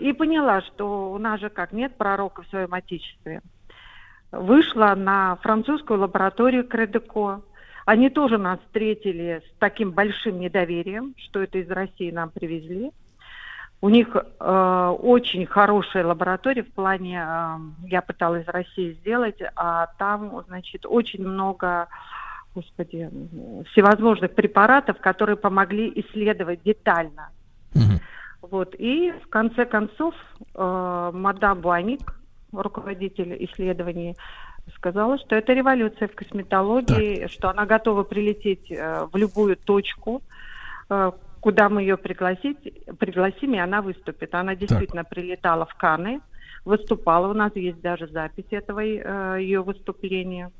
И 0.00 0.12
поняла, 0.12 0.62
что 0.62 1.12
у 1.12 1.18
нас 1.18 1.40
же 1.40 1.48
как 1.48 1.72
нет 1.72 1.96
пророка 1.96 2.42
в 2.42 2.48
своем 2.48 2.74
отечестве. 2.74 3.40
Вышла 4.32 4.94
на 4.96 5.36
французскую 5.36 6.00
лабораторию 6.00 6.66
Кредеко. 6.66 7.42
Они 7.84 8.10
тоже 8.10 8.38
нас 8.38 8.58
встретили 8.60 9.42
с 9.46 9.58
таким 9.58 9.92
большим 9.92 10.40
недоверием, 10.40 11.14
что 11.18 11.42
это 11.42 11.58
из 11.58 11.68
России 11.70 12.10
нам 12.10 12.30
привезли. 12.30 12.90
У 13.82 13.88
них 13.88 14.16
э, 14.16 14.96
очень 15.02 15.44
хорошая 15.44 16.06
лаборатория 16.06 16.62
в 16.62 16.72
плане, 16.72 17.20
э, 17.20 17.56
я 17.88 18.00
пыталась 18.00 18.44
из 18.44 18.48
России 18.48 18.92
сделать, 19.00 19.38
а 19.56 19.88
там, 19.98 20.44
значит, 20.46 20.86
очень 20.86 21.26
много, 21.26 21.88
господи, 22.54 23.10
всевозможных 23.72 24.34
препаратов, 24.34 24.98
которые 25.00 25.36
помогли 25.36 25.92
исследовать 25.96 26.62
детально. 26.62 27.30
Вот. 28.40 28.74
И 28.78 29.12
в 29.24 29.28
конце 29.28 29.64
концов 29.64 30.14
э, 30.54 31.10
мадам 31.14 31.60
Буаник, 31.60 32.20
руководитель 32.52 33.36
исследований, 33.46 34.16
сказала, 34.76 35.18
что 35.18 35.36
это 35.36 35.52
революция 35.52 36.08
в 36.08 36.14
косметологии, 36.14 37.26
что 37.28 37.50
она 37.50 37.66
готова 37.66 38.02
прилететь 38.02 38.70
э, 38.70 39.06
в 39.10 39.16
любую 39.16 39.56
точку, 39.56 40.22
э, 40.88 41.12
куда 41.42 41.68
мы 41.68 41.82
ее 41.82 41.96
пригласить, 41.96 42.56
пригласим, 42.98 43.54
и 43.54 43.58
она 43.58 43.82
выступит. 43.82 44.32
Она 44.34 44.54
действительно 44.54 45.02
прилетала 45.02 45.66
в 45.66 45.74
Каны, 45.74 46.20
выступала. 46.64 47.26
У 47.28 47.34
нас 47.34 47.50
есть 47.56 47.80
даже 47.80 48.06
запись 48.06 48.46
этого 48.50 48.80
э, 48.80 49.42
ее 49.42 49.60
выступления. 49.62 50.52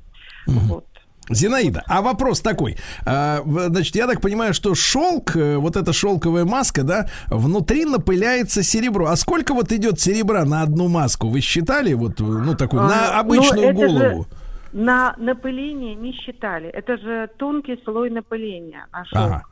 Вот. 0.46 0.84
Зинаида, 1.30 1.84
а 1.86 2.02
вопрос 2.02 2.40
такой. 2.40 2.76
А, 3.06 3.42
Значит, 3.44 3.94
я 3.94 4.08
так 4.08 4.20
понимаю, 4.20 4.54
что 4.54 4.74
шелк, 4.74 5.36
э, 5.36 5.56
вот 5.56 5.76
эта 5.76 5.92
шелковая 5.92 6.44
маска, 6.44 6.82
да, 6.82 7.06
внутри 7.28 7.84
напыляется 7.84 8.64
серебро. 8.64 9.06
А 9.06 9.14
сколько 9.14 9.54
вот 9.54 9.70
идет 9.70 10.00
серебра 10.00 10.44
на 10.44 10.62
одну 10.62 10.88
маску? 10.88 11.28
Вы 11.28 11.42
считали 11.42 11.94
вот, 11.94 12.20
э, 12.20 12.24
ну, 12.24 12.56
такую, 12.56 12.82
А, 12.82 12.88
на 12.88 13.12
ну, 13.12 13.20
обычную 13.20 13.68
же 13.68 13.72
голову? 13.72 14.26
на 14.72 15.14
напыление 15.16 15.94
не 15.94 16.12
считали. 16.12 16.68
Это 16.68 16.96
же 16.96 17.30
тонкий 17.36 17.80
слой 17.84 18.10
напыления 18.10 18.86
на 18.92 19.04
шелк. 19.04 19.22
Ага. 19.22 19.44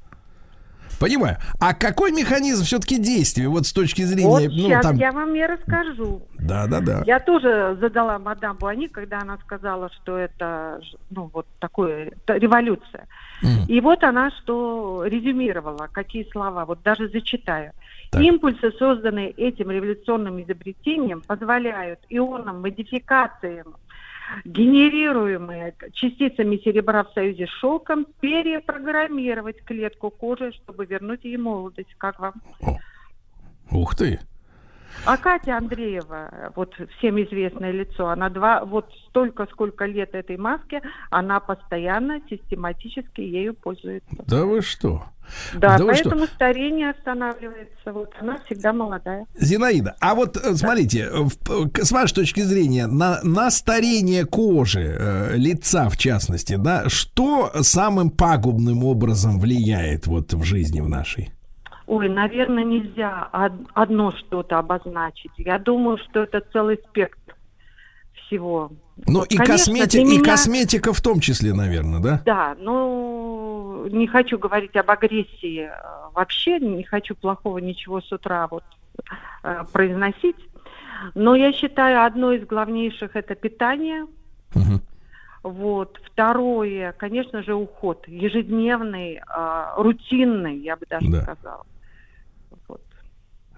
Понимаю. 1.01 1.39
А 1.59 1.73
какой 1.73 2.13
механизм 2.13 2.63
все-таки 2.65 2.99
действия, 2.99 3.49
вот 3.49 3.67
с 3.67 3.73
точки 3.73 4.03
зрения, 4.03 4.29
Вот 4.29 4.43
ну, 4.43 4.51
сейчас 4.51 4.83
там... 4.85 4.97
я 4.97 5.13
вам 5.13 5.35
и 5.35 5.43
расскажу. 5.43 6.21
Да, 6.39 6.67
да, 6.67 6.81
да. 6.81 7.03
Я 7.07 7.19
тоже 7.19 7.79
задала 7.81 8.19
мадам 8.19 8.59
Буани, 8.59 8.87
когда 8.87 9.21
она 9.21 9.39
сказала, 9.39 9.91
что 9.91 10.19
это 10.19 10.81
ну, 11.09 11.31
вот 11.33 11.47
такое 11.59 12.09
это 12.09 12.35
революция. 12.37 13.07
И 13.69 13.81
вот 13.81 14.05
она 14.05 14.31
что 14.31 15.05
резюмировала, 15.07 15.89
какие 15.91 16.29
слова, 16.31 16.67
вот 16.67 16.83
даже 16.83 17.09
зачитаю. 17.09 17.73
Так. 18.11 18.21
Импульсы, 18.21 18.71
созданные 18.79 19.31
этим 19.31 19.71
революционным 19.71 20.43
изобретением, 20.43 21.23
позволяют 21.23 22.01
ионам, 22.11 22.61
модификациям, 22.61 23.77
генерируемые 24.45 25.75
частицами 25.93 26.57
серебра 26.59 27.05
в 27.05 27.13
союзе 27.13 27.47
с 27.47 27.51
шелком, 27.51 28.07
перепрограммировать 28.21 29.63
клетку 29.65 30.11
кожи, 30.11 30.53
чтобы 30.53 30.87
вернуть 30.87 31.25
ей 31.25 31.37
молодость. 31.37 31.95
Как 31.99 32.19
вам? 32.21 32.35
Ух 33.71 33.95
ты. 33.95 34.21
А 35.07 35.17
Катя 35.17 35.57
Андреева, 35.57 36.53
вот 36.57 36.75
всем 36.99 37.21
известное 37.23 37.71
лицо, 37.73 38.09
она 38.09 38.29
два, 38.29 38.65
вот 38.65 38.87
столько, 39.09 39.47
сколько 39.51 39.87
лет 39.87 40.15
этой 40.15 40.37
маске, 40.37 40.83
она 41.11 41.41
постоянно, 41.41 42.21
систематически 42.29 43.21
ею 43.21 43.55
пользуется. 43.55 44.09
Да 44.27 44.45
вы 44.45 44.63
что? 44.63 45.05
Да, 45.55 45.79
Да 45.79 45.85
вы 45.85 45.95
что? 45.95 46.05
поэтому 46.11 46.27
старение 46.27 46.91
останавливается. 46.91 47.93
Вот 47.93 48.11
она 48.21 48.39
всегда 48.45 48.73
молодая. 48.73 49.27
Зинаида, 49.39 49.97
а 50.01 50.15
вот 50.15 50.37
э, 50.37 50.55
смотрите, 50.55 51.03
э, 51.11 51.19
в- 51.23 51.71
к- 51.71 51.85
с 51.85 51.93
вашей 51.93 52.15
точки 52.15 52.41
зрения, 52.41 52.87
на, 52.89 53.21
на 53.23 53.51
старение 53.51 54.25
кожи, 54.27 54.81
э, 54.99 55.37
лица 55.37 55.89
в 55.89 55.97
частности, 55.97 56.57
да, 56.57 56.89
что 56.89 57.53
самым 57.63 58.11
пагубным 58.11 58.85
образом 58.85 59.39
влияет 59.39 60.07
вот 60.09 60.33
в 60.35 60.43
жизни 60.43 60.81
в 60.81 60.89
нашей? 60.89 61.31
Ой, 61.91 62.09
наверное, 62.09 62.63
нельзя 62.63 63.29
од- 63.33 63.67
одно 63.75 64.13
что-то 64.13 64.59
обозначить. 64.61 65.33
Я 65.39 65.59
думаю, 65.59 65.99
что 65.99 66.23
это 66.23 66.41
целый 66.53 66.77
спектр 66.89 67.35
всего. 68.15 68.71
Ну 69.09 69.19
Вот, 69.21 69.33
и, 69.33 69.37
конечно, 69.37 69.73
космети- 69.75 69.91
для 69.91 70.03
и 70.03 70.05
меня- 70.05 70.25
косметика 70.25 70.93
в 70.93 71.01
том 71.01 71.19
числе, 71.19 71.53
наверное, 71.53 71.99
да? 72.01 72.23
Да, 72.25 72.57
ну, 72.61 73.87
не 73.91 74.07
хочу 74.07 74.39
говорить 74.39 74.77
об 74.77 74.89
агрессии 74.89 75.63
э, 75.69 75.71
вообще, 76.15 76.61
не 76.61 76.85
хочу 76.85 77.17
плохого 77.17 77.59
ничего 77.59 78.01
с 78.01 78.13
утра 78.13 78.47
вот 78.49 78.63
э, 79.43 79.65
произносить. 79.73 80.37
Но 81.17 81.35
я 81.35 81.53
считаю, 81.53 82.05
одно 82.05 82.31
из 82.31 82.47
главнейших 82.47 83.17
это 83.17 83.35
питание. 83.35 84.07
Мгм. 84.55 84.81
Вот. 85.43 85.99
Второе, 86.07 86.93
конечно 86.93 87.43
же, 87.43 87.55
уход. 87.55 88.07
Ежедневный, 88.07 89.15
э, 89.17 89.65
рутинный, 89.77 90.57
я 90.59 90.77
бы 90.77 90.87
даже 90.89 91.11
Да. 91.11 91.23
сказала. 91.23 91.65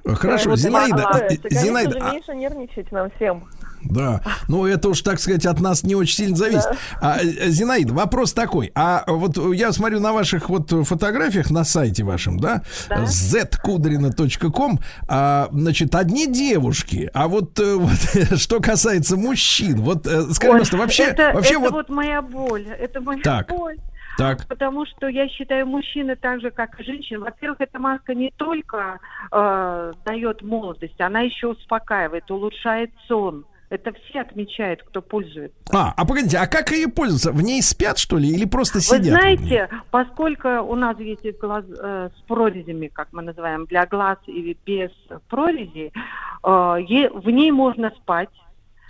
Э, 0.05 0.15
Хорошо, 0.15 0.51
вот 0.51 0.59
Зинаида, 0.59 0.97
э, 1.15 1.37
Конечно 1.37 1.51
Зинаида, 1.51 1.93
же, 1.93 1.99
а- 1.99 2.13
меньше 2.13 2.35
нервничать 2.35 2.91
нам 2.93 3.11
всем. 3.17 3.45
Да, 3.85 4.21
ну 4.47 4.65
это 4.65 4.89
уж, 4.91 5.03
так 5.03 5.19
сказать, 5.19 5.45
от 5.45 5.59
нас 5.61 5.83
не 5.83 5.97
очень 5.97 6.15
сильно 6.17 6.37
зависит. 6.37 6.69
А, 7.01 7.19
э, 7.21 7.49
Зинаида, 7.49 7.93
вопрос 7.93 8.33
такой. 8.33 8.71
А 8.77 9.03
вот 9.09 9.37
я 9.55 9.73
смотрю 9.73 9.99
на 9.99 10.13
ваших 10.13 10.49
вот 10.49 10.71
фотографиях 10.71 11.51
на 11.51 11.65
сайте 11.65 12.05
вашем, 12.05 12.39
да, 12.39 12.63
Да. 12.89 13.05
zkudrina.com, 13.05 14.79
а, 15.09 15.49
значит, 15.51 15.95
одни 15.97 16.27
девушки, 16.29 17.11
а 17.13 17.27
вот, 17.27 17.59
вот 17.59 18.39
что 18.39 18.61
касается 18.61 19.17
мужчин, 19.17 19.83
вот 19.83 20.07
скажи, 20.33 20.53
Ой, 20.73 20.79
вообще, 20.79 21.03
это, 21.05 21.33
вообще 21.35 21.55
это 21.55 21.61
вот, 21.61 21.73
вот... 21.73 21.89
моя 21.89 22.23
боль. 22.23 22.67
Это 22.79 23.01
моя 23.01 23.23
Так. 23.23 23.49
боль. 23.49 23.79
Так, 24.19 24.47
Потому 24.47 24.85
что 24.87 25.09
я 25.09 25.29
считаю, 25.29 25.67
мужчины 25.67 26.17
так 26.17 26.41
же, 26.41 26.51
как 26.51 26.79
и 26.81 26.85
женщины. 26.85 27.21
Во-первых, 27.21 27.61
эта 27.61 27.79
маска 27.79 28.15
не 28.15 28.31
только 28.37 28.99
э, 29.31 29.93
дает 30.05 30.43
молодость, 30.43 31.01
она 31.01 31.21
еще 31.21 31.49
успокаивает, 31.49 32.31
улучшает 32.31 32.91
сон. 33.09 33.45
Это 33.71 33.91
все 33.95 34.21
отмечают, 34.21 34.83
кто 34.83 35.01
пользуется. 35.01 35.57
а, 35.73 35.95
а 35.97 36.05
погодите, 36.05 36.37
а 36.37 36.47
как 36.47 36.71
ее 36.73 36.89
пользоваться? 36.89 37.33
В 37.33 37.43
ней 37.43 37.63
спят, 37.63 37.97
что 37.97 38.19
ли, 38.19 38.29
или 38.29 38.45
просто 38.45 38.79
Вы 38.79 38.83
сидят? 38.83 39.01
в 39.01 39.05
ней? 39.05 39.11
знаете, 39.39 39.69
поскольку 39.91 40.49
у 40.61 40.75
нас 40.75 40.99
есть 40.99 41.39
глаз, 41.41 41.65
э, 41.83 42.11
с 42.15 42.21
прорезями, 42.29 42.89
как 42.89 43.09
мы 43.13 43.23
называем, 43.23 43.65
для 43.65 43.87
глаз 43.87 44.19
или 44.27 44.59
без 44.67 44.91
прорези, 45.29 45.91
э, 45.91 45.99
в 46.45 47.31
ней 47.31 47.51
можно 47.51 47.91
спать. 47.97 48.29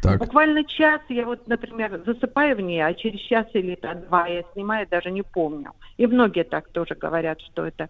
Так, 0.03 0.19
Буквально 0.19 0.65
час 0.65 1.01
я 1.09 1.24
вот, 1.24 1.47
например, 1.47 2.03
засыпаю 2.05 2.57
в 2.57 2.61
ней, 2.61 2.81
а 2.81 2.93
через 2.93 3.20
час 3.20 3.47
или 3.53 3.79
два 4.09 4.27
я 4.27 4.43
снимаю, 4.53 4.85
даже 4.91 5.12
не 5.12 5.23
помню. 5.23 5.70
И 5.97 6.09
многие 6.09 6.43
так 6.43 6.69
тоже 6.70 6.97
говорят, 6.97 7.41
что 7.41 7.65
это. 7.65 7.89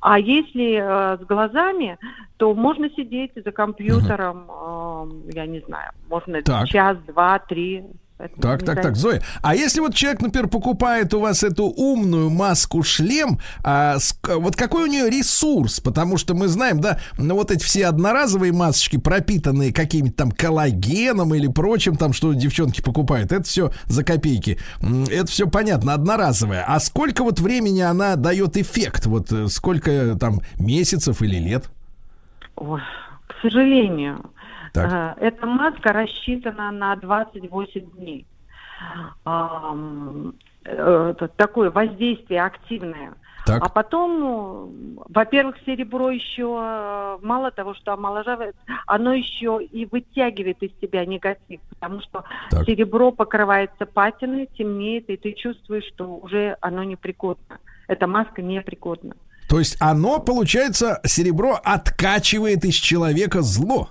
А 0.00 0.18
если 0.18 0.76
э, 0.76 1.16
с 1.16 1.26
глазами, 1.26 1.96
то 2.36 2.54
можно 2.54 2.90
сидеть 2.90 3.32
за 3.34 3.50
компьютером, 3.50 4.46
э, 4.50 5.32
я 5.32 5.46
не 5.46 5.60
знаю, 5.60 5.92
можно 6.10 6.42
Так. 6.42 6.68
час, 6.68 6.98
два, 7.06 7.38
три. 7.38 7.82
Это 8.16 8.40
Так, 8.40 8.62
так, 8.64 8.80
так. 8.80 8.96
Зоя. 8.96 9.20
А 9.42 9.56
если 9.56 9.80
вот 9.80 9.92
человек, 9.94 10.22
например, 10.22 10.48
покупает 10.48 11.12
у 11.14 11.20
вас 11.20 11.42
эту 11.42 11.64
умную 11.64 12.30
маску-шлем, 12.30 13.40
а, 13.64 13.96
ск- 13.96 14.38
вот 14.38 14.54
какой 14.54 14.84
у 14.84 14.86
нее 14.86 15.10
ресурс? 15.10 15.80
Потому 15.80 16.16
что 16.16 16.34
мы 16.34 16.46
знаем, 16.46 16.80
да, 16.80 17.00
ну, 17.18 17.34
вот 17.34 17.50
эти 17.50 17.64
все 17.64 17.86
одноразовые 17.86 18.52
масочки, 18.52 18.98
пропитанные 18.98 19.72
каким-то 19.72 20.12
там 20.12 20.30
коллагеном 20.30 21.34
или 21.34 21.48
прочим, 21.48 21.96
там, 21.96 22.12
что 22.12 22.32
девчонки 22.34 22.80
покупают, 22.82 23.32
это 23.32 23.42
все 23.42 23.72
за 23.86 24.04
копейки. 24.04 24.58
Это 25.10 25.26
все 25.26 25.48
понятно, 25.48 25.92
одноразовое. 25.92 26.64
А 26.66 26.78
сколько 26.78 27.24
вот 27.24 27.40
времени 27.40 27.80
она 27.80 28.14
дает 28.14 28.56
эффект? 28.56 29.06
Вот 29.06 29.32
э, 29.32 29.48
сколько 29.48 30.16
там 30.20 30.40
месяцев 30.56 31.20
или 31.20 31.38
лет? 31.38 31.68
Ой, 32.54 32.80
к 33.26 33.34
сожалению, 33.42 34.30
Так. 34.74 35.16
э, 35.18 35.26
эта 35.26 35.46
маска 35.46 35.92
рассчитана 35.92 36.70
на 36.72 36.96
28 36.96 37.90
дней. 37.92 38.26
Э, 39.24 41.14
такое 41.36 41.70
воздействие 41.70 42.42
активное. 42.42 43.14
Так. 43.46 43.62
А 43.62 43.68
потом, 43.68 44.20
ну, 44.20 45.04
во-первых, 45.10 45.56
серебро 45.66 46.10
еще 46.10 46.58
э, 46.58 47.18
мало 47.22 47.50
того, 47.50 47.74
что 47.74 47.92
омоложавает, 47.92 48.56
оно 48.86 49.12
еще 49.12 49.60
и 49.62 49.84
вытягивает 49.84 50.62
из 50.62 50.70
тебя 50.80 51.04
негатив, 51.04 51.60
потому 51.68 52.00
что 52.00 52.24
Так. 52.50 52.64
серебро 52.64 53.12
покрывается 53.12 53.84
патиной, 53.84 54.48
темнеет, 54.56 55.10
и 55.10 55.18
ты 55.18 55.32
чувствуешь, 55.32 55.84
что 55.94 56.16
уже 56.16 56.56
оно 56.62 56.84
непригодно. 56.84 57.58
Эта 57.86 58.06
маска 58.06 58.40
непригодна. 58.40 59.14
То 59.50 59.58
есть 59.58 59.76
оно, 59.78 60.20
получается, 60.20 61.00
серебро 61.04 61.60
откачивает 61.62 62.64
из 62.64 62.76
человека 62.76 63.42
зло. 63.42 63.90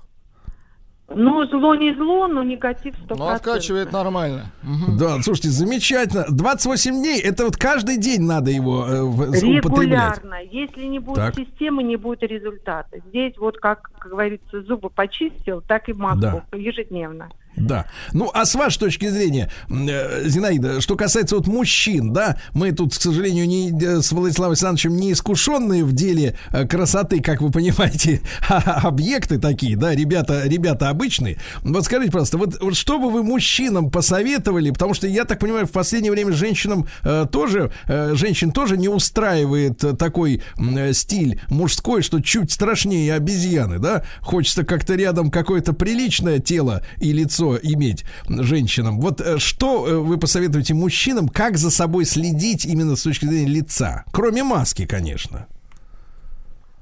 Ну, 1.10 1.46
зло 1.48 1.76
не 1.76 1.94
зло, 1.94 2.28
но 2.28 2.44
негатив 2.44 2.96
100%. 3.08 3.16
Ну, 3.18 3.28
откачивает 3.28 3.92
нормально. 3.92 4.46
Мгм. 4.64 4.98
Да, 4.98 5.22
слушайте, 5.22 5.50
замечательно. 5.50 6.26
28 6.30 6.94
дней, 6.94 7.20
это 7.22 7.46
вот 7.46 7.58
каждый 7.58 7.98
день 7.98 8.22
надо 8.22 8.52
его 8.52 8.86
э, 8.88 9.02
употреблять. 9.02 9.64
Регулярно. 9.64 10.36
Если 10.50 10.86
не 10.86 11.00
будет 11.00 11.18
Так. 11.18 11.36
системы, 11.36 11.84
не 11.84 11.98
будет 11.98 12.24
результата. 12.24 13.00
Здесь 13.10 13.38
вот, 13.38 13.58
как, 13.58 13.92
как 14.00 14.12
говорится, 14.12 14.62
зубы 14.64 14.90
почистил, 14.90 15.62
так 15.62 15.90
и 15.90 15.94
маску 15.94 16.44
ежедневно. 16.56 17.30
Да. 17.56 17.86
Ну, 18.14 18.32
а 18.34 18.46
с 18.46 18.56
вашей 18.56 18.80
точки 18.80 19.10
зрения, 19.10 19.52
э, 19.70 20.28
Зинаида, 20.28 20.82
что 20.82 20.96
касается 20.96 21.36
вот 21.36 21.48
мужчин, 21.48 22.12
да, 22.12 22.38
мы 22.54 22.72
тут, 22.72 22.98
к 22.98 23.02
сожалению, 23.02 23.48
не, 23.48 23.72
э, 23.72 24.02
с 24.02 24.12
Владиславом 24.12 24.52
Александровичем 24.52 24.96
не 24.96 25.12
искушенные 25.14 25.84
в 25.84 25.94
деле 25.94 26.36
э, 26.52 26.66
красоты, 26.66 27.22
как 27.22 27.42
вы 27.42 27.52
понимаете, 27.52 28.22
а 28.50 28.82
объекты 28.84 29.40
такие, 29.40 29.78
да, 29.78 29.94
ребята, 29.94 30.44
ребята 30.46 30.90
обычные. 30.90 31.38
Вот 31.62 31.86
скажите, 31.86 32.12
пожалуйста, 32.12 32.38
вот, 32.38 32.60
вот 32.60 32.76
что 32.76 32.98
бы 32.98 33.12
вы 33.12 33.24
мужчинам 33.24 33.92
посоветовали, 33.92 34.72
потому 34.72 34.94
что 34.96 35.08
я 35.08 35.26
так 35.26 35.40
понимаю, 35.40 35.68
в 35.68 35.72
последнее 35.72 36.12
время 36.12 36.32
женщинам 36.34 36.88
э, 37.04 37.28
тоже, 37.32 37.72
э, 37.88 38.16
женщин 38.16 38.52
тоже 38.52 38.78
не 38.78 38.90
устраивает 38.90 39.84
такой 40.00 40.42
э, 40.58 40.94
стиль 40.94 41.40
мужской, 41.50 42.02
что 42.02 42.20
чуть 42.20 42.52
страшнее 42.52 43.14
обезьяны, 43.14 43.78
да, 43.78 44.04
хочется 44.22 44.64
как-то 44.64 44.96
рядом 44.96 45.30
какое-то 45.30 45.74
приличное 45.74 46.40
тело 46.40 46.84
и 47.00 47.14
лицо 47.14 47.43
иметь 47.62 48.06
женщинам. 48.28 49.00
Вот 49.00 49.22
э, 49.22 49.38
что 49.38 49.88
э, 49.88 49.98
вы 49.98 50.18
посоветуете 50.18 50.74
мужчинам, 50.74 51.28
как 51.28 51.58
за 51.58 51.70
собой 51.70 52.06
следить 52.06 52.66
именно 52.66 52.96
с 52.96 53.04
точки 53.04 53.26
зрения 53.26 53.48
лица? 53.48 54.04
Кроме 54.12 54.44
маски, 54.44 54.86
конечно. 54.86 55.48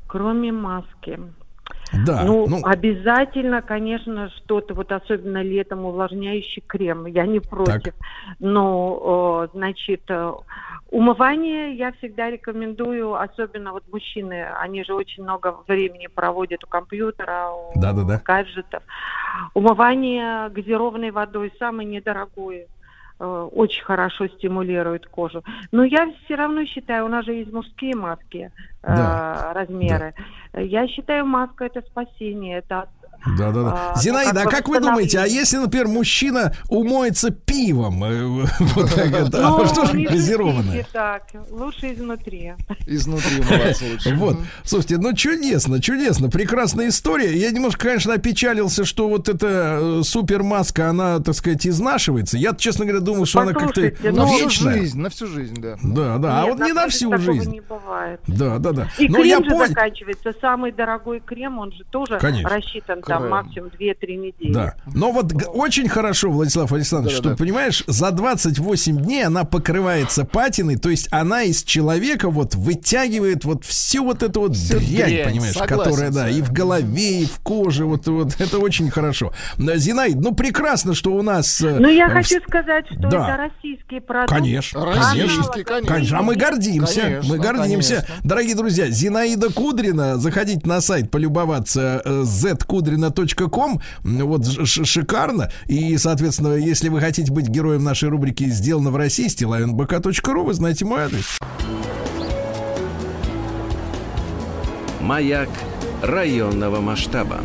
Кроме 0.07 0.51
маски. 0.51 1.19
Да. 2.05 2.23
ну, 2.23 2.47
ну, 2.47 2.61
обязательно, 2.63 3.61
конечно, 3.61 4.29
что-то, 4.37 4.73
вот 4.73 4.91
особенно 4.91 5.41
летом, 5.41 5.85
увлажняющий 5.85 6.63
крем. 6.65 7.05
Я 7.05 7.25
не 7.25 7.39
против. 7.39 7.93
Но, 8.39 9.47
э, 9.51 9.57
значит, 9.57 10.03
умывание 10.91 11.73
я 11.75 11.91
всегда 11.93 12.29
рекомендую, 12.29 13.15
особенно 13.15 13.71
вот 13.71 13.83
мужчины, 13.91 14.45
они 14.59 14.83
же 14.83 14.93
очень 14.93 15.23
много 15.23 15.55
времени 15.67 16.07
проводят 16.07 16.63
у 16.63 16.67
компьютера, 16.67 17.49
у 17.49 17.71
Да-да-да. 17.79 18.21
гаджетов. 18.23 18.83
Умывание 19.53 20.49
газированной 20.49 21.11
водой 21.11 21.51
самое 21.57 21.87
недорогое. 21.87 22.67
э, 23.19 23.49
Очень 23.53 23.83
хорошо 23.83 24.27
стимулирует 24.27 25.05
кожу. 25.07 25.43
Но 25.71 25.83
я 25.83 26.11
все 26.25 26.35
равно 26.35 26.65
считаю, 26.65 27.05
у 27.05 27.07
нас 27.07 27.23
же 27.25 27.33
есть 27.33 27.53
мужские 27.53 27.95
маски 27.95 28.51
э, 28.83 28.95
Да. 28.95 29.51
размеры. 29.53 30.13
Я 30.53 30.87
считаю, 30.87 31.25
маска 31.25 31.65
это 31.65 31.81
спасение, 31.83 32.57
это 32.57 32.89
Да, 33.37 33.51
да, 33.51 33.63
да. 33.63 33.71
А, 33.71 33.93
ну, 33.95 34.01
Зинаида, 34.01 34.43
как 34.43 34.47
а 34.47 34.49
как 34.49 34.67
вы 34.67 34.79
думаете, 34.79 35.19
а 35.19 35.25
если, 35.25 35.57
например, 35.57 35.87
мужчина 35.87 36.53
умоется 36.69 37.31
пивом, 37.31 38.03
э, 38.03 38.07
а 39.33 39.57
Ну, 39.57 39.65
что 39.65 39.85
же 39.85 39.99
газированное? 39.99 40.85
так, 40.91 41.23
лучше 41.49 41.93
изнутри. 41.93 42.53
Изнутри 42.85 43.37
лучше. 43.37 44.15
Вот, 44.21 44.37
слушайте, 44.63 44.97
ну 44.97 45.13
чудесно, 45.13 45.81
чудесно, 45.81 46.29
прекрасная 46.29 46.89
история. 46.89 47.35
Я 47.35 47.51
немножко, 47.51 47.87
конечно, 47.87 48.13
опечалился, 48.13 48.85
что 48.85 49.09
вот 49.09 49.29
эта 49.29 49.79
э, 49.81 50.01
супермаска, 50.03 50.89
она, 50.89 51.19
так 51.19 51.35
сказать, 51.35 51.65
изнашивается. 51.65 52.37
Я, 52.37 52.53
честно 52.53 52.85
говоря, 52.85 53.03
думал, 53.03 53.25
что 53.25 53.41
она 53.41 53.53
как-то 53.53 53.81
Послушайте, 53.81 54.11
На 54.11 54.23
ну, 54.23 54.27
всю 54.27 54.45
вечная. 54.45 54.73
жизнь, 54.73 54.99
на 54.99 55.09
всю 55.09 55.27
жизнь, 55.27 55.55
да. 55.61 55.77
Да, 55.81 56.17
да, 56.17 56.41
а 56.41 56.45
вот 56.45 56.59
не 56.59 56.73
на 56.73 56.87
всю 56.87 57.17
жизнь. 57.17 57.51
не 57.51 57.61
бывает. 57.61 58.19
Да, 58.27 58.57
да, 58.59 58.71
да. 58.71 58.87
И 58.97 59.07
крем 59.07 59.43
же 59.43 59.67
заканчивается. 59.67 60.33
Самый 60.39 60.71
дорогой 60.71 61.19
крем, 61.19 61.59
он 61.59 61.71
же 61.71 61.83
тоже 61.91 62.17
рассчитан 62.19 63.01
там 63.19 63.29
максимум 63.29 63.69
2-3 63.79 64.15
недели. 64.15 64.53
Да. 64.53 64.75
Но 64.93 65.11
вот 65.11 65.33
очень 65.47 65.87
хорошо, 65.89 66.29
Владислав 66.31 66.71
Александрович, 66.71 67.17
Да-да-да. 67.17 67.35
что, 67.35 67.43
понимаешь, 67.43 67.83
за 67.87 68.11
28 68.11 68.97
дней 69.01 69.25
она 69.25 69.43
покрывается 69.43 70.25
патиной, 70.25 70.77
то 70.77 70.89
есть 70.89 71.07
она 71.11 71.43
из 71.43 71.63
человека 71.63 72.29
вот 72.29 72.55
вытягивает 72.55 73.45
вот 73.45 73.65
всю 73.65 74.03
вот 74.03 74.23
эту 74.23 74.41
вот 74.41 74.55
Всю 74.55 74.79
дрянь, 74.79 75.09
дрянь, 75.09 75.29
понимаешь, 75.29 75.53
согласен 75.53 75.83
которая, 75.91 76.11
да, 76.11 76.29
и 76.29 76.41
в 76.41 76.51
голове, 76.51 77.21
и 77.21 77.25
в 77.25 77.39
коже, 77.39 77.85
вот, 77.85 78.07
вот 78.07 78.39
это 78.39 78.59
очень 78.59 78.89
хорошо. 78.89 79.33
Да, 79.57 79.77
Зинаид, 79.77 80.15
ну 80.17 80.33
прекрасно, 80.33 80.93
что 80.93 81.13
у 81.13 81.21
нас... 81.21 81.61
э, 81.61 81.77
Ну, 81.79 81.89
я 81.89 82.07
э, 82.07 82.09
хочу 82.09 82.39
в- 82.39 82.43
сказать, 82.47 82.85
что 82.87 83.09
Да. 83.09 83.27
это 83.27 83.37
российский 83.37 83.99
продукт. 83.99 84.29
Конечно, 84.33 84.85
Российский, 84.85 85.63
конечно. 85.63 85.93
Конечно, 85.93 86.19
а 86.19 86.21
мы 86.21 86.35
гордимся, 86.35 87.01
Конечно, 87.01 87.29
мы 87.33 87.39
гордимся. 87.39 87.95
конечно. 87.95 88.15
Дорогие 88.23 88.55
друзья, 88.55 88.89
Зинаида 88.89 89.51
Кудрина, 89.53 90.17
заходите 90.17 90.61
на 90.67 90.81
сайт 90.81 91.09
полюбоваться 91.11 92.01
э, 92.03 92.21
zkudrina.com, 93.09 93.81
М, 94.03 94.27
вот 94.27 94.45
шикарно. 94.65 95.51
И, 95.67 95.97
соответственно, 95.97 96.55
если 96.55 96.89
вы 96.89 96.99
хотите 96.99 97.31
быть 97.31 97.47
героем 97.47 97.83
нашей 97.83 98.09
рубрики 98.09 98.45
«Сделано 98.45 98.91
в 98.91 98.95
России», 98.95 99.27
stilavinbk.ru, 99.27 100.43
вы 100.43 100.53
знаете 100.53 100.85
мой 100.85 101.03
адрес. 101.03 101.39
Маяк 104.99 105.49
районного 106.03 106.79
масштаба. 106.79 107.39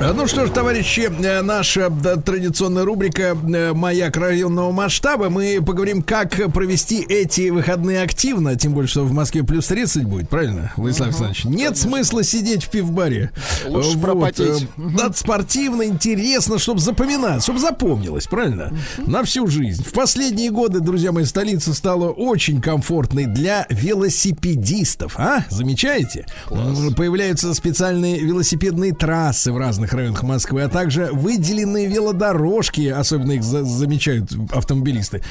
Э, 0.00 0.12
Ну 0.14 0.26
что 0.26 0.46
ж, 0.46 0.50
товарищи, 0.50 1.10
э, 1.22 1.42
наша 1.42 1.90
традиционная 2.24 2.84
рубрика 2.84 3.36
э, 3.36 3.72
«Маяк 3.74 4.16
районного 4.16 4.72
масштаба». 4.72 5.28
Мы 5.28 5.60
поговорим, 5.64 6.02
как 6.02 6.30
провести 6.52 7.04
эти 7.06 7.50
выходные 7.50 8.02
активно, 8.02 8.56
тем 8.56 8.72
более, 8.72 8.88
что 8.88 9.04
в 9.04 9.12
Москве 9.12 9.44
плюс 9.44 9.66
30 9.66 10.04
будет, 10.04 10.28
правильно, 10.30 10.72
Владислав 10.76 11.08
Александрович? 11.08 11.44
Нет 11.44 11.76
смысла 11.76 12.22
сидеть 12.24 12.64
в 12.64 12.70
пивбаре. 12.70 13.30
Лучше 13.68 13.96
Э, 13.98 14.00
пропотеть. 14.00 14.68
Да, 14.76 15.12
спортивно, 15.14 15.82
интересно, 15.84 16.58
чтобы 16.58 16.80
запоминать, 16.80 17.42
чтобы 17.42 17.58
запомнилось, 17.58 18.26
правильно? 18.26 18.72
На 19.06 19.22
всю 19.24 19.46
жизнь. 19.48 19.84
В 19.84 19.92
последние 19.92 20.50
годы, 20.50 20.80
друзья 20.80 21.12
мои, 21.12 21.24
столица 21.24 21.74
стала 21.74 22.08
очень 22.10 22.60
комфортной 22.62 23.26
для 23.26 23.66
велосипедистов. 23.68 25.14
А? 25.18 25.44
Замечаете? 25.50 26.26
М, 26.50 26.94
Появляются 26.94 27.52
специальные 27.54 28.20
велосипедные 28.20 28.92
трассы 28.94 29.52
в 29.52 29.58
разных 29.58 29.89
районах 29.94 30.22
Москвы, 30.22 30.62
а 30.62 30.68
также 30.68 31.08
выделенные 31.12 31.86
велодорожки, 31.86 32.88
особенно 32.88 33.32
их 33.32 33.42
за- 33.42 33.64
замечают 33.64 34.32
автомобилисты, 34.52 35.22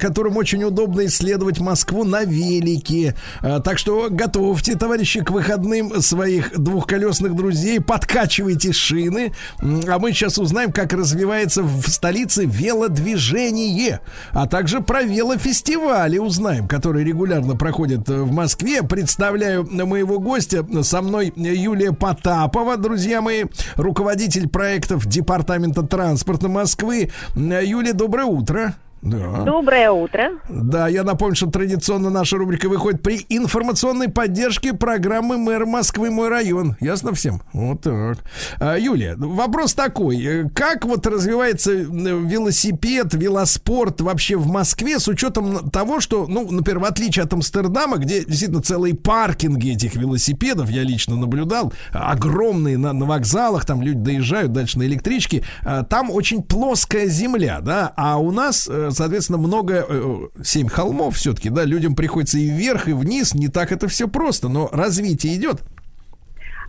которым 0.00 0.36
очень 0.36 0.62
удобно 0.64 1.06
исследовать 1.06 1.60
Москву 1.60 2.04
на 2.04 2.24
велике. 2.24 3.14
А, 3.42 3.60
Так 3.60 3.78
что 3.78 4.08
готовьте, 4.10 4.74
товарищи, 4.76 5.20
к 5.22 5.30
выходным 5.30 6.00
своих 6.02 6.58
двухколесных 6.58 7.34
друзей, 7.34 7.80
подкачивайте 7.80 8.72
шины. 8.72 9.32
А 9.60 9.98
мы 9.98 10.12
сейчас 10.12 10.38
узнаем, 10.38 10.72
как 10.72 10.92
развивается 10.92 11.62
в 11.62 11.88
столице 11.88 12.44
велодвижение, 12.44 14.00
а 14.32 14.46
также 14.46 14.80
про 14.80 15.02
велофестивали 15.02 16.18
узнаем, 16.18 16.68
которые 16.68 17.04
регулярно 17.04 17.56
проходят 17.56 18.08
э, 18.08 18.22
в 18.22 18.32
Москве. 18.32 18.82
Представляю 18.82 19.64
моего 19.86 20.18
гостя. 20.18 20.64
Со 20.82 21.02
мной 21.02 21.32
Юлия 21.36 21.92
Потапова, 21.92 22.76
друзья 22.76 23.20
мои, 23.20 23.44
руководитель 23.90 24.48
проектов 24.48 25.04
Департамента 25.06 25.82
транспорта 25.82 26.48
Москвы. 26.48 27.10
Юлия, 27.34 27.92
доброе 27.92 28.26
утро. 28.26 28.76
Да. 29.02 29.44
Доброе 29.44 29.90
утро. 29.90 30.32
Да, 30.48 30.88
я 30.88 31.04
напомню, 31.04 31.34
что 31.34 31.50
традиционно 31.50 32.10
наша 32.10 32.36
рубрика 32.36 32.68
выходит 32.68 33.02
при 33.02 33.24
информационной 33.30 34.08
поддержке 34.08 34.74
программы 34.74 35.38
«Мэр 35.38 35.64
Москвы. 35.64 36.10
Мой 36.10 36.28
район». 36.28 36.76
Ясно 36.80 37.14
всем? 37.14 37.40
Вот 37.54 37.80
так. 37.80 38.18
А, 38.58 38.76
Юлия, 38.76 39.14
вопрос 39.16 39.72
такой. 39.74 40.22
Э, 40.24 40.48
Как 40.54 40.84
вот 40.84 41.06
развивается 41.06 41.72
э, 41.72 41.84
велосипед, 41.84 43.14
велоспорт 43.14 44.00
вообще 44.02 44.36
в 44.36 44.46
Москве 44.46 44.98
с 44.98 45.08
учетом 45.08 45.70
того, 45.70 46.00
что, 46.00 46.26
ну, 46.26 46.50
например, 46.50 46.80
в 46.80 46.84
отличие 46.84 47.24
от 47.24 47.32
Амстердама, 47.32 47.96
где 47.96 48.24
действительно 48.24 48.62
целые 48.62 48.94
паркинги 48.94 49.72
этих 49.72 49.94
велосипедов, 49.94 50.68
я 50.70 50.82
лично 50.82 51.16
наблюдал, 51.16 51.72
огромные 51.92 52.76
на, 52.76 52.92
на 52.92 53.06
вокзалах, 53.06 53.64
там 53.64 53.80
люди 53.82 53.98
доезжают 53.98 54.52
дальше 54.52 54.78
на 54.78 54.82
электричке, 54.82 55.42
а, 55.64 55.84
там 55.84 56.10
очень 56.10 56.42
плоская 56.42 57.06
земля, 57.06 57.60
да, 57.62 57.92
а 57.96 58.18
у 58.18 58.30
нас, 58.30 58.68
э, 58.70 58.89
соответственно, 58.92 59.38
много, 59.38 59.84
э, 59.88 60.28
семь 60.42 60.68
холмов 60.68 61.16
все-таки, 61.16 61.50
да, 61.50 61.64
людям 61.64 61.94
приходится 61.94 62.38
и 62.38 62.48
вверх, 62.48 62.88
и 62.88 62.92
вниз, 62.92 63.34
не 63.34 63.48
так 63.48 63.72
это 63.72 63.88
все 63.88 64.08
просто, 64.08 64.48
но 64.48 64.68
развитие 64.72 65.36
идет. 65.36 65.62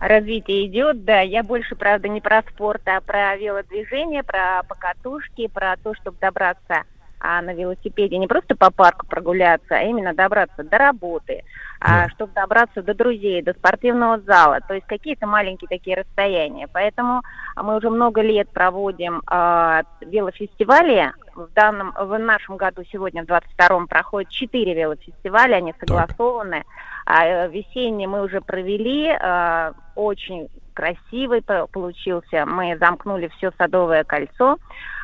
Развитие 0.00 0.66
идет, 0.66 1.04
да. 1.04 1.20
Я 1.20 1.44
больше, 1.44 1.76
правда, 1.76 2.08
не 2.08 2.20
про 2.20 2.42
спорт, 2.42 2.82
а 2.86 3.00
про 3.00 3.36
велодвижение, 3.36 4.24
про 4.24 4.64
покатушки, 4.68 5.46
про 5.46 5.76
то, 5.76 5.94
чтобы 5.94 6.16
добраться 6.20 6.82
а, 7.22 7.40
на 7.40 7.54
велосипеде 7.54 8.18
не 8.18 8.26
просто 8.26 8.56
по 8.56 8.72
парку 8.72 9.06
прогуляться, 9.06 9.76
а 9.76 9.82
именно 9.82 10.12
добраться 10.12 10.64
до 10.64 10.76
работы, 10.76 11.44
а, 11.78 12.08
чтобы 12.08 12.32
добраться 12.32 12.82
до 12.82 12.94
друзей, 12.94 13.42
до 13.42 13.52
спортивного 13.52 14.18
зала. 14.22 14.58
То 14.66 14.74
есть 14.74 14.86
какие-то 14.88 15.28
маленькие 15.28 15.68
такие 15.68 15.96
расстояния. 15.96 16.66
Поэтому 16.72 17.22
мы 17.54 17.76
уже 17.76 17.90
много 17.90 18.22
лет 18.22 18.48
проводим 18.50 19.22
а, 19.26 19.82
велофестивали. 20.00 21.12
В 21.34 21.48
данном, 21.54 21.92
в 21.98 22.18
нашем 22.18 22.56
году 22.56 22.82
сегодня, 22.90 23.24
в 23.24 23.26
22-м, 23.26 23.86
проходит 23.88 24.30
4 24.30 24.74
велофестиваля, 24.74 25.56
они 25.56 25.74
согласованы. 25.80 26.64
А 27.06 27.24
э, 27.26 27.50
весенний 27.50 28.06
мы 28.06 28.22
уже 28.22 28.40
провели, 28.40 29.08
э, 29.08 29.72
очень 29.96 30.48
красивый 30.74 31.42
по- 31.42 31.66
получился. 31.66 32.46
Мы 32.46 32.76
замкнули 32.78 33.28
все 33.36 33.50
садовое 33.58 34.04
кольцо. 34.04 34.56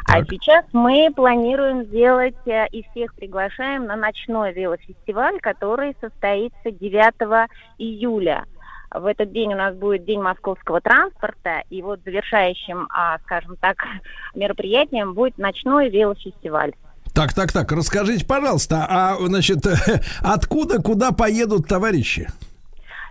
А 0.06 0.18
Так. 0.20 0.26
сейчас 0.30 0.64
мы 0.72 1.10
планируем 1.14 1.84
сделать 1.84 2.36
э, 2.46 2.66
и 2.68 2.82
всех 2.90 3.14
приглашаем 3.14 3.86
на 3.86 3.96
ночной 3.96 4.52
велофестиваль, 4.52 5.40
который 5.40 5.96
состоится 6.00 6.70
9 6.70 7.48
июля. 7.78 8.44
В 8.90 9.04
этот 9.04 9.32
день 9.32 9.52
у 9.52 9.56
нас 9.56 9.74
будет 9.74 10.04
День 10.04 10.20
московского 10.20 10.80
транспорта, 10.80 11.62
и 11.68 11.82
вот 11.82 12.00
завершающим, 12.04 12.88
а, 12.90 13.18
скажем 13.24 13.56
так, 13.56 13.76
мероприятием 14.34 15.14
будет 15.14 15.36
ночной 15.38 15.90
велофестиваль. 15.90 16.72
Так, 17.14 17.34
так, 17.34 17.52
так, 17.52 17.70
расскажите, 17.72 18.24
пожалуйста, 18.24 18.86
а, 18.88 19.16
значит, 19.18 19.58
откуда, 20.22 20.80
куда 20.80 21.12
поедут 21.12 21.66
товарищи? 21.68 22.28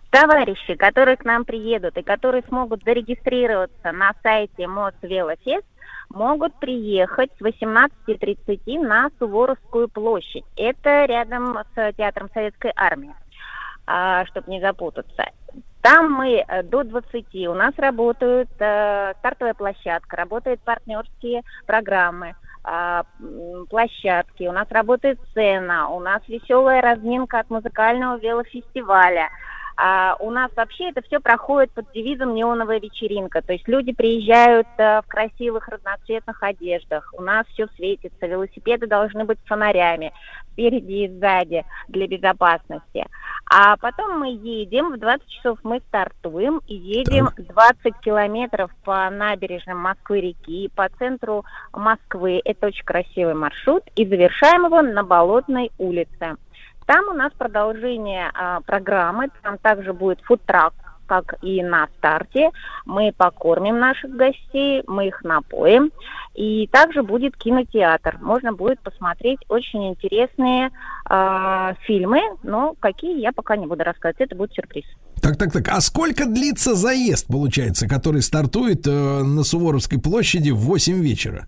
Товарищи, 0.09 0.75
которые 0.75 1.17
к 1.17 1.25
нам 1.25 1.45
приедут 1.45 1.97
и 1.97 2.01
которые 2.01 2.43
смогут 2.47 2.83
зарегистрироваться 2.83 3.91
на 3.91 4.13
сайте 4.23 4.67
Мосвелофест, 4.67 5.65
могут 6.09 6.57
приехать 6.59 7.29
с 7.37 7.41
18.30 7.41 8.87
на 8.87 9.09
Суворовскую 9.19 9.89
площадь. 9.89 10.45
Это 10.55 11.05
рядом 11.05 11.57
с 11.75 11.93
Театром 11.97 12.29
Советской 12.33 12.71
Армии, 12.77 13.13
чтобы 13.83 14.49
не 14.49 14.61
запутаться. 14.61 15.25
Там 15.81 16.11
мы 16.11 16.43
э, 16.47 16.63
до 16.63 16.83
20. 16.83 17.47
У 17.47 17.53
нас 17.53 17.73
работают 17.77 18.49
э, 18.59 19.13
стартовая 19.19 19.53
площадка, 19.53 20.17
работают 20.17 20.61
партнерские 20.61 21.43
программы, 21.65 22.35
м, 22.65 23.65
площадки, 23.69 24.43
у 24.43 24.51
нас 24.51 24.67
работает 24.69 25.19
сцена, 25.29 25.89
у 25.89 25.99
нас 26.01 26.21
веселая 26.27 26.81
разминка 26.81 27.39
от 27.39 27.49
музыкального 27.49 28.17
велофестиваля. 28.17 29.29
А 29.77 30.15
у 30.19 30.31
нас 30.31 30.51
вообще 30.55 30.89
это 30.89 31.03
все 31.03 31.19
проходит 31.19 31.71
под 31.71 31.91
девизом 31.91 32.33
неоновая 32.33 32.79
вечеринка. 32.79 33.43
То 33.43 33.53
есть 33.53 33.67
люди 33.67 33.93
приезжают 33.93 34.67
э, 34.77 35.01
в 35.01 35.07
красивых 35.07 35.67
разноцветных 35.67 36.41
одеждах. 36.41 37.13
У 37.15 37.21
нас 37.21 37.45
все 37.53 37.67
светится. 37.75 38.25
Велосипеды 38.25 38.87
должны 38.87 39.25
быть 39.25 39.37
фонарями 39.45 40.11
спереди 40.51 41.05
и 41.05 41.07
сзади 41.07 41.63
для 41.87 42.07
безопасности. 42.07 43.05
А 43.45 43.77
потом 43.77 44.19
мы 44.19 44.31
едем, 44.31 44.93
в 44.93 44.97
20 44.97 45.27
часов 45.29 45.59
мы 45.63 45.79
стартуем 45.87 46.59
и 46.67 46.73
едем 46.73 47.29
20 47.37 47.99
километров 48.01 48.71
по 48.83 49.09
набережным 49.11 49.77
Москвы-реки, 49.77 50.71
по 50.75 50.89
центру 50.97 51.45
Москвы. 51.71 52.41
Это 52.43 52.67
очень 52.67 52.83
красивый 52.83 53.35
маршрут. 53.35 53.83
И 53.95 54.07
завершаем 54.07 54.65
его 54.65 54.81
на 54.81 55.03
Болотной 55.03 55.71
улице. 55.77 56.35
Там 56.88 57.09
у 57.09 57.14
нас 57.14 57.34
продолжение 57.38 58.31
а, 58.34 58.61
программы, 58.61 59.27
там 59.43 59.57
также 59.57 59.91
будет 59.91 60.22
фудтрак, 60.22 60.73
как 61.05 61.35
и 61.41 61.61
на 61.61 61.88
старте. 61.97 62.49
Мы 62.85 63.14
покормим 63.15 63.77
наших 63.77 64.11
гостей, 64.11 64.84
мы 64.88 65.09
их 65.09 65.22
напоим. 65.23 65.91
И 66.34 66.68
также 66.68 67.03
будет 67.03 67.35
кинотеатр. 67.35 68.19
Можно 68.22 68.53
будет 68.53 68.80
посмотреть 68.80 69.39
очень 69.49 69.89
интересные 69.89 70.69
а, 71.05 71.73
фильмы, 71.85 72.22
но 72.43 72.73
какие 72.80 73.19
я 73.19 73.34
пока 73.34 73.57
не 73.57 73.65
буду 73.65 73.84
рассказывать. 73.84 74.22
Это 74.22 74.35
будет 74.35 74.53
сюрприз. 74.53 74.85
Так, 75.22 75.38
так, 75.38 75.51
так. 75.51 75.68
А 75.68 75.81
сколько 75.81 76.26
длится 76.26 76.73
заезд, 76.73 77.27
получается, 77.27 77.89
который 77.89 78.22
стартует 78.22 78.88
э, 78.88 78.91
на 79.23 79.43
Суворовской 79.43 79.99
площади 79.99 80.51
в 80.51 80.59
8 80.59 81.01
вечера? 81.01 81.47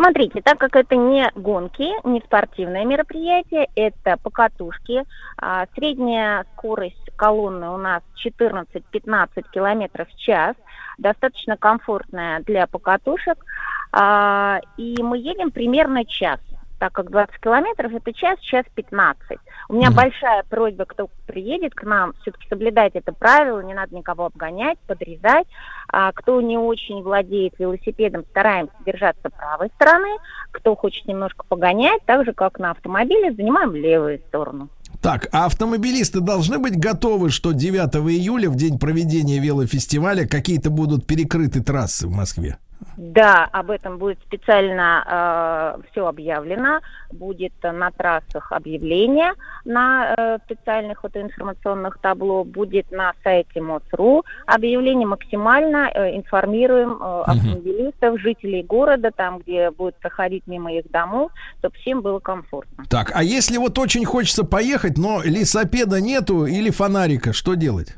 Смотрите, 0.00 0.42
так 0.42 0.58
как 0.58 0.76
это 0.76 0.94
не 0.94 1.28
гонки, 1.34 1.90
не 2.06 2.20
спортивное 2.20 2.84
мероприятие, 2.84 3.68
это 3.74 4.16
покатушки. 4.22 5.02
А, 5.36 5.66
средняя 5.74 6.46
скорость 6.52 7.10
колонны 7.16 7.68
у 7.70 7.78
нас 7.78 8.04
14-15 8.24 9.44
километров 9.50 10.08
в 10.08 10.16
час. 10.16 10.54
Достаточно 10.98 11.56
комфортная 11.56 12.38
для 12.42 12.68
покатушек. 12.68 13.44
А, 13.90 14.60
и 14.76 15.02
мы 15.02 15.18
едем 15.18 15.50
примерно 15.50 16.04
час 16.04 16.38
так 16.78 16.92
как 16.92 17.10
20 17.10 17.40
километров 17.40 17.92
это 17.92 18.12
час, 18.12 18.38
час 18.40 18.64
15. 18.74 19.38
У 19.68 19.74
меня 19.74 19.88
Мгм. 19.88 19.96
большая 19.96 20.44
просьба, 20.48 20.84
кто 20.84 21.08
приедет 21.26 21.74
к 21.74 21.82
нам, 21.84 22.14
все-таки 22.22 22.48
соблюдать 22.48 22.92
это 22.94 23.12
правило, 23.12 23.60
не 23.60 23.74
надо 23.74 23.94
никого 23.94 24.26
обгонять, 24.26 24.78
подрезать. 24.86 25.46
А 25.90 26.12
кто 26.12 26.40
не 26.40 26.58
очень 26.58 27.02
владеет 27.02 27.54
велосипедом, 27.58 28.24
стараемся 28.30 28.74
держаться 28.86 29.30
правой 29.30 29.70
стороны. 29.76 30.08
Кто 30.52 30.76
хочет 30.76 31.06
немножко 31.06 31.44
погонять, 31.48 32.00
так 32.06 32.24
же 32.24 32.32
как 32.32 32.58
на 32.58 32.70
автомобиле, 32.70 33.32
занимаем 33.32 33.74
левую 33.74 34.18
сторону. 34.28 34.68
Так, 35.00 35.28
а 35.32 35.46
автомобилисты 35.46 36.20
должны 36.20 36.58
быть 36.58 36.76
готовы, 36.76 37.30
что 37.30 37.52
9 37.52 37.94
июля, 38.10 38.50
в 38.50 38.56
день 38.56 38.78
проведения 38.78 39.38
велофестиваля, 39.38 40.26
какие-то 40.26 40.70
будут 40.70 41.06
перекрыты 41.06 41.62
трассы 41.62 42.08
в 42.08 42.10
Москве? 42.10 42.58
Да, 42.96 43.48
об 43.52 43.70
этом 43.70 43.98
будет 43.98 44.18
специально 44.26 45.78
все 45.90 46.06
объявлено. 46.06 46.80
Будет 47.12 47.52
э, 47.62 47.72
на 47.72 47.90
трассах 47.90 48.52
объявление 48.52 49.32
на 49.64 50.14
э, 50.16 50.38
специальных 50.44 51.02
вот 51.02 51.16
информационных 51.16 51.98
табло, 51.98 52.44
будет 52.44 52.90
на 52.90 53.12
сайте 53.22 53.60
МОСРУ 53.60 54.24
объявление 54.46 55.06
максимально 55.06 55.90
э, 55.92 56.16
информируем 56.16 56.98
э, 57.00 57.22
автомобилистов, 57.26 58.20
жителей 58.20 58.62
города, 58.62 59.10
там, 59.10 59.38
где 59.38 59.70
будут 59.70 59.96
проходить 59.96 60.46
мимо 60.46 60.72
их 60.72 60.90
домов, 60.90 61.32
чтобы 61.58 61.76
всем 61.76 62.00
было 62.00 62.18
комфортно. 62.18 62.84
Так, 62.88 63.12
а 63.14 63.22
если 63.22 63.58
вот 63.58 63.78
очень 63.78 64.04
хочется 64.04 64.44
поехать, 64.44 64.96
но 64.96 65.22
лесопеда 65.22 66.00
нету 66.00 66.46
или 66.46 66.70
фонарика, 66.70 67.32
что 67.32 67.54
делать? 67.54 67.94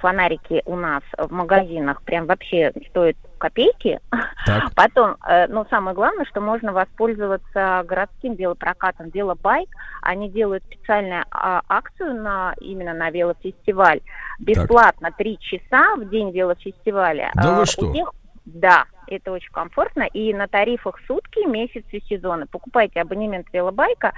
Фонарики 0.00 0.62
у 0.66 0.76
нас 0.76 1.02
в 1.16 1.32
магазинах 1.32 2.02
прям 2.02 2.26
вообще 2.26 2.72
стоят 2.90 3.16
копейки. 3.44 4.00
Так. 4.46 4.72
Потом, 4.74 5.16
э, 5.28 5.46
ну, 5.48 5.66
самое 5.68 5.94
главное, 5.94 6.24
что 6.24 6.40
можно 6.40 6.72
воспользоваться 6.72 7.84
городским 7.86 8.34
велопрокатом 8.34 9.10
«Велобайк». 9.10 9.68
Они 10.00 10.30
делают 10.30 10.64
специальную 10.64 11.24
а, 11.30 11.60
акцию 11.68 12.14
на, 12.22 12.54
именно 12.60 12.94
на 12.94 13.10
велофестиваль. 13.10 14.00
Бесплатно 14.38 15.10
три 15.16 15.38
часа 15.38 15.96
в 15.96 16.08
день 16.08 16.30
велофестиваля. 16.30 17.30
Да 17.34 17.50
вы 17.52 17.58
Э, 17.58 17.62
у 17.62 17.66
что? 17.66 17.92
тех- 17.92 18.12
да, 18.46 18.84
это 19.08 19.32
очень 19.32 19.52
комфортно. 19.52 20.04
И 20.04 20.32
на 20.32 20.48
тарифах 20.48 20.98
сутки, 21.06 21.46
месяц 21.46 21.84
и 21.92 22.00
сезоны. 22.00 22.46
Покупайте 22.46 23.00
абонемент 23.00 23.46
велобайка 23.52 24.12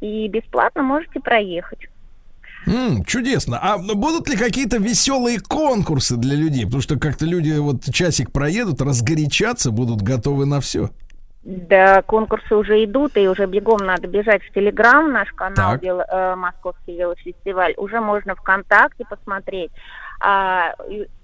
и 0.00 0.26
бесплатно 0.28 0.82
можете 0.82 1.20
проехать. 1.20 1.88
М, 2.66 3.04
чудесно. 3.04 3.58
А 3.60 3.78
будут 3.78 4.28
ли 4.28 4.36
какие-то 4.36 4.76
веселые 4.78 5.40
конкурсы 5.40 6.16
для 6.16 6.36
людей? 6.36 6.64
Потому 6.64 6.82
что 6.82 6.98
как-то 6.98 7.24
люди 7.26 7.56
вот 7.58 7.84
часик 7.92 8.32
проедут, 8.32 8.80
разгорячатся, 8.80 9.70
будут 9.70 10.02
готовы 10.02 10.46
на 10.46 10.60
все. 10.60 10.90
Да, 11.42 12.02
конкурсы 12.02 12.54
уже 12.54 12.84
идут, 12.84 13.16
и 13.16 13.26
уже 13.26 13.46
бегом 13.46 13.78
надо 13.78 14.06
бежать 14.06 14.42
в 14.42 14.52
Телеграм, 14.52 15.10
наш 15.10 15.32
канал 15.32 15.72
Так. 15.72 15.82
вело- 15.82 16.04
э, 16.06 16.34
Московский 16.36 16.98
велофестиваль. 16.98 17.72
Уже 17.78 18.00
можно 18.00 18.34
ВКонтакте 18.34 19.04
посмотреть. 19.08 19.70
А, 20.22 20.74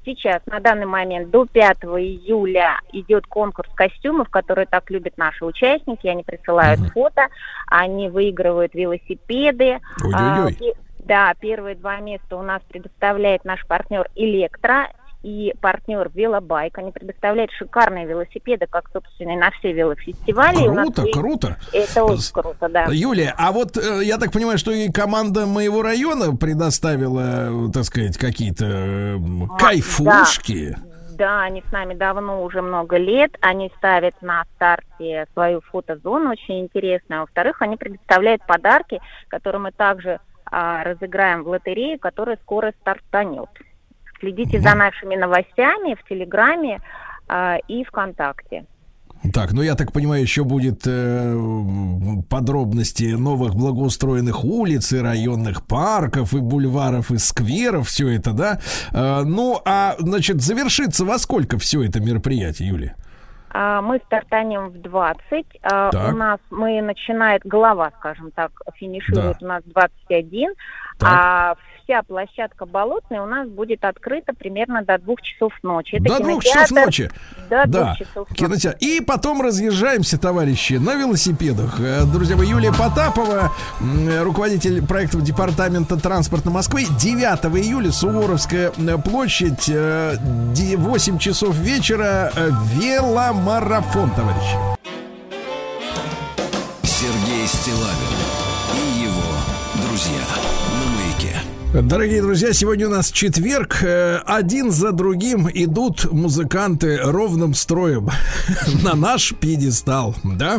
сейчас, 0.06 0.40
на 0.46 0.58
данный 0.60 0.86
момент, 0.86 1.28
до 1.30 1.44
5 1.44 1.98
июля 1.98 2.80
идет 2.92 3.26
конкурс 3.26 3.68
костюмов, 3.74 4.30
которые 4.30 4.64
так 4.64 4.90
любят 4.90 5.18
наши 5.18 5.44
участники. 5.44 6.06
Они 6.06 6.22
присылают 6.22 6.80
фото, 6.94 7.26
они 7.66 8.08
выигрывают 8.08 8.74
велосипеды. 8.74 9.80
Ой-ой-ой. 10.02 10.56
А, 10.74 10.85
да, 11.06 11.32
первые 11.38 11.76
два 11.76 11.98
места 11.98 12.36
у 12.36 12.42
нас 12.42 12.60
предоставляет 12.68 13.44
наш 13.44 13.64
партнер 13.66 14.08
Электро 14.16 14.88
и 15.22 15.54
партнер 15.60 16.10
Велобайк. 16.14 16.76
Они 16.78 16.90
предоставляют 16.90 17.50
шикарные 17.52 18.06
велосипеды, 18.06 18.66
как, 18.68 18.90
собственно, 18.92 19.32
и 19.32 19.36
на 19.36 19.50
все 19.52 19.72
велофестивали. 19.72 20.68
У 20.68 20.74
нас 20.74 20.88
Круто, 20.88 21.12
круто. 21.12 21.56
Это 21.72 22.04
очень 22.04 22.32
круто, 22.32 22.68
да. 22.68 22.86
Юлия, 22.90 23.34
а 23.36 23.52
вот 23.52 23.76
э, 23.76 24.04
я 24.04 24.18
так 24.18 24.32
понимаю, 24.32 24.58
что 24.58 24.72
и 24.72 24.90
команда 24.90 25.46
моего 25.46 25.82
района 25.82 26.36
предоставила, 26.36 27.68
э, 27.68 27.72
так 27.72 27.84
сказать, 27.84 28.18
какие-то 28.18 28.66
э, 28.66 29.18
кайфушки. 29.58 30.76
Да, 31.16 31.42
они 31.42 31.62
с 31.66 31.72
нами 31.72 31.94
давно, 31.94 32.42
уже 32.42 32.60
много 32.62 32.98
лет. 32.98 33.36
Они 33.40 33.72
ставят 33.78 34.20
на 34.20 34.44
старте 34.56 35.26
свою 35.32 35.60
фотозону, 35.62 36.30
очень 36.32 36.60
интересную. 36.60 37.22
Во-вторых, 37.22 37.62
они 37.62 37.76
предоставляют 37.76 38.46
подарки, 38.46 39.00
которые 39.28 39.62
мы 39.62 39.72
также 39.72 40.20
а, 40.50 40.84
разыграем 40.84 41.42
в 41.42 41.48
лотерее, 41.48 41.98
которая 41.98 42.36
скоро 42.42 42.72
стартанет. 42.80 43.48
Следите 44.20 44.60
за 44.60 44.74
нашими 44.74 45.16
новостями 45.16 45.94
в 45.94 46.08
Телеграме 46.08 46.80
а, 47.28 47.56
и 47.68 47.84
ВКонтакте. 47.84 48.66
Так, 49.32 49.52
ну 49.52 49.62
я 49.62 49.74
так 49.74 49.92
понимаю, 49.92 50.22
еще 50.22 50.44
будет 50.44 50.82
э, 50.86 51.36
подробности 52.28 53.14
новых 53.14 53.54
благоустроенных 53.54 54.44
улиц 54.44 54.92
и 54.92 54.98
районных 54.98 55.66
парков 55.66 56.34
и 56.34 56.38
бульваров 56.38 57.10
и 57.10 57.18
скверов, 57.18 57.88
все 57.88 58.08
это, 58.08 58.32
да? 58.32 58.60
Э, 58.92 59.22
ну, 59.24 59.60
а, 59.64 59.96
значит, 59.98 60.42
завершится 60.42 61.04
во 61.04 61.18
сколько 61.18 61.58
все 61.58 61.82
это 61.82 61.98
мероприятие, 61.98 62.68
Юлия? 62.68 62.96
А, 63.58 63.80
Мы 63.80 64.00
стартанем 64.04 64.68
в 64.68 64.82
20. 64.82 65.46
А, 65.62 65.90
Так. 65.90 66.12
У 66.12 66.16
нас 66.16 66.38
мы 66.50 66.82
начинает 66.82 67.40
голова, 67.46 67.90
скажем 67.98 68.30
так, 68.32 68.50
финиширует 68.74 69.42
у 69.42 69.46
нас 69.46 69.62
21. 69.64 70.52
Так. 70.98 71.08
А 71.10 71.54
вся 71.86 72.02
площадка 72.02 72.66
болотная 72.66 73.22
у 73.22 73.26
нас 73.26 73.48
будет 73.48 73.84
открыта 73.84 74.32
примерно 74.34 74.82
до 74.82 74.98
двух 74.98 75.22
часов 75.22 75.52
ночи. 75.62 75.94
Это 75.96 76.04
До 76.18 76.20
двух 76.24 76.44
часов 76.44 76.70
ночи. 76.72 77.10
До 77.48 77.64
Да, 77.66 77.84
двух 77.84 77.98
часов 77.98 78.28
ночи. 78.30 78.34
кинотеатр. 78.34 78.76
И 78.80 79.00
потом 79.00 79.40
разъезжаемся, 79.40 80.18
товарищи, 80.18 80.74
на 80.74 80.94
велосипедах. 80.96 81.78
Э, 81.80 82.02
Друзья 82.04 82.36
мои, 82.36 82.48
Юлия 82.48 82.72
Потапова, 82.72 83.52
м, 83.80 84.22
руководитель 84.22 84.84
проектов 84.84 85.22
Департамента 85.22 85.96
транспорта 85.96 86.50
Москвы. 86.50 86.86
9 86.98 87.56
июля, 87.56 87.90
Суворовская 87.92 88.72
э, 88.76 88.98
площадь, 88.98 89.68
э, 89.68 90.16
де- 90.54 90.76
8 90.76 91.18
часов 91.18 91.54
вечера, 91.56 92.32
э, 92.34 92.50
веломарафон, 92.74 94.10
товарищи. 94.10 94.56
Дорогие 101.82 102.22
друзья, 102.22 102.54
сегодня 102.54 102.86
у 102.86 102.90
нас 102.90 103.10
четверг. 103.12 103.82
Э, 103.82 104.22
Один 104.24 104.70
за 104.70 104.92
другим 104.92 105.46
идут 105.52 106.10
музыканты 106.10 106.96
ровным 107.02 107.52
строем 107.52 108.08
на 108.82 108.94
наш 108.94 109.34
пьедестал, 109.34 110.14
да? 110.24 110.58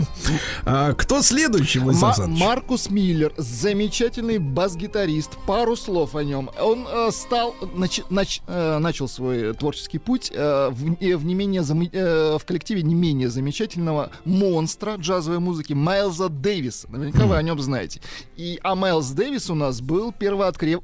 А 0.63 0.93
Кто 0.93 1.23
следующий, 1.23 1.79
Ма- 1.79 1.89
Александрович? 1.89 2.39
Маркус 2.39 2.91
Миллер, 2.91 3.33
замечательный 3.35 4.37
бас-гитарист. 4.37 5.31
Пару 5.47 5.75
слов 5.75 6.15
о 6.15 6.23
нем. 6.23 6.51
Он 6.61 6.85
э, 6.87 7.09
стал, 7.11 7.55
нач- 7.75 8.05
нач- 8.11 8.41
э, 8.47 8.77
начал 8.77 9.07
свой 9.07 9.53
творческий 9.55 9.97
путь 9.97 10.31
э, 10.31 10.69
в, 10.71 11.01
э, 11.01 11.15
в 11.17 11.25
не 11.25 11.33
менее 11.33 11.63
зам- 11.63 11.89
э, 11.91 12.37
в 12.39 12.45
коллективе 12.45 12.83
не 12.83 12.93
менее 12.93 13.29
замечательного 13.29 14.11
монстра 14.23 14.97
джазовой 14.97 15.39
музыки 15.39 15.73
Майлза 15.73 16.29
Дэвиса. 16.29 16.87
Наверняка 16.91 17.25
вы 17.25 17.37
о 17.37 17.41
нем 17.41 17.59
знаете. 17.59 18.01
И 18.35 18.59
а 18.61 18.75
Майлз 18.75 19.09
Дэвис 19.11 19.49
у 19.49 19.55
нас 19.55 19.81
был 19.81 20.13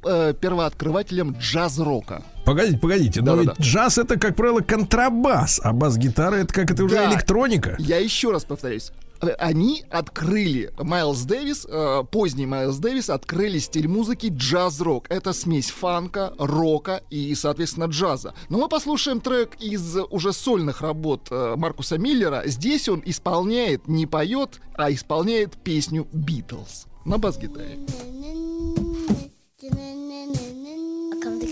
э, 0.03 0.22
первооткрывателем 0.31 1.35
джаз-рока. 1.37 2.23
Погодите, 2.45 2.77
погодите, 2.77 3.21
но 3.21 3.35
Да-да-да. 3.35 3.55
ведь 3.57 3.65
джаз 3.67 3.97
это, 3.97 4.17
как 4.17 4.35
правило, 4.37 4.61
контрабас, 4.61 5.59
а 5.63 5.73
бас-гитара 5.73 6.35
это 6.35 6.53
как 6.53 6.71
это 6.71 6.85
уже 6.85 6.95
Да. 6.95 7.11
электроника. 7.11 7.75
Я 7.79 7.97
еще 7.97 8.31
раз 8.31 8.45
повторюсь. 8.45 8.91
Э, 9.21 9.27
Они 9.39 9.85
открыли, 9.89 10.73
Майлз 10.77 11.21
Дэвис, 11.21 11.65
э, 11.69 12.03
поздний 12.11 12.45
Майлз 12.45 12.75
Дэвис, 12.77 13.09
открыли 13.09 13.59
стиль 13.59 13.87
музыки 13.87 14.27
джаз-рок. 14.35 15.05
Это 15.09 15.31
смесь 15.31 15.69
фанка, 15.71 16.33
рока 16.37 17.01
и, 17.09 17.33
соответственно, 17.33 17.85
джаза. 17.85 18.33
Но 18.49 18.57
мы 18.59 18.67
послушаем 18.67 19.21
трек 19.21 19.51
из 19.61 19.95
уже 20.09 20.33
сольных 20.33 20.81
работ 20.81 21.27
э, 21.31 21.53
Маркуса 21.55 21.97
Миллера. 21.97 22.43
Здесь 22.45 22.89
он 22.89 23.01
исполняет, 23.05 23.87
не 23.87 24.05
поет, 24.05 24.59
а 24.75 24.91
исполняет 24.91 25.53
песню 25.63 26.05
«Битлз» 26.11 26.87
на 27.05 27.17
бас-гитаре. 27.17 27.79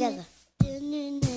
Together. 0.02 1.31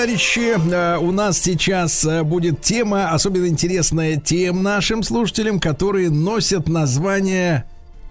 Товарищи, 0.00 0.56
э, 0.56 0.96
у 0.96 1.12
нас 1.12 1.38
сейчас 1.38 2.06
э, 2.06 2.22
будет 2.22 2.62
тема, 2.62 3.10
особенно 3.10 3.46
интересная 3.46 4.16
тем 4.16 4.62
нашим 4.62 5.02
слушателям, 5.02 5.60
которые 5.60 6.08
носят 6.08 6.70
название 6.70 7.64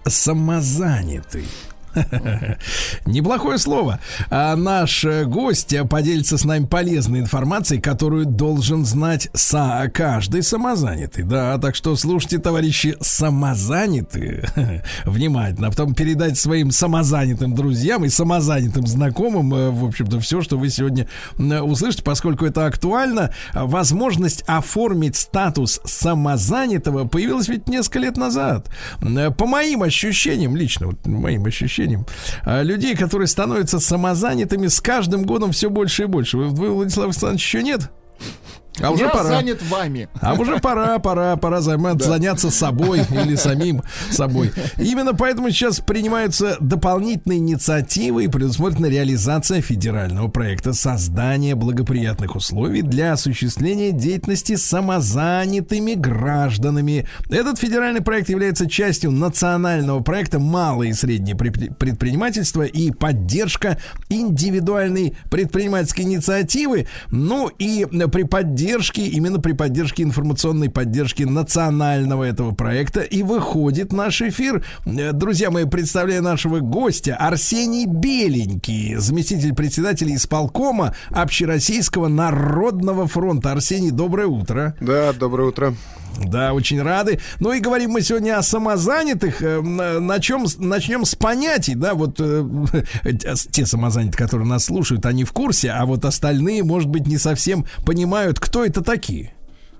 «самозанятый». 0.06 1.46
Неплохое 3.06 3.58
слово. 3.58 4.00
А 4.30 4.56
наш 4.56 5.04
э, 5.04 5.24
гость 5.24 5.74
поделится 5.88 6.38
с 6.38 6.44
нами 6.44 6.66
полезной 6.66 7.20
информацией, 7.20 7.80
которую 7.80 8.26
должен 8.26 8.84
знать 8.84 9.28
са 9.34 9.90
каждый 9.92 10.42
самозанятый. 10.42 11.24
Да, 11.24 11.58
так 11.58 11.74
что 11.74 11.96
слушайте, 11.96 12.38
товарищи, 12.38 12.96
самозанятые 13.00 14.44
внимательно, 15.04 15.68
а 15.68 15.70
потом 15.70 15.94
передать 15.94 16.38
своим 16.38 16.70
самозанятым 16.70 17.54
друзьям 17.54 18.04
и 18.04 18.08
самозанятым 18.08 18.86
знакомым, 18.86 19.54
э, 19.54 19.70
в 19.70 19.84
общем-то, 19.84 20.20
все, 20.20 20.42
что 20.42 20.58
вы 20.58 20.70
сегодня 20.70 21.08
э, 21.38 21.60
услышите, 21.60 22.02
поскольку 22.02 22.44
это 22.44 22.66
актуально. 22.66 23.32
Возможность 23.54 24.42
оформить 24.46 25.16
статус 25.16 25.80
самозанятого 25.84 27.06
появилась 27.06 27.48
ведь 27.48 27.68
несколько 27.68 27.98
лет 27.98 28.16
назад. 28.16 28.70
Э, 29.00 29.30
По 29.30 29.46
моим 29.46 29.82
ощущениям, 29.82 30.56
лично, 30.56 30.88
вот 30.88 31.06
моим 31.06 31.44
ощущениям, 31.46 31.79
а, 32.44 32.62
людей, 32.62 32.96
которые 32.96 33.28
становятся 33.28 33.80
самозанятыми, 33.80 34.66
с 34.66 34.80
каждым 34.80 35.24
годом 35.24 35.52
все 35.52 35.70
больше 35.70 36.04
и 36.04 36.06
больше. 36.06 36.36
Вы 36.36 36.70
Владислав 36.70 37.06
Александрович, 37.06 37.42
еще 37.42 37.62
нет? 37.62 37.90
А 38.80 38.90
уже 38.90 39.04
Я 39.04 39.10
пора. 39.10 39.24
занят 39.28 39.60
вами. 39.68 40.08
А 40.20 40.34
уже 40.34 40.58
пора, 40.58 40.98
пора, 40.98 41.36
пора 41.36 41.60
заниматься, 41.60 42.08
заняться 42.08 42.50
собой 42.50 43.00
или 43.10 43.34
самим 43.34 43.82
собой. 44.10 44.52
Именно 44.78 45.12
поэтому 45.14 45.50
сейчас 45.50 45.80
принимаются 45.80 46.56
дополнительные 46.60 47.38
инициативы 47.38 48.24
и 48.24 48.28
предусмотрена 48.28 48.86
реализация 48.86 49.60
федерального 49.60 50.28
проекта 50.28 50.72
создания 50.72 51.54
благоприятных 51.54 52.36
условий 52.36 52.82
для 52.82 53.12
осуществления 53.12 53.92
деятельности 53.92 54.56
самозанятыми 54.56 55.94
гражданами. 55.94 57.06
Этот 57.28 57.58
федеральный 57.58 58.00
проект 58.00 58.28
является 58.30 58.68
частью 58.68 59.10
национального 59.10 60.00
проекта 60.00 60.38
«Малое 60.38 60.88
и 60.88 60.92
среднее 60.92 61.36
предпри- 61.36 61.74
предпринимательство» 61.74 62.62
и 62.62 62.90
поддержка 62.92 63.78
индивидуальной 64.08 65.16
предпринимательской 65.30 66.02
инициативы. 66.02 66.86
Ну 67.10 67.48
и 67.48 67.84
при 68.10 68.22
поддержке, 68.22 68.59
именно 69.02 69.40
при 69.40 69.52
поддержке 69.52 70.02
информационной 70.02 70.70
поддержки 70.70 71.22
национального 71.22 72.24
этого 72.24 72.52
проекта 72.52 73.00
и 73.00 73.22
выходит 73.22 73.92
наш 73.92 74.22
эфир. 74.22 74.64
Э, 74.86 75.12
Друзья 75.12 75.50
мои, 75.50 75.64
представляю 75.64 76.22
нашего 76.22 76.60
гостя 76.60 77.16
Арсений 77.16 77.86
Беленький, 77.86 78.96
заместитель 78.96 79.54
председателя 79.54 80.14
исполкома 80.14 80.94
Общероссийского 81.10 82.08
народного 82.08 83.06
фронта. 83.06 83.52
Арсений, 83.52 83.90
доброе 83.90 84.26
утро. 84.26 84.74
Да, 84.80 85.12
доброе 85.12 85.48
утро. 85.48 85.74
Да, 86.18 86.52
очень 86.52 86.82
рады. 86.82 87.20
Ну 87.38 87.52
и 87.52 87.60
говорим 87.60 87.90
мы 87.90 88.02
сегодня 88.02 88.38
о 88.38 88.42
самозанятых. 88.42 89.42
Э, 89.42 89.60
на 89.60 90.20
чем 90.20 90.46
начнем 90.58 91.04
с 91.04 91.14
понятий, 91.14 91.74
да, 91.74 91.94
вот 91.94 92.16
э, 92.18 92.44
те 93.50 93.66
самозанятые, 93.66 94.18
которые 94.18 94.46
нас 94.46 94.64
слушают, 94.64 95.06
они 95.06 95.24
в 95.24 95.32
курсе, 95.32 95.70
а 95.70 95.86
вот 95.86 96.04
остальные, 96.04 96.64
может 96.64 96.88
быть, 96.88 97.06
не 97.06 97.18
совсем 97.18 97.66
понимают, 97.84 98.38
кто 98.38 98.64
это 98.64 98.82
такие. 98.82 99.34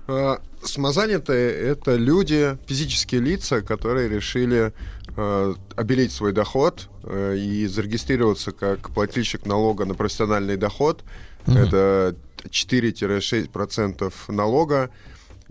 А, 0.07 0.39
Самозанятые— 0.63 1.51
это 1.71 1.95
люди, 1.95 2.57
физические 2.67 3.21
лица, 3.21 3.61
которые 3.61 4.09
решили 4.09 4.73
э, 5.15 5.53
обелить 5.75 6.11
свой 6.11 6.33
доход 6.33 6.87
э, 7.03 7.35
и 7.37 7.65
зарегистрироваться 7.65 8.51
как 8.51 8.91
плательщик 8.91 9.45
налога 9.47 9.85
на 9.85 9.95
профессиональный 9.95 10.57
доход. 10.57 11.03
Это 11.47 12.15
4-6% 12.45 14.13
налога. 14.27 14.91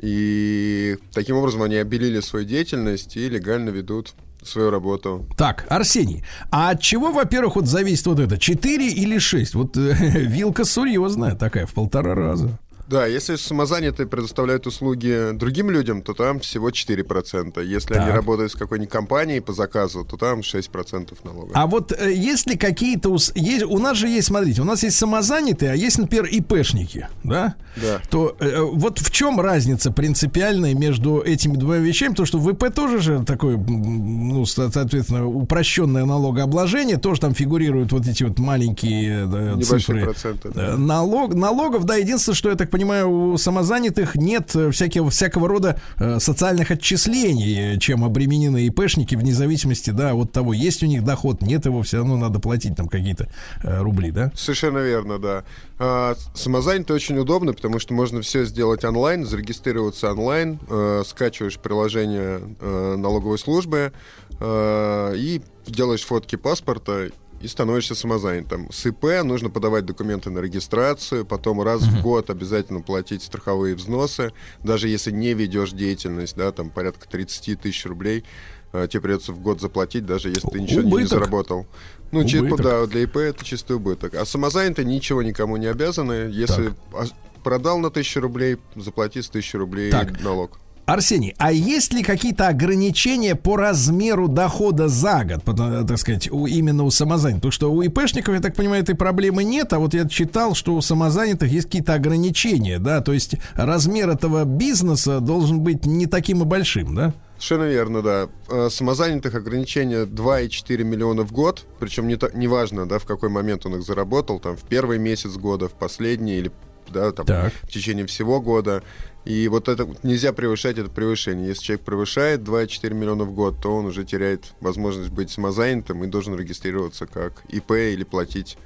И 0.01 0.97
таким 1.13 1.37
образом 1.37 1.63
они 1.63 1.77
обелили 1.77 2.21
свою 2.21 2.47
деятельность 2.47 3.17
и 3.17 3.29
легально 3.29 3.71
ведут 3.71 4.15
свою 4.43 4.71
работу. 4.71 5.27
Так, 5.37 5.67
Арсений, 5.69 6.25
а 6.51 6.71
от 6.71 6.81
чего, 6.81 7.13
во-первых, 7.13 7.57
вот 7.57 7.67
зависит 7.67 8.07
вот 8.07 8.21
это, 8.21 8.39
4 8.39 8.89
или 8.89 9.19
6? 9.19 9.55
Вот 9.55 9.77
э, 9.77 9.95
вилка 10.27 10.65
серьезная 10.65 11.35
такая, 11.35 11.67
в 11.67 11.75
полтора 11.75 12.15
раза. 12.15 12.59
Да, 12.91 13.07
если 13.07 13.37
самозанятые 13.37 14.09
предоставляют 14.09 14.67
услуги 14.67 15.31
другим 15.35 15.71
людям, 15.71 16.03
то 16.03 16.13
там 16.13 16.41
всего 16.41 16.71
4%. 16.71 17.63
Если 17.65 17.95
они 17.95 18.07
Так. 18.07 18.15
работают 18.17 18.51
с 18.51 18.57
какой-нибудь 18.57 18.91
компанией 18.91 19.39
по 19.41 19.53
заказу, 19.53 20.05
то 20.05 20.17
там 20.17 20.41
6% 20.41 21.17
налога. 21.25 21.53
А 21.55 21.67
вот 21.69 21.93
э, 21.93 22.13
есть 22.13 22.49
ли 22.51 22.57
какие-то... 22.57 23.11
ус- 23.11 23.31
Есть, 23.37 23.65
у 23.65 23.79
нас 23.79 23.97
же 23.97 24.09
есть, 24.09 24.27
смотрите, 24.27 24.63
у 24.63 24.65
нас 24.65 24.83
есть 24.83 24.97
самозанятые, 24.99 25.71
а 25.71 25.75
есть, 25.77 25.99
например, 25.99 26.27
ИПшники, 26.27 27.07
да? 27.23 27.55
Да. 27.81 28.01
То 28.11 28.35
э, 28.41 28.61
вот 28.61 28.99
в 28.99 29.11
чем 29.13 29.39
разница 29.41 29.93
принципиальная 29.93 30.75
между 30.75 31.21
этими 31.21 31.57
двумя 31.57 31.79
вещами? 31.79 32.15
То, 32.15 32.25
что 32.25 32.39
в 32.39 32.51
ИП 32.51 32.75
тоже 32.75 32.99
же 33.01 33.23
такое, 33.25 33.57
ну, 33.57 34.45
со- 34.47 34.69
соответственно, 34.69 35.27
упрощенное 35.29 36.05
налогообложение, 36.05 36.97
тоже 36.97 37.21
там 37.21 37.35
фигурируют 37.35 37.93
вот 37.93 38.09
эти 38.09 38.25
вот 38.25 38.41
маленькие 38.41 39.29
э, 39.33 39.51
Небольшие 39.55 39.79
цифры. 39.79 40.03
проценты. 40.05 40.51
да. 40.53 40.67
Э, 40.73 40.77
Налог, 40.77 41.35
налогов, 41.35 41.85
да, 41.85 41.95
единственное, 41.95 42.35
что 42.35 42.51
я 42.51 42.57
так 42.57 42.69
понимаю, 42.69 42.80
у 42.85 43.37
самозанятых 43.39 44.15
нет 44.17 44.55
э, 44.55 44.71
всякого, 44.71 45.11
всякого 45.11 45.49
рода 45.49 45.81
э, 45.99 46.19
социальных 46.21 46.71
отчислений, 46.71 47.75
э, 47.75 47.79
чем 47.79 48.05
обременены 48.05 48.67
ИПшники, 48.67 49.15
вне 49.15 49.33
зависимости, 49.33 49.91
да, 49.91 50.15
от 50.15 50.33
того, 50.33 50.53
есть 50.53 50.83
у 50.83 50.87
них 50.87 51.05
доход, 51.05 51.43
нет 51.43 51.67
его, 51.67 51.83
все 51.83 51.99
равно 51.99 52.17
надо 52.17 52.39
платить 52.41 52.77
там 52.77 52.89
какие-то 52.89 53.29
рубли, 53.63 54.11
да? 54.11 54.33
Совершенно 54.35 54.79
верно, 54.79 55.19
да. 55.19 55.45
А, 55.83 56.15
самозанятый 56.35 56.95
очень 56.95 57.17
удобно, 57.19 57.55
потому 57.55 57.79
что 57.79 57.95
можно 57.95 58.21
все 58.21 58.45
сделать 58.45 58.85
онлайн, 58.85 59.25
зарегистрироваться 59.25 60.11
онлайн, 60.11 60.61
э, 60.69 61.03
скачиваешь 61.07 61.59
приложение 61.59 62.41
э, 62.61 62.97
налоговой 62.99 63.39
службы 63.39 63.93
э, 64.39 65.15
и 65.17 65.41
делаешь 65.67 66.05
фотки 66.05 66.37
паспорта 66.37 67.09
и 67.41 67.49
становишься 67.49 67.95
самозанятым. 67.95 68.71
С 68.71 68.85
ИП 68.87 69.23
нужно 69.25 69.49
подавать 69.51 69.87
документы 69.87 70.31
на 70.31 70.41
регистрацию, 70.41 71.25
потом 71.25 71.63
раз 71.63 71.83
в 71.83 72.03
год 72.03 72.29
обязательно 72.31 72.83
платить 72.83 73.23
страховые 73.23 73.75
взносы, 73.75 74.33
даже 74.63 74.89
если 74.89 75.11
не 75.11 75.33
ведешь 75.35 75.73
деятельность, 75.73 76.37
да, 76.37 76.53
там 76.53 76.71
порядка 76.71 77.09
30 77.09 77.57
тысяч 77.57 77.87
рублей, 77.87 78.25
э, 78.73 78.87
тебе 78.91 79.01
придется 79.01 79.33
в 79.33 79.41
год 79.41 79.61
заплатить, 79.61 80.05
даже 80.05 80.29
если 80.29 80.49
ты 80.49 80.61
ничего 80.61 80.83
не 80.83 80.89
Убыток. 80.89 81.09
заработал. 81.09 81.67
Ну, 82.13 82.25
чи- 82.25 82.41
Убыток. 82.41 82.63
да, 82.63 82.87
для 82.87 83.03
ИП 83.05 83.17
это 83.17 83.45
чистый 83.45 83.77
убыток. 83.77 84.15
А 84.15 84.27
самозанятые 84.27 84.85
ничего 84.85 85.23
никому 85.23 85.57
не 85.57 85.67
обязаны. 85.67 86.29
Если 86.31 86.75
а- 86.93 87.07
продал 87.43 87.79
на 87.79 87.91
тысячу 87.91 88.21
рублей, 88.21 88.59
заплати 88.77 89.23
с 89.23 89.31
тысячи 89.31 89.57
рублей 89.57 89.91
Так. 89.91 90.21
налог. 90.21 90.59
Арсений, 90.93 91.35
а 91.39 91.53
есть 91.53 91.93
ли 91.93 92.03
какие-то 92.03 92.49
ограничения 92.49 93.37
по 93.37 93.57
размеру 93.57 94.27
дохода 94.27 94.89
за 94.89 95.25
год, 95.25 95.45
потому- 95.45 95.87
так 95.87 95.99
сказать, 95.99 96.29
у, 96.33 96.47
именно 96.47 96.83
у 96.83 96.91
самозанятых? 96.91 97.43
Потому 97.43 97.53
что 97.53 97.73
у 97.73 97.81
ИПшников, 97.83 98.35
я 98.35 98.41
так 98.41 98.57
понимаю, 98.57 98.83
этой 98.83 98.97
проблемы 98.97 99.45
нет, 99.45 99.73
а 99.73 99.79
вот 99.79 99.95
я 99.95 100.09
читал, 100.09 100.55
что 100.55 100.75
у 100.75 100.81
самозанятых 100.81 101.49
есть 101.51 101.67
какие-то 101.67 101.95
ограничения, 101.95 102.81
да, 102.81 103.03
то 103.03 103.13
есть 103.13 103.37
размер 103.55 104.11
этого 104.11 104.45
бизнеса 104.45 105.21
должен 105.21 105.61
быть 105.61 105.87
не 105.87 106.07
таким 106.07 106.43
и 106.43 106.45
большим, 106.45 106.97
да? 106.97 107.15
Совершенно 107.39 107.71
верно, 107.71 108.03
да. 108.03 108.29
Э, 108.51 108.69
Самозанятых 108.69 109.35
ограничения 109.35 110.05
2,4 110.05 110.85
миллиона 110.85 111.23
в 111.23 111.33
год, 111.33 111.67
причем 111.79 112.09
не 112.09 112.19
неважно, 112.35 112.87
да, 112.87 112.99
в 112.99 113.07
какой 113.07 113.29
момент 113.29 113.65
он 113.65 113.77
их 113.77 113.83
заработал, 113.83 114.41
там, 114.41 114.57
в 114.57 114.63
первый 114.65 114.99
месяц 114.99 115.37
года, 115.37 115.69
в 115.69 115.73
последний 115.73 116.35
или 116.35 116.51
да, 116.91 117.13
там, 117.13 117.27
Так. 117.27 117.53
в 117.63 117.69
течение 117.69 118.07
всего 118.07 118.41
года. 118.41 118.83
И 119.25 119.49
вот 119.49 119.69
это 119.69 119.89
нельзя 120.03 120.33
превышать 120.33 120.79
это 120.79 120.89
превышение. 120.91 121.49
Если 121.49 121.63
человек 121.65 121.85
превышает 121.85 122.41
2,4 122.41 122.95
миллиона 122.95 123.25
в 123.25 123.33
год, 123.33 123.57
то 123.61 123.77
он 123.77 123.87
уже 123.87 124.05
теряет 124.05 124.53
возможность 124.61 125.11
быть 125.11 125.31
самозанятым 125.31 126.05
и 126.05 126.07
должен 126.07 126.37
регистрироваться 126.37 127.07
как 127.07 127.43
ИП 127.49 127.73
или 127.73 128.05
платить 128.05 128.57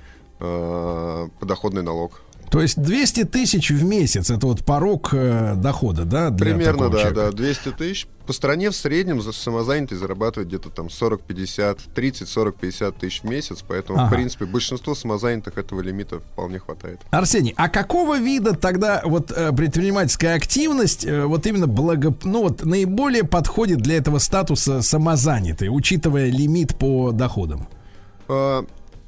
э, 0.40 1.28
подоходный 1.40 1.82
налог. 1.82 2.20
То 2.54 2.62
есть 2.62 2.80
200 2.80 3.24
тысяч 3.24 3.70
в 3.70 3.82
месяц, 3.84 4.30
это 4.30 4.46
вот 4.46 4.64
порог 4.64 5.08
э, 5.12 5.54
дохода, 5.56 6.04
да? 6.04 6.30
Для 6.30 6.54
Примерно, 6.54 6.88
да, 6.88 7.00
человека? 7.00 7.14
да, 7.14 7.32
200 7.32 7.72
тысяч. 7.72 8.06
По 8.28 8.32
стране 8.32 8.70
в 8.70 8.76
среднем 8.76 9.20
за 9.20 9.32
самозанятый 9.32 9.98
зарабатывает 9.98 10.46
где-то 10.46 10.70
там 10.70 10.86
40-50, 10.86 11.80
30-40-50 11.96 12.94
тысяч 13.00 13.22
в 13.22 13.24
месяц, 13.24 13.64
поэтому, 13.66 13.98
Ага. 13.98 14.06
в 14.06 14.14
принципе, 14.14 14.44
большинство 14.44 14.94
самозанятых 14.94 15.58
этого 15.58 15.80
лимита 15.80 16.20
вполне 16.20 16.60
хватает. 16.60 17.00
Арсений, 17.10 17.54
а 17.56 17.68
какого 17.68 18.20
вида 18.20 18.54
тогда 18.54 19.02
вот 19.04 19.32
э, 19.32 19.50
предпринимательская 19.50 20.36
активность 20.36 21.04
э, 21.04 21.24
вот 21.24 21.48
именно 21.48 21.66
благо, 21.66 22.14
ну 22.22 22.44
вот 22.44 22.64
наиболее 22.64 23.24
подходит 23.24 23.78
для 23.78 23.96
этого 23.96 24.20
статуса 24.20 24.80
самозанятый, 24.80 25.70
учитывая 25.70 26.30
лимит 26.30 26.78
по 26.78 27.10
доходам? 27.10 27.66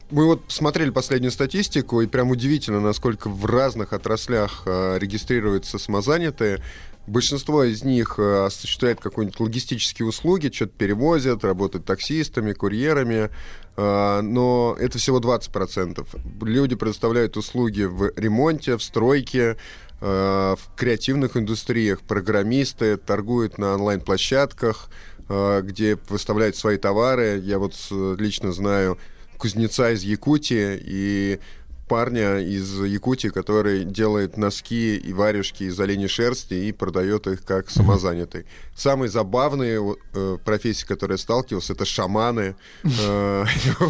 А, 0.08 0.14
Мы 0.14 0.26
вот 0.26 0.42
смотрели 0.48 0.90
последнюю 0.90 1.30
статистику, 1.30 2.00
и 2.00 2.06
прям 2.06 2.30
удивительно, 2.30 2.80
насколько 2.80 3.28
в 3.28 3.44
разных 3.46 3.92
отраслях 3.92 4.62
а, 4.66 4.98
регистрируются 4.98 5.78
самозанятые. 5.78 6.62
Большинство 7.06 7.62
из 7.62 7.84
них 7.84 8.16
э, 8.18 8.46
осуществляет 8.46 8.98
какие-нибудь 8.98 9.38
логистические 9.38 10.08
услуги, 10.08 10.50
что-то 10.52 10.72
перевозят, 10.76 11.44
работают 11.44 11.84
таксистами, 11.84 12.52
курьерами, 12.52 13.30
э, 13.76 14.20
но 14.22 14.76
это 14.76 14.98
всего 14.98 15.20
20%. 15.20 16.04
Люди 16.42 16.74
предоставляют 16.74 17.36
услуги 17.36 17.84
в 17.84 18.10
ремонте, 18.16 18.76
в 18.76 18.82
стройке, 18.82 19.56
в 20.00 20.58
креативных 20.76 21.38
индустриях, 21.38 22.02
программисты 22.02 22.98
торгуют 22.98 23.56
на 23.56 23.72
онлайн-площадках, 23.76 24.90
где 25.26 25.96
выставляют 26.10 26.54
свои 26.54 26.76
товары. 26.76 27.40
Я 27.42 27.58
вот 27.58 27.72
лично 27.90 28.52
знаю 28.52 28.98
кузнеца 29.36 29.90
из 29.92 30.02
Якутии, 30.02 30.80
и 30.82 31.40
парня 31.88 32.38
из 32.38 32.82
Якутии, 32.82 33.28
который 33.28 33.84
делает 33.84 34.36
носки 34.36 34.96
и 34.96 35.12
варежки 35.12 35.64
из 35.64 35.78
оленей 35.78 36.08
шерсти 36.08 36.54
и 36.54 36.72
продает 36.72 37.26
их 37.26 37.44
как 37.44 37.70
самозанятый. 37.70 38.46
Самые 38.74 39.08
забавные 39.08 39.96
э, 40.12 40.38
профессии, 40.44 40.84
которые 40.84 41.14
я 41.14 41.18
сталкивался, 41.18 41.72
это 41.72 41.84
шаманы. 41.84 42.56
Э, 42.98 43.44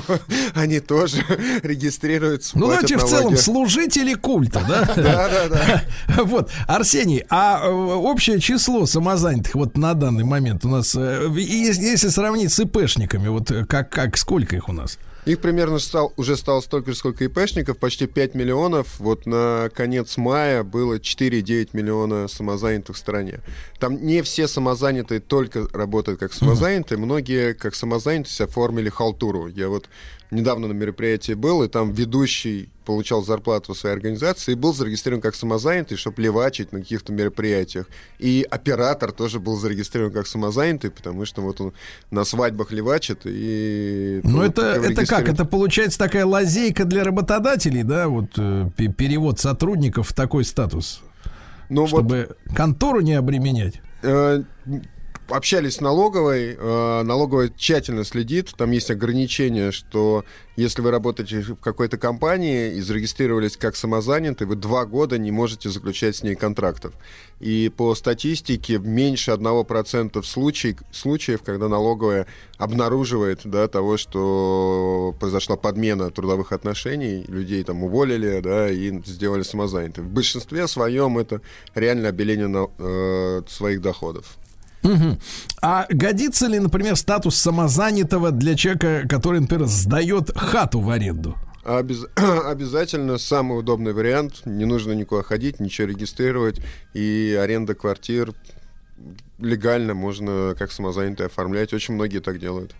Они 0.54 0.80
тоже 0.80 1.22
регистрируются. 1.62 2.58
Ну, 2.58 2.66
давайте 2.68 2.96
в 2.98 3.04
целом 3.04 3.36
служители 3.36 4.14
культа, 4.14 4.64
да? 4.68 4.92
Да, 4.96 5.28
да, 5.28 5.48
да. 5.48 6.24
Вот, 6.24 6.50
Арсений, 6.66 7.24
а 7.30 7.60
э, 7.62 7.70
общее 7.70 8.40
число 8.40 8.86
самозанятых 8.86 9.54
вот 9.54 9.76
на 9.76 9.94
данный 9.94 10.24
момент 10.24 10.64
у 10.64 10.68
нас, 10.68 10.94
э, 10.96 11.28
если 11.36 12.08
сравнить 12.08 12.52
с 12.52 12.60
ИПшниками, 12.60 13.28
вот 13.28 13.52
как 13.68 14.16
сколько 14.16 14.56
их 14.56 14.68
у 14.68 14.72
нас? 14.72 14.98
Их 15.26 15.40
примерно 15.40 15.80
стал, 15.80 16.12
уже 16.16 16.36
стало 16.36 16.60
столько 16.60 16.92
же, 16.92 16.96
сколько 16.96 17.24
ИПшников, 17.24 17.78
почти 17.78 18.06
5 18.06 18.34
миллионов. 18.34 19.00
Вот 19.00 19.26
на 19.26 19.68
конец 19.74 20.16
мая 20.16 20.62
было 20.62 20.98
4,9 20.98 21.70
миллиона 21.72 22.28
самозанятых 22.28 22.94
в 22.94 22.98
стране. 22.98 23.40
Там 23.80 24.06
не 24.06 24.22
все 24.22 24.46
самозанятые 24.46 25.18
только 25.18 25.66
работают 25.72 26.20
как 26.20 26.32
самозанятые, 26.32 26.98
многие 26.98 27.54
как 27.54 27.74
самозанятые 27.74 28.44
оформили 28.44 28.88
халтуру. 28.88 29.48
Я 29.48 29.68
вот 29.68 29.88
недавно 30.30 30.68
на 30.68 30.72
мероприятии 30.72 31.32
был, 31.34 31.62
и 31.62 31.68
там 31.68 31.92
ведущий 31.92 32.68
получал 32.84 33.24
зарплату 33.24 33.74
в 33.74 33.78
своей 33.78 33.96
организации 33.96 34.52
и 34.52 34.54
был 34.54 34.72
зарегистрирован 34.72 35.20
как 35.20 35.34
самозанятый, 35.34 35.96
чтобы 35.96 36.22
левачить 36.22 36.72
на 36.72 36.78
каких-то 36.78 37.12
мероприятиях. 37.12 37.88
И 38.18 38.46
оператор 38.48 39.12
тоже 39.12 39.40
был 39.40 39.56
зарегистрирован 39.56 40.12
как 40.12 40.26
самозанятый, 40.26 40.90
потому 40.90 41.24
что 41.24 41.42
вот 41.42 41.60
он 41.60 41.72
на 42.10 42.24
свадьбах 42.24 42.70
левачит 42.70 43.22
и... 43.24 44.20
Ну, 44.22 44.38
вот 44.38 44.58
это, 44.58 44.80
это 44.80 45.04
как? 45.06 45.28
Это 45.28 45.44
получается 45.44 45.98
такая 45.98 46.24
лазейка 46.24 46.84
для 46.84 47.02
работодателей, 47.02 47.82
да, 47.82 48.08
вот 48.08 48.30
э, 48.36 48.70
пе- 48.76 48.88
перевод 48.92 49.40
сотрудников 49.40 50.08
в 50.08 50.14
такой 50.14 50.44
статус, 50.44 51.02
Ну, 51.68 51.82
вот 51.82 51.88
чтобы 51.88 52.36
контору 52.54 53.00
не 53.00 53.14
обременять. 53.14 53.80
Э, 54.02 54.42
общались 55.28 55.76
с 55.76 55.80
налоговой, 55.80 56.56
э, 56.58 57.02
налоговая 57.02 57.50
тщательно 57.56 58.04
следит, 58.04 58.54
там 58.56 58.70
есть 58.70 58.90
ограничение, 58.90 59.72
что 59.72 60.24
если 60.56 60.80
вы 60.80 60.90
работаете 60.90 61.40
в 61.40 61.56
какой-то 61.56 61.98
компании 61.98 62.74
и 62.74 62.80
зарегистрировались 62.80 63.56
как 63.56 63.76
самозанятый, 63.76 64.46
вы 64.46 64.56
два 64.56 64.86
года 64.86 65.18
не 65.18 65.30
можете 65.30 65.68
заключать 65.68 66.16
с 66.16 66.22
ней 66.22 66.34
контрактов. 66.34 66.94
И 67.40 67.70
по 67.76 67.94
статистике 67.94 68.78
меньше 68.78 69.32
1% 69.32 70.22
случай, 70.22 70.76
случаев, 70.90 71.42
когда 71.42 71.68
налоговая 71.68 72.26
обнаруживает 72.56 73.40
да, 73.44 73.68
того, 73.68 73.98
что 73.98 75.14
произошла 75.20 75.56
подмена 75.56 76.10
трудовых 76.10 76.52
отношений, 76.52 77.24
людей 77.28 77.62
там 77.64 77.84
уволили 77.84 78.40
да, 78.40 78.70
и 78.70 79.02
сделали 79.04 79.42
самозанятыми. 79.42 80.06
В 80.06 80.10
большинстве 80.10 80.66
своем 80.68 81.18
это 81.18 81.42
реально 81.74 82.08
обеление 82.08 82.48
на- 82.48 82.70
э, 82.78 83.42
своих 83.48 83.82
доходов. 83.82 84.38
Мгм. 84.82 85.18
А 85.62 85.86
годится 85.90 86.46
ли, 86.46 86.58
например, 86.58 86.96
статус 86.96 87.36
самозанятого 87.36 88.30
для 88.30 88.54
человека, 88.54 89.02
который, 89.08 89.40
например, 89.40 89.66
сдает 89.66 90.30
хату 90.36 90.80
в 90.80 90.90
аренду? 90.90 91.36
Обяз- 91.64 92.06
Обязательно 92.46 93.18
самый 93.18 93.58
удобный 93.58 93.92
вариант. 93.92 94.42
Не 94.44 94.64
нужно 94.64 94.92
никуда 94.92 95.22
ходить, 95.22 95.58
ничего 95.58 95.88
регистрировать. 95.88 96.60
И 96.94 97.36
аренда 97.40 97.74
квартир 97.74 98.32
легально 99.38 99.94
можно 99.94 100.54
как 100.56 100.70
самозанятый 100.70 101.26
оформлять. 101.26 101.72
Очень 101.72 101.94
многие 101.94 102.20
так 102.20 102.38
делают. 102.38 102.72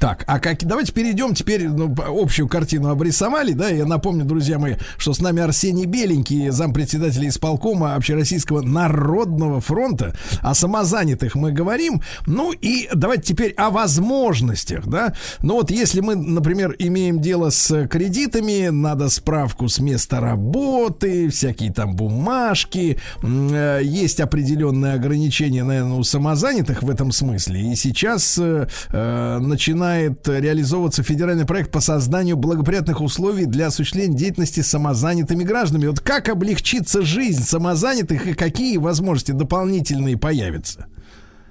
Так, 0.00 0.24
а 0.26 0.38
как, 0.38 0.64
давайте 0.64 0.92
перейдем 0.92 1.34
теперь, 1.34 1.68
ну, 1.68 1.94
общую 2.06 2.48
картину 2.48 2.90
обрисовали, 2.90 3.52
да, 3.52 3.68
я 3.68 3.86
напомню, 3.86 4.24
друзья 4.24 4.58
мои, 4.58 4.74
что 4.98 5.14
с 5.14 5.20
нами 5.20 5.42
Арсений 5.42 5.86
Беленький, 5.86 6.50
зампредседателя 6.50 7.28
исполкома 7.28 7.94
Общероссийского 7.94 8.60
народного 8.60 9.60
фронта, 9.60 10.14
о 10.42 10.54
самозанятых 10.54 11.34
мы 11.34 11.52
говорим, 11.52 12.02
ну 12.26 12.52
и 12.52 12.88
давайте 12.92 13.34
теперь 13.34 13.52
о 13.52 13.70
возможностях, 13.70 14.86
да, 14.86 15.14
ну 15.40 15.54
вот 15.54 15.70
если 15.70 16.00
мы, 16.00 16.14
например, 16.14 16.74
имеем 16.78 17.20
дело 17.20 17.50
с 17.50 17.86
кредитами, 17.88 18.68
надо 18.68 19.08
справку 19.08 19.68
с 19.68 19.78
места 19.78 20.20
работы, 20.20 21.30
всякие 21.30 21.72
там 21.72 21.96
бумажки, 21.96 22.98
э, 23.22 23.80
есть 23.82 24.20
определенные 24.20 24.94
ограничения, 24.94 25.64
наверное, 25.64 25.96
у 25.96 26.02
самозанятых 26.02 26.82
в 26.82 26.90
этом 26.90 27.12
смысле, 27.12 27.72
и 27.72 27.76
сейчас 27.76 28.36
э, 28.38 28.68
э, 28.92 29.38
начинает 29.86 30.28
реализовываться 30.28 31.02
федеральный 31.02 31.46
проект 31.46 31.70
по 31.70 31.80
созданию 31.80 32.36
благоприятных 32.36 33.00
условий 33.00 33.46
для 33.46 33.68
осуществления 33.68 34.16
деятельности 34.16 34.60
самозанятыми 34.60 35.44
гражданами. 35.44 35.88
Вот 35.88 36.00
как 36.00 36.28
облегчится 36.28 37.02
жизнь 37.02 37.44
самозанятых 37.44 38.26
и 38.26 38.34
какие 38.34 38.76
возможности 38.78 39.32
дополнительные 39.32 40.16
появятся? 40.16 40.86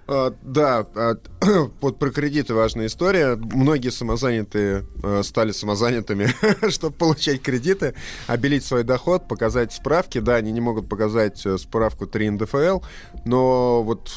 А, 0.08 0.36
да, 0.44 0.86
а, 0.96 1.16
вот 1.82 1.98
про 1.98 2.12
кредиты 2.12 2.54
важная 2.54 2.86
история. 2.86 3.36
Многие 3.36 3.90
самозанятые 3.90 4.86
э, 5.02 5.24
стали 5.24 5.52
самозанятыми, 5.52 6.28
чтобы 6.70 6.96
получать 6.96 7.42
кредиты, 7.42 7.96
обелить 8.28 8.64
свой 8.64 8.84
доход, 8.84 9.28
показать 9.28 9.74
справки. 9.74 10.20
Да, 10.20 10.36
они 10.36 10.52
не 10.52 10.62
могут 10.62 10.88
показать 10.88 11.44
э, 11.46 11.58
справку 11.58 12.06
3 12.06 12.32
НДФЛ, 12.32 12.82
но 13.26 13.82
вот 13.82 14.12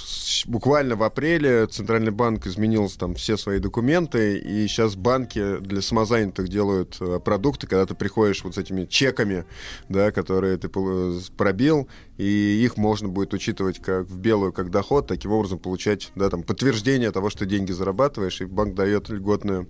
буквально 0.46 0.94
в 0.96 1.02
апреле 1.02 1.66
Центральный 1.66 2.12
банк 2.12 2.46
изменил 2.46 2.90
там 2.90 3.14
все 3.14 3.38
свои 3.38 3.58
документы, 3.58 4.36
и 4.36 4.68
сейчас 4.68 4.94
банки 4.94 5.58
для 5.60 5.80
самозанятых 5.80 6.48
делают 6.48 6.98
э, 7.00 7.18
продукты, 7.18 7.66
когда 7.66 7.86
ты 7.86 7.94
приходишь 7.94 8.44
вот 8.44 8.56
с 8.56 8.58
этими 8.58 8.84
чеками, 8.84 9.46
да, 9.88 10.12
которые 10.12 10.58
ты 10.58 10.68
пол- 10.68 11.18
пробил, 11.38 11.88
и 12.18 12.62
их 12.62 12.76
можно 12.76 13.08
будет 13.08 13.32
учитывать 13.32 13.80
как 13.80 14.06
в 14.06 14.18
белую, 14.18 14.52
как 14.52 14.70
доход, 14.70 15.06
таким 15.06 15.32
образом 15.32 15.58
получать 15.58 15.77
да, 16.14 16.30
там, 16.30 16.42
подтверждение 16.42 17.10
того, 17.10 17.30
что 17.30 17.46
деньги 17.46 17.72
зарабатываешь, 17.72 18.40
и 18.40 18.44
банк 18.44 18.74
дает 18.74 19.08
льготную 19.08 19.68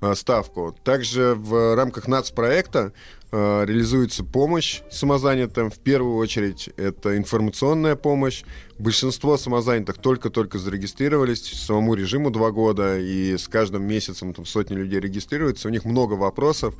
а, 0.00 0.14
ставку. 0.14 0.76
Также 0.84 1.34
в 1.34 1.74
рамках 1.74 2.06
нацпроекта 2.06 2.92
а, 3.32 3.64
реализуется 3.64 4.22
помощь 4.22 4.82
самозанятым. 4.90 5.70
В 5.70 5.78
первую 5.80 6.16
очередь 6.16 6.70
это 6.76 7.16
информационная 7.16 7.96
помощь. 7.96 8.44
Большинство 8.78 9.36
самозанятых 9.36 9.98
только-только 9.98 10.58
зарегистрировались 10.58 11.42
самому 11.42 11.94
режиму 11.94 12.30
два 12.30 12.52
года, 12.52 12.96
и 12.96 13.36
с 13.36 13.48
каждым 13.48 13.88
месяцем 13.88 14.34
там 14.34 14.46
сотни 14.46 14.76
людей 14.76 15.00
регистрируются. 15.00 15.66
У 15.66 15.72
них 15.72 15.84
много 15.84 16.14
вопросов. 16.14 16.76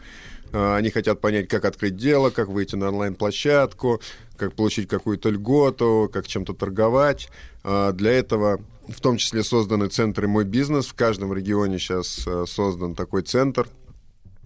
А, 0.52 0.76
Они 0.76 0.90
хотят 0.90 1.20
понять, 1.20 1.48
как 1.48 1.64
открыть 1.64 1.96
дело, 1.96 2.30
как 2.30 2.48
выйти 2.48 2.76
на 2.76 2.88
онлайн-площадку, 2.88 4.00
как 4.36 4.54
получить 4.54 4.88
какую-то 4.88 5.30
льготу, 5.30 6.08
как 6.12 6.28
чем-то 6.28 6.54
торговать. 6.54 7.28
А, 7.70 7.92
Для 7.92 8.12
этого 8.12 8.60
в 8.88 9.00
том 9.02 9.18
числе 9.18 9.44
созданы 9.44 9.88
центры 9.88 10.26
«Мой 10.26 10.46
бизнес». 10.46 10.86
В 10.86 10.94
каждом 10.94 11.34
регионе 11.34 11.78
сейчас 11.78 12.26
э, 12.26 12.44
создан 12.48 12.94
такой 12.94 13.20
центр. 13.20 13.68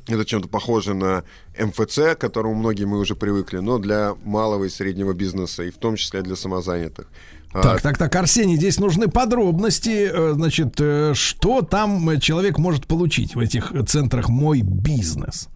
Это 0.09 0.25
чем-то 0.25 0.49
похоже 0.49 0.95
на 0.95 1.23
МФЦ, 1.57 2.17
к 2.17 2.17
которому 2.17 2.57
многие 2.57 2.85
мы 2.85 2.99
уже 2.99 3.15
привыкли, 3.15 3.59
но 3.59 3.79
для 3.79 4.17
малого 4.25 4.65
и 4.65 4.69
среднего 4.69 5.13
бизнеса, 5.13 5.63
и 5.63 5.71
в 5.71 5.79
том 5.79 5.95
числе 5.95 6.23
для 6.23 6.35
самозанятых. 6.35 7.07
А, 7.53 7.63
Так, 7.63 7.83
так, 7.83 7.97
так, 7.99 8.17
Арсений, 8.17 8.57
здесь 8.57 8.81
нужны 8.81 9.07
подробности. 9.07 10.11
э, 10.13 10.33
Значит, 10.33 10.81
э, 10.81 11.13
что 11.15 11.63
там 11.63 12.19
человек 12.19 12.59
может 12.59 12.89
получить 12.89 13.37
в 13.37 13.39
этих 13.39 13.73
центрах 13.87 14.29
«Мой 14.31 14.63
бизнес»? 14.63 15.49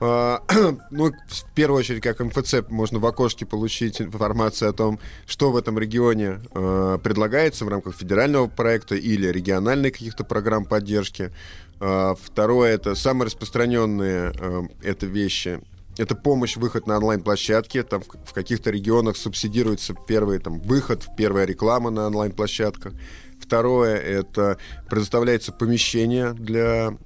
А, 0.00 0.42
Ну, 0.90 1.12
в 1.26 1.54
первую 1.54 1.80
очередь, 1.80 2.02
как 2.02 2.20
МФЦ, 2.20 2.68
можно 2.68 2.98
в 2.98 3.06
окошке 3.06 3.46
получить 3.46 4.00
информацию 4.00 4.70
о 4.70 4.72
том, 4.72 4.98
что 5.26 5.50
в 5.50 5.56
этом 5.56 5.78
регионе 5.78 6.40
э, 6.54 6.98
предлагается 7.02 7.64
в 7.64 7.68
рамках 7.68 7.96
федерального 7.96 8.46
проекта 8.46 8.94
или 8.94 9.26
региональных 9.26 9.94
каких-то 9.94 10.24
программ 10.24 10.64
поддержки. 10.64 11.32
А, 11.80 12.14
Второе, 12.14 12.74
это 12.74 12.94
самые 12.94 13.26
распространенные 13.26 14.32
э, 14.38 14.62
это 14.82 15.06
вещи. 15.06 15.60
Это 15.96 16.14
помощь, 16.14 16.56
выход 16.56 16.86
на 16.86 16.96
онлайн-площадки. 16.98 17.82
Там 17.82 18.02
в, 18.02 18.30
в 18.30 18.32
каких-то 18.32 18.70
регионах 18.70 19.16
субсидируется 19.16 19.94
первый 20.06 20.38
там, 20.38 20.60
выход, 20.60 21.06
первая 21.16 21.44
реклама 21.44 21.90
на 21.90 22.06
онлайн-площадках. 22.06 22.92
Второе, 23.40 23.96
это 23.96 24.58
предоставляется 24.88 25.52
помещение 25.52 26.34
для 26.34 26.96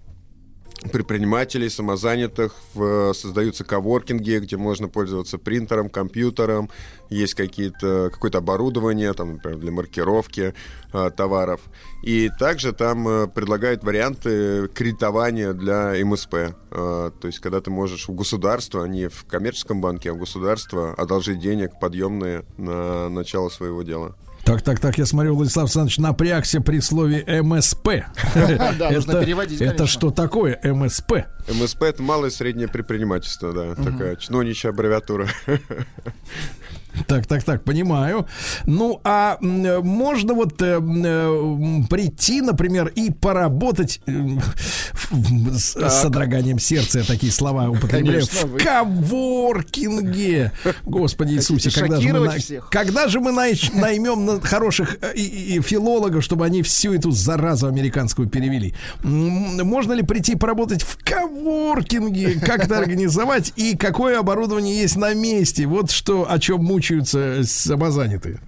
предпринимателей, 0.90 1.68
самозанятых, 1.68 2.54
в- 2.74 3.12
создаются 3.14 3.64
коворкинги, 3.64 4.38
где 4.38 4.56
можно 4.56 4.88
пользоваться 4.88 5.38
принтером, 5.38 5.88
компьютером, 5.88 6.70
есть 7.08 7.34
какие-то, 7.34 8.10
какое-то 8.12 8.38
оборудование, 8.38 9.12
там, 9.12 9.34
например, 9.34 9.58
для 9.58 9.72
маркировки 9.72 10.54
а, 10.92 11.10
товаров. 11.10 11.60
И 12.02 12.30
также 12.38 12.72
там 12.72 13.06
э, 13.06 13.26
предлагают 13.28 13.84
варианты 13.84 14.68
кредитования 14.68 15.52
для 15.52 15.94
МСП. 16.04 16.34
А, 16.70 17.10
то 17.10 17.26
есть, 17.26 17.38
когда 17.38 17.60
ты 17.60 17.70
можешь 17.70 18.08
у 18.08 18.14
государства, 18.14 18.84
не 18.86 19.08
в 19.08 19.24
коммерческом 19.24 19.80
банке, 19.80 20.10
а 20.10 20.14
у 20.14 20.16
государства 20.16 20.94
одолжить 20.94 21.38
денег 21.38 21.78
подъемные 21.80 22.44
на 22.56 23.08
начало 23.08 23.48
своего 23.50 23.82
дела. 23.82 24.16
Так, 24.44 24.60
так, 24.62 24.80
так, 24.80 24.98
я 24.98 25.06
смотрю, 25.06 25.36
Владислав 25.36 25.64
Александрович 25.64 25.98
напрягся 25.98 26.60
при 26.60 26.80
слове 26.80 27.24
МСП. 27.42 27.88
Да, 28.78 28.90
нужно 28.90 29.12
Это- 29.12 29.20
переводить, 29.24 29.60
Это 29.60 29.86
что 29.86 30.10
такое 30.10 30.58
МСП? 30.64 31.12
МСП 31.48 31.82
это 31.84 32.02
малое 32.02 32.30
и 32.30 32.32
среднее 32.32 32.66
предпринимательство, 32.68 33.52
да, 33.52 33.74
такая 33.76 34.16
чиновничья 34.16 34.70
аббревиатура. 34.70 35.28
Так, 37.06 37.26
так, 37.26 37.42
так, 37.42 37.64
понимаю. 37.64 38.26
Ну, 38.66 39.00
а 39.04 39.38
э, 39.40 39.80
можно 39.80 40.34
вот 40.34 40.60
э, 40.62 40.78
э, 40.80 41.82
прийти, 41.88 42.40
например, 42.40 42.88
и 42.94 43.10
поработать 43.10 44.00
э, 44.06 44.12
с 45.56 45.74
содроганием 46.02 46.58
сердца, 46.58 46.98
я 47.00 47.04
такие 47.04 47.32
слова 47.32 47.68
употребляю, 47.70 48.26
Конечно, 48.26 48.46
в 48.46 48.50
вы- 48.52 48.58
коворкинге. 48.60 50.52
Господи 50.84 51.34
Иисусе, 51.34 51.70
когда 51.70 52.00
же, 52.00 52.08
мы, 52.12 52.38
всех? 52.38 52.68
когда 52.70 53.08
же 53.08 53.20
мы 53.20 53.32
наймем 53.32 54.24
на- 54.24 54.40
хороших 54.40 54.98
э, 55.00 55.12
и- 55.14 55.56
и 55.56 55.60
филологов, 55.60 56.22
чтобы 56.24 56.44
они 56.44 56.62
всю 56.62 56.92
эту 56.94 57.10
заразу 57.10 57.66
американскую 57.66 58.28
перевели? 58.28 58.74
Можно 59.02 59.92
ли 59.94 60.02
прийти 60.02 60.36
поработать 60.36 60.82
в 60.82 60.98
коворкинге, 61.02 62.40
как 62.40 62.64
это 62.64 62.78
организовать 62.78 63.52
и 63.56 63.76
какое 63.76 64.18
оборудование 64.18 64.76
есть 64.80 64.96
на 64.96 65.14
месте? 65.14 65.66
Вот 65.66 65.90
что, 65.90 66.30
о 66.30 66.38
чем 66.38 66.62
мучаются 66.82 67.42
самозанятые. 67.44 68.40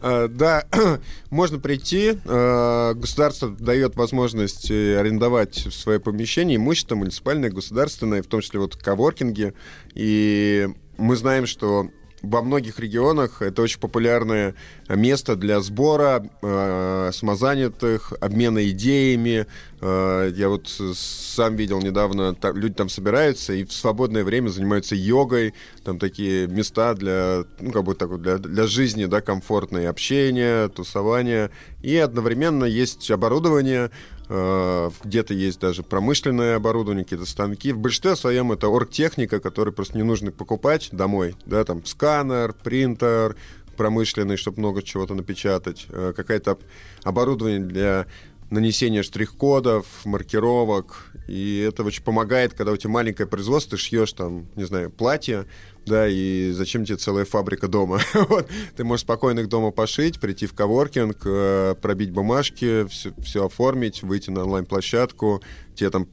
А, 0.00 0.28
Да, 0.28 0.64
можно 1.30 1.58
прийти. 1.58 2.18
а, 2.24 2.94
Государство 2.94 3.50
дает 3.50 3.96
возможность 3.96 4.70
э, 4.70 4.98
арендовать 4.98 5.66
в 5.66 5.72
свое 5.72 6.00
помещение 6.00 6.56
имущество 6.56 6.94
муниципальное, 6.96 7.50
государственное, 7.50 8.22
в 8.22 8.26
том 8.26 8.40
числе 8.40 8.60
вот 8.60 8.76
коворкинги. 8.76 9.52
И 9.94 10.68
мы 10.96 11.16
знаем, 11.16 11.46
что 11.46 11.88
во 12.22 12.42
многих 12.42 12.78
регионах 12.78 13.42
это 13.42 13.62
очень 13.62 13.80
популярное 13.80 14.54
место 14.88 15.36
для 15.36 15.60
сбора 15.60 16.28
э, 16.40 17.10
самозанятых, 17.12 18.12
обмена 18.20 18.68
идеями. 18.70 19.46
Э, 19.80 20.30
я 20.34 20.48
вот 20.48 20.68
сам 20.94 21.56
видел 21.56 21.80
недавно, 21.80 22.34
та- 22.34 22.52
люди 22.52 22.74
там 22.74 22.88
собираются 22.88 23.52
и 23.52 23.64
в 23.64 23.72
свободное 23.72 24.22
время 24.24 24.48
занимаются 24.48 24.94
йогой. 24.94 25.54
Там 25.84 25.98
такие 25.98 26.46
места 26.46 26.94
для, 26.94 27.44
ну, 27.60 27.72
как 27.72 27.84
бы 27.84 27.94
так 27.94 28.20
для, 28.22 28.38
для 28.38 28.66
жизни, 28.66 29.06
да, 29.06 29.20
комфортное 29.20 29.90
общение, 29.90 30.68
тусование. 30.68 31.50
И 31.82 31.96
одновременно 31.96 32.64
есть 32.64 33.10
оборудование, 33.10 33.90
где-то 34.28 35.34
есть 35.34 35.60
даже 35.60 35.82
промышленное 35.82 36.56
оборудование, 36.56 37.04
какие-то 37.04 37.26
станки. 37.26 37.72
В 37.72 37.78
большинстве 37.78 38.16
своем 38.16 38.52
это 38.52 38.68
оргтехника, 38.68 39.40
которую 39.40 39.74
просто 39.74 39.96
не 39.96 40.04
нужно 40.04 40.32
покупать 40.32 40.88
домой. 40.92 41.36
Да, 41.44 41.64
там 41.64 41.84
сканер, 41.84 42.54
принтер, 42.54 43.36
промышленный, 43.76 44.36
чтобы 44.36 44.60
много 44.60 44.82
чего-то 44.82 45.14
напечатать. 45.14 45.86
Э, 45.88 46.12
Какое-то 46.14 46.58
оборудование 47.02 47.60
для 47.60 48.06
нанесения 48.52 49.02
штрих-кодов, 49.02 49.86
маркировок. 50.04 51.10
И 51.26 51.58
это 51.66 51.82
очень 51.82 52.04
помогает, 52.04 52.52
когда 52.52 52.72
у 52.72 52.76
тебя 52.76 52.90
маленькое 52.90 53.26
производство, 53.26 53.76
ты 53.76 53.82
шьешь 53.82 54.12
там, 54.12 54.46
не 54.56 54.64
знаю, 54.64 54.90
платье, 54.90 55.46
да, 55.86 56.06
и 56.06 56.52
зачем 56.52 56.84
тебе 56.84 56.98
целая 56.98 57.24
фабрика 57.24 57.66
дома? 57.66 58.00
вот. 58.14 58.48
Ты 58.76 58.84
можешь 58.84 59.04
спокойно 59.04 59.40
их 59.40 59.48
дома 59.48 59.70
пошить, 59.70 60.20
прийти 60.20 60.46
в 60.46 60.54
коворкинг, 60.54 61.18
э, 61.24 61.74
пробить 61.80 62.10
бумажки, 62.10 62.86
все, 62.86 63.46
оформить, 63.46 64.02
выйти 64.02 64.30
на 64.30 64.42
онлайн-площадку, 64.42 65.42
тебе 65.74 65.90
там 65.90 66.06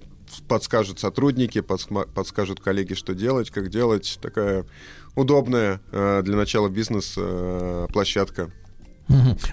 подскажут 0.48 1.00
сотрудники, 1.00 1.60
подскажут 1.60 2.62
коллеги, 2.62 2.94
что 2.94 3.14
делать, 3.14 3.50
как 3.50 3.70
делать. 3.70 4.20
Такая 4.22 4.66
удобная 5.16 5.82
э, 5.92 6.22
для 6.24 6.38
начала 6.38 6.70
бизнеса 6.70 7.22
э, 7.22 7.88
площадка. 7.92 8.52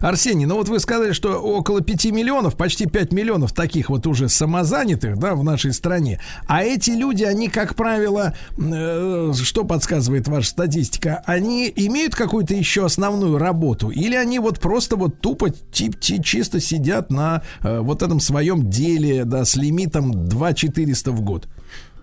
Арсений, 0.00 0.44
ну 0.46 0.56
вот 0.56 0.68
вы 0.68 0.78
сказали, 0.80 1.12
что 1.12 1.38
около 1.40 1.80
5 1.80 2.06
миллионов, 2.06 2.56
почти 2.56 2.86
5 2.86 3.12
миллионов 3.12 3.52
таких 3.52 3.88
вот 3.88 4.06
уже 4.06 4.28
самозанятых, 4.28 5.18
да, 5.18 5.34
в 5.34 5.42
нашей 5.44 5.72
стране. 5.72 6.20
А 6.46 6.62
эти 6.62 6.90
люди, 6.90 7.24
они, 7.24 7.48
как 7.48 7.74
правило, 7.74 8.34
э, 8.58 9.32
что 9.42 9.64
подсказывает 9.64 10.28
ваша 10.28 10.50
статистика, 10.50 11.22
они 11.26 11.72
имеют 11.74 12.14
какую-то 12.14 12.54
еще 12.54 12.84
основную 12.84 13.38
работу? 13.38 13.90
Или 13.90 14.14
они 14.14 14.38
вот 14.38 14.60
просто 14.60 14.96
вот 14.96 15.20
тупо 15.20 15.50
тип, 15.50 15.98
ти- 15.98 16.22
чисто 16.22 16.60
сидят 16.60 17.10
на 17.10 17.42
э, 17.62 17.80
вот 17.80 18.02
этом 18.02 18.20
своем 18.20 18.68
деле, 18.68 19.24
да, 19.24 19.44
с 19.44 19.56
лимитом 19.56 20.28
2 20.28 20.52
400 20.54 21.12
в 21.12 21.20
год? 21.22 21.48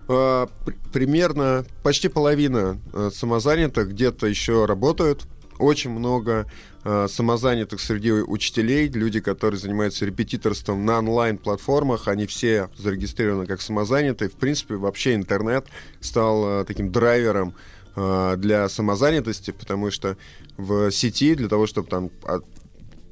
При- 0.06 0.74
примерно 0.92 1.64
почти 1.82 2.08
половина 2.08 2.78
э, 2.92 3.10
самозанятых 3.14 3.90
где-то 3.90 4.26
еще 4.26 4.66
работают. 4.66 5.26
Очень 5.58 5.90
много 5.90 6.46
э, 6.84 7.06
самозанятых 7.08 7.80
среди 7.80 8.10
учителей, 8.12 8.88
люди, 8.88 9.20
которые 9.20 9.60
занимаются 9.60 10.04
репетиторством 10.04 10.84
на 10.84 10.98
онлайн-платформах, 10.98 12.08
они 12.08 12.26
все 12.26 12.70
зарегистрированы 12.76 13.46
как 13.46 13.60
самозанятые. 13.60 14.28
В 14.28 14.34
принципе, 14.34 14.74
вообще 14.74 15.14
интернет 15.14 15.66
стал 16.00 16.62
э, 16.62 16.64
таким 16.64 16.90
драйвером 16.90 17.54
э, 17.96 18.34
для 18.36 18.68
самозанятости, 18.68 19.52
потому 19.52 19.90
что 19.90 20.16
в 20.56 20.90
сети 20.90 21.34
для 21.34 21.48
того, 21.48 21.66
чтобы 21.66 21.88
там 21.88 22.10
от- 22.24 22.44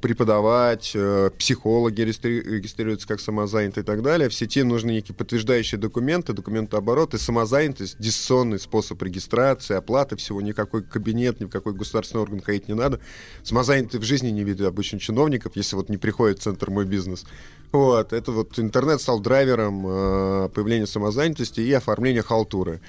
преподавать, 0.03 0.91
э, 0.95 1.29
психологи 1.39 2.01
регистри- 2.01 2.41
регистрируются 2.41 3.07
как 3.07 3.21
самозанятые 3.21 3.83
и 3.83 3.85
так 3.85 4.01
далее. 4.01 4.27
В 4.27 4.33
сети 4.33 4.61
нужны 4.61 4.91
некие 4.91 5.15
подтверждающие 5.15 5.79
документы, 5.79 6.33
документооборот 6.33 7.13
и 7.13 7.17
самозанятость, 7.17 7.95
дистанционный 7.99 8.59
способ 8.59 9.01
регистрации, 9.01 9.77
оплаты, 9.77 10.17
всего 10.17 10.41
никакой 10.41 10.83
кабинет, 10.83 11.39
никакой 11.39 11.71
государственный 11.71 12.21
орган 12.21 12.41
ходить 12.41 12.67
не 12.67 12.73
надо. 12.73 12.99
Самозанятые 13.43 14.01
в 14.01 14.03
жизни 14.03 14.27
не 14.27 14.43
видят 14.43 14.67
обычно 14.67 14.99
чиновников, 14.99 15.53
если 15.55 15.77
вот 15.77 15.87
не 15.87 15.95
приходит 15.95 16.39
в 16.39 16.41
центр 16.41 16.69
«Мой 16.69 16.83
бизнес». 16.83 17.23
Вот, 17.71 18.11
это 18.11 18.33
вот 18.33 18.59
интернет 18.59 19.01
стал 19.01 19.21
драйвером 19.21 19.87
э, 19.87 20.49
появления 20.53 20.85
самозанятости 20.85 21.61
и 21.61 21.71
оформления 21.71 22.23
халтуры. 22.23 22.81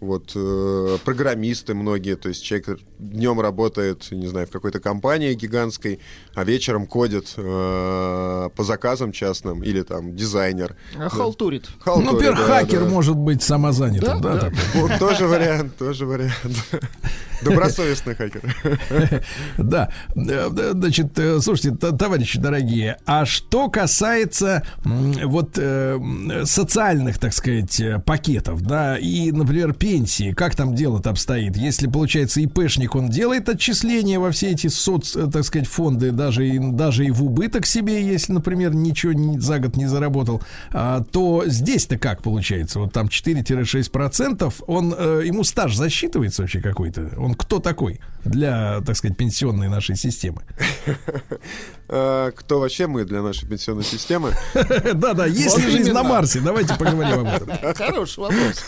Вот 0.00 0.32
э, 0.34 0.98
программисты 1.04 1.74
многие, 1.74 2.16
то 2.16 2.28
есть 2.28 2.42
человек 2.42 2.80
днем 2.98 3.40
работает, 3.40 4.10
не 4.10 4.26
знаю, 4.26 4.46
в 4.46 4.50
какой-то 4.50 4.80
компании 4.80 5.34
гигантской, 5.34 6.00
а 6.34 6.44
вечером 6.44 6.86
кодит 6.86 7.34
э, 7.36 8.48
по 8.54 8.64
заказам 8.64 9.12
частным 9.12 9.62
или 9.62 9.82
там 9.82 10.16
дизайнер. 10.16 10.76
А 10.96 11.08
халтурит. 11.08 11.68
Халтурит, 11.80 12.06
ну, 12.06 12.12
например, 12.12 12.36
да, 12.36 12.60
хакер 12.60 12.84
да. 12.84 12.90
может 12.90 13.16
быть 13.16 13.42
самозанятым, 13.42 14.20
да, 14.20 14.34
Да, 14.34 14.40
так? 14.40 14.54
Вот 14.74 14.98
тоже 14.98 15.26
вариант, 15.26 15.76
тоже 15.76 16.06
вариант. 16.06 16.34
Добросовестный 17.42 18.14
хакер. 18.14 18.42
Да, 19.58 19.90
Э, 20.28 20.50
э, 20.56 20.70
значит, 20.72 21.18
э, 21.18 21.40
слушайте, 21.40 21.72
товарищи 21.72 22.38
дорогие, 22.38 22.98
а 23.06 23.24
что 23.26 23.68
касается 23.68 24.64
вот 24.84 25.56
э, 25.56 26.44
социальных, 26.44 27.18
так 27.18 27.32
сказать, 27.32 27.80
пакетов, 28.04 28.62
да, 28.62 28.98
и, 28.98 29.32
например, 29.32 29.74
пенсии, 29.90 30.30
как 30.30 30.54
там 30.54 30.76
дело-то 30.76 31.10
обстоит? 31.10 31.56
Если, 31.56 31.88
получается, 31.88 32.40
ИПшник, 32.40 32.94
он 32.94 33.08
делает 33.08 33.48
отчисления 33.48 34.20
во 34.20 34.30
все 34.30 34.52
эти 34.52 34.68
соц, 34.68 35.16
э, 35.16 35.26
так 35.26 35.44
сказать, 35.44 35.66
фонды, 35.66 36.12
даже 36.12 36.46
и, 36.48 36.60
даже 36.60 37.06
и 37.06 37.10
в 37.10 37.24
убыток 37.24 37.66
себе, 37.66 38.06
если, 38.06 38.32
например, 38.32 38.72
ничего 38.72 39.40
за 39.40 39.58
год 39.58 39.76
не 39.76 39.86
заработал, 39.86 40.42
а, 40.70 41.02
то 41.02 41.42
здесь-то 41.46 41.98
как 41.98 42.22
получается? 42.22 42.78
Вот 42.78 42.92
там 42.92 43.08
4-6%, 43.08 44.54
он, 44.68 44.94
э, 44.96 45.22
ему 45.24 45.42
стаж 45.42 45.74
засчитывается 45.74 46.42
вообще 46.42 46.60
какой-то? 46.60 47.10
Он 47.18 47.34
кто 47.34 47.58
такой 47.58 47.98
для, 48.24 48.80
так 48.82 48.96
сказать, 48.96 49.16
пенсионной 49.16 49.68
нашей 49.68 49.96
системы? 49.96 50.42
А, 51.88 52.30
Кто 52.36 52.60
вообще 52.60 52.86
мы 52.86 53.04
для 53.04 53.22
нашей 53.22 53.48
пенсионной 53.48 53.84
системы? 53.84 54.34
Да-да, 54.94 55.26
есть 55.26 55.58
ли 55.58 55.68
жизнь 55.68 55.90
на. 55.92 56.04
Марсе? 56.04 56.40
Давайте 56.40 56.74
поговорим 56.76 57.26
об 57.26 57.26
этом. 57.26 57.74
Хороший 57.74 58.20
вопрос. 58.20 58.64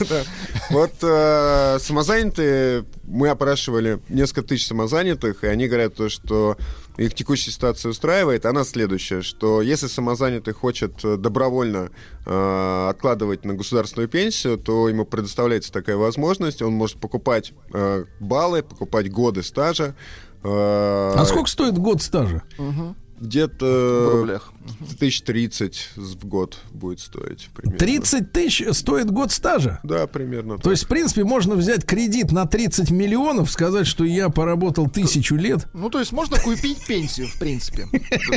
Вот 0.71 0.93
э, 1.13 1.79
самозанятые, 1.81 2.85
мы 3.05 3.29
опрашивали 3.29 4.01
несколько 4.09 4.43
тысяч 4.43 4.67
самозанятых, 4.67 5.45
и 5.45 5.47
они 5.47 5.69
говорят 5.69 5.95
то, 5.95 6.09
что 6.09 6.57
их 6.97 7.15
текущая 7.15 7.51
ситуация 7.51 7.91
устраивает. 7.91 8.45
Она 8.47 8.65
следующая, 8.65 9.23
что 9.23 9.63
если 9.63 9.87
самозанятый 9.87 10.53
хочет 10.55 11.05
э, 11.05 11.17
добровольно 11.17 11.91
э, 12.27 12.89
откладывать 12.91 13.45
на 13.45 13.55
государственную 13.55 14.09
пенсию, 14.09 14.59
то 14.59 14.89
ему 14.89 15.05
предоставляется 15.05 15.73
такая 15.73 15.97
возможность. 15.97 16.63
Он 16.63 16.73
может 16.73 16.99
покупать 17.01 17.53
э, 17.73 18.05
баллы, 18.21 18.63
покупать 18.63 19.11
годы 19.11 19.43
стажа. 19.43 19.95
э, 20.43 21.15
А 21.17 21.25
сколько 21.25 21.49
стоит 21.49 21.79
год 21.79 22.03
стажа? 22.03 22.43
Где-то 23.23 24.09
В 24.11 24.15
рублях. 24.17 24.53
тысяч 24.99 25.23
тридцать 25.23 25.91
в 25.95 26.27
год 26.27 26.59
будет 26.73 26.99
стоить. 26.99 27.49
Примерно. 27.55 27.79
30 27.79 28.33
тысяч 28.33 28.65
стоит 28.77 29.13
год 29.13 29.31
стажа. 29.31 29.79
Да, 29.85 30.09
примерно. 30.09 30.59
То 30.59 30.73
есть, 30.73 30.85
в 30.85 30.89
принципе, 30.89 31.23
можно 31.23 31.55
взять 31.55 31.87
кредит 31.87 32.33
на 32.33 32.47
30 32.47 32.91
миллионов, 32.91 33.49
сказать, 33.53 33.87
что 33.87 34.03
я 34.05 34.29
поработал 34.29 34.91
тысячу 34.91 35.37
лет. 35.37 35.69
Ну, 35.73 35.89
то 35.89 36.01
есть 36.01 36.11
можно 36.11 36.37
купить 36.37 36.85
пенсию, 36.85 37.29
в 37.29 37.39
принципе. 37.39 37.87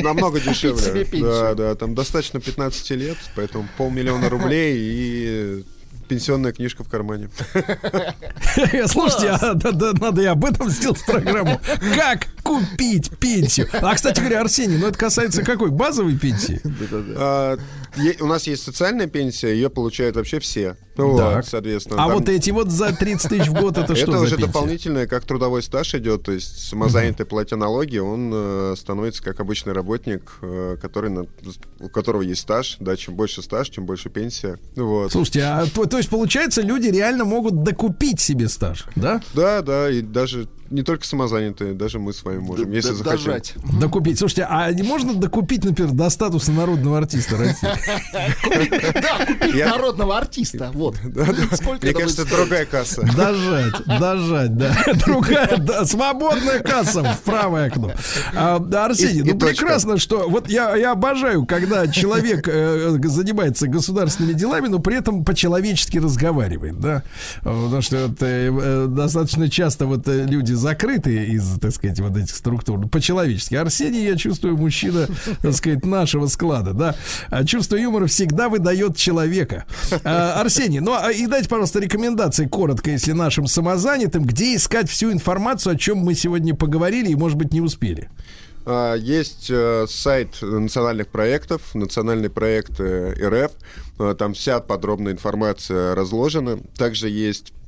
Намного 0.02 0.40
дешевле. 0.40 1.04
Да, 1.20 1.54
да, 1.54 1.74
там 1.74 1.96
достаточно 1.96 2.40
15 2.40 2.90
лет, 2.90 3.16
поэтому 3.34 3.68
полмиллиона 3.76 4.28
рублей 4.28 4.76
и 4.78 5.64
пенсионная 6.06 6.52
книжка 6.52 6.84
в 6.84 6.88
кармане. 6.88 7.28
Слушайте, 8.86 9.30
а, 9.30 9.54
да, 9.54 9.72
да, 9.72 9.92
надо 9.92 10.22
и 10.22 10.26
об 10.26 10.44
этом 10.44 10.70
сделать 10.70 11.04
программу. 11.04 11.60
Как 11.94 12.26
купить 12.42 13.10
пенсию? 13.18 13.68
А, 13.72 13.94
кстати 13.94 14.20
говоря, 14.20 14.40
Арсений, 14.40 14.78
ну 14.78 14.86
это 14.86 14.98
касается 14.98 15.42
какой? 15.42 15.70
Базовой 15.70 16.16
пенсии? 16.16 16.60
У 18.20 18.26
нас 18.26 18.46
есть 18.46 18.62
социальная 18.62 19.06
пенсия, 19.06 19.48
ее 19.54 19.70
получают 19.70 20.16
вообще 20.16 20.38
все. 20.38 20.76
Ну 20.96 21.16
Так. 21.16 21.36
вот, 21.36 21.46
соответственно. 21.46 22.02
А 22.02 22.08
там- 22.08 22.18
вот 22.18 22.28
эти 22.28 22.50
вот 22.50 22.70
за 22.70 22.92
30 22.94 23.28
тысяч 23.30 23.48
в 23.48 23.52
год, 23.52 23.76
это 23.78 23.94
что 23.96 24.12
за 24.12 24.18
уже 24.20 24.36
дополнительное, 24.38 25.06
как 25.06 25.24
трудовой 25.24 25.62
стаж 25.62 25.94
идет, 25.94 26.22
то 26.22 26.32
есть 26.32 26.68
самозанятый 26.68 27.26
платя 27.26 27.56
налоги, 27.56 27.98
он 27.98 28.30
э, 28.34 28.74
становится 28.76 29.22
как 29.22 29.40
обычный 29.40 29.72
работник, 29.72 30.32
э, 30.42 30.76
который 30.80 31.10
на- 31.10 31.26
у 31.80 31.88
которого 31.88 32.22
есть 32.22 32.42
стаж, 32.42 32.76
да, 32.80 32.96
чем 32.96 33.14
больше 33.14 33.42
стаж, 33.42 33.70
тем 33.70 33.84
больше 33.86 34.08
пенсия. 34.10 34.58
Вот. 34.74 35.12
Слушайте, 35.12 35.42
а 35.42 35.66
то, 35.66 35.84
то 35.86 35.98
есть 35.98 36.08
получается, 36.08 36.62
люди 36.62 36.88
реально 36.88 37.24
могут 37.24 37.62
докупить 37.62 38.20
себе 38.20 38.48
стаж, 38.48 38.86
да? 38.96 39.20
Да, 39.34 39.62
да, 39.62 39.90
и 39.90 40.00
даже 40.02 40.48
не 40.70 40.82
только 40.82 41.06
самозанятые, 41.06 41.74
даже 41.74 41.98
мы 41.98 42.12
с 42.12 42.22
вами 42.22 42.38
можем, 42.38 42.70
если 42.72 42.92
захотим. 42.92 43.26
Дожать. 43.26 43.54
Докупить. 43.80 44.18
Слушайте, 44.18 44.46
а 44.48 44.70
не 44.72 44.82
можно 44.82 45.14
докупить, 45.14 45.64
например, 45.64 45.92
до 45.92 46.10
статуса 46.10 46.52
народного 46.52 46.98
артиста 46.98 47.36
России? 47.36 47.68
Да, 48.12 48.26
купить 48.42 49.66
народного 49.66 50.18
артиста. 50.18 50.70
Вот. 50.74 50.96
Сколько 51.52 51.86
Мне 51.86 51.94
кажется, 51.94 52.24
другая 52.24 52.66
касса. 52.66 53.02
Дожать, 53.16 53.84
дожать, 53.86 54.56
да. 54.56 54.76
Другая, 55.06 55.84
свободная 55.84 56.60
касса 56.60 57.02
в 57.02 57.20
правое 57.22 57.66
окно. 57.66 57.92
А, 58.34 58.58
да, 58.58 58.86
Арсений, 58.86 59.22
ну 59.22 59.38
прекрасно, 59.38 59.98
что 59.98 60.28
вот 60.28 60.48
я, 60.48 60.74
я 60.76 60.92
обожаю, 60.92 61.46
когда 61.46 61.86
человек 61.86 62.48
э, 62.48 62.98
занимается 63.04 63.68
государственными 63.68 64.34
делами, 64.34 64.68
но 64.68 64.78
при 64.78 64.96
этом 64.96 65.24
по-человечески 65.24 65.98
разговаривает, 65.98 66.80
да. 66.80 67.02
Потому 67.42 67.82
что 67.82 68.08
вот, 68.08 68.22
э, 68.22 68.50
э, 68.50 68.86
достаточно 68.88 69.48
часто 69.48 69.86
вот 69.86 70.06
э, 70.08 70.26
люди 70.26 70.52
закрытые 70.56 71.26
из, 71.26 71.58
так 71.60 71.72
сказать, 71.72 72.00
вот 72.00 72.16
этих 72.16 72.34
структур. 72.34 72.88
По-человечески. 72.88 73.54
Арсений, 73.54 74.04
я 74.04 74.16
чувствую, 74.16 74.56
мужчина, 74.56 75.06
так 75.42 75.54
сказать, 75.54 75.84
нашего 75.84 76.26
склада, 76.26 76.72
да. 76.72 76.94
А 77.30 77.44
чувство 77.44 77.76
юмора 77.76 78.06
всегда 78.06 78.48
выдает 78.48 78.96
человека. 78.96 79.64
А, 80.04 80.40
Арсений, 80.40 80.80
ну 80.80 80.92
а 80.94 81.10
и 81.10 81.26
дайте, 81.26 81.48
пожалуйста, 81.48 81.80
рекомендации 81.80 82.46
коротко, 82.46 82.90
если 82.90 83.12
нашим 83.12 83.46
самозанятым, 83.46 84.24
где 84.24 84.56
искать 84.56 84.88
всю 84.90 85.12
информацию, 85.12 85.74
о 85.74 85.76
чем 85.76 85.98
мы 85.98 86.14
сегодня 86.14 86.54
поговорили 86.54 87.10
и, 87.10 87.14
может 87.14 87.38
быть, 87.38 87.52
не 87.52 87.60
успели. 87.60 88.08
А, 88.66 88.94
Есть 88.94 89.46
э, 89.48 89.86
сайт 89.88 90.42
национальных 90.42 91.06
проектов, 91.08 91.74
национальные 91.74 92.30
проекты 92.30 93.12
РФ. 93.12 93.52
А, 93.98 94.14
Там 94.14 94.34
вся 94.34 94.60
подробная 94.60 95.12
информация 95.12 95.94
разложена. 95.94 96.58
Также 96.76 97.08
есть 97.08 97.50
э, 97.50 97.65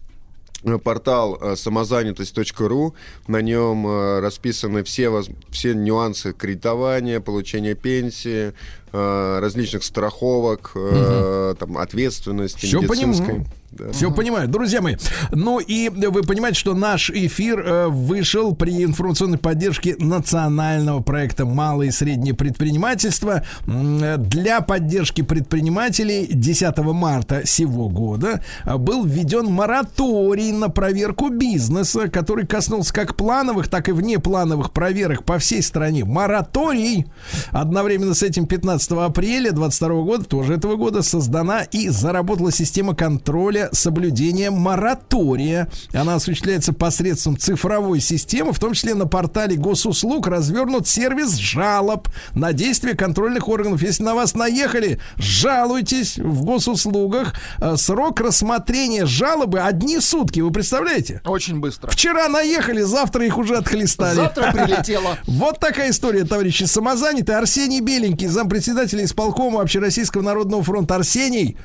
портал 0.83 1.39
э, 1.41 1.57
самозанятость.ру. 1.57 2.95
На 3.27 3.41
нем 3.41 3.87
э, 3.87 4.21
расписаны 4.21 4.83
все, 4.85 5.23
все 5.51 5.75
нюансы 5.75 6.33
кредитования, 6.33 7.21
получения 7.21 7.75
пенсии, 7.75 8.53
различных 8.93 9.85
страховок, 9.85 10.73
э, 10.75 11.55
там, 11.59 11.79
ответственности 11.79 12.67
Всё 12.67 12.81
медицинской. 12.81 13.27
понимаю. 13.27 13.47
Да. 13.71 13.93
Все 13.93 14.11
понимаю. 14.11 14.49
Друзья 14.49 14.81
мои, 14.81 14.97
ну 15.31 15.59
и 15.59 15.91
вы 15.91 16.23
понимаете, 16.23 16.59
что 16.59 16.73
наш 16.75 17.11
эфир 17.11 17.61
э, 17.61 17.87
вышел 17.89 18.57
при 18.57 18.83
информационной 18.83 19.37
поддержке 19.37 19.95
национального 19.99 21.01
проекта 21.01 21.45
«Малое 21.45 21.89
и 21.89 21.91
среднее 21.91 22.33
предпринимательство». 22.35 23.45
Э, 23.67 24.17
Для 24.17 24.63
поддержки 24.63 25.21
предпринимателей 25.21 26.27
10 26.33 26.79
марта 26.79 27.47
сего 27.47 27.91
года 27.91 28.43
э, 28.65 28.77
был 28.79 29.05
введен 29.05 29.47
мораторий 29.53 30.51
на 30.53 30.71
проверку 30.71 31.29
бизнеса, 31.29 32.09
который 32.09 32.47
коснулся 32.47 32.95
как 32.95 33.17
плановых, 33.17 33.69
так 33.69 33.91
и 33.91 33.93
внеплановых 33.93 34.73
проверок 34.73 35.25
по 35.25 35.39
всей 35.39 35.63
стране. 35.63 36.07
Мораторий. 36.07 37.05
Одновременно 37.51 38.15
с 38.15 38.23
этим 38.23 38.47
15 38.47 38.78
апреля 38.91 39.53
22 39.53 39.89
года, 40.03 40.25
тоже 40.25 40.55
этого 40.55 40.77
года, 40.77 41.03
создана 41.03 41.63
и 41.63 41.89
заработала 41.89 42.53
система 42.53 42.95
контроля 42.95 43.69
соблюдения 43.73 44.51
моратория. 44.51 45.69
Она 45.93 46.17
осуществляется 46.17 46.73
посредством 46.73 47.37
цифровой 47.37 48.01
системы, 48.01 48.53
в 48.53 48.59
том 48.59 48.75
числе 48.75 48.95
на 48.95 49.07
портале 49.07 49.57
госуслуг 49.57 50.27
развернут 50.27 50.87
сервис 50.87 51.35
жалоб 51.37 52.09
на 52.35 52.53
действия 52.53 52.95
контрольных 52.95 53.49
органов. 53.49 53.83
Если 53.83 54.03
на 54.03 54.15
вас 54.15 54.35
наехали, 54.35 55.01
жалуйтесь 55.17 56.19
в 56.19 56.45
госуслугах. 56.45 57.35
Э, 57.61 57.77
Срок 57.77 58.21
рассмотрения 58.21 59.07
жалобы 59.07 59.61
одни 59.61 60.01
сутки. 60.01 60.41
Вы 60.41 60.51
представляете? 60.51 61.21
Очень 61.25 61.61
быстро. 61.61 61.91
Вчера 61.91 62.29
наехали, 62.29 62.83
завтра 62.83 63.25
их 63.25 63.39
уже 63.39 63.57
отхлестали. 63.57 64.17
Завтра 64.17 64.53
прилетело. 64.53 65.17
Вот 65.27 65.61
такая 65.61 65.91
история, 65.91 66.25
товарищи. 66.25 66.65
Самозанятый 66.65 67.37
Арсений 67.37 67.81
Беленький, 67.81 68.27
зампредседателя 68.69 69.05
исполкома 69.05 69.63
Общероссийского 69.63 70.23
народного 70.23 70.63
фронта. 70.63 70.97
Арсений, 70.97 71.57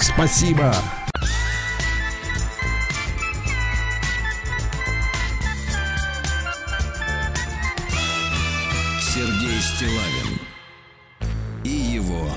спасибо. 0.00 0.74
Сергей 9.14 9.60
Стилавин 9.60 10.40
и 11.64 11.68
его 11.68 12.28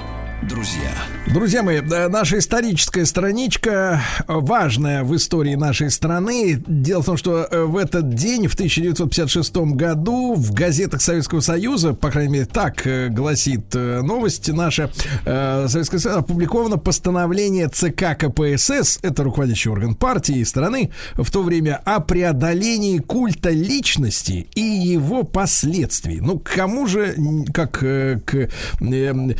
друзья. 0.43 0.93
Друзья 1.33 1.63
мои, 1.63 1.77
э, 1.77 2.07
наша 2.07 2.37
историческая 2.37 3.03
страничка 3.05 3.99
э, 4.19 4.23
важная 4.27 5.03
в 5.03 5.15
истории 5.15 5.55
нашей 5.55 5.89
страны. 5.89 6.63
Дело 6.67 7.01
в 7.01 7.05
том, 7.05 7.17
что 7.17 7.47
э, 7.49 7.63
в 7.63 7.77
этот 7.77 8.13
день, 8.13 8.47
в 8.47 8.53
1956 8.53 9.55
году, 9.73 10.35
в 10.35 10.53
газетах 10.53 11.01
Советского 11.01 11.39
Союза, 11.39 11.93
по 11.93 12.11
крайней 12.11 12.33
мере, 12.33 12.45
так 12.45 12.87
гласит 13.09 13.73
новость 13.73 14.49
наша, 14.49 14.91
Советского 15.25 15.99
Союза, 15.99 16.19
опубликовано 16.19 16.77
постановление 16.77 17.69
ЦК 17.69 18.15
КПСС, 18.17 18.99
это 19.01 19.23
руководящий 19.23 19.71
орган 19.71 19.95
партии 19.95 20.37
и 20.37 20.45
страны, 20.45 20.91
в 21.15 21.29
то 21.31 21.41
время 21.41 21.81
о 21.85 22.01
преодолении 22.01 22.99
культа 22.99 23.49
личности 23.49 24.47
и 24.53 24.61
его 24.61 25.23
последствий. 25.23 26.21
Ну, 26.21 26.39
к 26.39 26.51
кому 26.51 26.87
же, 26.87 27.15
как 27.53 27.79
к 27.79 28.49
Евгению 28.79 29.35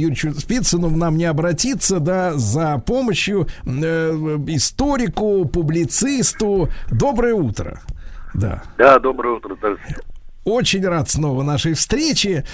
Юрьевичу 0.00 0.34
Спицыну 0.34 0.85
нам 0.90 1.16
не 1.16 1.24
обратиться, 1.24 2.00
да, 2.00 2.34
за 2.34 2.78
помощью 2.78 3.46
э, 3.64 4.10
историку, 4.48 5.44
публицисту. 5.46 6.68
Доброе 6.90 7.34
утро. 7.34 7.80
Да. 8.34 8.62
Да, 8.78 8.98
доброе 8.98 9.36
утро. 9.36 9.56
Очень 10.44 10.86
рад 10.86 11.10
снова 11.10 11.42
нашей 11.42 11.74
встрече. 11.74 12.44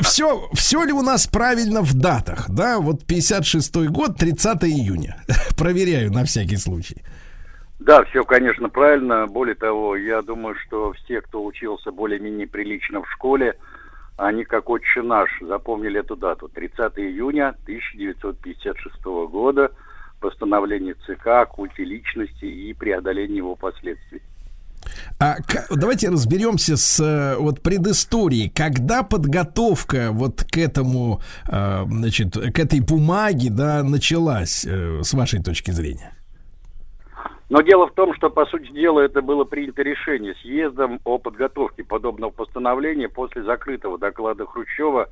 Все, 0.00 0.48
все 0.52 0.84
ли 0.84 0.92
у 0.92 1.02
нас 1.02 1.28
правильно 1.28 1.80
в 1.80 1.94
датах? 1.94 2.50
Да, 2.50 2.80
вот 2.80 3.04
56-й 3.04 3.86
год, 3.86 4.16
30 4.16 4.64
июня. 4.64 5.22
Проверяю 5.56 6.10
на 6.12 6.24
всякий 6.24 6.56
случай. 6.56 6.96
Да, 7.78 8.04
все, 8.04 8.24
конечно, 8.24 8.68
правильно. 8.68 9.26
Более 9.26 9.54
того, 9.54 9.96
я 9.96 10.22
думаю, 10.22 10.56
что 10.66 10.92
все, 10.92 11.20
кто 11.20 11.44
учился 11.44 11.92
более-менее 11.92 12.48
прилично 12.48 13.02
в 13.02 13.10
школе, 13.10 13.54
они, 14.16 14.44
как 14.44 14.68
отче 14.68 15.02
наш, 15.02 15.30
запомнили 15.40 16.00
эту 16.00 16.16
дату. 16.16 16.48
30 16.48 16.78
июня 16.98 17.48
1956 17.64 19.04
года, 19.30 19.72
постановление 20.20 20.94
ЦК 21.06 21.26
о 21.26 21.46
культе 21.46 21.84
личности 21.84 22.44
и 22.44 22.72
преодолении 22.74 23.38
его 23.38 23.56
последствий. 23.56 24.22
А 25.18 25.36
давайте 25.70 26.08
разберемся 26.08 26.76
с 26.76 26.98
э, 27.00 27.36
вот 27.38 27.62
предысторией. 27.62 28.48
Когда 28.48 29.02
подготовка 29.02 30.10
вот 30.10 30.44
к 30.44 30.56
этому, 30.58 31.20
э, 31.48 31.84
значит, 31.86 32.34
к 32.34 32.58
этой 32.58 32.80
бумаге, 32.80 33.50
да, 33.50 33.82
началась, 33.84 34.64
э, 34.64 35.00
с 35.02 35.14
вашей 35.14 35.42
точки 35.42 35.70
зрения? 35.70 36.12
Но 37.52 37.60
дело 37.60 37.86
в 37.86 37.92
том, 37.92 38.14
что, 38.14 38.30
по 38.30 38.46
сути 38.46 38.72
дела, 38.72 39.00
это 39.00 39.20
было 39.20 39.44
принято 39.44 39.82
решение 39.82 40.34
съездом 40.36 41.00
о 41.04 41.18
подготовке 41.18 41.84
подобного 41.84 42.30
постановления 42.30 43.10
после 43.10 43.42
закрытого 43.42 43.98
доклада 43.98 44.46
Хрущева 44.46 45.10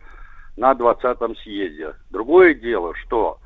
на 0.56 0.72
20-м 0.72 1.36
съезде. 1.36 1.92
Другое 2.08 2.54
дело, 2.54 2.94
что 2.94 3.40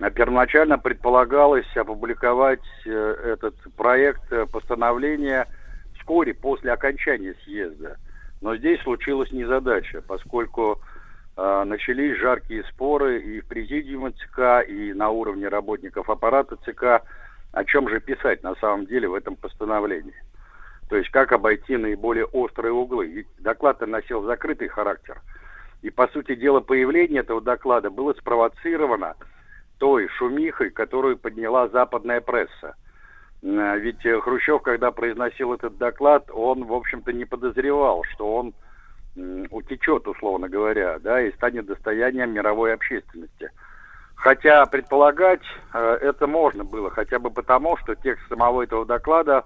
а, 0.00 0.10
первоначально 0.10 0.76
предполагалось 0.76 1.68
опубликовать 1.76 2.66
э, 2.84 2.90
этот 2.90 3.54
проект 3.76 4.32
э, 4.32 4.44
постановления 4.46 5.46
вскоре 5.96 6.34
после 6.34 6.72
окончания 6.72 7.36
съезда. 7.44 7.96
Но 8.40 8.56
здесь 8.56 8.82
случилась 8.82 9.30
незадача, 9.30 10.02
поскольку 10.02 10.80
э, 11.36 11.64
начались 11.64 12.18
жаркие 12.18 12.64
споры 12.64 13.20
и 13.20 13.40
в 13.40 13.46
президиуме 13.46 14.10
ЦК, 14.10 14.68
и 14.68 14.92
на 14.94 15.10
уровне 15.10 15.46
работников 15.46 16.10
аппарата 16.10 16.56
ЦК, 16.64 17.04
о 17.56 17.64
чем 17.64 17.88
же 17.88 18.00
писать 18.00 18.42
на 18.42 18.54
самом 18.56 18.84
деле 18.84 19.08
в 19.08 19.14
этом 19.14 19.34
постановлении. 19.34 20.22
То 20.90 20.96
есть 20.96 21.08
как 21.10 21.32
обойти 21.32 21.78
наиболее 21.78 22.26
острые 22.26 22.72
углы. 22.72 23.06
Ведь 23.06 23.28
доклад 23.38 23.80
носил 23.80 24.22
закрытый 24.24 24.68
характер. 24.68 25.22
И, 25.80 25.88
по 25.88 26.06
сути 26.08 26.34
дела, 26.34 26.60
появление 26.60 27.20
этого 27.20 27.40
доклада 27.40 27.88
было 27.88 28.12
спровоцировано 28.12 29.14
той 29.78 30.06
шумихой, 30.08 30.68
которую 30.68 31.16
подняла 31.16 31.68
западная 31.68 32.20
пресса. 32.20 32.76
Э, 33.42 33.78
Ведь 33.78 34.04
э, 34.04 34.20
Хрущев, 34.20 34.60
когда 34.60 34.90
произносил 34.90 35.54
этот 35.54 35.78
доклад, 35.78 36.30
он, 36.34 36.64
в 36.64 36.74
общем-то, 36.74 37.10
не 37.14 37.24
подозревал, 37.24 38.04
что 38.12 38.36
он 38.36 38.54
утечет, 39.48 40.06
условно 40.06 40.50
говоря, 40.50 40.98
да, 40.98 41.22
и 41.22 41.32
станет 41.32 41.64
достоянием 41.64 42.34
мировой 42.34 42.74
общественности. 42.74 43.50
Хотя 44.16 44.66
предполагать 44.66 45.42
э, 45.72 45.98
это 46.00 46.26
можно 46.26 46.64
было, 46.64 46.90
хотя 46.90 47.18
бы 47.18 47.30
потому, 47.30 47.76
что 47.76 47.94
текст 47.94 48.26
самого 48.28 48.62
этого 48.62 48.84
доклада 48.84 49.44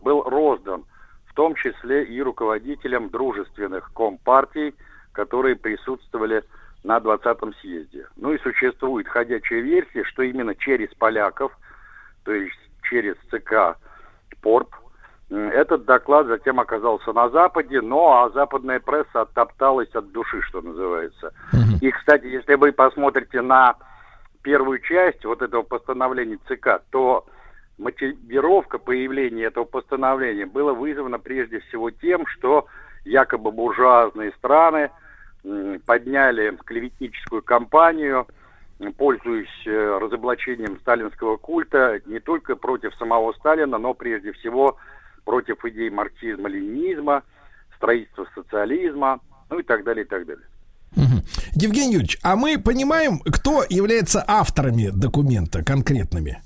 был 0.00 0.22
роздан, 0.22 0.84
в 1.26 1.34
том 1.34 1.54
числе 1.56 2.04
и 2.04 2.22
руководителям 2.22 3.10
дружественных 3.10 3.92
компартий, 3.92 4.74
которые 5.12 5.56
присутствовали 5.56 6.42
на 6.84 6.98
20-м 6.98 7.54
съезде. 7.54 8.06
Ну 8.16 8.32
и 8.32 8.38
существует 8.38 9.08
ходячая 9.08 9.60
версия, 9.60 10.04
что 10.04 10.22
именно 10.22 10.54
через 10.54 10.88
поляков, 10.94 11.52
то 12.24 12.32
есть 12.32 12.58
через 12.82 13.16
ЦК 13.30 13.78
ПОРП, 14.42 14.74
этот 15.30 15.84
доклад 15.84 16.26
затем 16.26 16.60
оказался 16.60 17.12
на 17.12 17.30
Западе, 17.30 17.80
но 17.80 18.22
а 18.22 18.30
западная 18.30 18.80
пресса 18.80 19.22
оттопталась 19.22 19.90
от 19.94 20.12
души, 20.12 20.42
что 20.42 20.60
называется. 20.60 21.32
И, 21.80 21.90
кстати, 21.90 22.26
если 22.26 22.54
вы 22.54 22.72
посмотрите 22.72 23.40
на 23.40 23.76
первую 24.42 24.80
часть 24.80 25.24
вот 25.24 25.40
этого 25.40 25.62
постановления 25.62 26.38
ЦК, 26.48 26.82
то 26.90 27.24
мотивировка 27.78 28.78
появления 28.78 29.44
этого 29.44 29.64
постановления 29.64 30.46
была 30.46 30.74
вызвана 30.74 31.18
прежде 31.18 31.60
всего 31.60 31.90
тем, 31.90 32.26
что 32.26 32.66
якобы 33.04 33.50
буржуазные 33.50 34.32
страны 34.32 34.90
подняли 35.86 36.56
клеветническую 36.64 37.42
кампанию, 37.42 38.26
пользуясь 38.96 39.66
э, 39.66 39.98
разоблачением 40.00 40.78
сталинского 40.80 41.36
культа 41.36 42.00
не 42.06 42.20
только 42.20 42.56
против 42.56 42.94
самого 42.96 43.32
Сталина, 43.32 43.78
но 43.78 43.94
прежде 43.94 44.32
всего 44.32 44.76
против 45.24 45.64
идей 45.64 45.90
марксизма-ленинизма, 45.90 47.22
строительства 47.76 48.26
социализма, 48.34 49.20
ну 49.50 49.58
и 49.58 49.62
так 49.62 49.84
далее, 49.84 50.04
и 50.04 50.08
так 50.08 50.26
далее. 50.26 50.46
Мгм. 50.96 51.22
Евгений 51.54 51.94
Юрьевич, 51.94 52.18
а 52.22 52.36
мы 52.36 52.58
понимаем, 52.58 53.20
кто 53.20 53.64
является 53.68 54.22
авторами 54.26 54.90
документа 54.92 55.64
конкретными? 55.64 56.42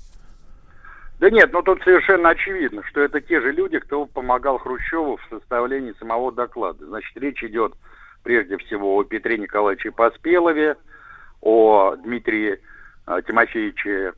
Да 1.19 1.29
нет, 1.31 1.51
ну 1.51 1.63
тут 1.63 1.81
совершенно 1.83 2.29
очевидно, 2.29 2.83
что 2.83 3.01
это 3.01 3.19
те 3.19 3.41
же 3.41 3.51
люди, 3.51 3.79
кто 3.79 4.05
помогал 4.05 4.59
Хрущеву 4.59 5.17
в 5.17 5.27
составлении 5.29 5.93
самого 5.99 6.31
доклада. 6.31 6.85
Значит, 6.85 7.17
речь 7.17 7.43
идет 7.43 7.73
прежде 8.23 8.57
всего 8.57 8.95
о 8.95 9.03
Петре 9.03 9.37
Николаевиче 9.37 9.91
Поспелове, 9.91 10.75
о 11.41 11.95
Дмитрии 11.95 12.59
э, 13.07 13.21
Тимофеевиче 13.25 14.13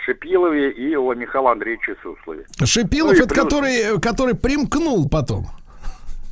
Шипилове 0.00 0.70
и 0.70 0.96
о 0.96 1.12
Михаиле 1.14 1.48
Андреевиче 1.50 1.96
Суслове. 2.02 2.44
Шипилов, 2.64 3.12
Ну 3.12 3.18
это 3.24 3.34
плюс- 3.34 3.44
который, 3.44 4.00
который 4.00 4.34
примкнул 4.34 5.08
потом. 5.08 5.46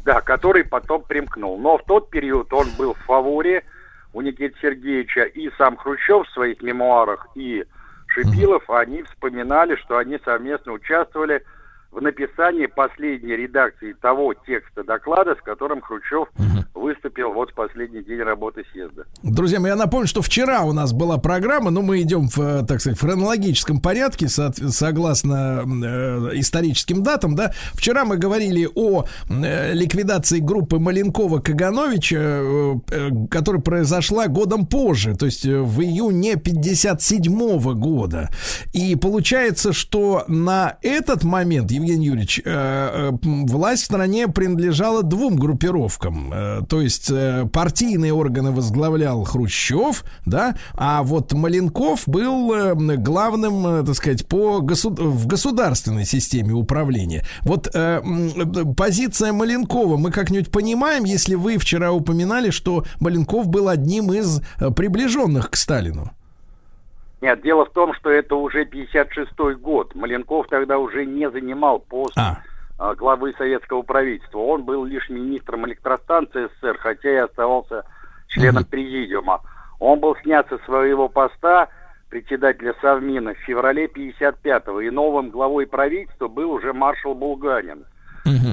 Да, 0.04 0.20
который 0.20 0.64
потом 0.64 1.02
примкнул. 1.02 1.58
Но 1.58 1.78
в 1.78 1.82
тот 1.84 2.10
период 2.10 2.52
он 2.52 2.68
был 2.78 2.94
в 2.94 2.98
фаворе 3.04 3.62
у 4.12 4.20
Никиты 4.22 4.54
Сергеевича. 4.60 5.22
И 5.24 5.50
сам 5.58 5.76
Хрущев 5.76 6.26
в 6.26 6.32
своих 6.32 6.62
мемуарах, 6.62 7.28
и 7.34 7.64
Шипилов, 8.08 8.68
они 8.70 9.02
вспоминали, 9.04 9.76
что 9.76 9.98
они 9.98 10.18
совместно 10.24 10.72
участвовали 10.72 11.38
в 11.38 11.59
написании 12.00 12.66
последней 12.66 13.34
редакции 13.36 13.94
того 14.00 14.34
текста 14.46 14.84
доклада, 14.84 15.34
с 15.34 15.42
которым 15.42 15.80
Хрущев 15.80 16.28
выступил 16.74 17.32
вот 17.32 17.50
в 17.50 17.54
последний 17.54 18.02
день 18.02 18.20
работы 18.20 18.62
съезда. 18.72 19.04
Друзья 19.22 19.60
мои, 19.60 19.70
я 19.70 19.76
напомню, 19.76 20.06
что 20.06 20.22
вчера 20.22 20.62
у 20.62 20.72
нас 20.72 20.92
была 20.92 21.18
программа, 21.18 21.70
но 21.70 21.82
мы 21.82 22.00
идем 22.00 22.28
в, 22.28 22.38
э, 22.38 22.64
так 22.66 22.80
сказать, 22.80 22.98
в 22.98 23.02
хронологическом 23.02 23.80
порядке, 23.80 24.28
со- 24.28 24.52
согласно 24.52 25.62
э, 25.66 26.30
историческим 26.38 27.02
датам, 27.02 27.34
да. 27.34 27.52
Вчера 27.74 28.04
мы 28.04 28.16
говорили 28.16 28.68
о 28.74 29.04
э, 29.28 29.72
ликвидации 29.74 30.38
группы 30.38 30.76
Маленкова-Кагановича, 30.78 32.16
э, 32.16 32.74
э, 32.90 33.08
которая 33.30 33.60
произошла 33.62 34.28
годом 34.28 34.66
позже, 34.66 35.16
то 35.16 35.26
есть 35.26 35.44
э, 35.44 35.58
в 35.60 35.80
июне 35.82 36.36
57 36.36 37.74
года. 37.74 38.30
И 38.72 38.96
получается, 38.96 39.72
что 39.72 40.24
на 40.28 40.76
этот 40.82 41.24
момент, 41.24 41.70
Евгений 41.80 42.06
Юрьевич, 42.06 42.40
э, 42.42 42.42
э, 42.44 43.10
власть 43.22 43.82
в 43.82 43.86
стране 43.86 44.28
принадлежала 44.28 45.02
двум 45.02 45.36
группировкам. 45.36 46.30
Э, 46.32 46.60
То 46.68 46.80
есть 46.80 47.10
партийные 47.52 48.12
органы 48.12 48.50
возглавлял 48.52 49.24
Хрущев, 49.24 50.04
да, 50.26 50.54
а 50.74 51.02
вот 51.02 51.32
Маленков 51.32 52.02
был 52.06 52.52
э, 52.52 52.74
главным, 52.96 53.84
так 53.84 53.94
сказать, 53.94 54.26
по 54.26 54.60
госу- 54.60 54.90
в 54.90 55.26
государственной 55.26 56.04
системе 56.04 56.52
управления. 56.52 57.24
Вот 57.42 57.70
позиция 58.76 59.32
Маленкова 59.32 59.96
мы 59.96 60.10
как-нибудь 60.10 60.50
понимаем, 60.50 61.04
если 61.04 61.34
вы 61.34 61.58
вчера 61.58 61.92
упоминали, 61.92 62.50
что 62.50 62.84
Маленков 63.00 63.48
был 63.48 63.68
одним 63.68 64.12
из 64.12 64.40
приближенных 64.76 65.50
к 65.50 65.56
Сталину. 65.56 66.12
Нет, 67.20 67.42
дело 67.42 67.66
в 67.66 67.70
том, 67.70 67.92
что 67.94 68.10
это 68.10 68.34
уже 68.34 68.64
56-й 68.64 69.56
год. 69.56 69.94
Маленков 69.94 70.48
тогда 70.48 70.78
уже 70.78 71.04
не 71.04 71.30
занимал 71.30 71.78
пост 71.78 72.16
а, 72.78 72.94
главы 72.94 73.34
советского 73.36 73.82
правительства. 73.82 74.38
Он 74.38 74.64
был 74.64 74.84
лишь 74.84 75.10
министром 75.10 75.66
электростанции 75.66 76.46
СССР, 76.46 76.78
хотя 76.78 77.10
и 77.10 77.16
оставался 77.16 77.84
членом 78.28 78.64
президиума. 78.64 79.42
Он 79.78 80.00
был 80.00 80.16
снят 80.22 80.48
со 80.48 80.58
своего 80.64 81.08
поста 81.08 81.68
председателя 82.08 82.74
Совмина 82.80 83.34
в 83.34 83.38
феврале 83.38 83.86
55-го, 83.86 84.80
и 84.80 84.90
новым 84.90 85.30
главой 85.30 85.66
правительства 85.66 86.28
был 86.28 86.50
уже 86.52 86.72
маршал 86.72 87.14
Булганин. 87.14 87.84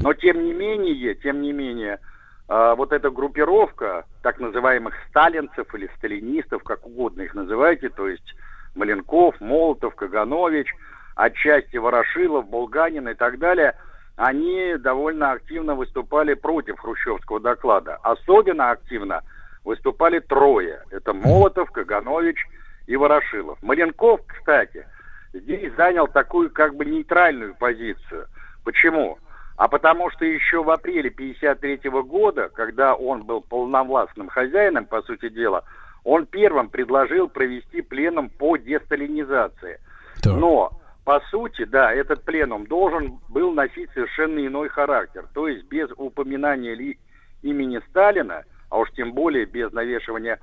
Но 0.04 0.14
тем 0.14 0.44
не 0.44 0.54
менее, 0.54 1.16
тем 1.16 1.42
не 1.42 1.54
менее, 1.54 2.00
а, 2.48 2.76
вот 2.76 2.92
эта 2.92 3.10
группировка 3.10 4.06
так 4.24 4.40
называемых 4.40 4.94
сталинцев 5.10 5.74
или 5.74 5.90
сталинистов, 5.98 6.64
как 6.64 6.86
угодно 6.86 7.22
их 7.22 7.34
называйте, 7.34 7.90
то 7.90 8.08
есть 8.08 8.36
Маленков, 8.78 9.40
Молотов, 9.42 9.96
Каганович, 9.96 10.74
отчасти 11.16 11.78
Ворошилов, 11.78 12.48
Булганин 12.48 13.10
и 13.10 13.14
так 13.16 13.40
далее, 13.40 13.76
они 14.16 14.76
довольно 14.78 15.32
активно 15.32 15.76
выступали 15.76 16.34
против 16.36 16.80
хрущевского 16.80 17.40
доклада. 17.40 17.98
Особенно 18.04 18.72
активно 18.72 19.24
выступали 19.64 20.20
трое. 20.20 20.82
Это 20.92 21.14
Молотов, 21.14 21.72
Каганович 21.72 22.46
и 22.86 22.96
Ворошилов. 22.96 23.62
Маленков, 23.62 24.22
кстати, 24.26 24.88
здесь 25.34 25.74
занял 25.76 26.08
такую 26.08 26.50
как 26.52 26.76
бы 26.76 26.86
нейтральную 26.86 27.56
позицию. 27.56 28.28
Почему? 28.64 29.18
А 29.58 29.68
потому 29.68 30.12
что 30.12 30.24
еще 30.24 30.64
в 30.64 30.70
апреле 30.70 31.10
1953 31.10 31.90
года, 32.04 32.50
когда 32.50 32.94
он 32.94 33.24
был 33.24 33.42
полновластным 33.42 34.30
хозяином, 34.30 34.86
по 34.86 35.02
сути 35.02 35.30
дела, 35.30 35.64
он 36.08 36.26
первым 36.26 36.70
предложил 36.70 37.28
провести 37.28 37.82
пленум 37.82 38.30
по 38.30 38.56
десталинизации. 38.56 39.78
Но, 40.24 40.72
по 41.04 41.20
сути, 41.30 41.66
да, 41.66 41.94
этот 41.94 42.24
пленум 42.24 42.66
должен 42.66 43.20
был 43.28 43.52
носить 43.52 43.90
совершенно 43.94 44.40
иной 44.40 44.70
характер. 44.70 45.26
То 45.34 45.50
есть 45.50 45.68
без 45.68 45.90
упоминания 45.98 46.76
ли 46.76 46.98
имени 47.42 47.82
Сталина, 47.90 48.46
а 48.70 48.80
уж 48.80 48.90
тем 48.92 49.12
более 49.12 49.46
без 49.46 49.74
навешивания 49.74 50.40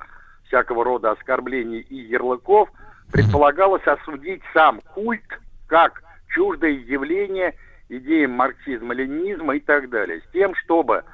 всякого 0.48 0.84
рода 0.84 1.12
оскорблений 1.12 1.80
и 1.80 1.96
ярлыков, 1.96 2.68
предполагалось 3.10 3.86
осудить 3.86 4.42
сам 4.52 4.82
культ 4.92 5.40
как 5.66 6.02
чуждое 6.28 6.72
явление 6.72 7.54
идеям 7.88 8.32
марксизма, 8.32 8.92
ленинизма 8.92 9.56
и 9.56 9.60
так 9.60 9.88
далее, 9.88 10.20
с 10.20 10.30
тем, 10.30 10.54
чтобы 10.56 11.04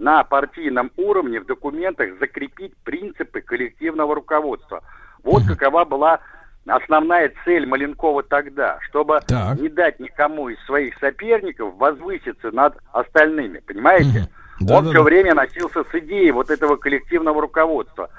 на 0.00 0.24
партийном 0.24 0.90
уровне 0.96 1.40
в 1.40 1.46
документах 1.46 2.18
закрепить 2.18 2.74
принципы 2.84 3.42
коллективного 3.42 4.14
руководства. 4.14 4.82
Вот 5.22 5.42
какова 5.46 5.84
была 5.84 6.20
основная 6.66 7.30
цель 7.44 7.66
Маленкова 7.66 8.22
тогда, 8.22 8.78
чтобы 8.88 9.20
не 9.58 9.68
дать 9.68 10.00
никому 10.00 10.48
из 10.48 10.58
своих 10.64 10.98
соперников 10.98 11.76
возвыситься 11.76 12.50
над 12.50 12.78
остальными, 12.92 13.60
понимаете? 13.60 14.28
Да, 14.60 14.76
Он 14.78 14.84
да, 14.84 14.90
все 14.90 14.98
да. 14.98 15.04
время 15.04 15.34
носился 15.34 15.84
с 15.84 15.94
идеей 15.94 16.30
вот 16.32 16.50
этого 16.50 16.76
коллективного 16.76 17.42
руководства, 17.42 18.10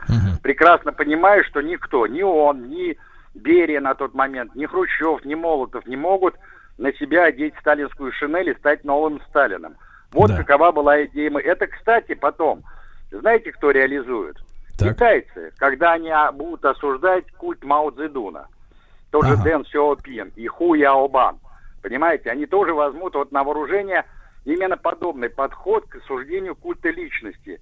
прекрасно 0.44 0.94
понимая, 0.94 1.44
что 1.44 1.62
никто, 1.62 2.06
ни 2.06 2.22
он, 2.22 2.70
ни 2.70 2.96
Берия 3.34 3.82
на 3.82 3.96
тот 3.96 4.14
момент, 4.14 4.54
ни 4.56 4.68
Хрущев, 4.68 5.26
ни 5.26 5.34
Молотов 5.34 5.88
не 5.88 5.96
могут 5.96 6.36
на 6.78 6.94
себя 6.94 7.26
одеть 7.26 7.56
сталинскую 7.60 8.12
шинель 8.12 8.50
и 8.50 8.56
стать 8.56 8.84
новым 8.84 9.20
Сталином. 9.30 9.76
Вот 10.12 10.30
Да. 10.30 10.38
какова 10.44 10.72
была 10.72 11.04
идея. 11.06 11.32
Это, 11.40 11.68
кстати, 11.68 12.14
потом, 12.16 12.64
знаете, 13.12 13.52
кто 13.52 13.72
реализует? 13.72 14.38
Так. 14.78 14.94
Китайцы, 14.96 15.52
когда 15.58 15.94
они 15.94 16.10
а, 16.10 16.32
будут 16.32 16.66
осуждать 16.66 17.30
культ 17.38 17.64
Мао 17.64 17.92
Цзэдуна, 17.92 18.48
тоже 19.12 19.34
Ага. 19.34 19.44
Дэн 19.44 19.66
Сяопин 19.66 20.32
и 20.36 20.48
Ху 20.48 20.74
Яобан, 20.74 21.40
понимаете, 21.82 22.30
они 22.32 22.46
тоже 22.46 22.74
возьмут 22.74 23.14
вот 23.16 23.32
на 23.32 23.44
вооружение 23.44 24.06
именно 24.46 24.78
подобный 24.78 25.30
подход 25.30 25.86
к 25.88 25.98
осуждению 25.98 26.56
культа 26.56 26.90
личности. 26.90 27.62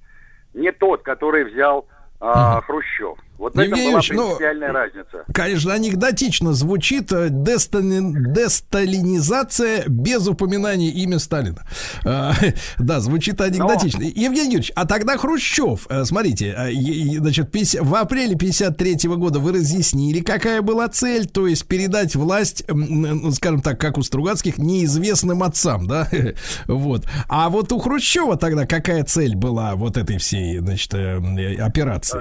Не 0.54 0.72
тот, 0.72 1.04
который 1.04 1.44
взял 1.44 1.88
а, 2.20 2.62
Хрущев. 2.62 3.18
Вот 3.40 3.56
в 3.56 3.58
этом 3.60 3.72
Евгений 3.72 3.92
была 3.92 4.02
ну, 4.12 4.28
принципиальная 4.28 4.72
разница. 4.74 5.24
Конечно, 5.34 5.74
анекдотично 5.74 6.52
звучит 6.52 7.10
э, 7.14 7.30
дестали- 7.30 8.34
десталинизация 8.34 9.86
без 9.88 10.28
упоминания 10.28 10.90
имя 10.90 11.20
Сталина. 11.20 11.66
Э, 12.04 12.32
Да, 12.78 13.00
звучит 13.00 13.40
анекдотично. 13.40 14.04
Евгений 14.04 14.56
Юрьевич, 14.56 14.74
а 14.76 14.86
тогда 14.86 15.18
Хрущев, 15.18 15.88
э, 15.90 16.04
смотрите, 16.04 16.54
значит, 17.20 17.50
в 17.80 17.96
апреле 17.96 18.36
53 18.36 19.08
года 19.16 19.40
вы 19.40 19.54
разъяснили, 19.54 20.20
какая 20.20 20.62
была 20.62 20.90
цель, 20.90 21.26
то 21.26 21.48
есть 21.48 21.66
передать 21.66 22.18
власть, 22.18 22.66
ну, 22.68 23.32
скажем 23.32 23.62
так, 23.62 23.80
как 23.80 23.98
у 23.98 24.04
Стругацких, 24.04 24.58
неизвестным 24.58 25.44
отцам, 25.44 25.88
да? 25.88 26.10
Вот. 26.68 27.06
А 27.30 27.50
вот 27.50 27.72
у 27.72 27.80
Хрущева 27.80 28.38
тогда 28.38 28.66
какая 28.66 29.06
цель 29.06 29.36
была 29.36 29.76
вот 29.76 29.96
этой 29.96 30.18
всей, 30.18 30.58
значит, 30.58 30.94
операции? 30.94 32.20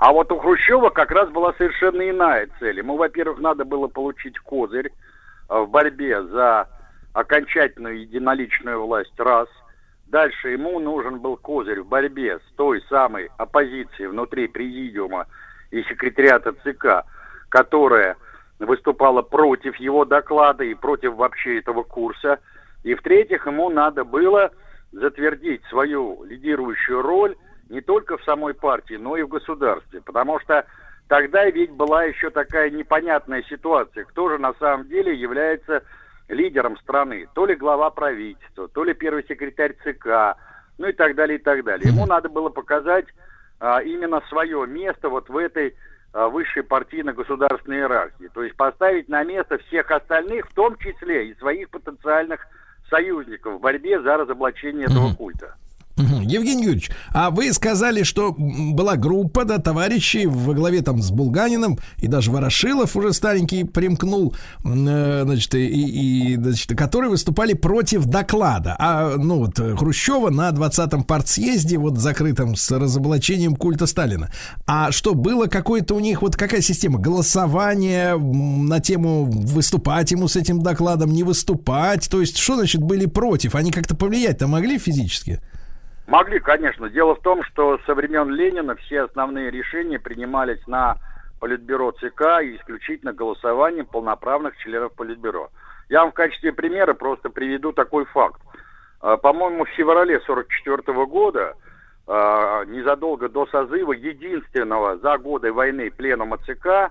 А 0.00 0.12
вот 0.12 0.32
у 0.32 0.38
Хрущева 0.38 0.88
как 0.88 1.10
раз 1.10 1.28
была 1.28 1.52
совершенно 1.58 2.08
иная 2.08 2.48
цель. 2.58 2.78
Ему, 2.78 2.96
во-первых, 2.96 3.38
надо 3.38 3.66
было 3.66 3.86
получить 3.86 4.38
козырь 4.38 4.86
э, 4.86 5.58
в 5.58 5.68
борьбе 5.68 6.22
за 6.22 6.70
окончательную 7.12 8.00
единоличную 8.00 8.82
власть, 8.82 9.12
раз. 9.18 9.46
Дальше 10.06 10.48
ему 10.48 10.80
нужен 10.80 11.18
был 11.18 11.36
козырь 11.36 11.82
в 11.82 11.86
борьбе 11.86 12.38
с 12.38 12.52
той 12.56 12.82
самой 12.88 13.28
оппозицией 13.36 14.08
внутри 14.08 14.48
президиума 14.48 15.26
и 15.70 15.82
секретариата 15.82 16.54
ЦК, 16.64 17.04
которая 17.50 18.16
выступала 18.58 19.20
против 19.20 19.76
его 19.76 20.06
доклада 20.06 20.64
и 20.64 20.72
против 20.72 21.12
вообще 21.16 21.58
этого 21.58 21.82
курса. 21.82 22.38
И 22.84 22.94
в-третьих, 22.94 23.44
ему 23.44 23.68
надо 23.68 24.04
было 24.04 24.50
затвердить 24.92 25.62
свою 25.66 26.24
лидирующую 26.24 27.02
роль 27.02 27.36
не 27.70 27.80
только 27.80 28.18
в 28.18 28.24
самой 28.24 28.52
партии, 28.52 28.94
но 28.94 29.16
и 29.16 29.22
в 29.22 29.28
государстве. 29.28 30.02
Потому 30.02 30.40
что 30.40 30.66
тогда 31.08 31.48
ведь 31.48 31.70
была 31.70 32.04
еще 32.04 32.30
такая 32.30 32.68
непонятная 32.68 33.42
ситуация, 33.48 34.04
кто 34.04 34.28
же 34.28 34.38
на 34.38 34.52
самом 34.54 34.88
деле 34.88 35.14
является 35.14 35.84
лидером 36.28 36.76
страны. 36.78 37.28
То 37.32 37.46
ли 37.46 37.54
глава 37.54 37.90
правительства, 37.90 38.68
то 38.68 38.84
ли 38.84 38.92
первый 38.92 39.24
секретарь 39.26 39.74
ЦК, 39.84 40.36
ну 40.78 40.88
и 40.88 40.92
так 40.92 41.14
далее, 41.14 41.38
и 41.38 41.42
так 41.42 41.64
далее. 41.64 41.88
Ему 41.88 42.06
надо 42.06 42.28
было 42.28 42.48
показать 42.48 43.06
а, 43.60 43.80
именно 43.82 44.20
свое 44.28 44.66
место 44.66 45.08
вот 45.08 45.28
в 45.28 45.36
этой 45.36 45.74
а, 46.12 46.28
высшей 46.28 46.64
партийно-государственной 46.64 47.78
иерархии. 47.78 48.30
То 48.34 48.42
есть 48.42 48.56
поставить 48.56 49.08
на 49.08 49.22
место 49.22 49.58
всех 49.58 49.90
остальных, 49.92 50.48
в 50.48 50.54
том 50.54 50.76
числе 50.76 51.28
и 51.28 51.38
своих 51.38 51.70
потенциальных 51.70 52.46
союзников 52.88 53.54
в 53.54 53.60
борьбе 53.60 54.00
за 54.00 54.16
разоблачение 54.16 54.86
этого 54.86 55.14
культа. 55.14 55.54
Евгений 55.96 56.64
Юрьевич, 56.64 56.90
а 57.12 57.30
вы 57.30 57.52
сказали, 57.52 58.02
что 58.02 58.34
была 58.36 58.96
группа, 58.96 59.44
да, 59.44 59.58
товарищей 59.58 60.26
во 60.26 60.54
главе 60.54 60.82
там 60.82 61.02
с 61.02 61.10
Булганиным, 61.10 61.78
и 61.98 62.06
даже 62.06 62.30
Ворошилов 62.30 62.96
уже 62.96 63.12
старенький 63.12 63.64
примкнул, 63.64 64.34
э, 64.64 65.22
значит, 65.24 65.54
и, 65.54 65.66
и, 65.66 66.36
значит, 66.36 66.76
которые 66.76 67.10
выступали 67.10 67.52
против 67.52 68.06
доклада. 68.06 68.76
А, 68.78 69.16
ну 69.16 69.38
вот, 69.38 69.58
Хрущева 69.58 70.30
на 70.30 70.50
20-м 70.50 71.04
партсъезде, 71.04 71.78
вот 71.78 71.98
закрытом 71.98 72.56
с 72.56 72.70
разоблачением 72.70 73.56
культа 73.56 73.86
Сталина. 73.86 74.30
А 74.66 74.92
что, 74.92 75.14
было 75.14 75.46
какое-то 75.46 75.94
у 75.94 76.00
них, 76.00 76.22
вот 76.22 76.36
какая 76.36 76.62
система? 76.62 76.98
Голосование 76.98 78.16
на 78.16 78.80
тему 78.80 79.24
выступать 79.24 80.10
ему 80.10 80.28
с 80.28 80.36
этим 80.36 80.62
докладом, 80.62 81.12
не 81.12 81.22
выступать? 81.22 82.08
То 82.08 82.20
есть, 82.20 82.36
что 82.38 82.56
значит 82.56 82.82
были 82.82 83.06
против? 83.06 83.54
Они 83.54 83.70
как-то 83.70 83.94
повлиять-то 83.96 84.46
могли 84.46 84.78
физически? 84.78 85.40
Могли, 86.10 86.40
конечно. 86.40 86.90
Дело 86.90 87.14
в 87.14 87.20
том, 87.20 87.44
что 87.44 87.78
со 87.86 87.94
времен 87.94 88.30
Ленина 88.30 88.74
все 88.74 89.02
основные 89.02 89.48
решения 89.48 90.00
принимались 90.00 90.66
на 90.66 90.96
Политбюро 91.38 91.92
ЦК 91.92 92.42
и 92.42 92.56
исключительно 92.56 93.12
голосованием 93.12 93.86
полноправных 93.86 94.56
членов 94.56 94.92
Политбюро. 94.94 95.50
Я 95.88 96.00
вам 96.00 96.10
в 96.10 96.14
качестве 96.14 96.52
примера 96.52 96.94
просто 96.94 97.30
приведу 97.30 97.72
такой 97.72 98.06
факт. 98.06 98.40
А, 99.00 99.18
По-моему, 99.18 99.64
в 99.64 99.68
феврале 99.68 100.18
1944 100.18 101.06
года, 101.06 101.54
а, 102.08 102.64
незадолго 102.64 103.28
до 103.28 103.46
созыва 103.46 103.92
единственного 103.92 104.98
за 104.98 105.16
годы 105.16 105.52
войны 105.52 105.92
пленума 105.92 106.38
ЦК, 106.38 106.90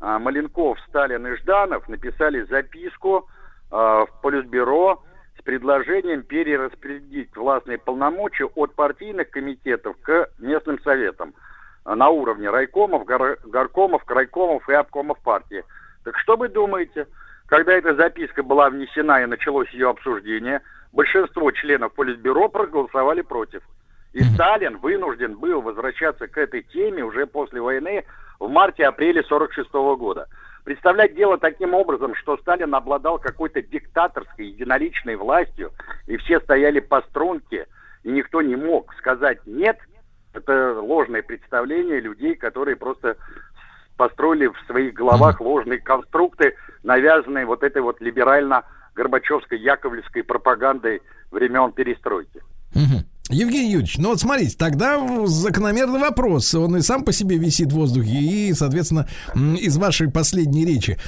а, 0.00 0.18
Маленков, 0.18 0.76
Сталин 0.88 1.24
и 1.24 1.36
Жданов 1.36 1.88
написали 1.88 2.42
записку 2.42 3.28
в 3.70 4.08
Политбюро 4.22 5.02
предложением 5.46 6.24
перераспределить 6.24 7.34
властные 7.36 7.78
полномочия 7.78 8.46
от 8.56 8.74
партийных 8.74 9.30
комитетов 9.30 9.96
к 10.02 10.28
местным 10.40 10.80
советам 10.82 11.34
на 11.84 12.08
уровне 12.08 12.50
райкомов, 12.50 13.04
гор- 13.04 13.38
горкомов, 13.44 14.04
крайкомов 14.04 14.68
и 14.68 14.74
обкомов 14.74 15.18
партии. 15.20 15.64
Так 16.04 16.18
что 16.18 16.36
вы 16.36 16.48
думаете, 16.48 17.06
когда 17.46 17.74
эта 17.74 17.94
записка 17.94 18.42
была 18.42 18.70
внесена 18.70 19.22
и 19.22 19.26
началось 19.26 19.70
ее 19.70 19.88
обсуждение, 19.88 20.62
большинство 20.92 21.52
членов 21.52 21.94
Политбюро 21.94 22.48
проголосовали 22.48 23.22
против. 23.22 23.62
И 24.14 24.24
Сталин 24.24 24.78
вынужден 24.78 25.36
был 25.36 25.62
возвращаться 25.62 26.26
к 26.26 26.36
этой 26.38 26.62
теме 26.62 27.04
уже 27.04 27.24
после 27.26 27.60
войны 27.60 28.04
в 28.40 28.48
марте-апреле 28.48 29.22
46 29.22 29.72
года. 29.72 30.26
Представлять 30.66 31.14
дело 31.14 31.38
таким 31.38 31.74
образом, 31.74 32.16
что 32.16 32.36
Сталин 32.38 32.74
обладал 32.74 33.20
какой-то 33.20 33.62
диктаторской, 33.62 34.46
единоличной 34.46 35.14
властью, 35.14 35.70
и 36.08 36.16
все 36.16 36.40
стояли 36.40 36.80
по 36.80 37.02
струнке, 37.02 37.68
и 38.02 38.10
никто 38.10 38.42
не 38.42 38.56
мог 38.56 38.92
сказать 38.94 39.38
«нет», 39.46 39.78
это 40.32 40.80
ложное 40.80 41.22
представление 41.22 42.00
людей, 42.00 42.34
которые 42.34 42.74
просто 42.74 43.16
построили 43.96 44.48
в 44.48 44.56
своих 44.66 44.92
головах 44.94 45.40
ложные 45.40 45.78
конструкты, 45.78 46.56
навязанные 46.82 47.46
вот 47.46 47.62
этой 47.62 47.80
вот 47.80 48.00
либерально-горбачевской 48.00 49.60
яковлевской 49.60 50.24
пропагандой 50.24 51.00
времен 51.30 51.70
перестройки. 51.70 52.42
Мгм. 52.74 53.06
Евгений 53.30 53.72
Юрьевич, 53.72 53.98
ну 53.98 54.10
вот 54.10 54.20
смотрите, 54.20 54.56
тогда 54.56 55.26
закономерный 55.26 55.98
вопрос, 55.98 56.54
он 56.54 56.76
и 56.76 56.82
сам 56.82 57.02
по 57.02 57.12
себе 57.12 57.38
висит 57.38 57.72
в 57.72 57.76
воздухе, 57.76 58.10
и, 58.10 58.54
соответственно, 58.54 59.08
из 59.34 59.76
вашей 59.76 60.08
последней 60.08 60.64
речи, 60.64 60.98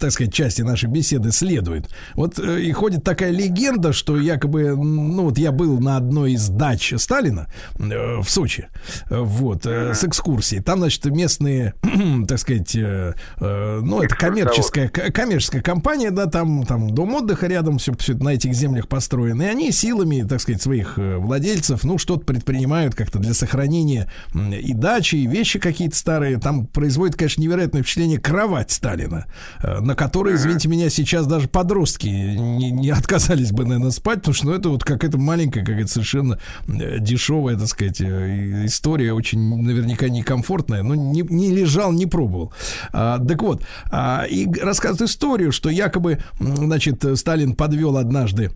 так 0.00 0.10
сказать, 0.10 0.34
части 0.34 0.62
нашей 0.62 0.88
беседы 0.88 1.30
следует. 1.30 1.88
Вот 2.14 2.38
э, 2.38 2.62
и 2.62 2.72
ходит 2.72 3.04
такая 3.04 3.30
легенда, 3.30 3.92
что 3.92 4.18
якобы, 4.18 4.74
ну 4.76 5.24
вот 5.24 5.38
я 5.38 5.52
был 5.52 5.78
на 5.78 5.96
одной 5.96 6.32
из 6.32 6.48
дач 6.48 6.92
Сталина 6.96 7.48
э, 7.78 8.20
в 8.20 8.28
Сочи, 8.28 8.68
вот, 9.08 9.64
э, 9.66 9.94
с 9.94 10.04
экскурсией. 10.04 10.62
Там, 10.62 10.80
значит, 10.80 11.04
местные, 11.06 11.74
так 12.28 12.38
сказать, 12.38 12.74
э, 12.74 13.14
ну 13.38 14.02
это 14.02 14.16
коммерческая, 14.16 14.88
коммерческая 14.88 15.62
компания, 15.62 16.10
да, 16.10 16.26
там, 16.26 16.64
там 16.64 16.90
дом 16.90 17.14
отдыха 17.14 17.46
рядом, 17.46 17.78
все, 17.78 17.92
все 17.96 18.14
на 18.14 18.30
этих 18.30 18.54
землях 18.54 18.88
построено, 18.88 19.42
и 19.42 19.46
они 19.46 19.70
силами, 19.70 20.26
так 20.28 20.40
сказать, 20.40 20.62
своих 20.62 20.98
э, 20.98 21.18
владельцев, 21.44 21.84
ну, 21.84 21.98
что-то 21.98 22.24
предпринимают 22.24 22.94
как-то 22.94 23.18
для 23.18 23.34
сохранения 23.34 24.10
и 24.34 24.72
дачи, 24.72 25.16
и 25.16 25.26
вещи 25.26 25.58
какие-то 25.58 25.96
старые. 25.96 26.38
Там 26.38 26.66
производит, 26.66 27.16
конечно, 27.16 27.42
невероятное 27.42 27.82
впечатление 27.82 28.18
кровать 28.18 28.70
Сталина, 28.70 29.26
э, 29.62 29.80
на 29.80 29.94
которой, 29.94 30.36
извините 30.36 30.68
меня, 30.68 30.88
сейчас 30.88 31.26
даже 31.26 31.48
подростки 31.48 32.06
не, 32.06 32.70
не 32.70 32.90
отказались 32.90 33.52
бы, 33.52 33.64
наверное, 33.64 33.90
спать, 33.90 34.20
потому 34.20 34.34
что 34.34 34.46
ну, 34.46 34.52
это 34.54 34.68
вот 34.70 34.84
какая-то 34.84 35.18
маленькая, 35.18 35.64
какая-то 35.64 35.90
совершенно 35.90 36.38
э, 36.66 36.98
дешевая, 36.98 37.56
так 37.56 37.68
сказать, 37.68 38.00
э, 38.00 38.64
история, 38.64 39.12
очень 39.12 39.62
наверняка 39.62 40.08
некомфортная, 40.08 40.82
но 40.82 40.94
не, 40.94 41.22
не 41.22 41.50
лежал, 41.50 41.92
не 41.92 42.06
пробовал. 42.06 42.54
А, 42.92 43.18
так 43.18 43.42
вот, 43.42 43.66
а, 43.90 44.24
и 44.24 44.48
рассказывает 44.60 45.10
историю, 45.10 45.52
что 45.52 45.68
якобы, 45.68 46.20
значит, 46.40 47.04
Сталин 47.16 47.54
подвел 47.54 47.98
однажды 47.98 48.50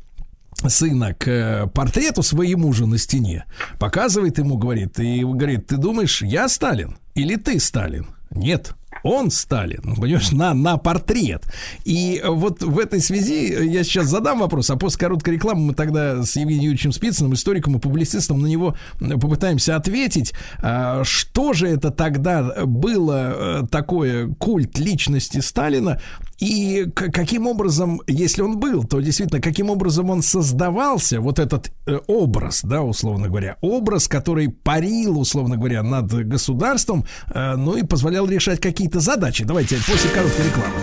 сына 0.67 1.15
к 1.15 1.29
э, 1.29 1.67
портрету 1.69 2.23
своему 2.23 2.73
же 2.73 2.87
на 2.87 2.99
стене, 2.99 3.45
показывает 3.79 4.39
ему, 4.39 4.57
говорит, 4.57 4.99
и 4.99 5.23
говорит, 5.23 5.67
ты 5.69 5.77
думаешь, 5.77 6.23
я 6.23 6.49
Сталин 6.49 6.99
или 7.15 7.37
ты 7.37 7.61
Сталин? 7.61 8.09
Нет, 8.31 8.75
он 9.03 9.31
Сталин, 9.31 9.81
ну, 9.85 9.95
понимаешь, 9.97 10.33
на, 10.33 10.55
на 10.55 10.77
портрет. 10.77 11.45
И 11.85 12.23
вот 12.25 12.63
в 12.63 12.79
этой 12.79 13.01
связи 13.01 13.55
я 13.65 13.85
сейчас 13.85 14.07
задам 14.07 14.41
вопрос, 14.41 14.71
а 14.71 14.77
после 14.77 15.01
короткой 15.01 15.35
рекламы 15.35 15.61
мы 15.67 15.75
тогда 15.75 16.23
с 16.23 16.37
Евгением 16.37 16.65
Юрьевичем 16.65 16.93
Спицыным, 16.93 17.35
историком 17.35 17.77
и 17.77 17.81
публицистом, 17.81 18.41
на 18.41 18.47
него 18.47 18.77
попытаемся 18.99 19.77
ответить. 19.77 20.35
А, 20.59 21.05
Что 21.05 21.53
же 21.53 21.69
это 21.69 21.91
тогда 21.91 22.67
было 22.67 23.63
э, 23.63 23.67
такое 23.71 24.29
культ 24.35 24.79
личности 24.79 25.39
Сталина? 25.39 26.01
И 26.39 26.87
каким 26.95 27.47
образом, 27.47 28.01
если 28.07 28.43
он 28.43 28.59
был, 28.59 28.85
то 28.85 29.01
действительно, 29.01 29.41
каким 29.41 29.71
образом 29.71 30.11
он 30.11 30.23
создавался, 30.23 31.21
вот 31.21 31.39
этот 31.39 31.73
э, 31.87 31.99
образ, 32.07 32.61
да, 32.63 32.83
условно 32.83 33.29
говоря, 33.29 33.57
образ, 33.61 34.07
который 34.07 34.49
парил, 34.49 35.19
условно 35.19 35.57
говоря, 35.57 35.83
над 35.83 36.13
государством, 36.29 37.05
э, 37.35 37.57
ну 37.57 37.77
и 37.77 37.83
позволял 37.83 38.27
решать 38.27 38.61
какие-то 38.61 39.01
задачи. 39.01 39.45
Давайте 39.45 39.77
после 39.77 40.11
короткой 40.11 40.47
рекламы. 40.47 40.75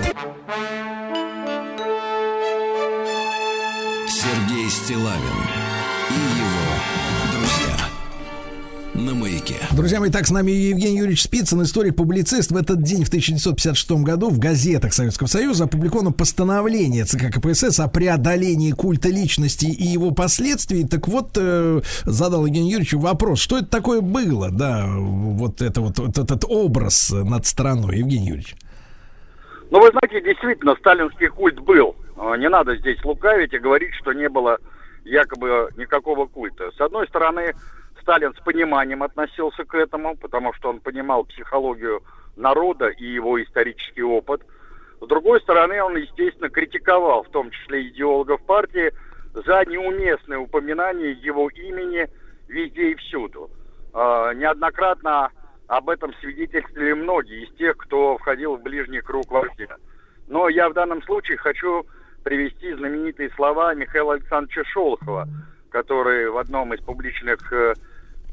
Сергей 4.07 4.69
Стилавин 4.69 5.64
На 9.05 9.13
маяке. 9.13 9.53
Друзья 9.71 9.99
мои, 9.99 10.09
так 10.09 10.25
с 10.25 10.31
нами 10.31 10.49
Евгений 10.49 10.97
Юрьевич 10.97 11.21
Спицын, 11.21 11.61
историк-публицист. 11.61 12.49
В 12.49 12.57
этот 12.57 12.81
день, 12.81 13.03
в 13.03 13.09
1956 13.09 14.03
году, 14.03 14.31
в 14.31 14.39
газетах 14.39 14.93
Советского 14.93 15.27
Союза 15.27 15.65
опубликовано 15.65 16.11
постановление 16.11 17.03
ЦК 17.03 17.31
КПСС 17.31 17.79
о 17.79 17.87
преодолении 17.87 18.71
культа 18.71 19.09
личности 19.09 19.67
и 19.67 19.83
его 19.83 20.09
последствий. 20.09 20.87
Так 20.87 21.07
вот, 21.07 21.37
э, 21.37 21.81
задал 22.05 22.47
Евгению 22.47 22.71
Юрьевичу 22.71 22.97
вопрос, 22.97 23.39
что 23.41 23.59
это 23.59 23.67
такое 23.67 24.01
было, 24.01 24.49
да, 24.49 24.87
вот 24.87 25.61
это 25.61 25.81
вот, 25.81 25.99
вот 25.99 26.17
этот 26.17 26.43
образ 26.49 27.11
над 27.11 27.45
страной, 27.45 27.99
Евгений 27.99 28.29
Юрьевич. 28.29 28.55
Ну, 29.69 29.81
вы 29.81 29.91
знаете, 29.91 30.19
действительно, 30.27 30.75
сталинский 30.79 31.27
культ 31.27 31.59
был. 31.59 31.95
А, 32.17 32.35
Не 32.37 32.49
надо 32.49 32.75
здесь 32.77 32.97
лукавить 33.03 33.53
и 33.53 33.59
говорить, 33.59 33.93
что 34.01 34.13
не 34.13 34.29
было 34.29 34.57
якобы 35.03 35.69
никакого 35.77 36.25
культа. 36.25 36.71
С 36.75 36.81
одной 36.81 37.07
стороны, 37.07 37.53
Сталин 38.05 38.35
с 38.35 38.39
пониманием 38.41 39.01
относился 39.01 39.65
к 39.65 39.73
этому, 39.73 40.15
потому 40.15 40.53
что 40.53 40.69
он 40.69 40.79
понимал 40.79 41.23
психологию 41.23 42.03
народа 42.35 42.89
и 42.89 43.03
его 43.03 43.41
исторический 43.41 44.03
опыт. 44.03 44.43
С 45.01 45.07
другой 45.07 45.41
стороны, 45.41 45.81
он, 45.81 45.97
естественно, 45.97 46.49
критиковал, 46.49 47.23
в 47.23 47.29
том 47.29 47.49
числе 47.49 47.87
идеологов 47.87 48.45
партии, 48.45 48.93
за 49.33 49.65
неуместное 49.65 50.37
упоминание 50.37 51.13
его 51.13 51.49
имени 51.49 52.07
везде 52.47 52.91
и 52.91 52.95
всюду. 52.95 53.49
А, 53.91 54.35
Неоднократно 54.35 55.31
об 55.65 55.89
этом 55.89 56.13
свидетельствовали 56.21 56.93
многие 56.93 57.45
из 57.45 57.55
тех, 57.55 57.75
кто 57.75 58.19
входил 58.19 58.55
в 58.55 58.61
ближний 58.61 59.01
круг 59.01 59.31
вождя. 59.31 59.77
Но 60.27 60.47
я 60.47 60.69
в 60.69 60.73
данном 60.73 61.01
случае 61.01 61.37
хочу 61.37 61.87
привести 62.23 62.71
знаменитые 62.73 63.31
слова 63.31 63.73
Михаила 63.73 64.13
Александровича 64.13 64.63
Шолохова, 64.65 65.27
который 65.71 66.29
в 66.29 66.37
одном 66.37 66.71
из 66.75 66.81
публичных 66.81 67.51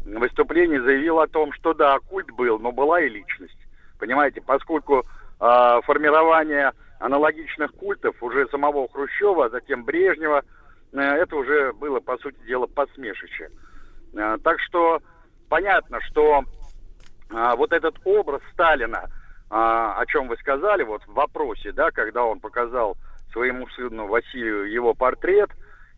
э, 0.05 0.19
выступлений 0.19 0.79
заявил 0.79 1.21
о 1.21 1.29
том, 1.29 1.53
что 1.53 1.75
да, 1.75 1.99
культ 1.99 2.31
был, 2.31 2.59
но 2.59 2.73
была 2.73 3.01
и 3.01 3.09
личность. 3.09 3.59
Понимаете, 3.99 4.41
поскольку 4.41 5.01
э, 5.41 5.81
формирование 5.85 6.73
аналогичных 7.01 7.73
культов 7.75 8.17
уже 8.23 8.47
самого 8.49 8.89
Хрущева, 8.89 9.47
а 9.47 9.51
затем 9.51 9.85
Брежнева, 9.85 10.43
э, 10.93 10.99
это 11.01 11.37
уже 11.37 11.73
было, 11.73 12.01
по 12.01 12.17
сути 12.19 12.39
дела, 12.47 12.67
посмешище. 12.67 13.51
Э, 14.15 14.37
так 14.43 14.61
что 14.61 15.01
понятно, 15.49 16.01
что 16.11 16.45
а, 17.33 17.57
вот 17.57 17.73
этот 17.73 17.97
образ 18.05 18.43
Сталина, 18.53 19.09
а, 19.51 19.99
о 19.99 20.07
чем 20.07 20.29
вы 20.29 20.37
сказали, 20.37 20.83
вот 20.83 21.03
в 21.05 21.13
вопросе, 21.13 21.73
да, 21.73 21.91
когда 21.91 22.25
он 22.25 22.41
показал 22.41 22.97
своему 23.33 23.67
сыну 23.69 24.07
Василию 24.07 24.71
его 24.71 24.95
портрет 24.95 25.51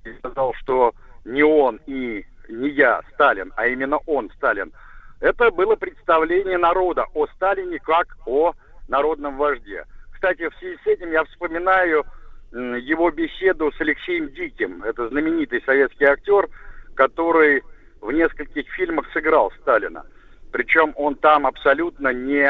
и 0.05 0.13
сказал, 0.19 0.55
что 0.55 0.93
не 1.25 1.43
он 1.43 1.81
и 1.87 2.25
не 2.49 2.71
я 2.71 3.01
Сталин, 3.13 3.53
а 3.57 3.67
именно 3.67 3.99
он 4.07 4.31
Сталин, 4.37 4.73
это 5.21 5.51
было 5.51 5.77
представление 5.77 6.59
народа 6.59 7.07
о 7.15 7.27
Сталине 7.29 7.79
как 7.79 8.17
о 8.27 8.53
народном 8.89 9.37
вожде. 9.37 9.85
Кстати, 10.13 10.49
в 10.49 10.55
связи 10.57 10.79
с 10.83 10.87
этим 10.87 11.11
я 11.13 11.25
вспоминаю 11.25 12.05
его 12.53 13.11
беседу 13.11 13.73
с 13.73 13.81
Алексеем 13.81 14.29
Диким. 14.31 14.83
Это 14.85 15.09
знаменитый 15.09 15.63
советский 15.67 16.05
актер, 16.05 16.49
который 16.95 17.63
в 18.01 18.13
нескольких 18.13 18.69
фильмах 18.73 19.07
сыграл 19.13 19.51
Сталина. 19.63 20.05
Причем 20.53 20.93
он 20.97 21.17
там 21.17 21.47
абсолютно 21.47 22.13
не 22.13 22.49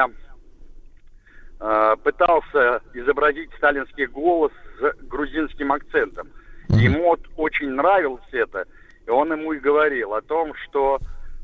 э, 1.61 1.97
пытался 2.03 2.83
изобразить 2.93 3.51
сталинский 3.57 4.07
голос 4.07 4.53
с 4.79 4.95
грузинским 5.07 5.73
акцентом. 5.73 6.29
Ему 6.69 7.05
вот 7.05 7.21
очень 7.37 7.71
нравилось 7.71 8.29
это, 8.33 8.67
и 9.07 9.11
он 9.11 9.33
ему 9.33 9.53
и 9.53 9.59
говорил 9.59 10.15
о 10.15 10.23
том, 10.23 10.55
что 10.65 10.99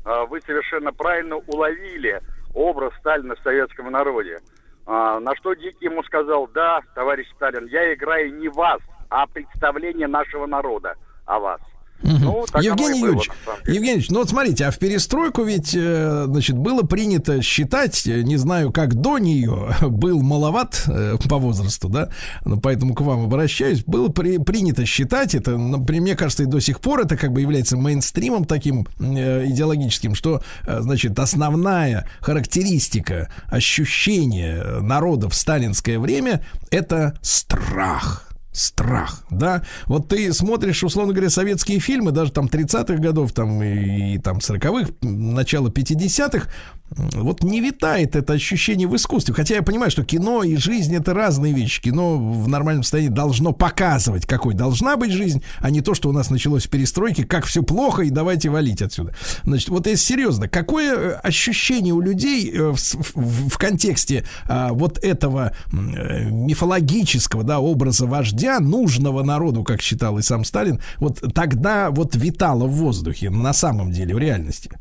э, 0.05 0.25
вы 0.29 0.41
совершенно 0.41 0.91
правильно 0.91 1.37
уловили 1.37 2.21
образ 2.53 2.93
Сталина 2.99 3.35
в 3.35 3.39
советском 3.39 3.91
народе. 3.91 4.39
А, 4.85 5.19
на 5.19 5.35
что 5.35 5.53
Дикий 5.53 5.85
ему 5.85 6.03
сказал, 6.03 6.47
да, 6.47 6.81
товарищ 6.95 7.27
Сталин, 7.35 7.67
я 7.67 7.93
играю 7.93 8.33
не 8.35 8.49
вас, 8.49 8.81
а 9.09 9.27
представление 9.27 10.07
нашего 10.07 10.45
народа 10.47 10.95
о 11.25 11.39
вас. 11.39 11.61
Ну, 12.03 12.45
оно 12.51 12.61
и 12.61 12.65
Евгений 12.65 13.01
было, 13.01 13.09
Юрьевич, 13.09 13.29
деле. 13.65 13.75
Евгений 13.75 13.87
Юрьевич, 13.89 14.09
ну 14.09 14.19
вот 14.19 14.29
смотрите, 14.29 14.65
а 14.65 14.71
в 14.71 14.77
перестройку 14.79 15.43
ведь, 15.43 15.75
э, 15.75 16.25
значит, 16.27 16.57
было 16.57 16.81
принято 16.81 17.41
считать, 17.41 18.07
э, 18.07 18.21
не 18.21 18.37
знаю, 18.37 18.71
как 18.71 18.95
до 18.95 19.17
нее, 19.17 19.75
был 19.81 20.21
маловат 20.21 20.83
э, 20.87 21.17
по 21.29 21.37
возрасту, 21.37 21.89
да, 21.89 22.09
ну, 22.45 22.59
поэтому 22.59 22.95
к 22.95 23.01
вам 23.01 23.25
обращаюсь, 23.25 23.83
было 23.85 24.09
при- 24.09 24.37
принято 24.37 24.85
считать, 24.85 25.35
это, 25.35 25.57
например, 25.57 26.01
мне 26.01 26.15
кажется, 26.15 26.43
и 26.43 26.47
до 26.47 26.59
сих 26.59 26.79
пор 26.79 27.01
это 27.01 27.15
как 27.15 27.31
бы 27.31 27.41
является 27.41 27.77
мейнстримом 27.77 28.45
таким 28.45 28.87
э, 28.99 29.45
идеологическим, 29.47 30.15
что, 30.15 30.41
значит, 30.65 31.19
основная 31.19 32.07
характеристика 32.19 33.31
ощущения 33.47 34.63
народа 34.81 35.29
в 35.29 35.35
сталинское 35.35 35.99
время 35.99 36.43
это 36.71 37.17
страх 37.21 38.30
страх, 38.51 39.23
да. 39.29 39.63
Вот 39.85 40.09
ты 40.09 40.33
смотришь, 40.33 40.83
условно 40.83 41.13
говоря, 41.13 41.29
советские 41.29 41.79
фильмы, 41.79 42.11
даже 42.11 42.31
там 42.31 42.47
30-х 42.47 42.95
годов, 42.95 43.31
там 43.31 43.61
и, 43.63 44.15
и 44.15 44.17
там 44.17 44.37
40-х, 44.37 44.93
начало 45.01 45.69
50-х, 45.69 46.47
вот 46.97 47.43
не 47.43 47.61
витает 47.61 48.15
это 48.15 48.33
ощущение 48.33 48.87
в 48.87 48.95
искусстве. 48.95 49.33
Хотя 49.33 49.55
я 49.55 49.61
понимаю, 49.61 49.91
что 49.91 50.03
кино 50.03 50.43
и 50.43 50.55
жизнь 50.55 50.95
это 50.95 51.13
разные 51.13 51.53
вещи. 51.53 51.81
Кино 51.81 52.17
в 52.17 52.47
нормальном 52.47 52.83
состоянии 52.83 53.09
должно 53.09 53.53
показывать, 53.53 54.25
какой 54.25 54.53
должна 54.53 54.97
быть 54.97 55.11
жизнь, 55.11 55.41
а 55.59 55.69
не 55.69 55.81
то, 55.81 55.93
что 55.93 56.09
у 56.09 56.11
нас 56.11 56.29
началось 56.29 56.65
в 56.65 56.69
перестройке, 56.69 57.23
как 57.23 57.45
все 57.45 57.63
плохо 57.63 58.03
и 58.03 58.09
давайте 58.09 58.49
валить 58.49 58.81
отсюда. 58.81 59.13
Значит, 59.43 59.69
вот 59.69 59.87
если 59.87 60.03
серьезно, 60.03 60.47
какое 60.49 60.95
э, 60.95 61.11
ощущение 61.23 61.93
у 61.93 62.01
людей 62.01 62.51
э, 62.51 62.71
в, 62.71 62.77
в- 62.77 63.49
в 63.49 63.57
контексте 63.57 64.25
а, 64.47 64.73
вот 64.73 64.97
этого 65.03 65.53
э, 65.71 66.29
мифологического 66.29 67.43
да, 67.43 67.59
образа 67.59 68.05
вождя, 68.05 68.59
нужного 68.59 69.23
народу, 69.23 69.63
как 69.63 69.81
считал 69.81 70.17
и 70.17 70.21
сам 70.21 70.43
Сталин, 70.43 70.81
вот 70.97 71.23
тогда 71.33 71.89
вот 71.91 72.15
витало 72.15 72.65
в 72.65 72.71
воздухе 72.71 73.29
на 73.29 73.53
самом 73.53 73.91
деле, 73.91 74.15
в 74.15 74.17
реальности? 74.17 74.71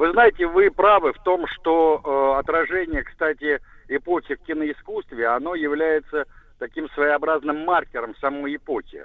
Вы 0.00 0.12
знаете, 0.12 0.46
вы 0.46 0.70
правы 0.70 1.12
в 1.12 1.22
том, 1.24 1.46
что 1.46 2.00
э, 2.02 2.38
отражение, 2.40 3.02
кстати, 3.02 3.60
эпохи 3.86 4.34
в 4.34 4.42
киноискусстве, 4.44 5.26
оно 5.26 5.54
является 5.54 6.24
таким 6.58 6.88
своеобразным 6.92 7.66
маркером 7.66 8.16
самой 8.16 8.56
эпохи. 8.56 9.04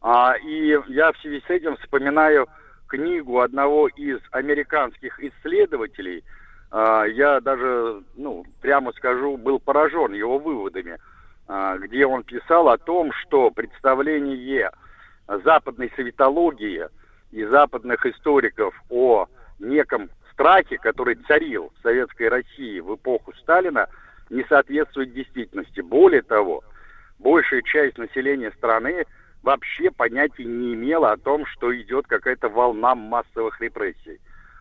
А, 0.00 0.36
и 0.36 0.78
я 0.86 1.10
в 1.10 1.18
связи 1.18 1.42
с 1.44 1.50
этим 1.50 1.76
вспоминаю 1.78 2.46
книгу 2.86 3.40
одного 3.40 3.88
из 3.88 4.20
американских 4.30 5.18
исследователей. 5.18 6.22
А, 6.70 7.02
я 7.06 7.40
даже, 7.40 8.04
ну, 8.14 8.44
прямо 8.62 8.92
скажу, 8.92 9.36
был 9.36 9.58
поражен 9.58 10.12
его 10.12 10.38
выводами, 10.38 10.98
а, 11.48 11.76
где 11.76 12.06
он 12.06 12.22
писал 12.22 12.68
о 12.68 12.78
том, 12.78 13.10
что 13.14 13.50
представление 13.50 14.70
западной 15.26 15.90
советологии 15.96 16.86
и 17.32 17.42
западных 17.42 18.06
историков 18.06 18.80
о 18.90 19.26
неком 19.58 20.08
страхе, 20.40 20.78
который 20.78 21.16
царил 21.28 21.70
в 21.76 21.82
советской 21.82 22.28
России 22.28 22.80
в 22.80 22.94
эпоху 22.94 23.34
Сталина, 23.42 23.86
не 24.30 24.42
соответствует 24.44 25.12
действительности. 25.12 25.80
Более 25.80 26.22
того, 26.22 26.64
большая 27.18 27.60
часть 27.60 27.98
населения 27.98 28.50
страны 28.52 29.04
вообще 29.42 29.90
понятия 29.90 30.44
не 30.44 30.72
имела 30.72 31.12
о 31.12 31.18
том, 31.18 31.44
что 31.44 31.78
идет 31.78 32.06
какая-то 32.06 32.48
волна 32.48 32.94
массовых 32.94 33.60
репрессий. 33.60 34.18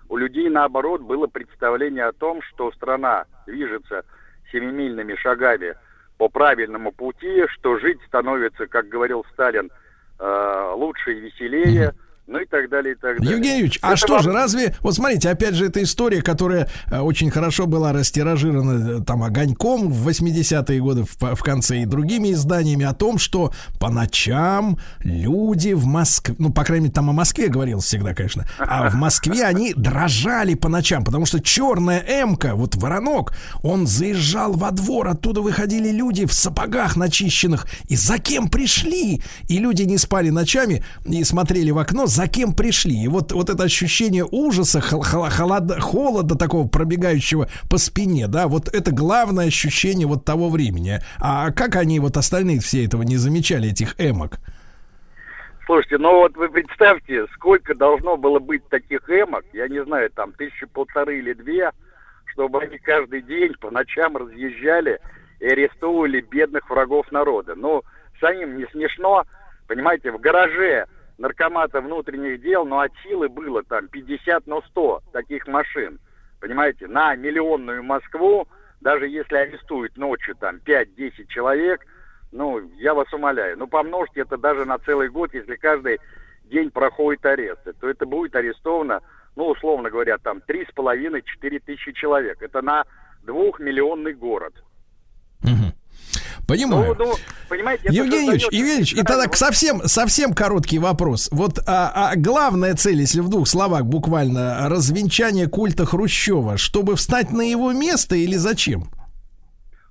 У 0.10 0.18
людей, 0.18 0.49
наоборот, 0.49 1.01
было 1.01 1.27
представление 1.27 2.06
о 2.06 2.14
том, 2.14 2.41
что 2.41 2.72
страна 2.73 3.26
движется 3.45 4.03
семимильными 4.51 5.15
шагами 5.15 5.76
по 6.18 6.27
правильному 6.27 6.91
пути, 6.91 7.45
что 7.47 7.77
жить 7.77 7.99
становится, 8.07 8.68
как 8.68 8.89
говорил 8.89 9.26
Сталин, 9.31 9.72
э, 10.19 10.72
лучше 10.76 11.14
и 11.14 11.19
веселее, 11.22 11.93
ну 12.30 12.39
и 12.39 12.45
так 12.45 12.69
далее, 12.69 12.93
и 12.93 12.95
так 12.95 13.18
далее. 13.18 13.34
Евгений 13.35 13.56
Юрьевич, 13.56 13.80
а 13.81 13.89
Это 13.89 13.97
что 13.97 14.14
вам- 14.14 14.23
же, 14.23 14.31
разве... 14.31 14.76
Вот 14.81 14.93
смотрите, 14.93 15.30
опять 15.30 15.56
же, 15.56 15.65
эта 15.65 15.81
история, 15.81 16.22
которая 16.22 16.69
э, 16.91 16.99
очень 16.99 17.31
хорошо 17.31 17.65
была 17.65 17.91
растиражирована 17.91 18.99
э, 18.99 19.03
там 19.03 19.23
огоньком 19.23 19.91
в 19.91 20.07
80-е 20.07 20.80
годы 20.80 21.03
в, 21.03 21.35
в 21.35 21.43
конце 21.43 21.81
и 21.81 21.85
другими 21.85 22.31
изданиями 22.31 22.85
о 22.85 22.93
том, 22.93 23.18
что 23.18 23.51
по 23.80 23.89
ночам 23.89 24.77
люди 24.99 25.73
в 25.73 25.85
Москве... 25.85 26.35
Ну, 26.38 26.51
по 26.51 26.64
крайней 26.64 26.84
мере, 26.85 26.93
там 26.93 27.10
о 27.10 27.14
Москве 27.14 27.47
говорилось 27.47 27.85
всегда, 27.85 28.14
конечно. 28.14 28.45
А 28.60 28.89
в 28.89 28.93
Москве 28.93 29.43
они 29.43 29.73
дрожали 29.73 30.53
по 30.53 30.69
ночам, 30.69 31.03
потому 31.03 31.26
что 31.26 31.39
черная 31.41 31.99
Эмка, 32.07 32.53
вот 32.56 32.76
воронок, 32.76 33.34
он 33.64 33.88
заезжал 33.88 34.53
во 34.53 34.69
двор, 34.72 35.07
оттуда 35.07 35.41
выходили 35.41 35.89
люди 35.89 36.26
в 36.26 36.34
сапогах 36.34 36.95
начищенных. 36.95 37.65
И 37.88 37.95
за 37.95 38.19
кем 38.19 38.49
пришли? 38.49 39.22
И 39.47 39.57
люди 39.57 39.81
не 39.84 39.97
спали 39.97 40.30
ночами 40.30 40.84
и 41.06 41.23
смотрели 41.23 41.72
в 41.72 41.80
окно, 41.80 42.06
за 42.20 42.28
кем 42.28 42.54
пришли. 42.54 43.04
И 43.04 43.08
вот, 43.08 43.32
вот 43.32 43.50
это 43.50 43.64
ощущение 43.64 44.26
ужаса, 44.30 44.82
хол- 44.82 45.04
хол- 45.04 45.30
холода, 45.30 45.80
холода 45.80 46.38
такого 46.38 46.68
пробегающего 46.68 47.48
по 47.70 47.78
спине, 47.78 48.28
да, 48.28 48.50
вот 48.50 48.68
это 48.68 48.91
главное 48.91 49.48
ощущение 49.48 50.06
вот 50.06 50.26
того 50.26 50.50
времени. 50.50 51.00
А 51.22 51.52
как 51.52 51.78
они 51.78 52.02
вот 52.02 52.18
остальные 52.18 52.60
все 52.60 52.84
этого 52.86 53.04
не 53.04 53.16
замечали, 53.16 53.70
этих 53.70 53.96
эмок? 53.98 54.40
Слушайте, 55.66 55.98
ну 55.98 56.12
вот 56.12 56.36
вы 56.36 56.50
представьте, 56.50 57.26
сколько 57.36 57.74
должно 57.74 58.18
было 58.18 58.40
быть 58.40 58.68
таких 58.68 59.10
эмок, 59.10 59.46
я 59.54 59.70
не 59.70 59.82
знаю, 59.86 60.10
там 60.10 60.34
тысячи 60.34 60.66
полторы 60.66 61.20
или 61.20 61.32
две, 61.32 61.72
чтобы 62.34 62.62
они 62.62 62.80
каждый 62.80 63.22
день 63.22 63.54
по 63.62 63.72
ночам 63.72 64.18
разъезжали 64.18 65.00
и 65.40 65.46
арестовывали 65.46 66.20
бедных 66.20 66.70
врагов 66.70 67.10
народа. 67.14 67.56
Ну, 67.56 67.82
самим 68.20 68.58
не 68.58 68.66
смешно, 68.74 69.24
понимаете, 69.68 70.12
в 70.12 70.20
гараже 70.20 70.86
наркомата 71.20 71.82
внутренних 71.82 72.41
дел, 72.41 72.66
ну, 72.66 72.80
от 72.80 72.91
силы 73.04 73.30
было 73.30 73.62
там 73.64 73.88
50 73.88 74.48
на 74.48 74.62
100 74.62 75.02
таких 75.12 75.48
машин, 75.48 76.00
понимаете, 76.40 76.88
на 76.88 77.16
миллионную 77.16 77.84
Москву, 77.84 78.48
даже 78.82 79.08
если 79.08 79.36
арестуют 79.36 79.98
ночью 79.98 80.36
там 80.36 80.58
5-10 80.66 81.28
человек, 81.28 81.86
ну, 82.32 82.60
я 82.78 82.94
вас 82.94 83.12
умоляю, 83.14 83.58
ну, 83.58 83.68
помножьте 83.68 84.22
это 84.22 84.38
даже 84.38 84.66
на 84.66 84.80
целый 84.80 85.10
год, 85.10 85.34
если 85.34 85.56
каждый 85.56 86.00
день 86.46 86.72
проходит 86.72 87.26
аресты, 87.26 87.74
то 87.74 87.90
это 87.90 88.06
будет 88.06 88.36
арестовано, 88.36 89.02
ну, 89.36 89.48
условно 89.48 89.90
говоря, 89.90 90.18
там 90.18 90.41
3,5-4 90.48 91.60
тысячи 91.66 91.91
человек. 91.91 92.41
Это 92.41 92.62
на 92.62 92.84
двухмиллионный 93.24 94.14
город. 94.14 94.54
Понимаю. 96.50 96.96
Ну, 96.98 97.06
ну, 97.06 97.14
понимаете, 97.48 97.84
Евгений 97.92 98.40
создает- 98.40 98.54
Евгений 98.54 99.02
и 99.02 99.04
тогда 99.04 99.32
совсем, 99.34 99.82
совсем 99.86 100.34
короткий 100.34 100.80
вопрос. 100.80 101.30
Вот 101.32 101.60
а, 101.68 102.12
а 102.12 102.16
главная 102.16 102.74
цель, 102.76 103.00
если 103.00 103.22
в 103.22 103.30
двух 103.30 103.48
словах 103.48 103.86
буквально, 103.86 104.68
развенчание 104.70 105.48
культа 105.48 105.86
Хрущева, 105.86 106.58
чтобы 106.58 106.96
встать 106.96 107.32
на 107.32 107.42
его 107.42 107.72
место 107.72 108.16
или 108.16 108.36
зачем? 108.36 108.86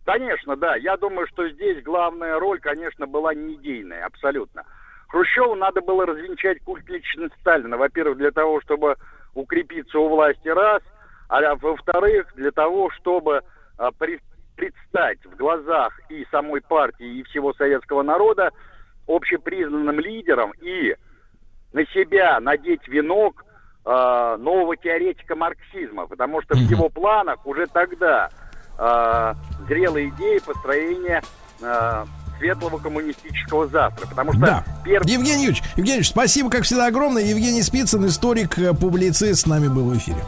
Конечно, 0.05 0.57
да. 0.57 0.75
Я 0.77 0.97
думаю, 0.97 1.27
что 1.29 1.49
здесь 1.51 1.83
главная 1.85 2.39
роль, 2.39 2.61
конечно, 2.61 3.07
была 3.07 3.35
не 3.35 3.55
идейная, 3.55 4.07
абсолютно. 4.07 4.63
Хрущеву 5.09 5.55
надо 5.55 5.81
было 5.81 6.07
развенчать 6.07 6.63
культ 6.65 6.89
личности 6.89 7.37
Сталина. 7.41 7.77
Во-первых, 7.77 8.19
для 8.19 8.31
того, 8.31 8.61
чтобы 8.63 8.97
укрепиться 9.35 9.99
у 9.99 10.09
власти, 10.09 10.49
раз. 10.49 10.83
А 11.29 11.55
во-вторых, 11.57 12.27
для 12.37 12.51
того, 12.51 12.91
чтобы 12.99 13.43
а, 13.77 13.91
при- 13.93 14.21
предстать 14.59 15.19
в 15.25 15.37
глазах 15.37 15.99
и 16.11 16.27
самой 16.33 16.61
партии, 16.61 17.21
и 17.21 17.23
всего 17.23 17.55
советского 17.55 18.03
народа 18.03 18.51
общепризнанным 19.07 20.01
лидером 20.01 20.53
и 20.61 20.95
на 21.73 21.85
себя 21.95 22.41
надеть 22.41 22.87
венок 22.89 23.45
а, 23.85 24.37
нового 24.37 24.77
теоретика 24.77 25.37
марксизма, 25.37 26.07
потому 26.09 26.43
что 26.43 26.55
в 26.57 26.59
его 26.61 26.89
планах 26.89 27.47
уже 27.47 27.67
тогда 27.67 28.31
а, 28.77 29.35
зрела 29.69 30.05
идея 30.09 30.41
построения 30.41 31.23
а, 31.63 32.05
светлого 32.39 32.79
коммунистического 32.79 33.67
завтра, 33.69 34.09
потому 34.09 34.33
что 34.33 34.41
Да. 34.41 34.65
пер- 34.85 35.03
Евгений 35.07 35.45
Юрьевич, 35.45 35.63
Евгений 35.77 35.89
Юрьевич, 35.99 36.09
спасибо, 36.11 36.51
как 36.51 36.63
всегда, 36.65 36.87
огромное. 36.87 37.23
Евгений 37.23 37.63
Спицын, 37.63 38.07
историк, 38.07 38.59
э, 38.59 38.75
публицист, 38.75 39.43
с 39.43 39.47
нами 39.47 39.69
был 39.69 39.91
в 39.91 39.97
эфире. 39.97 40.19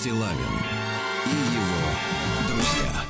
Стилавин 0.00 0.32
и 1.26 1.28
его 1.28 2.48
друзья 2.48 3.04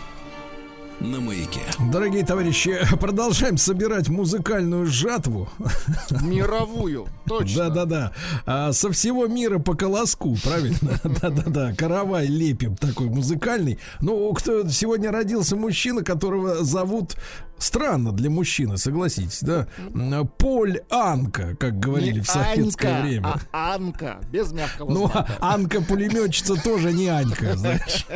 на 0.98 1.20
маяке. 1.20 1.62
Дорогие 1.90 2.24
товарищи, 2.24 2.78
продолжаем 3.00 3.56
собирать 3.56 4.08
музыкальную 4.08 4.86
жатву. 4.86 5.48
Мировую, 6.22 7.08
точно. 7.26 7.68
Да-да-да. 7.68 8.12
А, 8.46 8.72
со 8.72 8.92
всего 8.92 9.26
мира 9.26 9.58
по 9.58 9.74
колоску, 9.74 10.36
правильно? 10.44 11.00
Да-да-да. 11.20 11.74
Каравай 11.76 12.26
лепим 12.26 12.76
такой 12.76 13.08
музыкальный. 13.08 13.80
Ну, 14.00 14.32
кто 14.34 14.68
сегодня 14.68 15.10
родился 15.10 15.56
мужчина, 15.56 16.04
которого 16.04 16.62
зовут 16.62 17.16
странно 17.58 18.12
для 18.12 18.30
мужчины, 18.30 18.78
согласитесь, 18.78 19.40
да? 19.42 19.66
Поль 20.38 20.80
Анка, 20.90 21.56
как 21.56 21.78
говорили 21.78 22.14
Не 22.14 22.20
в 22.20 22.26
советское 22.26 22.88
Анька, 22.94 23.02
время. 23.06 23.34
а 23.52 23.74
Анка, 23.74 24.18
без 24.30 24.52
мягкого 24.52 24.90
Ну, 24.90 25.08
знака. 25.08 25.36
а 25.40 25.54
Анка 25.54 25.82
пулеметчица 25.82 26.54
тоже 26.62 26.92
не 26.92 27.08
Анька, 27.08 27.56
знаешь. 27.56 28.06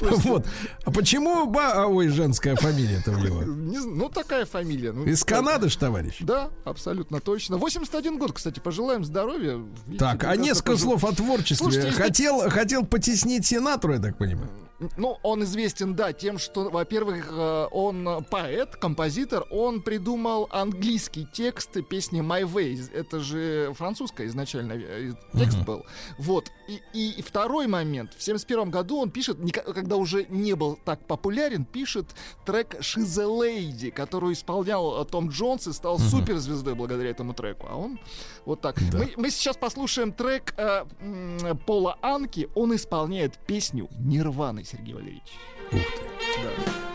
Вот. 0.00 0.46
А 0.84 0.90
почему 0.92 1.52
а, 1.58 1.86
Ой, 1.86 2.08
женская 2.08 2.49
фамилия-то 2.56 3.12
у 3.12 3.18
него? 3.18 3.42
Ну, 4.00 4.08
такая 4.08 4.46
фамилия. 4.46 4.92
Ну, 4.92 5.04
Из 5.04 5.24
Канады 5.24 5.68
ж, 5.68 5.76
товарищ? 5.76 6.16
Да, 6.20 6.50
абсолютно 6.64 7.20
точно. 7.20 7.56
81 7.56 8.18
год, 8.18 8.32
кстати, 8.32 8.60
пожелаем 8.60 9.04
здоровья. 9.04 9.56
Видите, 9.86 9.98
Так, 9.98 10.24
а 10.24 10.36
несколько 10.36 10.76
слов 10.76 11.04
о 11.04 11.12
творчестве. 11.12 11.56
Слушайте, 11.56 11.90
хотел, 11.90 12.48
хотел 12.50 12.84
потеснить 12.86 13.46
сенатору, 13.46 13.94
я 13.94 14.00
так 14.00 14.16
понимаю. 14.18 14.50
Ну, 14.96 15.18
он 15.22 15.42
известен, 15.44 15.94
да, 15.94 16.12
тем, 16.14 16.38
что, 16.38 16.70
во-первых, 16.70 17.28
э, 17.30 17.66
он 17.70 18.24
поэт, 18.30 18.76
композитор, 18.76 19.44
он 19.50 19.82
придумал 19.82 20.48
английский 20.50 21.26
текст 21.32 21.70
песни 21.88 22.22
My 22.22 22.42
Way. 22.42 22.90
Это 22.94 23.20
же 23.20 23.72
французская 23.76 24.26
изначально 24.26 24.72
э, 24.72 25.12
текст 25.36 25.58
Мгм. 25.58 25.64
был. 25.66 25.86
Вот. 26.18 26.50
И, 26.68 26.80
и- 27.18 27.22
второй 27.22 27.66
момент. 27.66 28.14
В 28.16 28.22
71 28.22 28.70
году 28.70 28.98
он 29.00 29.10
пишет, 29.10 29.36
когда 29.52 29.96
уже 29.96 30.24
не 30.30 30.54
был 30.54 30.78
так 30.84 31.06
популярен, 31.06 31.64
пишет 31.64 32.06
трек 32.46 32.76
She's 32.80 33.20
a 33.20 33.26
Lady, 33.26 33.90
которую 33.90 34.32
исполнял 34.32 35.02
э, 35.02 35.04
Том 35.04 35.28
Джонс 35.28 35.66
и 35.66 35.72
стал 35.72 35.98
Мгм. 35.98 36.08
суперзвездой 36.08 36.74
благодаря 36.74 37.10
этому 37.10 37.34
треку. 37.34 37.66
А 37.70 37.76
он 37.76 37.98
вот 38.44 38.60
так. 38.60 38.76
Да. 38.90 38.98
Мы, 38.98 39.12
мы 39.16 39.30
сейчас 39.30 39.56
послушаем 39.56 40.12
трек 40.12 40.54
э, 40.56 40.84
Пола 41.66 41.98
Анки. 42.02 42.48
Он 42.54 42.74
исполняет 42.74 43.38
песню 43.46 43.88
Нирваны, 43.98 44.64
Сергей 44.64 44.94
Валерьевич. 44.94 45.32
Ух 45.72 45.80
ты. 45.80 46.90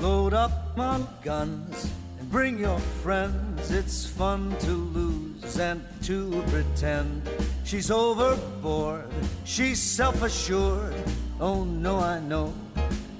Load 0.00 0.32
up 0.32 0.78
on 0.78 1.06
guns 1.22 1.99
bring 2.30 2.58
your 2.58 2.78
friends. 3.02 3.70
It's 3.70 4.06
fun 4.06 4.56
to 4.60 4.70
lose 4.70 5.58
and 5.58 5.84
to 6.02 6.42
pretend. 6.48 7.28
She's 7.64 7.90
overboard, 7.90 9.10
she's 9.44 9.80
self 9.80 10.22
assured. 10.22 10.94
Oh 11.40 11.64
no, 11.64 11.98
I 11.98 12.20
know 12.20 12.54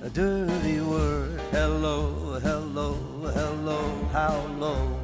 a 0.03 0.11
dirty 0.11 0.81
word. 0.81 1.41
Hello, 1.51 2.39
hello, 2.41 2.95
hello, 3.35 4.09
how 4.12 4.47
low? 4.59 4.97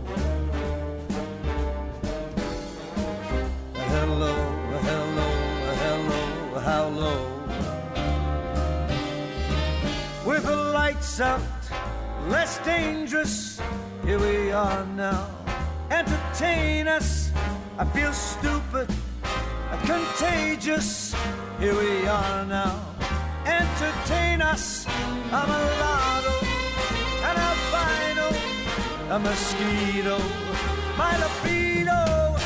Hello, 3.74 4.34
hello, 4.88 5.28
hello, 5.82 6.60
how 6.60 6.88
low? 6.88 7.22
With 10.24 10.44
the 10.44 10.56
lights 10.56 11.20
out, 11.20 11.40
less 12.28 12.58
dangerous. 12.64 13.60
Here 14.06 14.20
we 14.20 14.52
are 14.52 14.86
now. 14.94 15.28
Entertain 15.90 16.86
us. 16.86 17.32
I 17.76 17.84
feel 17.86 18.12
stupid, 18.12 18.88
I'm 19.72 19.80
contagious. 19.84 21.12
Here 21.58 21.74
we 21.74 22.06
are 22.06 22.46
now. 22.46 22.94
Entertain 23.44 24.42
us. 24.42 24.86
I'm 25.32 25.50
a 25.50 25.60
lotto, 25.82 26.36
an 27.28 27.36
albino, 27.50 28.28
a 29.10 29.18
mosquito, 29.18 30.18
my 30.96 31.12
libido. 31.18 32.36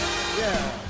Yeah. 0.41 0.90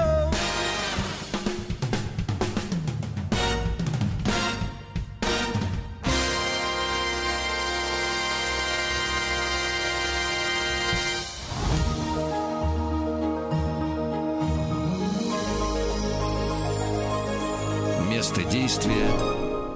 Действия 18.61 19.09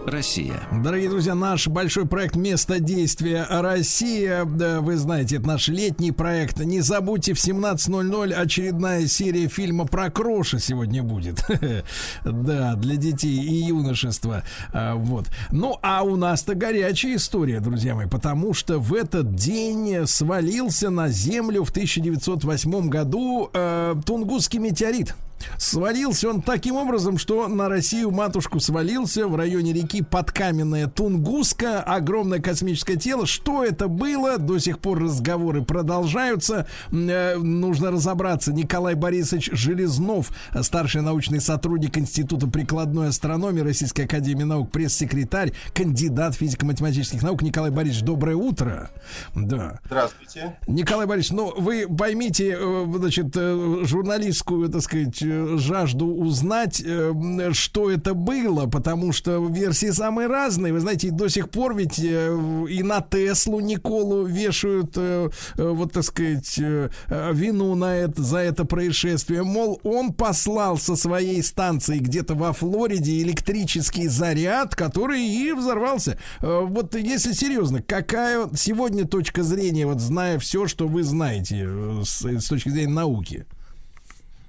Россия. 0.06 0.62
Дорогие 0.72 1.10
друзья, 1.10 1.34
наш 1.34 1.68
большой 1.68 2.06
проект 2.06 2.36
«Место 2.36 2.80
действия 2.80 3.48
Россия». 3.50 4.46
Да, 4.46 4.80
вы 4.82 4.98
знаете, 4.98 5.38
это 5.38 5.48
наш 5.48 5.70
летний 5.70 6.12
проект. 6.12 6.60
Не 6.60 6.82
забудьте, 6.82 7.34
в 7.34 7.38
17.00 7.38 8.32
очередная 8.32 9.08
серия 9.08 9.48
фильма 9.48 9.88
про 9.88 10.12
Кроша 10.12 10.60
сегодня 10.60 11.02
будет. 11.02 11.44
Да, 12.24 12.76
для 12.76 12.96
детей 12.98 13.40
и 13.40 13.66
юношества. 13.66 14.44
А, 14.72 14.94
Вот. 14.94 15.32
Ну, 15.50 15.80
а 15.82 16.04
у 16.04 16.16
нас-то 16.16 16.54
горячая 16.54 17.16
история, 17.16 17.62
друзья 17.62 17.96
мои, 17.96 18.06
потому 18.06 18.54
что 18.54 18.78
в 18.78 18.94
этот 18.94 19.34
день 19.34 20.06
свалился 20.06 20.92
на 20.92 21.08
Землю 21.08 21.64
в 21.64 21.72
1908 21.72 22.90
году 22.90 23.50
э, 23.52 23.96
Тунгусский 24.06 24.60
метеорит. 24.60 25.16
Свалился 25.58 26.30
он 26.30 26.42
таким 26.42 26.76
образом, 26.76 27.18
что 27.18 27.48
на 27.48 27.70
Россию 27.70 28.12
матушку 28.12 28.60
свалился 28.60 29.28
в 29.28 29.36
районе 29.36 29.74
реки 29.74 30.02
Подкаменная 30.02 30.88
Тунгуска. 30.88 31.82
Огромное 31.82 32.40
космическое 32.40 32.96
тело. 32.96 33.26
Что 33.26 33.64
это 33.64 33.88
было? 33.88 34.38
До 34.38 34.60
сих 34.60 34.80
пор 34.80 35.02
разговоры 35.02 35.64
продолжаются. 35.64 36.68
Э, 36.92 37.38
нужно 37.38 37.92
разобраться. 37.92 38.54
Николай 38.54 38.96
Борисович 38.96 39.50
Железнов, 39.54 40.32
старший 40.62 41.02
научный 41.02 41.42
сотрудник 41.42 41.98
Института 41.98 42.48
прикладной 42.48 43.10
астрономии 43.10 43.62
Российской 43.62 44.02
Академии 44.02 44.44
Наук, 44.44 44.72
пресс-секретарь, 44.72 45.54
кандидат 45.74 46.36
физико-математических 46.36 47.22
наук. 47.24 47.42
Николай 47.42 47.72
Борисович, 47.72 48.04
доброе 48.04 48.36
утро. 48.36 48.90
Да. 49.36 49.80
Здравствуйте. 49.86 50.58
Николай 50.68 51.08
Борисович, 51.08 51.32
ну 51.32 51.54
вы 51.58 51.88
поймите, 51.88 52.58
э, 52.60 52.86
значит, 52.98 53.28
э, 53.36 53.84
журналистскую, 53.84 54.70
так 54.70 54.82
сказать, 54.82 55.22
жажду 55.58 56.08
узнать, 56.08 56.82
э, 56.86 57.14
что 57.54 57.92
это 57.92 58.14
было, 58.14 58.68
потому 58.68 59.12
что 59.12 59.46
версии 59.46 59.92
самые 59.92 60.28
разные. 60.28 60.74
Вы 60.74 60.80
знаете, 60.80 61.12
до 61.12 61.28
сих 61.28 61.50
пор 61.50 61.76
ведь 61.76 62.00
э, 62.00 62.66
и 62.70 62.84
на 62.84 63.02
Теслу 63.02 63.60
Николу 63.60 64.26
вешают, 64.26 64.94
э, 64.98 65.30
э, 65.58 65.70
вот 65.70 65.94
так 65.94 66.04
сказать, 66.04 66.58
э, 66.60 66.90
э, 67.08 67.32
вину 67.34 67.76
на 67.76 67.96
это, 67.96 68.22
за 68.22 68.40
это 68.40 68.66
происшествие. 68.66 69.44
Мол, 69.44 69.80
он 69.84 70.14
послал 70.14 70.78
со 70.78 70.96
своей 70.96 71.42
станции 71.44 72.00
где-то 72.00 72.36
во 72.36 72.54
Флориде 72.54 73.22
электрический 73.22 74.08
заряд, 74.08 74.76
который 74.76 75.26
и 75.26 75.52
взорвался. 75.54 76.18
Э, 76.42 76.62
Вот 76.66 76.96
если 76.96 77.34
серьезно, 77.34 77.82
какая 77.82 78.48
сегодня 78.56 79.06
точка 79.06 79.44
зрения, 79.44 79.86
вот 79.86 80.00
зная 80.00 80.40
все, 80.40 80.68
что 80.68 80.88
вы 80.88 81.04
знаете 81.04 81.66
э, 81.68 82.02
с, 82.04 82.26
с 82.26 82.48
точки 82.48 82.70
зрения 82.70 82.94
науки? 82.94 83.46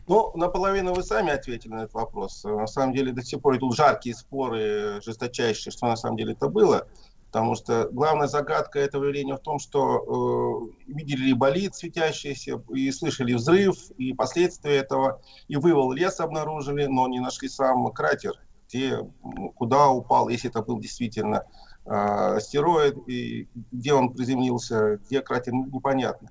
Ну, 0.09 0.31
наполовину 0.37 0.95
вы 0.95 1.03
сами 1.03 1.33
ответили 1.33 1.73
на 1.73 1.81
этот 1.83 1.95
вопрос. 1.95 2.45
На 2.45 2.67
самом 2.67 2.95
деле 2.95 3.13
до 3.13 3.25
сих 3.25 3.41
пор 3.41 3.57
идут 3.57 3.75
жаркие 3.75 4.15
споры, 4.15 5.01
жесточайшие, 5.05 5.73
что 5.73 5.87
на 5.87 5.97
самом 5.97 6.17
деле 6.17 6.33
это 6.33 6.49
было. 6.49 6.87
Потому 7.33 7.57
что 7.57 7.89
главная 7.91 8.29
загадка 8.29 8.79
этого 8.79 9.05
явления 9.05 9.35
в 9.35 9.41
том, 9.41 9.59
что 9.59 10.71
э, 10.89 10.93
видели 10.93 11.27
ли 11.27 11.33
болид 11.35 11.75
светящийся, 11.75 12.63
и 12.73 12.91
слышали 12.93 13.35
взрыв, 13.35 13.91
и 13.99 14.15
последствия 14.15 14.77
этого, 14.77 15.21
и 15.49 15.57
вывал 15.57 15.93
лес 15.93 16.21
обнаружили, 16.21 16.87
но 16.87 17.09
не 17.09 17.21
нашли 17.21 17.49
сам 17.49 17.91
кратер, 17.91 18.33
где, 18.69 18.93
м, 18.93 19.51
куда 19.57 19.89
упал, 19.89 20.29
если 20.29 20.49
это 20.49 20.63
был 20.63 20.79
действительно 20.79 21.45
э, 21.85 21.91
астероид, 21.91 22.97
и 23.09 23.49
где 23.73 23.93
он 23.93 24.15
приземлился, 24.15 24.99
где 24.99 25.21
кратер, 25.21 25.53
непонятно. 25.53 26.31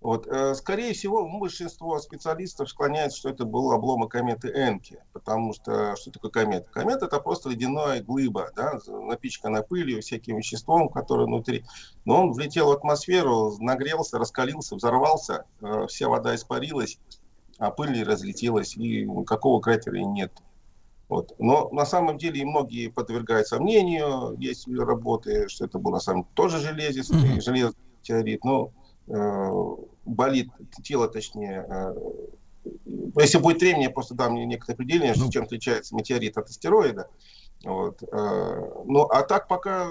Вот. 0.00 0.26
э, 0.26 0.54
Скорее 0.54 0.94
всего, 0.94 1.28
большинство 1.38 1.98
специалистов 1.98 2.70
склоняется, 2.70 3.18
что 3.18 3.28
это 3.28 3.44
был 3.44 3.70
обломок 3.70 4.10
кометы 4.12 4.48
Энки, 4.48 5.02
потому 5.12 5.52
что 5.52 5.94
что 5.96 6.10
такое 6.10 6.30
комета? 6.30 6.66
Комета 6.72 7.04
это 7.06 7.20
просто 7.20 7.50
ледяная 7.50 8.02
глыба, 8.02 8.50
да, 8.56 8.78
напичканная 8.86 9.62
пылью, 9.62 10.00
всяким 10.00 10.38
веществом, 10.38 10.88
которое 10.88 11.26
внутри. 11.26 11.64
Но 12.06 12.22
он 12.22 12.32
влетел 12.32 12.68
в 12.68 12.72
атмосферу, 12.72 13.54
нагрелся, 13.58 14.18
раскалился, 14.18 14.74
взорвался, 14.76 15.44
э, 15.60 15.86
вся 15.88 16.08
вода 16.08 16.34
испарилась, 16.34 16.98
а 17.58 17.70
пыль 17.70 18.02
разлетелась, 18.02 18.76
и 18.78 19.04
никакого 19.04 19.60
кратера 19.60 19.98
и 19.98 20.04
нет. 20.04 20.32
Вот. 21.10 21.34
Но 21.38 21.68
на 21.72 21.84
самом 21.84 22.16
деле 22.16 22.40
и 22.40 22.44
многие 22.44 22.88
подвергают 22.88 23.48
сомнению, 23.48 24.34
есть 24.38 24.66
работы, 24.68 25.48
что 25.48 25.66
это 25.66 25.78
был 25.78 25.90
на 25.90 26.00
самом 26.00 26.22
деле 26.22 26.32
тоже 26.34 26.58
железистый, 26.58 27.32
Мгм. 27.32 27.40
железный 27.42 27.80
метеорит. 27.98 28.44
Но 28.44 28.70
э, 29.08 29.50
болит 30.04 30.50
тело, 30.82 31.08
точнее. 31.08 31.66
э, 31.68 31.94
если 33.18 33.38
будет 33.38 33.60
времени, 33.60 33.84
я 33.84 33.90
просто 33.90 34.14
дам 34.14 34.32
мне 34.32 34.44
некоторое 34.46 34.74
определение, 34.74 35.14
что 35.14 35.30
чем 35.30 35.44
отличается 35.44 35.94
метеорит 35.94 36.36
от 36.36 36.48
астероида. 36.48 37.08
Вот. 37.64 38.02
э, 38.02 38.72
ну, 38.86 39.02
а 39.04 39.22
так 39.22 39.48
пока 39.48 39.88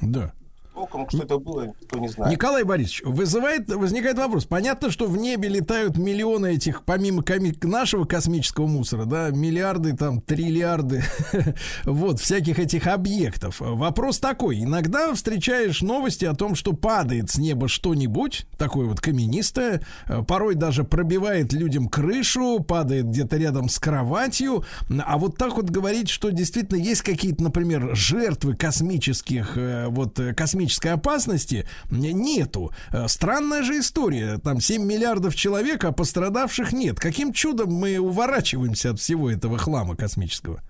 Да. 0.00 0.32
Толком, 0.74 1.08
что 1.08 1.22
это 1.22 1.38
было, 1.38 1.66
никто 1.80 1.98
не 1.98 2.08
знает. 2.08 2.32
Николай 2.32 2.64
Борисович, 2.64 3.02
вызывает, 3.04 3.68
возникает 3.68 4.18
вопрос. 4.18 4.44
Понятно, 4.44 4.90
что 4.90 5.06
в 5.06 5.16
небе 5.16 5.48
летают 5.48 5.96
миллионы 5.96 6.54
этих, 6.54 6.84
помимо 6.84 7.22
коми- 7.22 7.56
нашего 7.66 8.04
космического 8.04 8.66
мусора, 8.66 9.04
да, 9.04 9.30
миллиарды, 9.30 9.96
там, 9.96 10.20
триллиарды, 10.20 11.04
вот, 11.84 12.20
всяких 12.20 12.58
этих 12.58 12.86
объектов. 12.86 13.56
Вопрос 13.60 14.18
такой. 14.18 14.62
Иногда 14.62 15.12
встречаешь 15.14 15.82
новости 15.82 16.24
о 16.24 16.34
том, 16.34 16.54
что 16.54 16.72
падает 16.72 17.30
с 17.30 17.38
неба 17.38 17.68
что-нибудь, 17.68 18.46
такое 18.58 18.86
вот 18.86 19.00
каменистое, 19.00 19.82
порой 20.26 20.54
даже 20.54 20.84
пробивает 20.84 21.52
людям 21.52 21.88
крышу, 21.88 22.60
падает 22.60 23.06
где-то 23.06 23.36
рядом 23.36 23.68
с 23.68 23.78
кроватью, 23.78 24.64
а 25.04 25.18
вот 25.18 25.36
так 25.36 25.56
вот 25.56 25.70
говорить, 25.70 26.08
что 26.08 26.30
действительно 26.30 26.78
есть 26.78 27.02
какие-то, 27.02 27.42
например, 27.42 27.94
жертвы 27.94 28.56
космических, 28.56 29.56
э, 29.56 29.86
вот, 29.88 30.18
э, 30.18 30.34
космической 30.62 30.92
опасности, 30.92 31.66
нету. 31.90 32.70
Э, 32.92 33.08
Странная 33.08 33.62
же 33.62 33.78
история. 33.80 34.38
Там 34.38 34.60
7 34.60 34.82
миллиардов 34.82 35.34
человек, 35.34 35.84
а 35.84 35.92
пострадавших 35.92 36.72
нет. 36.72 37.00
Каким 37.00 37.32
чудом 37.32 37.72
мы 37.72 37.98
уворачиваемся 37.98 38.90
от 38.90 39.00
всего 39.00 39.30
этого 39.30 39.58
хлама 39.58 39.96
космического? 39.96 40.62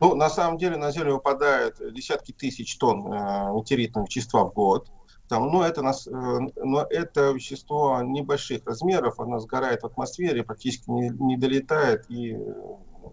Ну, 0.00 0.14
на 0.14 0.30
самом 0.30 0.58
деле 0.58 0.76
на 0.76 0.92
Землю 0.92 1.14
выпадают 1.14 1.76
десятки 1.92 2.32
тысяч 2.32 2.76
тонн 2.76 3.12
э, 3.12 3.52
метеоритного 3.52 4.06
вещества 4.06 4.44
в 4.44 4.54
год. 4.54 4.88
Там, 5.28 5.50
ну, 5.50 5.62
это 5.62 5.82
нас, 5.82 6.06
э, 6.06 6.10
но 6.10 6.86
это 6.88 7.32
вещество 7.32 8.00
небольших 8.02 8.64
размеров, 8.64 9.18
оно 9.18 9.40
сгорает 9.40 9.82
в 9.82 9.86
атмосфере, 9.86 10.44
практически 10.44 10.88
не, 10.90 11.10
не 11.10 11.36
долетает 11.36 12.04
и 12.08 12.36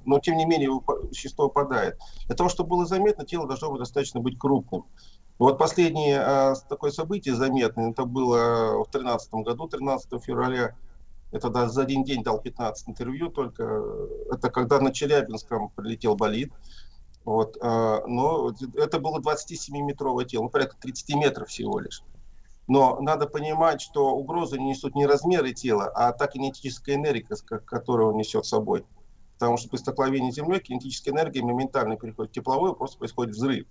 но 0.05 0.19
тем 0.19 0.37
не 0.37 0.45
менее 0.45 0.69
вещество 1.09 1.45
упадает. 1.45 1.99
Для 2.25 2.35
того, 2.35 2.49
чтобы 2.49 2.71
было 2.71 2.85
заметно, 2.85 3.25
тело 3.25 3.47
должно 3.47 3.71
быть 3.71 3.79
достаточно 3.79 4.19
быть 4.19 4.37
крупным. 4.39 4.85
Вот 5.39 5.57
последнее 5.57 6.19
а, 6.19 6.55
такое 6.67 6.91
событие 6.91 7.35
заметное, 7.35 7.91
это 7.91 8.05
было 8.05 8.83
в 8.83 8.91
2013 8.91 9.33
году, 9.33 9.67
13 9.67 10.23
февраля. 10.23 10.75
Это 11.31 11.49
да, 11.49 11.67
за 11.67 11.83
один 11.83 12.03
день 12.03 12.23
дал 12.23 12.39
15 12.39 12.89
интервью 12.89 13.29
только. 13.29 13.83
Это 14.31 14.49
когда 14.49 14.79
на 14.79 14.91
Челябинском 14.91 15.69
прилетел 15.69 16.15
болид. 16.15 16.51
Вот, 17.23 17.57
а, 17.61 18.03
но 18.07 18.53
это 18.75 18.99
было 18.99 19.19
27-метровое 19.19 20.25
тело, 20.25 20.43
ну, 20.43 20.49
порядка 20.49 20.77
30 20.79 21.15
метров 21.15 21.49
всего 21.49 21.79
лишь. 21.79 22.01
Но 22.67 22.99
надо 22.99 23.27
понимать, 23.27 23.81
что 23.81 24.15
угрозу 24.15 24.57
не 24.57 24.69
несут 24.69 24.95
не 24.95 25.05
размеры 25.05 25.53
тела, 25.53 25.91
а 25.93 26.11
та 26.13 26.27
кинетическая 26.27 26.95
энергия, 26.95 27.35
которую 27.65 28.09
он 28.09 28.17
несет 28.17 28.45
с 28.45 28.49
собой. 28.49 28.85
Потому 29.33 29.57
что 29.57 29.69
при 29.69 29.77
столкновении 29.77 30.31
с 30.31 30.35
Землей 30.35 30.59
кинетическая 30.59 31.13
энергия 31.13 31.43
моментально 31.43 31.95
переходит 31.95 32.31
в 32.31 32.35
тепловую, 32.35 32.73
просто 32.73 32.97
происходит 32.97 33.35
взрыв. 33.35 33.67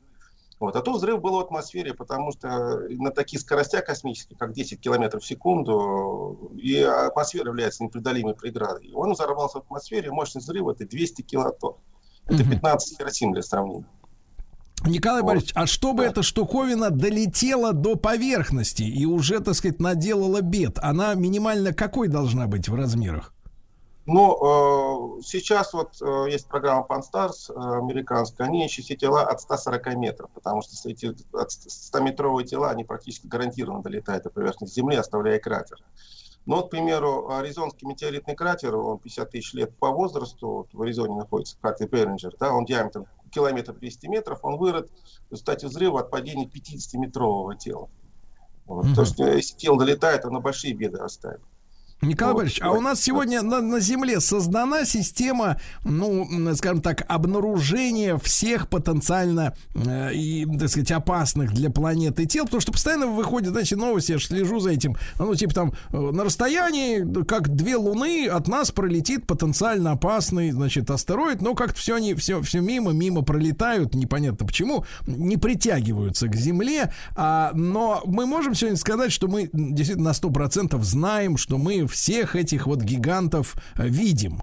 Вот. 0.58 0.74
А 0.74 0.80
тут 0.80 0.96
взрыв 0.96 1.20
был 1.20 1.32
в 1.36 1.40
атмосфере, 1.40 1.92
потому 1.92 2.32
что 2.32 2.78
на 2.88 3.10
таких 3.10 3.40
скоростях 3.40 3.84
космических, 3.84 4.38
как 4.38 4.52
10 4.52 4.80
километров 4.80 5.22
в 5.22 5.26
секунду, 5.26 6.50
и 6.56 6.80
атмосфера 6.80 7.48
является 7.48 7.84
непреодолимой 7.84 8.34
преградой. 8.34 8.90
Он 8.94 9.12
взорвался 9.12 9.58
в 9.58 9.64
атмосфере, 9.64 10.10
мощность 10.10 10.46
взрыва 10.46 10.72
это 10.72 10.86
200 10.86 11.22
килотонн. 11.22 11.76
Это 12.26 12.42
15 12.42 12.98
Хиросим 12.98 13.32
для 13.32 13.42
сравнения. 13.42 13.86
Николай 14.84 15.22
Борисович, 15.22 15.52
а 15.54 15.66
чтобы 15.66 16.04
эта 16.04 16.22
штуковина 16.22 16.90
долетела 16.90 17.72
до 17.72 17.96
поверхности 17.96 18.82
и 18.82 19.04
уже, 19.04 19.40
так 19.40 19.54
сказать, 19.54 19.80
наделала 19.80 20.42
бед, 20.42 20.78
она 20.80 21.14
минимально 21.14 21.72
какой 21.72 22.08
должна 22.08 22.46
быть 22.46 22.68
в 22.68 22.74
размерах? 22.74 23.32
Ну, 24.06 25.18
э, 25.18 25.22
сейчас 25.22 25.72
вот 25.72 26.00
э, 26.00 26.30
есть 26.30 26.46
программа 26.46 26.86
Panstars 26.88 27.50
э, 27.50 27.78
американская, 27.78 28.46
они 28.46 28.64
ищут 28.64 28.84
все 28.84 28.94
тела 28.94 29.22
от 29.22 29.40
140 29.40 29.96
метров, 29.96 30.30
потому 30.32 30.62
что 30.62 30.88
эти 30.88 31.06
от 31.06 31.48
100-метровые 31.50 32.44
тела, 32.44 32.70
они 32.70 32.84
практически 32.84 33.26
гарантированно 33.26 33.82
долетают 33.82 34.22
до 34.22 34.30
поверхности 34.30 34.76
Земли, 34.76 34.94
оставляя 34.94 35.40
кратер. 35.40 35.78
Ну, 36.46 36.56
вот, 36.56 36.68
к 36.68 36.70
примеру, 36.70 37.30
Аризонский 37.30 37.88
метеоритный 37.88 38.36
кратер, 38.36 38.76
он 38.76 38.98
50 38.98 39.30
тысяч 39.30 39.52
лет 39.54 39.76
по 39.76 39.90
возрасту, 39.90 40.48
вот 40.48 40.68
в 40.72 40.80
Аризоне 40.80 41.16
находится 41.16 41.56
кратер 41.60 41.88
Беринджер, 41.88 42.32
да, 42.38 42.52
он 42.52 42.64
диаметром 42.64 43.06
километр 43.32 43.72
200 43.72 44.06
метров, 44.06 44.38
он 44.42 44.56
вырос 44.56 44.86
в 45.28 45.32
результате 45.32 45.66
взрыва 45.66 46.00
от 46.00 46.10
падения 46.10 46.46
50-метрового 46.46 47.56
тела. 47.56 47.88
Вот. 48.66 48.84
Мгм. 48.84 48.94
То, 48.94 49.04
что 49.04 49.26
если 49.26 49.56
тело 49.56 49.76
долетает, 49.78 50.24
оно 50.24 50.40
большие 50.40 50.74
беды 50.74 50.98
оставит. 50.98 51.40
Николай 52.02 52.34
Вот. 52.34 52.40
Борисович, 52.40 52.62
а 52.62 52.72
у 52.72 52.80
нас 52.82 53.00
сегодня 53.00 53.40
на, 53.40 53.62
на 53.62 53.80
Земле 53.80 54.20
создана 54.20 54.84
система, 54.84 55.58
ну, 55.82 56.28
скажем 56.54 56.82
так, 56.82 57.04
обнаружения 57.08 58.18
всех 58.18 58.68
потенциально 58.68 59.54
э, 59.74 60.12
и, 60.12 60.46
так 60.58 60.68
сказать, 60.68 60.92
опасных 60.92 61.54
для 61.54 61.70
планеты 61.70 62.26
тел, 62.26 62.44
потому 62.44 62.60
что 62.60 62.72
постоянно 62.72 63.06
выходят, 63.06 63.50
знаете, 63.50 63.76
новости, 63.76 64.12
я 64.12 64.18
же 64.18 64.26
слежу 64.26 64.60
за 64.60 64.70
этим, 64.70 64.96
ну, 65.18 65.34
типа 65.34 65.54
там, 65.54 65.72
э, 65.90 65.98
на 65.98 66.24
расстоянии, 66.24 67.24
как 67.24 67.48
две 67.48 67.76
Луны, 67.76 68.28
от 68.28 68.46
нас 68.46 68.70
пролетит 68.70 69.26
потенциально 69.26 69.92
опасный, 69.92 70.50
значит, 70.50 70.90
астероид, 70.90 71.40
но 71.40 71.54
как-то 71.54 71.80
все 71.80 71.96
они, 71.96 72.12
все, 72.12 72.42
все 72.42 72.60
мимо, 72.60 72.92
мимо 72.92 73.22
пролетают, 73.22 73.94
непонятно 73.94 74.46
почему, 74.46 74.84
не 75.06 75.38
притягиваются 75.38 76.28
к 76.28 76.36
Земле, 76.36 76.92
а, 77.14 77.52
но 77.54 78.02
мы 78.04 78.26
можем 78.26 78.54
сегодня 78.54 78.76
сказать, 78.76 79.12
что 79.12 79.28
мы 79.28 79.48
действительно 79.52 80.10
на 80.10 80.14
100% 80.14 80.78
знаем, 80.82 81.38
что 81.38 81.56
мы 81.56 81.85
всех 81.86 82.36
этих 82.36 82.66
вот 82.66 82.80
гигантов 82.80 83.56
э, 83.76 83.86
видим. 83.86 84.42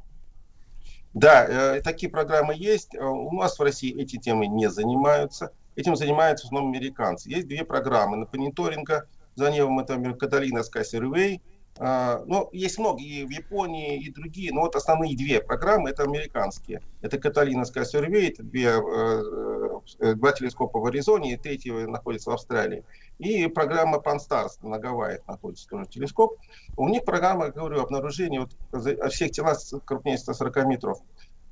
Да, 1.14 1.46
э, 1.46 1.82
такие 1.82 2.12
программы 2.12 2.56
есть. 2.56 2.96
Э, 2.96 3.04
У 3.04 3.32
нас 3.34 3.60
в 3.60 3.62
России 3.62 4.02
эти 4.02 4.18
темы 4.18 4.48
не 4.48 4.70
занимаются. 4.70 5.52
Этим 5.76 5.96
занимаются 5.96 6.46
в 6.46 6.48
основном 6.48 6.72
американцы. 6.72 7.30
Есть 7.30 7.48
две 7.48 7.64
программы 7.64 8.18
на 8.18 8.28
мониторинга. 8.32 9.08
За 9.36 9.50
ним 9.52 9.80
это 9.80 9.98
Каталина. 10.14 10.62
А, 10.64 11.42
Ну, 11.80 12.50
есть 12.52 12.78
много 12.78 13.02
и 13.02 13.26
в 13.26 13.30
Японии, 13.30 13.98
и 13.98 14.12
другие, 14.12 14.54
но 14.54 14.62
вот 14.62 14.76
основные 14.76 15.18
две 15.18 15.42
программы 15.42 15.90
это 15.90 16.04
американские. 16.04 16.82
Это 17.02 17.18
Каталина 17.18 17.64
Sky 17.64 17.84
Survey, 17.84 18.30
это 18.30 18.44
две, 18.44 18.68
э, 18.68 19.80
э, 20.00 20.14
два 20.14 20.32
телескопа 20.34 20.80
в 20.80 20.86
Аризоне, 20.86 21.34
и 21.34 21.38
третий 21.38 21.72
находится 21.72 22.30
в 22.30 22.34
Австралии. 22.34 22.84
И 23.18 23.48
программа 23.48 23.98
Pan-STARRS 23.98 24.60
на 24.62 24.78
Гавайях 24.78 25.28
находится 25.28 25.68
тоже 25.68 25.86
телескоп. 25.86 26.38
У 26.78 26.88
них 26.90 27.06
программа, 27.06 27.50
говорю, 27.50 27.82
обнаружения 27.82 28.42
вот, 28.42 29.12
всех 29.12 29.32
тела 29.32 29.56
крупнее 29.86 30.18
140 30.18 30.66
метров. 30.66 31.00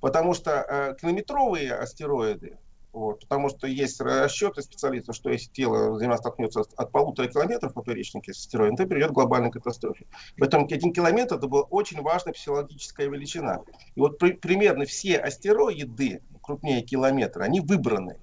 Потому 0.02 0.34
что 0.34 0.52
э, 0.52 0.95
километровые 0.99 1.73
астероиды, 1.73 2.57
вот, 2.93 3.22
потому 3.22 3.49
что 3.49 3.68
есть 3.68 4.01
расчеты 4.01 4.61
специалистов, 4.61 5.15
что 5.15 5.30
если 5.30 5.49
тело 5.49 5.99
Земля 5.99 6.18
столкнется 6.18 6.61
от, 6.76 6.91
полутора 6.91 7.27
километров 7.27 7.73
поперечнике 7.73 8.34
с 8.34 8.39
астероидом, 8.39 8.76
то 8.76 8.85
приведет 8.85 9.11
к 9.11 9.13
глобальной 9.13 9.51
катастрофе. 9.51 10.05
Поэтому 10.38 10.65
один 10.65 10.91
километр 10.91 11.35
это 11.35 11.47
была 11.47 11.63
очень 11.63 12.01
важная 12.01 12.34
психологическая 12.34 13.07
величина. 13.07 13.59
И 13.95 13.99
вот 13.99 14.18
при- 14.18 14.34
примерно 14.34 14.85
все 14.85 15.18
астероиды 15.18 16.22
крупнее 16.41 16.81
километра, 16.81 17.43
они 17.43 17.61
выбраны. 17.61 18.19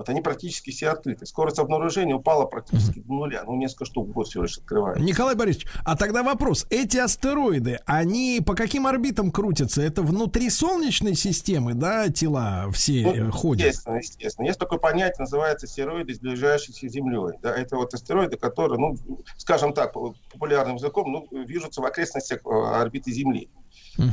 Вот 0.00 0.08
они 0.08 0.22
практически 0.22 0.70
все 0.70 0.88
открыты. 0.88 1.26
Скорость 1.26 1.58
обнаружения 1.58 2.14
упала 2.14 2.46
практически 2.46 3.00
до 3.00 3.12
нуля. 3.12 3.42
Ну, 3.46 3.54
несколько 3.56 3.84
штук 3.84 4.08
в 4.08 4.12
год 4.12 4.28
всего 4.28 4.44
лишь 4.44 4.56
открывается. 4.56 5.02
Николай 5.04 5.34
Борисович, 5.34 5.66
а 5.84 5.94
тогда 5.94 6.22
вопрос. 6.22 6.66
Эти 6.70 6.96
астероиды, 6.96 7.80
они 7.84 8.40
по 8.44 8.54
каким 8.54 8.86
орбитам 8.86 9.30
крутятся? 9.30 9.82
Это 9.82 10.00
внутри 10.00 10.48
Солнечной 10.48 11.14
системы, 11.14 11.74
да, 11.74 12.08
тела 12.08 12.70
все 12.72 13.12
Ну, 13.14 13.30
ходят? 13.30 13.66
Естественно, 13.66 13.96
естественно. 13.98 14.46
Есть 14.46 14.58
такое 14.58 14.78
понятие, 14.78 15.16
называется 15.18 15.66
астероиды, 15.66 16.14
сближающиеся 16.14 16.88
с 16.88 16.92
Землей. 16.92 17.36
Да, 17.42 17.54
это 17.54 17.76
вот 17.76 17.92
астероиды, 17.92 18.38
которые, 18.38 18.80
ну, 18.80 18.96
скажем 19.36 19.74
так, 19.74 19.92
по- 19.92 20.14
популярным 20.32 20.76
языком, 20.76 21.12
ну, 21.12 21.44
движутся 21.44 21.82
в 21.82 21.84
окрестностях 21.84 22.40
э, 22.46 22.48
орбиты 22.48 23.12
Земли. 23.12 23.50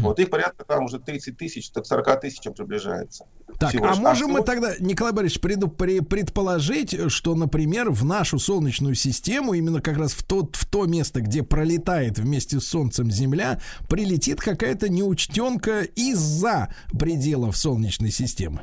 Вот 0.01 0.19
их 0.19 0.29
порядка 0.29 0.65
там 0.65 0.85
уже 0.85 0.99
30 0.99 1.37
тысяч, 1.37 1.69
так 1.69 1.83
к 1.83 1.87
40 1.87 2.21
тысячам 2.21 2.53
приближается. 2.53 3.25
Так, 3.59 3.73
а 3.75 3.95
можем 3.95 4.31
мы 4.31 4.43
тогда, 4.43 4.73
Николай 4.79 5.13
Борисович, 5.13 5.41
преду- 5.41 5.67
пре- 5.67 6.03
предположить, 6.03 6.95
что, 7.11 7.33
например, 7.35 7.89
в 7.91 8.03
нашу 8.05 8.39
Солнечную 8.39 8.95
систему, 8.95 9.53
именно 9.53 9.81
как 9.81 9.97
раз 9.97 10.11
в, 10.13 10.23
тот, 10.23 10.55
в 10.55 10.65
то 10.65 10.85
место, 10.85 11.21
где 11.21 11.43
пролетает 11.43 12.19
вместе 12.19 12.59
с 12.59 12.67
Солнцем 12.67 13.09
Земля, 13.09 13.59
прилетит 13.89 14.39
какая-то 14.41 14.89
неучтенка 14.89 15.81
из-за 15.81 16.73
пределов 16.91 17.57
Солнечной 17.57 18.11
системы? 18.11 18.61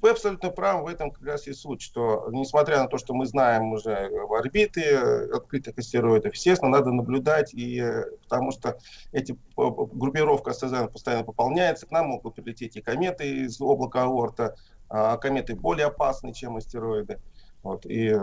Вы 0.00 0.10
абсолютно 0.10 0.50
правы, 0.50 0.84
в 0.84 0.86
этом 0.86 1.10
как 1.10 1.26
раз 1.26 1.48
и 1.48 1.52
суть, 1.52 1.82
что 1.82 2.28
несмотря 2.30 2.78
на 2.82 2.86
то, 2.86 2.98
что 2.98 3.14
мы 3.14 3.26
знаем 3.26 3.72
уже 3.72 4.10
орбиты 4.30 4.82
э, 4.82 5.30
открытых 5.32 5.76
астероидов, 5.76 6.34
естественно, 6.34 6.70
надо 6.70 6.92
наблюдать, 6.92 7.52
и, 7.52 7.80
э, 7.80 8.04
потому 8.22 8.52
что 8.52 8.78
эти 9.10 9.32
п- 9.32 9.70
группировка 9.92 10.52
СЗН 10.52 10.86
постоянно 10.92 11.24
пополняется, 11.24 11.86
к 11.86 11.90
нам 11.90 12.08
могут 12.08 12.36
прилететь 12.36 12.76
и 12.76 12.80
кометы 12.80 13.44
из 13.44 13.60
облака 13.60 14.04
Аорта, 14.04 14.54
а 14.88 15.16
кометы 15.16 15.56
более 15.56 15.86
опасны, 15.86 16.32
чем 16.32 16.56
астероиды. 16.56 17.18
Вот. 17.64 17.84
И, 17.84 18.08
э, 18.08 18.20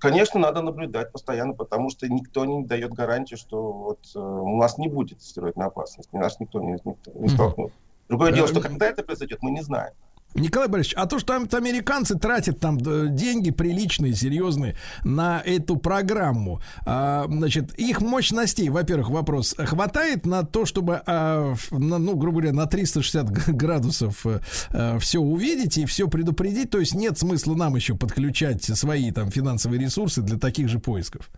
конечно, 0.00 0.40
надо 0.40 0.62
наблюдать 0.62 1.12
постоянно, 1.12 1.52
потому 1.52 1.90
что 1.90 2.08
никто 2.08 2.46
не 2.46 2.64
дает 2.64 2.94
гарантии, 2.94 3.34
что 3.34 3.70
вот, 3.70 3.98
э, 4.14 4.18
у 4.18 4.56
нас 4.56 4.78
не 4.78 4.88
будет 4.88 5.18
астероидной 5.18 5.66
опасности, 5.66 6.16
нас 6.16 6.40
никто 6.40 6.58
не, 6.60 6.72
никто 6.72 7.12
не 7.12 7.28
столкнет. 7.28 7.72
Другое 8.08 8.32
дело, 8.32 8.48
что 8.48 8.60
когда 8.60 8.86
это 8.86 9.02
произойдет, 9.02 9.38
мы 9.42 9.50
не 9.50 9.60
знаем. 9.60 9.92
Николай 10.34 10.68
Борисович, 10.68 10.94
а 10.96 11.06
то, 11.06 11.18
что 11.18 11.46
там 11.46 11.48
американцы 11.52 12.18
тратят 12.18 12.58
там 12.58 12.78
э, 12.78 13.08
деньги 13.10 13.50
приличные, 13.50 14.14
серьезные 14.14 14.76
на 15.04 15.40
эту 15.44 15.76
программу, 15.76 16.60
а, 16.86 17.26
значит, 17.28 17.74
их 17.78 18.00
мощностей, 18.00 18.68
во-первых, 18.68 19.10
вопрос, 19.10 19.54
хватает 19.58 20.26
на 20.26 20.44
то, 20.44 20.64
чтобы, 20.64 21.02
а, 21.06 21.54
на, 21.70 21.98
ну, 21.98 22.16
грубо 22.16 22.40
говоря, 22.40 22.56
на 22.56 22.66
360 22.66 23.30
г- 23.30 23.52
градусов 23.52 24.24
все 25.00 25.18
увидеть 25.18 25.78
и 25.78 25.86
все 25.86 26.08
предупредить, 26.08 26.70
то 26.70 26.78
есть 26.78 26.94
нет 26.94 27.18
смысла 27.18 27.54
нам 27.54 27.76
еще 27.76 27.94
подключать 27.94 28.64
свои 28.64 29.10
там 29.10 29.30
финансовые 29.30 29.80
ресурсы 29.80 30.22
для 30.22 30.38
таких 30.38 30.68
же 30.68 30.78
поисков? 30.78 31.30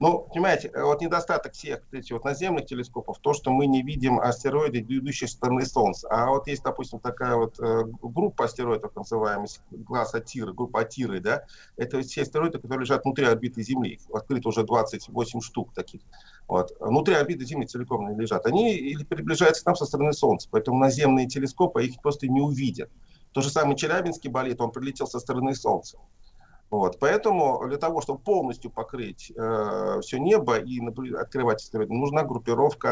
Ну, 0.00 0.28
понимаете, 0.32 0.68
э, 0.68 0.82
вот 0.82 1.00
недостаток 1.00 1.52
всех 1.52 1.80
вот 1.90 1.98
этих 1.98 2.12
вот 2.12 2.24
наземных 2.24 2.66
телескопов, 2.66 3.18
то, 3.20 3.32
что 3.32 3.50
мы 3.50 3.66
не 3.66 3.82
видим 3.82 4.18
астероиды, 4.18 4.80
идущие 4.80 5.28
со 5.28 5.36
стороны 5.36 5.64
Солнца. 5.64 6.08
А 6.10 6.30
вот 6.30 6.48
есть, 6.48 6.64
допустим, 6.64 6.98
такая 6.98 7.36
вот 7.36 7.60
э, 7.60 7.84
группа 8.02 8.46
астероидов, 8.46 8.94
называемая 8.96 9.46
глаз 9.70 10.14
Атиры, 10.14 10.52
группа 10.52 10.80
Атиры, 10.80 11.20
да, 11.20 11.44
это 11.76 12.00
все 12.02 12.22
астероиды, 12.22 12.58
которые 12.58 12.80
лежат 12.80 13.04
внутри 13.04 13.24
орбиты 13.26 13.62
Земли. 13.62 14.00
Открыто 14.12 14.48
уже 14.48 14.64
28 14.64 15.40
штук 15.40 15.72
таких. 15.74 16.00
Вот. 16.48 16.76
Внутри 16.80 17.14
орбиты 17.14 17.44
Земли 17.44 17.66
целиком 17.66 18.08
не 18.08 18.20
лежат. 18.20 18.46
Они 18.46 18.74
или 18.74 19.04
приближаются 19.04 19.62
к 19.62 19.66
нам 19.66 19.76
со 19.76 19.86
стороны 19.86 20.12
Солнца, 20.12 20.48
поэтому 20.50 20.78
наземные 20.78 21.28
телескопы 21.28 21.84
их 21.84 22.02
просто 22.02 22.26
не 22.26 22.40
увидят. 22.40 22.90
То 23.32 23.42
же 23.42 23.50
самое 23.50 23.76
Челябинский 23.76 24.30
болит, 24.30 24.60
он 24.60 24.72
прилетел 24.72 25.06
со 25.06 25.20
стороны 25.20 25.54
Солнца. 25.54 25.98
Вот, 26.74 26.98
поэтому 26.98 27.62
для 27.68 27.76
того, 27.76 28.00
чтобы 28.00 28.18
полностью 28.18 28.68
покрыть 28.68 29.30
э, 29.36 30.00
все 30.02 30.18
небо 30.18 30.56
и 30.56 30.80
открывать 31.14 31.62
астероиды, 31.62 31.94
нужна 31.94 32.24
группировка 32.24 32.88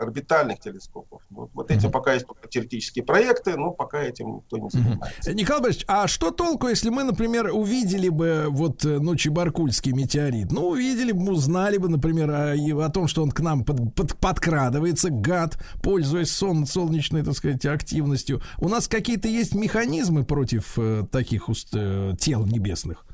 э, 0.00 0.04
орбитальных 0.04 0.60
телескопов. 0.60 1.20
Вот, 1.28 1.50
вот 1.52 1.70
этим 1.70 1.90
пока 1.90 2.14
есть 2.14 2.24
теоретические 2.48 3.04
проекты, 3.04 3.56
но 3.58 3.70
пока 3.72 4.00
этим 4.02 4.36
никто 4.36 4.56
не 4.56 4.70
занимается. 4.70 5.34
Николай 5.34 5.60
Борисович, 5.62 5.84
а 5.88 6.08
что 6.08 6.30
толку, 6.30 6.68
если 6.68 6.88
мы, 6.88 7.04
например, 7.04 7.50
увидели 7.52 8.08
бы 8.08 8.46
вот, 8.48 8.82
э, 8.86 8.98
ну, 8.98 9.14
Чебаркульский 9.14 9.92
метеорит? 9.92 10.50
Ну, 10.50 10.68
увидели 10.68 11.12
бы, 11.12 11.30
узнали 11.30 11.76
бы, 11.76 11.90
например, 11.90 12.30
о, 12.30 12.86
о 12.86 12.88
том, 12.88 13.08
что 13.08 13.22
он 13.22 13.30
к 13.30 13.40
нам 13.40 13.62
под, 13.62 13.94
под- 13.94 14.16
подкрадывается, 14.16 15.10
гад, 15.10 15.58
пользуясь 15.82 16.32
сон, 16.32 16.64
солнечной, 16.64 17.22
так 17.24 17.34
сказать, 17.34 17.66
активностью. 17.66 18.40
У 18.58 18.70
нас 18.70 18.88
какие-то 18.88 19.28
есть 19.28 19.54
механизмы 19.54 20.24
против 20.24 20.78
э, 20.78 21.04
таких 21.12 21.50
уст- 21.50 21.74
э, 21.74 22.14
тел 22.18 22.46
небесных? 22.46 23.04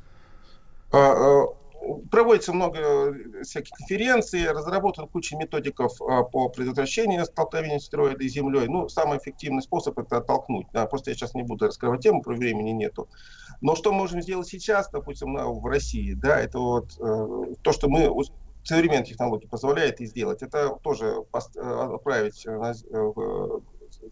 А, 0.94 1.12
а, 1.12 1.46
Проводится 2.10 2.54
много 2.54 2.78
э, 2.78 3.42
всяких 3.42 3.76
конференций, 3.76 4.50
разработан 4.50 5.06
куча 5.06 5.36
методиков 5.36 6.00
а, 6.00 6.22
по 6.22 6.48
предотвращению 6.48 7.26
столкновения 7.26 7.76
астероида 7.76 8.24
и 8.24 8.28
Землей. 8.28 8.68
Ну, 8.68 8.88
самый 8.88 9.18
эффективный 9.18 9.60
способ 9.60 9.98
это 9.98 10.18
оттолкнуть. 10.18 10.66
Да, 10.72 10.86
просто 10.86 11.10
я 11.10 11.16
сейчас 11.16 11.34
не 11.34 11.42
буду 11.42 11.66
раскрывать 11.66 12.00
тему, 12.00 12.22
про 12.22 12.34
времени 12.34 12.70
нету. 12.70 13.08
Но 13.60 13.76
что 13.76 13.92
можем 13.92 14.22
сделать 14.22 14.46
сейчас, 14.46 14.88
допустим, 14.90 15.34
в 15.34 15.66
России, 15.66 16.14
да, 16.14 16.40
это 16.40 16.58
вот 16.58 16.92
э, 16.98 17.54
то, 17.60 17.72
что 17.72 17.88
мы 17.88 18.08
современные 18.62 19.04
технологии 19.04 19.46
позволяет 19.46 20.00
и 20.00 20.06
сделать, 20.06 20.42
это 20.42 20.78
тоже 20.82 21.24
э, 21.32 21.38
отправить 21.38 22.46
э, 22.46 22.50
на, 22.50 22.72
э, 22.72 23.60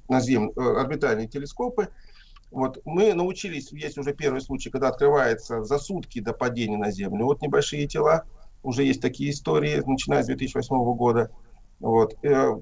на 0.09 0.21
Землю 0.21 0.53
э, 0.57 0.81
орбитальные 0.81 1.29
телескопы, 1.29 1.89
вот 2.53 2.81
мы 2.85 3.15
научились, 3.15 3.73
есть 3.73 3.99
уже 3.99 4.13
первый 4.13 4.41
случай, 4.41 4.71
когда 4.71 4.89
открывается 4.89 5.65
за 5.65 5.79
сутки 5.79 6.21
до 6.21 6.33
падения 6.33 6.77
на 6.77 6.91
Землю. 6.91 7.25
Вот 7.25 7.43
небольшие 7.43 7.87
тела, 7.87 8.25
уже 8.63 8.85
есть 8.85 9.01
такие 9.01 9.31
истории, 9.31 9.83
начиная 9.85 10.23
с 10.23 10.27
2008 10.27 10.95
года. 10.95 11.31
Вот. 11.81 12.15
Э, 12.23 12.55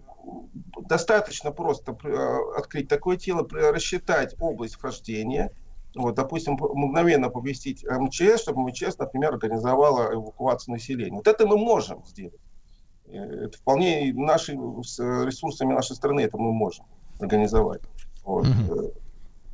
Достаточно 0.88 1.50
просто 1.50 1.96
э, 2.04 2.58
открыть 2.58 2.88
такое 2.88 3.16
тело, 3.16 3.46
рассчитать 3.50 4.34
область 4.38 4.74
вхождения, 4.74 5.50
вот, 5.94 6.14
допустим, 6.14 6.56
мгновенно 6.60 7.30
повестить 7.30 7.84
МЧС, 7.84 8.42
чтобы 8.42 8.68
МЧС, 8.68 8.98
например, 8.98 9.32
организовала 9.32 10.14
эвакуацию 10.14 10.74
населения. 10.74 11.16
Вот 11.16 11.26
это 11.26 11.46
мы 11.46 11.56
можем 11.56 12.04
сделать. 12.06 12.40
Э, 13.06 13.18
Это 13.18 13.58
вполне 13.58 14.12
наши, 14.14 14.56
с 14.82 14.98
ресурсами 14.98 15.72
нашей 15.72 15.96
страны 15.96 16.20
это 16.20 16.38
мы 16.38 16.52
можем 16.52 16.86
организовать. 17.18 17.82
Вот. 18.24 18.46
Э, 18.46 19.09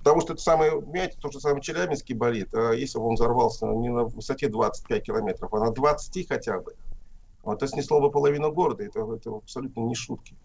Потому 0.07 0.21
что 0.21 0.35
это 0.35 0.43
самое, 0.43 0.71
понимаете, 0.71 1.17
то, 1.19 1.33
что 1.33 1.41
самый 1.41 1.61
Челябинский 1.61 2.15
болит, 2.15 2.55
а 2.55 2.71
если 2.71 2.97
бы 2.97 3.07
он 3.07 3.17
взорвался 3.17 3.67
не 3.67 3.89
на 3.89 4.05
высоте 4.05 4.47
25 4.47 5.03
километров, 5.03 5.53
а 5.53 5.59
на 5.59 5.73
20 5.73 6.29
хотя 6.29 6.61
бы, 6.61 6.77
вот 7.43 7.57
это 7.57 7.67
снесло 7.67 8.01
бы 8.01 8.13
половину 8.13 8.53
города. 8.53 8.85
Это, 8.85 9.01
это 9.01 9.35
абсолютно 9.35 9.81
не 9.81 9.97
шутки. 9.97 10.37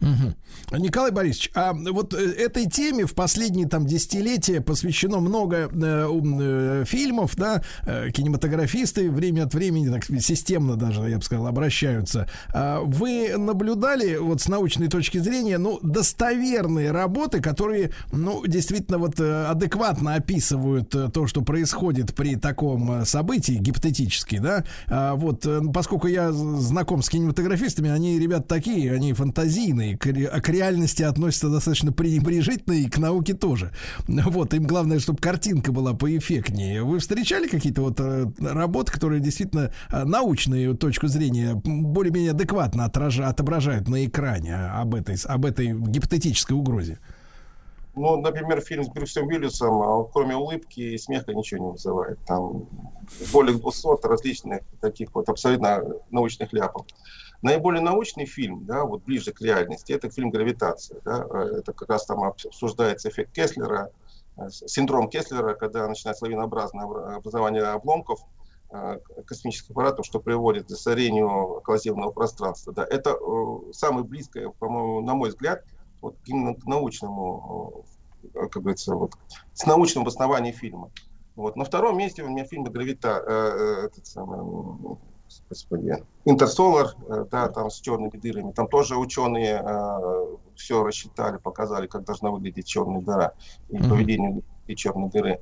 Мгм. 0.00 0.34
Николай 0.78 1.12
Борисович, 1.12 1.50
а 1.54 1.72
вот 1.74 2.12
э, 2.12 2.18
этой 2.18 2.68
теме 2.68 3.06
в 3.06 3.14
последние 3.14 3.68
там 3.68 3.86
десятилетия 3.86 4.60
посвящено 4.60 5.20
много 5.20 5.56
э, 5.56 5.68
э, 5.72 6.84
фильмов, 6.86 7.36
да, 7.36 7.62
э, 7.86 8.10
кинематографисты 8.10 9.10
время 9.10 9.44
от 9.44 9.54
времени 9.54 9.92
так 9.92 10.04
системно 10.20 10.76
даже, 10.76 11.02
я 11.02 11.18
бы 11.18 11.22
сказал, 11.22 11.46
обращаются. 11.46 12.28
А 12.52 12.80
вы 12.80 13.36
наблюдали 13.36 14.16
вот 14.16 14.40
с 14.40 14.48
научной 14.48 14.88
точки 14.88 15.18
зрения, 15.18 15.58
ну, 15.58 15.78
достоверные 15.82 16.90
работы, 16.90 17.40
которые, 17.40 17.92
ну, 18.10 18.44
действительно 18.46 18.98
вот 18.98 19.20
э, 19.20 19.44
адекватно 19.46 20.14
описывают 20.14 20.94
э, 20.94 21.10
то, 21.10 21.26
что 21.26 21.42
происходит 21.42 22.14
при 22.14 22.34
таком 22.34 23.04
событии, 23.04 23.52
гипотетически, 23.52 24.38
да, 24.38 24.64
А 24.88 25.14
вот, 25.14 25.46
поскольку 25.72 26.08
я 26.08 26.32
знаком 26.32 27.02
с 27.02 27.08
кинематографистами, 27.08 27.90
они, 27.90 28.18
ребят, 28.18 28.48
такие, 28.48 28.92
они 28.92 29.12
фантазийные, 29.12 29.81
а 29.90 30.40
к 30.40 30.48
реальности 30.48 31.02
относятся 31.02 31.48
достаточно 31.48 31.92
пренебрежительно 31.92 32.74
и 32.74 32.88
к 32.88 32.98
науке 32.98 33.34
тоже. 33.34 33.72
Вот, 34.06 34.54
им 34.54 34.64
главное, 34.64 34.98
чтобы 34.98 35.18
картинка 35.18 35.72
была 35.72 35.94
поэффектнее. 35.94 36.82
Вы 36.82 36.98
встречали 37.00 37.48
какие-то 37.48 37.82
вот 37.82 38.00
э, 38.00 38.26
работы, 38.40 38.92
которые 38.92 39.20
действительно 39.20 39.72
э, 39.90 40.04
научную 40.04 40.76
точку 40.76 41.08
зрения 41.08 41.60
более-менее 41.64 42.30
адекватно 42.30 42.82
отража- 42.86 43.26
отображают 43.26 43.88
на 43.88 44.06
экране 44.06 44.56
об 44.56 44.94
этой, 44.94 45.16
об 45.24 45.44
этой 45.44 45.72
гипотетической 45.72 46.56
угрозе? 46.56 46.98
Ну, 47.94 48.20
например, 48.20 48.60
фильм 48.62 48.84
с 48.84 48.88
Брюсом 48.88 49.26
Уиллисом, 49.26 49.82
а 49.82 50.04
кроме 50.04 50.34
улыбки 50.34 50.80
и 50.80 50.98
смеха 50.98 51.34
ничего 51.34 51.66
не 51.66 51.72
вызывает. 51.72 52.18
Там 52.26 52.66
более 53.32 53.58
200 53.58 54.06
различных 54.06 54.62
таких 54.80 55.14
вот 55.14 55.28
абсолютно 55.28 55.82
научных 56.10 56.52
ляпов. 56.54 56.86
Наиболее 57.42 57.82
научный 57.82 58.24
фильм, 58.24 58.64
да, 58.64 58.84
вот 58.84 59.02
ближе 59.02 59.32
к 59.32 59.40
реальности, 59.40 59.92
это 59.92 60.08
фильм 60.10 60.30
«Гравитация». 60.30 61.00
Да, 61.04 61.26
э, 61.28 61.58
это 61.58 61.72
как 61.72 61.88
раз 61.88 62.06
там 62.06 62.22
обсуждается 62.22 63.08
эффект 63.08 63.32
Кеслера, 63.32 63.90
э, 64.36 64.48
синдром 64.48 65.08
Кеслера, 65.08 65.54
когда 65.54 65.88
начинается 65.88 66.24
лавинообразное 66.24 66.86
обра- 66.86 67.14
образование 67.16 67.64
обломков 67.64 68.20
э, 68.70 69.00
космических 69.26 69.72
аппаратов, 69.72 70.06
что 70.06 70.20
приводит 70.20 70.66
к 70.66 70.70
засорению 70.70 71.28
околоземного 71.28 72.12
пространства. 72.12 72.72
Да. 72.72 72.84
Это 72.84 73.18
самое 73.72 74.04
близкое, 74.04 74.50
по-моему, 74.50 75.00
на 75.00 75.14
мой 75.14 75.30
взгляд, 75.30 75.64
вот 76.00 76.16
именно 76.26 76.54
к 76.54 76.64
научному, 76.64 77.84
как 78.32 78.62
говорится, 78.62 78.94
вот, 78.94 79.14
с 79.52 79.66
научным 79.66 80.02
обоснованием 80.02 80.54
фильма. 80.54 80.90
Вот. 81.34 81.56
На 81.56 81.64
втором 81.64 81.98
месте 81.98 82.22
у 82.22 82.28
меня 82.28 82.44
фильм 82.44 82.64
«Гравита», 82.64 83.22
э, 83.26 83.86
этот 83.86 84.06
самый, 84.06 84.98
господи, 85.48 86.04
«Интерсолар», 86.24 86.94
э, 87.08 87.24
да, 87.30 87.48
там 87.48 87.70
с 87.70 87.80
черными 87.80 88.16
дырами. 88.16 88.52
Там 88.52 88.68
тоже 88.68 88.96
ученые 88.96 89.62
все 90.56 90.82
рассчитали, 90.84 91.38
показали, 91.38 91.86
как 91.86 92.04
должна 92.04 92.30
выглядеть 92.30 92.66
черная 92.66 93.00
дыра 93.00 93.32
и 93.68 93.76
Мгм. 93.76 93.88
поведение 93.88 94.42
и 94.66 94.76
черной 94.76 95.10
дыры. 95.10 95.40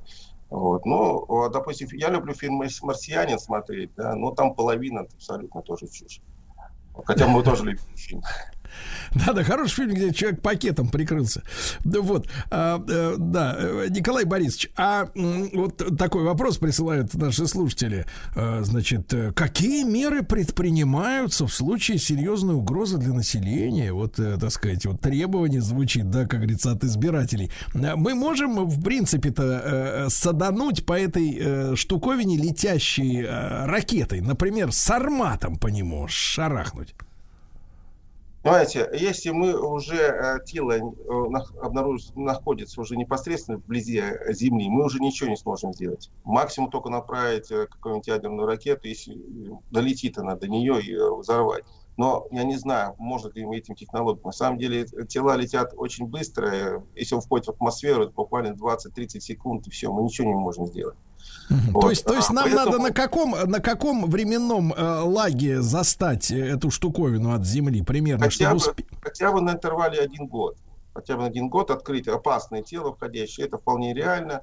Вот. 0.49 0.85
Ну, 0.85 1.49
допустим, 1.49 1.87
я 1.93 2.09
люблю 2.09 2.33
фильм 2.33 2.55
«Марс- 2.55 2.81
«Марсианин» 2.81 3.39
смотреть, 3.39 3.93
да, 3.95 4.15
но 4.15 4.31
там 4.31 4.53
половина 4.53 5.01
абсолютно 5.01 5.61
тоже 5.61 5.87
чушь. 5.87 6.21
Хотя 7.05 7.27
мы 7.27 7.41
тоже 7.43 7.63
любим 7.65 7.95
фильм. 7.95 8.21
Да, 9.13 9.33
да, 9.33 9.43
хороший 9.43 9.75
фильм, 9.75 9.93
где 9.93 10.13
человек 10.13 10.41
пакетом 10.41 10.89
прикрылся. 10.89 11.43
Да 11.83 12.01
вот, 12.01 12.27
а, 12.49 12.83
э, 12.87 13.15
да, 13.17 13.55
э, 13.57 13.87
Николай 13.89 14.23
Борисович, 14.25 14.69
а 14.75 15.09
вот 15.15 15.97
такой 15.97 16.23
вопрос 16.23 16.57
присылают 16.57 17.13
наши 17.13 17.47
слушатели. 17.47 18.05
А, 18.35 18.61
Значит, 18.63 19.13
какие 19.35 19.83
меры 19.83 20.23
предпринимаются 20.23 21.45
в 21.45 21.53
случае 21.53 21.97
серьезной 21.97 22.55
угрозы 22.55 22.97
для 22.97 23.13
населения? 23.13 23.91
Вот, 23.91 24.15
так 24.15 24.51
сказать, 24.51 24.85
вот 24.85 25.01
требование 25.01 25.61
звучит, 25.61 26.09
да, 26.09 26.25
как 26.25 26.39
говорится, 26.41 26.71
от 26.71 26.83
избирателей. 26.83 27.51
Мы 27.73 28.15
можем, 28.15 28.65
в 28.65 28.81
принципе-то, 28.81 30.07
садануть 30.09 30.85
по 30.85 30.97
этой 30.97 31.75
штуковине 31.75 32.37
летящей 32.37 33.25
ракетой, 33.25 34.21
например, 34.21 34.71
с 34.71 34.89
арматом 34.89 35.57
по 35.57 35.67
нему 35.67 36.07
шарахнуть. 36.07 36.93
Понимаете, 38.41 38.89
если 38.93 39.29
мы 39.29 39.55
уже 39.55 39.97
э, 39.97 40.39
тело 40.45 40.71
э, 40.71 40.79
обнаружится, 41.61 42.19
находится 42.19 42.81
уже 42.81 42.97
непосредственно 42.97 43.59
вблизи 43.59 43.99
э, 43.99 44.33
Земли, 44.33 44.67
мы 44.67 44.85
уже 44.85 44.99
ничего 44.99 45.29
не 45.29 45.37
сможем 45.37 45.73
сделать. 45.73 46.09
Максимум 46.23 46.71
только 46.71 46.89
направить 46.89 47.49
какую-нибудь 47.49 48.07
ядерную 48.07 48.47
ракету, 48.47 48.87
если 48.87 49.15
долетит 49.69 50.17
она 50.17 50.35
до 50.35 50.47
нее 50.47 50.81
и 50.81 50.95
взорвать. 50.95 51.65
Но 51.97 52.25
я 52.31 52.43
не 52.43 52.55
знаю, 52.57 52.95
может 52.97 53.35
ли 53.35 53.45
мы 53.45 53.57
этим 53.57 53.75
технологиям. 53.75 54.25
На 54.25 54.31
самом 54.31 54.57
деле 54.57 54.83
э, 54.85 55.05
тела 55.05 55.35
летят 55.35 55.73
очень 55.75 56.07
быстро. 56.07 56.47
э, 56.47 56.79
Если 56.95 57.15
он 57.15 57.21
входит 57.21 57.47
в 57.47 57.49
атмосферу, 57.51 58.03
это 58.03 58.13
буквально 58.13 58.53
20-30 58.55 59.19
секунд, 59.19 59.67
и 59.67 59.69
все, 59.69 59.91
мы 59.91 60.03
ничего 60.03 60.27
не 60.27 60.33
можем 60.35 60.65
сделать. 60.67 60.95
Вот. 61.71 61.81
То 61.81 61.89
есть, 61.89 62.05
то 62.05 62.13
есть 62.15 62.29
А, 62.29 62.33
нам 62.33 62.43
поэтому- 62.45 62.65
надо 62.71 62.79
на 62.83 62.91
каком, 62.91 63.31
на 63.45 63.59
каком 63.59 64.09
временном 64.09 64.73
э, 64.73 64.99
лаге 65.01 65.61
застать 65.61 66.31
э, 66.31 66.37
эту 66.55 66.71
штуковину 66.71 67.33
от 67.33 67.45
Земли 67.45 67.81
примерно, 67.83 68.23
хотя 68.25 68.57
чтобы 68.57 68.75
бы, 68.77 68.85
хотя 69.01 69.31
бы 69.31 69.41
на 69.41 69.51
интервале 69.51 69.99
один 69.99 70.27
год. 70.27 70.57
Хотя 70.93 71.15
бы 71.15 71.21
на 71.21 71.27
один 71.27 71.49
год 71.49 71.71
открыть 71.71 72.07
опасное 72.07 72.63
тело 72.63 72.93
входящее, 72.95 73.47
это 73.47 73.57
вполне 73.57 73.93
реально. 73.93 74.41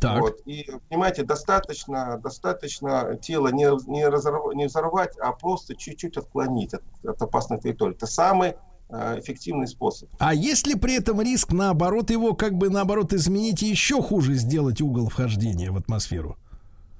Так. 0.00 0.20
Вот. 0.20 0.40
И, 0.46 0.70
понимаете, 0.88 1.24
достаточно, 1.24 2.18
достаточно 2.22 3.16
тело 3.20 3.48
не, 3.48 3.64
не, 3.90 4.04
разорв- 4.06 4.54
не 4.54 4.66
взорвать, 4.66 5.16
а 5.18 5.32
просто 5.32 5.74
чуть-чуть 5.74 6.16
отклонить 6.16 6.74
от, 6.74 6.82
от 7.04 7.20
опасной 7.20 7.60
территории. 7.60 7.94
Это 7.94 8.06
самый 8.06 8.54
э, 8.90 9.20
эффективный 9.20 9.66
способ. 9.66 10.08
А 10.18 10.34
есть 10.34 10.66
ли 10.66 10.76
при 10.76 10.98
этом 10.98 11.20
риск, 11.20 11.52
наоборот, 11.52 12.10
его 12.10 12.34
как 12.34 12.54
бы 12.54 12.70
наоборот 12.70 13.12
изменить 13.12 13.62
и 13.62 13.66
еще 13.66 14.00
хуже 14.00 14.34
сделать 14.34 14.80
угол 14.80 15.08
вхождения 15.08 15.72
в 15.72 15.76
атмосферу? 15.76 16.36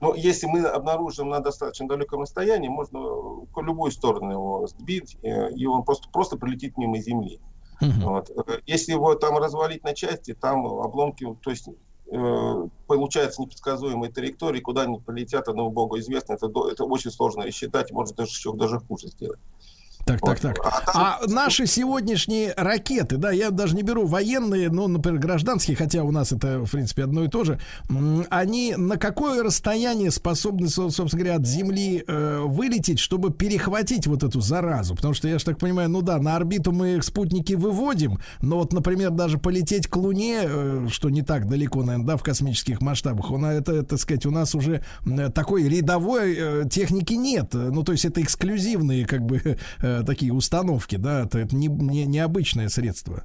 Но 0.01 0.15
если 0.15 0.47
мы 0.47 0.65
обнаружим 0.65 1.28
на 1.28 1.41
достаточно 1.41 1.89
далеком 1.89 2.20
расстоянии, 2.23 2.68
можно 2.68 3.01
в 3.01 3.62
любую 3.62 3.91
сторону 3.91 4.31
его 4.33 4.67
сбить, 4.67 5.17
э, 5.23 5.52
и 5.52 5.67
он 5.67 5.85
просто, 5.85 6.09
просто 6.10 6.36
прилетит 6.36 6.77
мимо 6.78 6.99
Земли. 6.99 7.41
Вот. 7.81 8.31
Э, 8.31 8.59
Если 8.67 8.93
его 8.93 9.15
там 9.15 9.39
развалить 9.39 9.85
на 9.85 9.94
части, 9.94 10.35
там 10.35 10.67
обломки, 10.67 11.27
то 11.43 11.51
есть 11.51 11.68
получается 12.11 13.43
непредсказуемые 13.43 14.11
траектории, 14.11 14.61
куда 14.61 14.83
они 14.83 14.99
полетят, 14.99 15.49
одному 15.49 15.70
богу 15.70 15.99
известно, 15.99 16.35
это, 16.35 16.47
это 16.70 16.85
очень 16.85 17.11
сложно 17.11 17.45
рассчитать, 17.45 17.91
может 17.93 18.17
даже 18.17 18.31
еще 18.31 18.53
даже 18.55 18.81
хуже 18.81 19.09
сделать. 19.09 19.41
Так, 20.09 20.20
так, 20.41 20.41
так. 20.41 20.85
А 20.95 21.20
наши 21.27 21.67
сегодняшние 21.67 22.55
ракеты, 22.57 23.17
да, 23.19 23.31
я 23.31 23.51
даже 23.51 23.77
не 23.77 23.83
беру 23.83 24.07
военные, 24.07 24.70
но, 24.70 24.89
например, 24.89 25.20
гражданские, 25.20 25.77
хотя 25.77 26.03
у 26.03 26.11
нас 26.11 26.33
это, 26.33 26.61
в 26.65 26.70
принципе, 26.70 27.05
одно 27.05 27.25
и 27.25 27.28
то 27.28 27.45
же, 27.45 27.59
они 28.31 28.75
на 28.77 28.97
какое 28.97 29.43
расстояние 29.43 30.11
способны, 30.11 30.69
со- 30.69 30.91
собственно 30.91 31.23
говоря, 31.25 31.37
от 31.39 31.47
Земли 31.47 32.05
э, 32.07 32.41
вылететь, 32.45 32.99
чтобы 32.99 33.31
перехватить 33.33 34.07
вот 34.07 34.23
эту 34.23 34.41
заразу? 34.41 34.95
Потому 34.97 35.15
что, 35.15 35.28
я 35.28 35.39
же 35.39 35.45
так 35.45 35.59
понимаю, 35.59 35.89
ну 35.91 36.03
да, 36.03 36.19
на 36.19 36.37
орбиту 36.37 36.73
мы 36.73 37.01
спутники 37.03 37.55
выводим, 37.55 38.19
но 38.41 38.59
вот, 38.59 38.73
например, 38.73 39.11
даже 39.11 39.39
полететь 39.39 39.89
к 39.89 39.97
Луне, 39.97 40.41
э, 40.45 40.87
что 40.91 41.11
не 41.11 41.23
так 41.23 41.49
далеко, 41.49 41.83
наверное, 41.83 42.07
да, 42.07 42.17
в 42.17 42.23
космических 42.23 42.81
масштабах, 42.81 43.31
нас, 43.31 43.55
это, 43.55 43.83
так 43.83 43.99
сказать, 43.99 44.27
у 44.27 44.31
нас 44.31 44.55
уже 44.55 44.83
э, 45.07 45.28
такой 45.31 45.69
рядовой 45.69 46.35
э, 46.39 46.65
техники 46.70 47.15
нет. 47.15 47.55
Э, 47.55 47.70
Ну, 47.70 47.83
то 47.83 47.93
есть 47.93 48.05
это 48.05 48.23
эксклюзивные, 48.23 49.07
как 49.07 49.23
бы, 49.25 49.41
э, 49.83 49.98
такие 50.05 50.33
установки, 50.33 50.97
да, 50.97 51.25
это, 51.25 51.39
это 51.39 51.55
не, 51.55 51.68
не, 51.68 52.07
необычное 52.07 52.68
средство. 52.68 53.25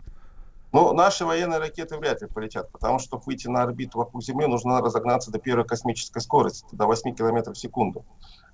Ну, 0.71 0.91
наши 0.93 1.23
военные 1.23 1.59
ракеты 1.59 1.97
вряд 1.97 2.21
ли 2.21 2.27
полетят, 2.27 2.71
потому 2.71 2.97
что, 2.97 3.09
чтобы 3.09 3.23
выйти 3.27 3.47
на 3.47 3.61
орбиту 3.61 3.99
вокруг 3.99 4.23
Земли, 4.23 4.47
нужно 4.47 4.81
разогнаться 4.81 5.29
до 5.29 5.37
первой 5.37 5.65
космической 5.65 6.19
скорости, 6.19 6.65
до 6.71 6.87
8 6.87 7.13
километров 7.13 7.55
в 7.55 7.59
секунду. 7.59 8.03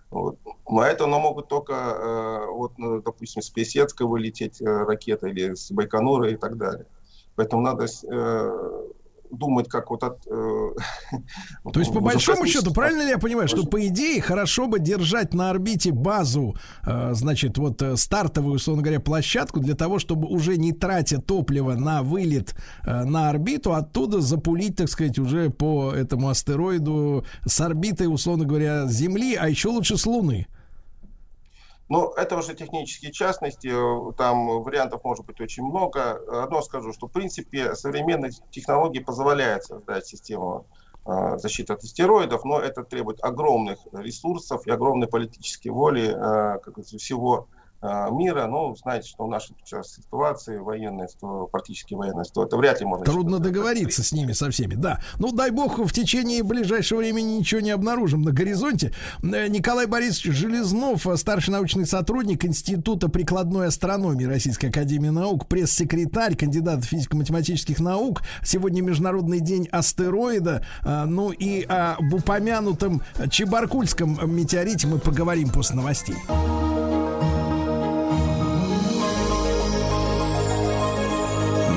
Вот. 0.09 0.38
Но 0.67 0.83
это 0.83 1.06
но 1.06 1.19
могут 1.19 1.48
только, 1.48 1.73
э, 1.73 2.45
вот, 2.51 2.77
ну, 2.77 3.01
допустим, 3.01 3.41
с 3.41 3.49
Плесецка 3.49 4.06
вылететь 4.06 4.61
э, 4.61 4.65
ракета 4.65 5.27
или 5.27 5.53
с 5.53 5.72
Байконура 5.72 6.30
и 6.30 6.35
так 6.35 6.57
далее. 6.57 6.88
Поэтому 7.35 7.61
надо 7.61 7.85
э, 7.85 8.88
думать, 9.32 9.67
как 9.67 9.90
вот 9.90 10.03
от... 10.03 10.25
э, 10.27 10.69
То 11.74 11.80
есть, 11.80 11.93
по 11.93 11.99
большому 11.99 12.45
счету, 12.45 12.74
правильно 12.74 13.01
ли 13.03 13.09
я 13.09 13.17
понимаю, 13.17 13.48
что 13.48 13.66
по 13.66 13.85
идее 13.88 14.22
хорошо 14.22 14.67
бы 14.67 14.80
держать 14.80 15.33
на 15.33 15.49
орбите 15.49 15.91
базу, 15.91 16.56
э, 16.85 17.14
значит, 17.14 17.58
вот 17.58 17.82
э, 17.82 17.95
стартовую, 17.98 18.56
условно 18.56 18.83
говоря, 18.83 18.99
площадку 18.99 19.59
для 19.59 19.75
того, 19.75 19.99
чтобы 19.99 20.27
уже 20.27 20.58
не 20.58 20.74
тратя 20.74 21.22
топливо 21.22 21.74
на 21.74 22.03
вылет 22.03 22.56
э, 22.85 23.03
на 23.03 23.30
орбиту, 23.30 23.74
оттуда 23.74 24.22
запулить, 24.22 24.75
так 24.75 24.90
сказать, 24.90 25.19
уже 25.19 25.49
по 25.49 25.91
этому 25.93 26.30
астероиду 26.30 27.25
с 27.45 27.59
орбитой, 27.61 28.08
условно 28.08 28.45
говоря, 28.45 28.88
Земли, 28.88 29.35
а 29.35 29.48
еще 29.49 29.69
лучше 29.69 29.98
с 29.98 30.06
Луны. 30.06 30.48
Ну, 31.90 32.11
это 32.11 32.38
уже 32.38 32.53
технические 32.53 33.11
частности, 33.11 33.68
э, 33.68 34.14
там 34.16 34.61
вариантов 34.61 35.03
может 35.03 35.26
быть 35.26 35.42
очень 35.42 35.64
много. 35.64 36.22
Одно 36.43 36.61
скажу, 36.61 36.93
что 36.93 37.08
в 37.08 37.11
принципе 37.11 37.76
современные 37.76 38.32
технологии 38.51 39.00
позволяют 39.00 39.64
создать 39.64 40.06
систему 40.06 40.68
э, 41.08 41.38
защиты 41.38 41.74
от 41.74 41.84
астероидов, 41.84 42.45
но 42.45 42.59
это 42.59 42.84
требует 42.84 43.24
огромных 43.24 43.80
ресурсов 43.92 44.68
и 44.68 44.72
огромной 44.72 45.08
политической 45.08 45.69
воли 45.69 46.09
э, 46.09 46.59
как 46.59 46.77
всего 46.85 47.48
мира. 47.82 48.48
Ну, 48.48 48.75
знаете, 48.75 49.08
что 49.08 49.25
в 49.25 49.30
нашей 49.30 49.56
сейчас 49.64 49.93
ситуации 49.95 50.58
военной, 50.58 51.08
что 51.08 51.48
практически 51.51 51.93
военной, 51.93 52.25
что 52.25 52.43
это 52.43 52.58
вряд 52.58 52.80
ли 52.80 52.85
можно 52.85 53.06
Трудно 53.06 53.40
договориться 53.40 54.03
с 54.03 54.11
ними, 54.11 54.33
со 54.33 54.49
всеми, 54.49 54.75
да. 54.75 54.99
Ну, 55.17 55.32
дай 55.32 55.51
бог, 55.51 55.80
в 55.80 55.91
течение 55.93 56.43
ближайшего 56.43 56.99
времени 56.99 57.38
ничего 57.38 57.61
не 57.61 57.72
обнаружим 57.72 58.22
на 58.22 58.32
горизонте. 58.32 58.93
Э, 59.24 59.48
Николай 59.48 59.85
Борисович 59.85 60.35
Железнов, 60.35 61.08
э, 61.08 61.17
старший 61.17 61.53
научный 61.53 61.85
сотрудник 61.85 62.45
Института 62.45 63.09
прикладной 63.09 63.67
астрономии 63.67 64.25
Российской 64.25 64.67
Академии 64.67 65.09
Наук, 65.09 65.48
пресс-секретарь, 65.48 66.35
кандидат 66.35 66.83
физико-математических 66.83 67.80
наук. 67.80 68.22
Сегодня 68.43 68.82
Международный 68.82 69.40
день 69.40 69.67
астероида. 69.72 70.66
Э, 70.83 71.06
Ну 71.06 71.32
и 71.32 71.64
об 71.64 72.14
упомянутом 72.14 73.01
Чебаркульском 73.30 74.19
метеорите 74.35 74.88
мы 74.88 74.99
поговорим 74.99 75.49
после 75.49 75.75
новостей. 75.75 76.16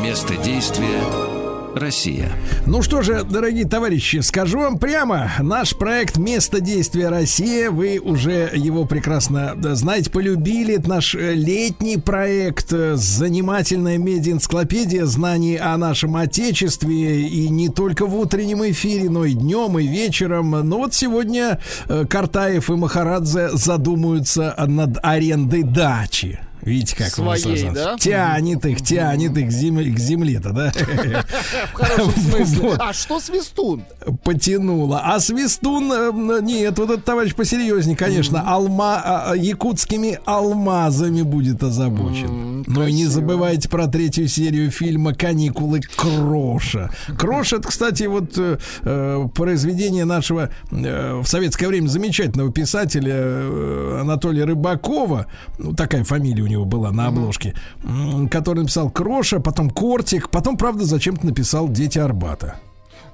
Место 0.03 0.37
действия 0.37 1.01
Россия. 1.77 2.33
Ну 2.67 2.83
что 2.83 3.03
же, 3.03 3.23
дорогие 3.23 3.67
товарищи, 3.67 4.17
скажу 4.17 4.59
вам 4.59 4.79
прямо, 4.79 5.31
наш 5.39 5.77
проект 5.77 6.17
«Место 6.17 6.61
действия 6.61 7.09
Россия», 7.09 7.71
вы 7.71 8.01
уже 8.01 8.51
его 8.53 8.85
прекрасно 8.85 9.55
знаете, 9.75 10.11
полюбили. 10.11 10.75
Это 10.75 10.89
наш 10.89 11.15
э, 11.15 11.35
летний 11.35 11.99
проект, 11.99 12.73
э, 12.73 12.97
занимательная 12.97 13.97
медиа-энциклопедия 13.97 15.07
знаний 15.07 15.57
о 15.57 15.77
нашем 15.77 16.17
Отечестве, 16.17 17.23
и 17.23 17.49
не 17.49 17.69
только 17.69 18.05
в 18.07 18.17
утреннем 18.17 18.69
эфире, 18.71 19.09
но 19.09 19.25
и 19.25 19.35
днем, 19.35 19.79
и 19.79 19.87
вечером. 19.87 20.51
Но 20.51 20.79
вот 20.79 20.95
сегодня 20.95 21.61
э, 21.89 22.07
Картаев 22.11 22.71
и 22.71 22.73
Махарадзе 22.73 23.51
задумаются 23.53 24.55
над 24.67 24.99
арендой 25.01 25.63
дачи. 25.63 26.41
Видите, 26.63 26.97
как 26.97 27.09
Своей, 27.09 27.43
Саныч, 27.43 27.75
да? 27.75 27.97
тянет 27.99 28.65
их, 28.65 28.83
тянет 28.83 29.37
их 29.37 29.49
к 29.49 29.51
земле, 29.51 29.93
к 29.93 29.99
земле-то, 29.99 30.51
да? 30.51 30.73
В 31.73 31.75
хорошем 31.75 32.23
смысле. 32.31 32.73
А 32.79 32.93
что 32.93 33.21
свистун? 33.21 33.85
потянуло. 34.25 35.01
А 35.05 35.21
Свистун, 35.21 35.93
э, 35.93 36.41
нет, 36.43 36.79
вот 36.79 36.91
этот 36.91 37.05
товарищ 37.05 37.35
посерьезнее, 37.35 37.97
конечно, 37.97 38.43
алма, 38.47 39.01
а, 39.05 39.31
а, 39.31 39.37
якутскими 39.37 40.19
алмазами 40.25 41.23
будет 41.23 41.63
озабочен. 41.63 42.65
Но 42.67 42.87
и 42.87 42.93
не 42.93 43.07
забывайте 43.07 43.69
про 43.69 43.87
третью 43.87 44.29
серию 44.29 44.71
фильма 44.71 45.15
«Каникулы 45.15 45.81
Кроша». 45.97 46.91
Крош, 47.19 47.53
это, 47.53 47.69
кстати, 47.69 48.05
вот 48.05 48.35
э, 48.37 48.59
э, 48.83 49.29
произведение 49.35 50.05
нашего 50.05 50.51
в 50.71 51.25
советское 51.25 51.69
время 51.69 51.89
замечательного 51.89 52.53
писателя 52.53 54.01
Анатолия 54.01 54.45
Рыбакова, 54.45 55.27
ну, 55.59 55.73
такая 55.75 56.05
фамилия 56.05 56.43
у 56.43 56.47
него 56.53 56.65
была 56.65 56.93
на 56.93 57.09
обложке, 57.09 57.55
который 58.31 58.61
написал 58.61 58.91
Кроша, 58.91 59.41
потом 59.41 59.71
Кортик, 59.71 60.31
потом, 60.31 60.57
правда, 60.57 60.85
зачем-то 60.85 61.27
написал 61.27 61.69
«Дети 61.69 61.99
Арбата». 61.99 62.57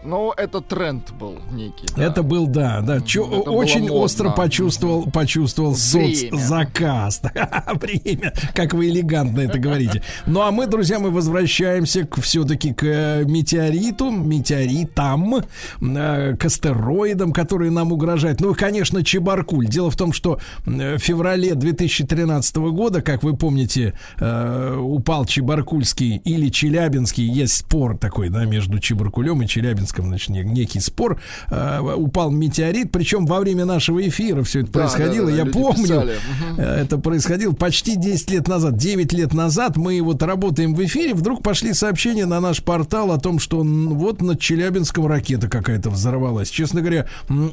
Ну, 0.04 0.32
это 0.36 0.60
тренд 0.60 1.10
был 1.18 1.38
некий. 1.50 1.86
да. 1.96 2.04
Это 2.04 2.22
был, 2.22 2.46
да, 2.46 2.80
да. 2.82 3.00
Чё- 3.00 3.26
Это 3.40 3.50
очень 3.50 3.90
остро 3.90 4.30
почувствовал, 4.30 5.10
почувствовал 5.10 5.72
Время. 5.72 6.14
соцзаказ. 6.30 7.20
Время, 7.80 8.32
как 8.54 8.74
вы 8.74 8.90
элегантно 8.90 9.40
это 9.40 9.58
говорите. 9.58 10.02
Ну 10.26 10.40
а 10.42 10.50
мы, 10.52 10.66
друзья, 10.66 10.98
мы 11.00 11.10
возвращаемся 11.10 12.04
к, 12.06 12.20
все-таки 12.20 12.72
к 12.72 12.84
э, 12.84 13.24
метеориту, 13.24 14.10
метеоритам, 14.10 15.34
э, 15.80 16.36
к 16.36 16.44
астероидам, 16.44 17.32
которые 17.32 17.70
нам 17.72 17.92
угрожают. 17.92 18.40
Ну 18.40 18.52
и, 18.52 18.54
конечно, 18.54 19.04
Чебаркуль. 19.04 19.66
Дело 19.66 19.90
в 19.90 19.96
том, 19.96 20.12
что 20.12 20.38
э, 20.64 20.96
в 20.96 21.00
феврале 21.00 21.54
2013 21.54 22.56
года, 22.56 23.02
как 23.02 23.22
вы 23.24 23.36
помните, 23.36 23.94
упал 24.20 25.24
Чебаркульский 25.24 26.16
или 26.24 26.48
Челябинский. 26.50 27.24
Есть 27.24 27.56
спор 27.56 27.98
такой, 27.98 28.28
да, 28.28 28.44
между 28.44 28.78
Чебаркулем 28.78 29.42
и 29.42 29.46
Челябинском, 29.88 30.06
значит, 30.06 30.28
не- 30.30 30.42
некий 30.44 30.80
спор. 30.80 31.20
Э, 31.50 31.80
упал 31.80 32.30
метеорит, 32.30 32.92
причем 32.92 33.26
во 33.26 33.40
время 33.40 33.64
нашего 33.64 34.06
эфира 34.06 34.42
все 34.42 34.60
это 34.60 34.72
Да, 34.72 34.80
происходило. 34.80 35.26
да, 35.30 35.32
да, 35.32 35.38
Я 35.38 35.46
помню, 35.46 35.82
писали. 35.84 36.14
Э, 36.58 36.62
это 36.82 36.98
происходило 36.98 37.52
почти 37.52 37.96
10 37.96 38.30
лет 38.30 38.48
назад, 38.48 38.76
9 38.76 39.12
лет 39.12 39.32
назад. 39.34 39.76
Мы 39.76 40.00
вот 40.02 40.22
работаем 40.22 40.74
в 40.74 40.84
эфире, 40.84 41.14
вдруг 41.14 41.42
пошли 41.42 41.72
сообщения 41.72 42.26
на 42.26 42.40
наш 42.40 42.62
портал 42.62 43.12
о 43.12 43.18
том, 43.18 43.38
что 43.38 43.62
вот 43.62 44.20
над 44.22 44.40
Челябинском 44.40 45.06
ракета 45.06 45.48
какая-то 45.48 45.90
взорвалась. 45.90 46.50
Честно 46.50 46.80
говоря, 46.80 47.06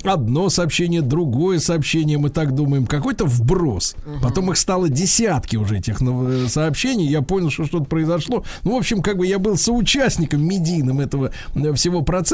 одно 0.03 0.49
сообщение, 0.49 1.01
другое 1.01 1.59
сообщение, 1.59 2.17
мы 2.17 2.29
так 2.29 2.53
думаем, 2.53 2.85
какой-то 2.85 3.25
вброс. 3.25 3.95
Потом 4.21 4.51
их 4.51 4.57
стало 4.57 4.89
десятки 4.89 5.55
уже 5.55 5.77
этих 5.77 6.01
нов- 6.01 6.49
сообщений. 6.49 7.07
Я 7.07 7.21
понял, 7.21 7.49
что 7.49 7.65
что-то 7.65 7.85
произошло. 7.85 8.43
Ну, 8.63 8.73
в 8.73 8.77
общем, 8.77 9.01
как 9.01 9.17
бы 9.17 9.25
я 9.27 9.39
был 9.39 9.57
соучастником 9.57 10.45
медийным 10.45 10.99
этого 10.99 11.31
э, 11.55 11.73
всего 11.73 12.01
процесса. 12.01 12.24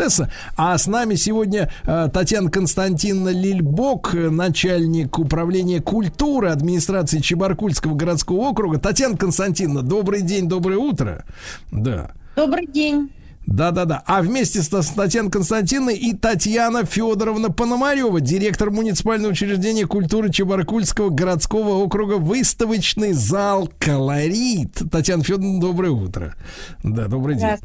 А 0.55 0.77
с 0.77 0.87
нами 0.87 1.15
сегодня 1.15 1.71
э, 1.85 2.09
Татьяна 2.13 2.49
Константиновна 2.49 3.29
Лильбок, 3.29 4.13
э, 4.15 4.29
начальник 4.29 5.19
управления 5.19 5.81
культуры 5.81 6.49
администрации 6.49 7.19
Чебаркульского 7.19 7.95
городского 7.95 8.49
округа. 8.49 8.79
Татьяна 8.79 9.17
Константиновна, 9.17 9.81
добрый 9.81 10.21
день, 10.21 10.47
доброе 10.47 10.77
утро. 10.77 11.25
Да. 11.71 12.11
Добрый 12.35 12.67
день. 12.67 13.09
Да-да-да. 13.45 14.03
А 14.05 14.21
вместе 14.21 14.61
с 14.61 14.71
с 14.71 14.87
Татьяной 14.87 15.31
Константиновной 15.31 15.95
и 15.95 16.15
Татьяна 16.15 16.85
Федоровна 16.85 17.49
Пономарева, 17.49 18.21
директор 18.21 18.69
муниципального 18.71 19.31
учреждения 19.31 19.85
культуры 19.85 20.31
Чебаркульского 20.31 21.09
городского 21.09 21.83
округа, 21.83 22.13
выставочный 22.13 23.13
зал 23.13 23.69
«Колорит». 23.79 24.81
Татьяна 24.91 25.23
Федоровна, 25.23 25.59
доброе 25.59 25.91
утро. 25.91 26.35
Да, 26.83 27.07
добрый 27.07 27.35
день. 27.35 27.57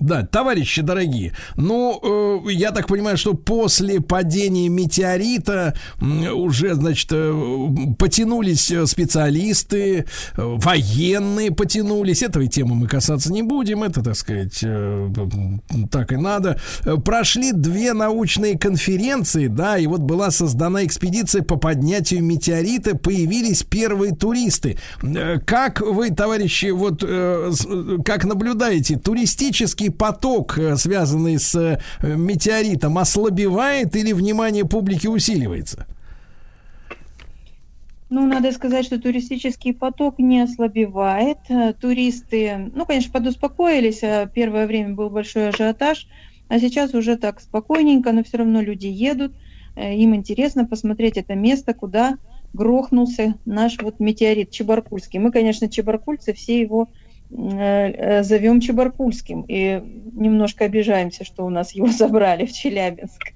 Да, 0.00 0.24
товарищи 0.26 0.82
дорогие, 0.82 1.32
ну, 1.56 2.42
э, 2.46 2.52
я 2.52 2.70
так 2.72 2.86
понимаю, 2.86 3.16
что 3.16 3.34
после 3.34 4.00
падения 4.00 4.68
метеорита 4.68 5.74
м, 6.00 6.26
уже, 6.38 6.74
значит, 6.74 7.08
э, 7.12 7.68
потянулись 7.98 8.70
э, 8.70 8.86
специалисты, 8.86 9.98
э, 10.00 10.04
военные 10.36 11.50
потянулись. 11.50 12.22
Этой 12.22 12.48
темы 12.48 12.74
мы 12.74 12.88
касаться 12.88 13.32
не 13.32 13.42
будем, 13.42 13.82
это, 13.82 14.02
так 14.02 14.16
сказать, 14.16 14.58
э, 14.62 15.10
так 15.90 16.12
и 16.12 16.16
надо. 16.16 16.60
Э, 16.84 16.96
Прошли 16.96 17.52
две 17.52 17.92
научные 17.92 18.58
конференции, 18.58 19.46
да, 19.46 19.78
и 19.78 19.86
вот 19.86 20.00
была 20.00 20.30
создана 20.30 20.84
экспедиция 20.84 21.42
по 21.42 21.56
поднятию 21.56 22.22
метеорита, 22.22 22.96
появились 22.96 23.62
первые 23.62 24.14
туристы. 24.14 24.76
Э, 25.02 25.38
Как 25.44 25.80
вы, 25.80 26.10
товарищи, 26.10 26.70
вот 26.70 27.02
э, 27.02 27.52
э, 27.66 27.98
как 28.04 28.24
наблюдаете, 28.24 28.96
туристический 29.86 29.90
поток, 29.90 30.58
э, 30.58 30.76
связанный 30.76 31.38
с 31.38 31.54
э, 31.54 31.78
метеоритом, 32.02 32.98
ослабевает 32.98 33.96
или 33.96 34.12
внимание 34.12 34.64
публики 34.64 35.06
усиливается? 35.06 35.86
Ну, 38.08 38.26
надо 38.26 38.52
сказать, 38.52 38.86
что 38.86 39.00
туристический 39.00 39.74
поток 39.74 40.18
не 40.18 40.40
ослабевает. 40.40 41.38
Э, 41.48 41.72
Туристы, 41.72 42.70
ну, 42.74 42.86
конечно, 42.86 43.12
подуспокоились. 43.12 44.02
Первое 44.34 44.66
время 44.66 44.94
был 44.94 45.10
большой 45.10 45.48
ажиотаж, 45.48 46.06
а 46.48 46.58
сейчас 46.60 46.94
уже 46.94 47.16
так 47.16 47.40
спокойненько, 47.40 48.12
но 48.12 48.22
все 48.22 48.38
равно 48.38 48.62
люди 48.62 48.86
едут. 48.86 49.32
Им 49.76 50.14
интересно 50.14 50.64
посмотреть 50.64 51.18
это 51.18 51.34
место, 51.34 51.74
куда 51.74 52.16
грохнулся 52.54 53.34
наш 53.44 53.76
вот 53.82 54.00
метеорит 54.00 54.50
Чебаркульский. 54.50 55.18
Мы, 55.18 55.30
конечно, 55.30 55.68
чебаркульцы, 55.68 56.32
все 56.32 56.58
его 56.58 56.88
зовем 57.30 58.60
Чебаркульским 58.60 59.44
и 59.48 59.82
немножко 60.12 60.64
обижаемся, 60.64 61.24
что 61.24 61.44
у 61.44 61.50
нас 61.50 61.72
его 61.72 61.86
забрали 61.90 62.46
в 62.46 62.52
Челябинск. 62.52 63.32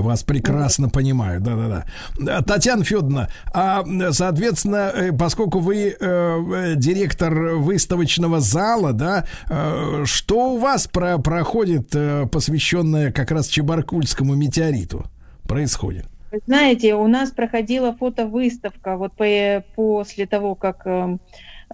Вас 0.00 0.22
прекрасно 0.22 0.88
понимаю, 0.88 1.40
да-да-да. 1.40 1.84
Да, 2.18 2.42
Татьяна 2.42 2.82
Федоровна, 2.82 3.28
а, 3.52 3.84
соответственно, 4.12 4.90
э, 4.94 5.12
поскольку 5.12 5.58
вы 5.58 5.88
э, 5.88 5.94
э, 6.00 6.74
директор 6.76 7.34
выставочного 7.56 8.40
зала, 8.40 8.92
да, 8.92 9.26
э, 9.50 10.04
что 10.06 10.54
у 10.54 10.58
вас 10.58 10.86
про 10.86 11.18
проходит, 11.18 11.94
э, 11.94 12.26
посвященное 12.26 13.12
как 13.12 13.30
раз 13.32 13.48
Чебаркульскому 13.48 14.34
метеориту, 14.34 15.04
происходит? 15.46 16.06
Вы 16.30 16.40
знаете, 16.46 16.94
у 16.94 17.06
нас 17.06 17.30
проходила 17.30 17.94
фотовыставка 17.94 18.96
вот 18.96 19.12
по- 19.12 19.62
после 19.76 20.26
того, 20.26 20.54
как 20.54 20.86
э, 20.86 20.90
э, 20.90 21.18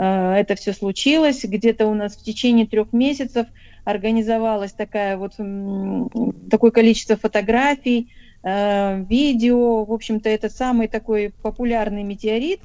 это 0.00 0.54
все 0.54 0.72
случилось. 0.72 1.44
Где-то 1.44 1.86
у 1.86 1.94
нас 1.94 2.16
в 2.16 2.22
течение 2.22 2.66
трех 2.66 2.92
месяцев 2.92 3.46
организовалась 3.84 4.72
такая 4.72 5.16
вот 5.16 5.32
такое 6.50 6.70
количество 6.70 7.16
фотографий, 7.16 8.12
э, 8.42 9.02
видео. 9.04 9.84
В 9.84 9.92
общем-то, 9.92 10.28
это 10.28 10.48
самый 10.48 10.88
такой 10.88 11.32
популярный 11.42 12.04
метеорит, 12.04 12.60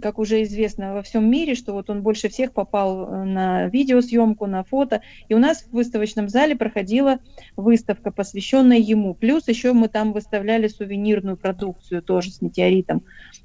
как 0.00 0.18
уже 0.18 0.42
известно 0.42 0.94
во 0.94 1.02
всем 1.02 1.30
мире, 1.30 1.54
что 1.54 1.72
вот 1.72 1.90
он 1.90 2.02
больше 2.02 2.28
всех 2.28 2.52
попал 2.52 3.06
э, 3.06 3.24
на 3.24 3.66
видеосъемку, 3.68 4.46
на 4.46 4.64
фото. 4.64 5.02
И 5.28 5.34
у 5.34 5.38
нас 5.38 5.62
в 5.62 5.72
выставочном 5.72 6.28
зале 6.28 6.56
проходила 6.56 7.18
выставка, 7.56 8.10
посвященная 8.10 8.78
ему. 8.78 9.14
Плюс 9.14 9.48
еще 9.48 9.72
мы 9.72 9.88
там 9.88 10.12
выставляли 10.12 10.68
сувенирную 10.68 11.36
продукцию 11.36 12.02
тоже 12.02 12.30
с 12.30 12.42
метеоритом, 12.42 13.02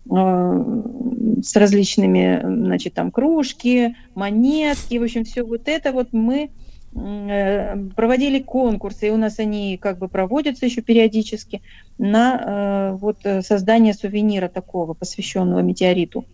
э, 0.10 1.42
с 1.44 1.56
различными, 1.56 2.42
значит, 2.44 2.94
там 2.94 3.12
кружки, 3.12 3.96
монетки, 4.16 4.98
в 4.98 5.04
общем, 5.04 5.24
все 5.24 5.44
вот 5.44 5.68
это 5.68 5.92
вот 5.92 6.14
мы 6.14 6.50
э, 6.96 7.78
проводили 7.96 8.40
конкурсы, 8.40 9.08
и 9.08 9.12
у 9.12 9.18
нас 9.18 9.40
они 9.40 9.78
как 9.78 10.00
бы 10.00 10.08
проводятся 10.08 10.66
еще 10.66 10.82
периодически 10.82 11.62
на 11.98 12.92
э, 12.92 12.96
вот 12.96 13.20
создание 13.42 13.94
сувенира 13.94 14.48
такого, 14.48 14.94
посвященного 14.94 15.60
метеориту. 15.60 16.26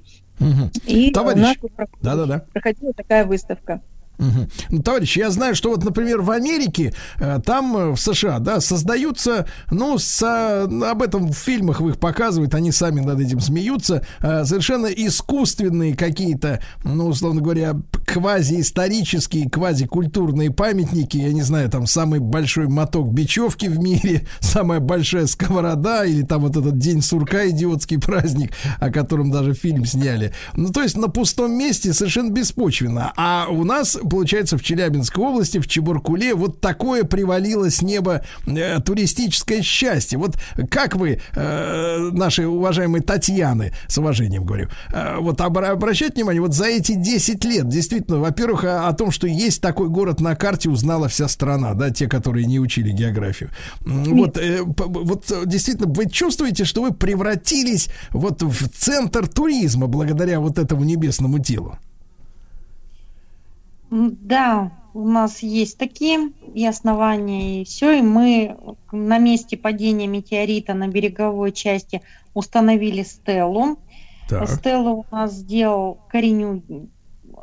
И 0.85 1.11
Товарищ, 1.11 1.37
у 1.39 1.41
нас 1.41 1.57
вот 1.61 1.71
проходила- 1.73 2.03
да-да-да. 2.03 2.39
проходила 2.51 2.93
такая 2.93 3.25
выставка. 3.25 3.81
Мгм. 4.17 4.49
Ну, 4.69 4.81
товарищи, 4.81 5.19
я 5.19 5.29
знаю, 5.29 5.55
что 5.55 5.69
вот, 5.69 5.83
например, 5.83 6.21
в 6.21 6.31
Америке, 6.31 6.93
э, 7.19 7.39
там 7.45 7.75
э, 7.77 7.91
в 7.91 7.97
США, 7.97 8.39
да, 8.39 8.61
создаются, 8.61 9.45
ну, 9.71 9.97
с, 9.97 10.21
а, 10.23 10.63
об 10.63 11.01
этом 11.01 11.31
в 11.31 11.37
фильмах 11.37 11.81
их 11.81 11.97
показывают, 11.99 12.55
они 12.55 12.71
сами 12.71 13.01
над 13.01 13.19
этим 13.19 13.39
смеются, 13.39 14.05
э, 14.21 14.45
совершенно 14.45 14.87
искусственные 14.87 15.95
какие-то, 15.95 16.61
ну, 16.83 17.07
условно 17.07 17.41
говоря, 17.41 17.73
квазиисторические, 18.05 19.49
квазикультурные 19.49 20.51
памятники, 20.51 21.17
я 21.17 21.33
не 21.33 21.41
знаю, 21.41 21.69
там 21.69 21.87
самый 21.87 22.19
большой 22.19 22.67
моток 22.67 23.11
бечевки 23.11 23.67
в 23.67 23.79
мире, 23.79 24.25
самая 24.39 24.79
большая 24.79 25.27
сковорода, 25.27 26.05
или 26.05 26.23
там 26.23 26.41
вот 26.41 26.55
этот 26.55 26.77
день 26.77 27.01
сурка, 27.01 27.49
идиотский 27.49 27.99
праздник, 27.99 28.53
о 28.79 28.89
котором 28.89 29.31
даже 29.31 29.53
фильм 29.53 29.85
сняли. 29.85 30.33
Ну, 30.53 30.71
то 30.71 30.81
есть 30.81 30.97
на 30.97 31.07
пустом 31.07 31.51
месте 31.51 31.93
совершенно 31.93 32.29
беспочвенно. 32.29 33.13
А 33.15 33.47
у 33.49 33.63
нас, 33.63 33.97
получается, 34.09 34.57
в 34.57 34.63
Челябинской 34.63 35.23
области, 35.23 35.57
в 35.59 35.67
Чебуркуле, 35.67 36.33
вот 36.35 36.61
такое 36.61 37.03
привалило 37.03 37.69
с 37.69 37.81
неба 37.81 38.23
э, 38.45 38.79
туристическое 38.81 39.61
счастье. 39.61 40.17
Вот 40.17 40.37
как 40.69 40.95
вы, 40.95 41.21
э, 41.35 42.09
наши 42.11 42.47
уважаемые 42.47 43.01
Татьяны, 43.01 43.73
с 43.87 43.97
уважением 43.97 44.45
говорю, 44.45 44.69
э, 44.93 45.17
вот 45.19 45.39
обра- 45.41 45.67
обращать 45.71 46.15
внимание, 46.15 46.41
вот 46.41 46.53
за 46.53 46.65
эти 46.65 46.93
10 46.93 47.43
лет, 47.45 47.67
действительно, 47.67 48.19
во-первых, 48.19 48.63
о, 48.63 48.87
о 48.87 48.93
том, 48.93 49.11
что 49.11 49.27
есть 49.27 49.61
такой 49.61 49.89
город 49.89 50.21
на 50.21 50.35
карте, 50.35 50.69
узнала 50.69 51.07
вся 51.07 51.27
страна, 51.27 51.73
да, 51.73 51.89
те, 51.91 52.07
которые 52.07 52.45
не 52.45 52.59
учили 52.59 52.91
географию. 52.91 53.49
М, 53.85 54.03
Вот, 54.15 54.37
э, 54.37 54.61
вот 54.65 55.31
э, 55.31 55.43
действительно, 55.45 55.91
вы 55.91 56.09
чувствуете, 56.09 56.65
что 56.65 56.81
вы 56.81 56.93
превратились 56.93 57.89
вот 58.11 58.41
в 58.43 58.69
центр 58.69 59.27
туризма 59.27 59.87
благодаря 59.87 60.39
вот 60.39 60.57
этому 60.57 60.83
небесному 60.83 61.39
телу? 61.39 61.77
Да, 63.95 64.71
у 64.93 65.07
нас 65.07 65.39
есть 65.39 65.77
такие 65.77 66.31
и 66.53 66.65
основания, 66.65 67.61
и 67.61 67.65
все, 67.65 67.99
и 67.99 68.01
мы 68.01 68.57
на 68.91 69.19
месте 69.19 69.55
падения 69.55 70.05
метеорита 70.07 70.73
на 70.73 70.89
береговой 70.89 71.53
части 71.53 72.01
установили 72.33 73.03
стелу. 73.03 73.79
Так. 74.27 74.49
Стеллу 74.49 75.05
у 75.09 75.15
нас 75.15 75.31
сделал 75.33 75.99
Коренюгин, 76.09 76.89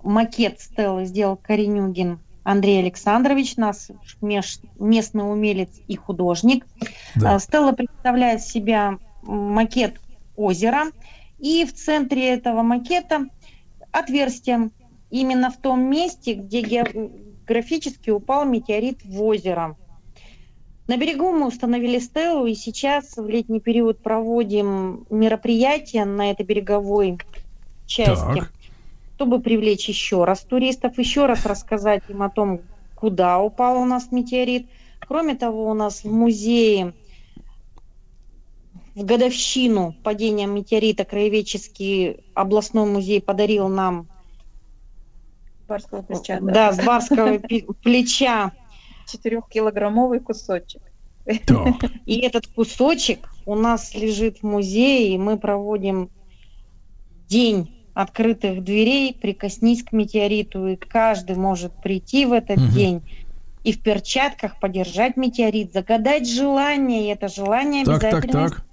макет 0.03 0.61
стеллы 0.61 1.07
сделал 1.07 1.37
Коренюгин 1.37 2.19
Андрей 2.45 2.81
Александрович, 2.81 3.57
наш 3.57 3.89
меж- 4.21 4.61
местный 4.79 5.31
умелец 5.31 5.71
и 5.89 5.97
художник. 5.97 6.67
Да. 7.15 7.37
А, 7.37 7.39
Стелла 7.39 7.73
представляет 7.73 8.43
себя 8.43 8.99
макет 9.23 10.01
озера, 10.37 10.87
и 11.39 11.65
в 11.65 11.73
центре 11.73 12.29
этого 12.29 12.63
макета 12.63 13.27
отверстие 13.91 14.71
именно 15.13 15.51
в 15.51 15.59
том 15.59 15.83
месте, 15.91 16.33
где 16.33 16.63
географически 16.63 18.11
упал 18.11 18.47
метеорит 18.47 19.05
в 19.05 19.23
озеро. 19.23 19.77
На 20.89 20.97
берегу 20.97 21.31
мы 21.33 21.47
установили 21.47 21.99
стелу, 21.99 22.47
и 22.47 22.55
сейчас 22.55 23.17
в 23.17 23.29
летний 23.29 23.61
период 23.61 24.03
проводим 24.03 25.07
мероприятия 25.11 26.05
на 26.07 26.31
этой 26.31 26.45
береговой 26.45 27.19
части, 27.87 28.41
Так. 28.41 28.53
чтобы 29.15 29.41
привлечь 29.41 29.89
еще 29.89 30.25
раз 30.25 30.41
туристов, 30.41 30.99
еще 30.99 31.27
раз 31.27 31.45
рассказать 31.47 32.03
им 32.09 32.23
о 32.23 32.31
том, 32.31 32.63
куда 32.97 33.39
упал 33.39 33.81
у 33.81 33.85
нас 33.85 34.11
метеорит. 34.13 34.67
Кроме 35.07 35.35
того, 35.35 35.69
у 35.69 35.75
нас 35.75 36.05
в 36.05 36.11
музее 36.11 36.95
в 38.95 39.05
годовщину 39.05 39.95
падения 40.03 40.47
метеорита 40.47 41.05
Краеведческий 41.05 42.25
областной 42.35 42.87
музей 42.87 43.21
подарил 43.21 43.69
нам 43.69 44.07
Барского 45.73 46.03
плеча. 46.03 46.39
да, 46.41 46.73
с 46.73 46.85
барского 46.85 47.39
плеча 47.83 48.53
Четырехкилограммовый 49.11 50.21
кусочек. 50.21 50.83
И 52.07 52.19
этот 52.19 52.47
кусочек 52.47 53.29
у 53.47 53.55
нас 53.55 53.95
лежит 53.95 54.39
в 54.39 54.43
музее, 54.43 55.15
и 55.15 55.19
мы 55.19 55.39
проводим 55.39 56.11
день 57.29 57.75
открытых 57.95 58.65
дверей, 58.65 59.15
прикоснись 59.21 59.83
к 59.83 59.93
метеориту, 59.93 60.67
и 60.67 60.77
каждый 60.77 61.37
может 61.37 61.73
прийти 61.83 62.27
в 62.27 62.33
этот 62.33 62.71
день 62.71 63.03
и 63.65 63.73
в 63.73 63.83
перчатках 63.83 64.59
подержать 64.59 65.17
метеорит, 65.17 65.73
загадать 65.73 66.29
желание, 66.29 67.07
и 67.07 67.13
это 67.13 67.29
желание 67.29 67.85
Так, 67.85 68.01
так, 68.01 68.13
обязательно 68.15 68.49
так. 68.49 68.65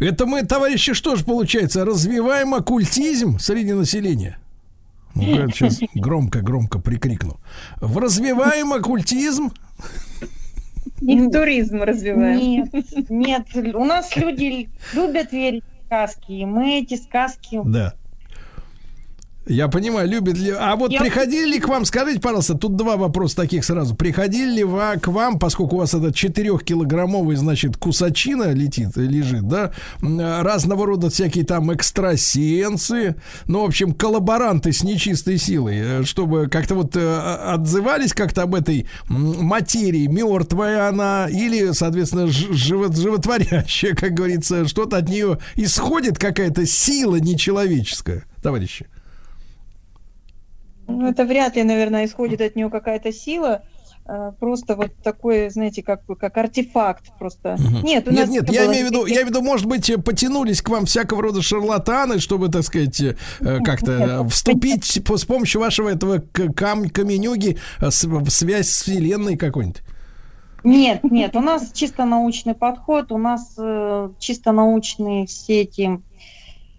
Это 0.00 0.26
мы, 0.26 0.44
товарищи, 0.44 0.92
что 0.92 1.16
же 1.16 1.24
получается? 1.24 1.84
Развиваем 1.84 2.54
оккультизм 2.54 3.38
среди 3.38 3.72
населения? 3.72 4.38
Ну-ка, 5.18 5.50
сейчас 5.52 5.80
громко-громко 5.94 6.78
прикрикну. 6.78 7.38
В 7.80 7.98
развиваем 7.98 8.72
оккультизм? 8.72 9.52
И 11.00 11.28
туризм 11.28 11.82
развиваем. 11.82 12.68
Нет, 12.72 13.08
нет, 13.08 13.74
у 13.74 13.84
нас 13.84 14.16
люди 14.16 14.68
любят 14.94 15.32
верить 15.32 15.64
в 15.64 15.86
сказки, 15.86 16.32
и 16.32 16.44
мы 16.44 16.78
эти 16.80 16.96
сказки 16.96 17.60
Да. 17.64 17.94
Я 19.50 19.68
понимаю, 19.68 20.06
любит 20.08 20.36
ли... 20.36 20.50
А 20.50 20.76
вот 20.76 20.90
Я- 20.92 21.00
приходили 21.00 21.52
ли 21.52 21.58
к 21.58 21.68
вам, 21.68 21.86
скажите, 21.86 22.20
пожалуйста, 22.20 22.54
тут 22.54 22.76
два 22.76 22.96
вопроса 22.98 23.36
таких 23.36 23.64
сразу. 23.64 23.94
Приходили 23.94 24.56
ли 24.56 24.64
ва- 24.64 24.96
к 25.00 25.08
вам, 25.08 25.38
поскольку 25.38 25.76
у 25.76 25.78
вас 25.78 25.94
этот 25.94 26.14
4-килограммовый, 26.14 27.34
значит, 27.36 27.78
кусачина 27.78 28.52
летит, 28.52 28.96
лежит, 28.96 29.48
да, 29.48 29.72
м, 30.02 30.20
разного 30.20 30.84
рода 30.86 31.08
всякие 31.08 31.46
там 31.46 31.72
экстрасенсы, 31.72 33.16
ну, 33.46 33.62
в 33.62 33.64
общем, 33.68 33.94
коллаборанты 33.94 34.72
с 34.72 34.82
нечистой 34.82 35.38
силой, 35.38 35.76
э, 35.78 36.04
чтобы 36.04 36.48
как-то 36.48 36.74
вот 36.74 36.94
э, 36.96 37.16
отзывались 37.54 38.12
как-то 38.12 38.42
об 38.42 38.54
этой 38.54 38.86
материи, 39.08 40.06
мертвая 40.08 40.88
она 40.88 41.26
или, 41.30 41.72
соответственно, 41.72 42.26
ж- 42.26 42.50
живо- 42.50 42.94
животворящая, 42.94 43.94
как 43.96 44.12
говорится, 44.12 44.68
что-то 44.68 44.98
от 44.98 45.08
нее 45.08 45.38
исходит, 45.56 46.18
какая-то 46.18 46.66
сила 46.66 47.16
нечеловеческая, 47.16 48.24
товарищи. 48.42 48.86
Ну, 50.88 51.06
это 51.08 51.24
вряд 51.24 51.54
ли, 51.56 51.62
наверное, 51.62 52.06
исходит 52.06 52.40
от 52.40 52.56
нее 52.56 52.70
какая-то 52.70 53.12
сила. 53.12 53.62
а, 54.06 54.32
Просто 54.32 54.74
вот 54.74 54.90
такой, 55.02 55.50
знаете, 55.50 55.82
как, 55.82 56.00
как 56.18 56.36
артефакт 56.38 57.12
просто. 57.18 57.56
Нет, 57.84 58.08
у 58.08 58.10
нет, 58.10 58.20
нас 58.20 58.28
нет, 58.30 58.48
не 58.48 58.54
я 58.54 58.62
было 58.64 58.72
имею 58.72 58.86
в 58.86 58.90
виду, 58.90 59.06
я 59.06 59.14
имею 59.16 59.26
в 59.26 59.28
виду, 59.28 59.42
может 59.42 59.66
быть, 59.66 59.90
э, 59.90 59.98
потянулись 59.98 60.62
к 60.62 60.68
вам 60.70 60.86
всякого 60.86 61.22
рода 61.22 61.42
шарлатаны, 61.42 62.18
чтобы, 62.18 62.48
так 62.48 62.62
сказать, 62.64 62.98
э, 63.02 63.16
э, 63.40 63.58
как-то 63.62 64.26
вступить 64.30 65.02
по- 65.06 65.18
с 65.18 65.24
помощью 65.26 65.60
вашего 65.60 65.90
этого 65.90 66.18
кам- 66.18 66.88
каменюги 66.88 67.58
в 67.80 68.30
связь 68.30 68.70
с 68.70 68.82
Вселенной 68.82 69.36
какой-нибудь. 69.36 69.82
Нет, 70.64 71.04
нет, 71.04 71.36
у 71.36 71.40
нас 71.40 71.70
чисто 71.72 72.04
научный 72.04 72.54
подход, 72.54 73.12
у 73.12 73.18
нас 73.18 73.54
э, 73.58 74.08
чисто 74.18 74.52
научные 74.52 75.26
все 75.26 75.60
эти 75.62 76.00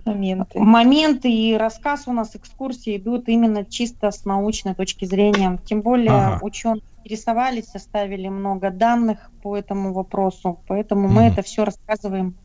моменты. 0.09 0.59
моменты 0.59 1.31
и 1.31 1.55
рассказ 1.55 2.07
у 2.07 2.13
нас, 2.13 2.35
экскурсии 2.35 2.97
идут 2.97 3.27
именно 3.29 3.65
чисто 3.65 4.11
с 4.11 4.25
научной 4.25 4.75
точки 4.75 5.05
зрения. 5.05 5.59
Тем 5.65 5.81
более 5.81 6.11
Ага. 6.15 6.39
ученые 6.41 6.81
интересовались, 7.03 7.69
составили 7.71 8.27
много 8.27 8.71
данных 8.71 9.31
по 9.41 9.55
этому 9.57 9.93
вопросу, 9.93 10.63
поэтому 10.67 11.07
мы 11.07 11.23
это 11.23 11.41
все 11.41 11.65
рассказываем. 11.65 12.37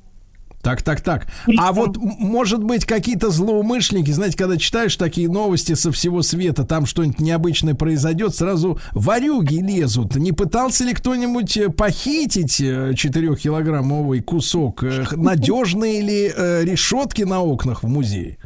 Так, 0.64 0.82
так, 0.82 1.02
так. 1.02 1.26
А 1.58 1.72
вот, 1.74 1.98
может 1.98 2.64
быть, 2.64 2.86
какие-то 2.86 3.28
злоумышленники, 3.30 4.10
знаете, 4.10 4.38
когда 4.38 4.56
читаешь 4.56 4.96
такие 4.96 5.28
новости 5.28 5.74
со 5.74 5.92
всего 5.92 6.22
света, 6.22 6.64
там 6.64 6.86
что-нибудь 6.86 7.20
необычное 7.20 7.74
произойдет, 7.74 8.34
сразу 8.34 8.78
варюги 8.92 9.56
лезут. 9.56 10.16
Не 10.16 10.32
пытался 10.32 10.84
ли 10.84 10.94
кто-нибудь 10.94 11.58
э, 11.58 11.68
похитить 11.68 12.62
4-килограммовый 12.62 14.22
кусок? 14.22 14.82
Э, 14.84 15.04
Надежные 15.12 16.00
ли 16.00 16.32
э, 16.34 16.64
решетки 16.64 17.24
на 17.24 17.42
окнах 17.42 17.82
в 17.82 17.88
музее? 17.88 18.38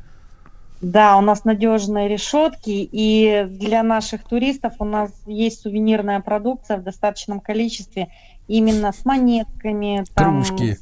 Да, 0.80 1.18
у 1.18 1.20
нас 1.20 1.44
надежные 1.44 2.08
решетки, 2.08 2.88
и 2.90 3.46
для 3.48 3.84
наших 3.84 4.24
туристов 4.24 4.72
у 4.80 4.84
нас 4.84 5.12
есть 5.26 5.60
сувенирная 5.62 6.18
продукция 6.18 6.78
в 6.78 6.82
достаточном 6.82 7.38
количестве, 7.38 8.08
именно 8.48 8.92
с 8.92 9.04
монетками, 9.04 10.04
там, 10.14 10.42
Кружки. 10.42 10.78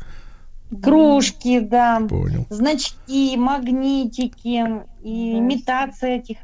Кружки, 0.82 1.60
да, 1.60 2.00
Понял. 2.08 2.46
значки, 2.50 3.36
магнитики 3.36 4.82
и 5.02 5.38
имитация 5.38 6.16
этих, 6.16 6.38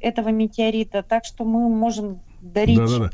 этого 0.00 0.28
метеорита. 0.30 1.02
Так 1.02 1.24
что 1.24 1.44
мы 1.44 1.68
можем 1.68 2.20
дарить. 2.40 2.78
Да-да-да. 2.78 3.10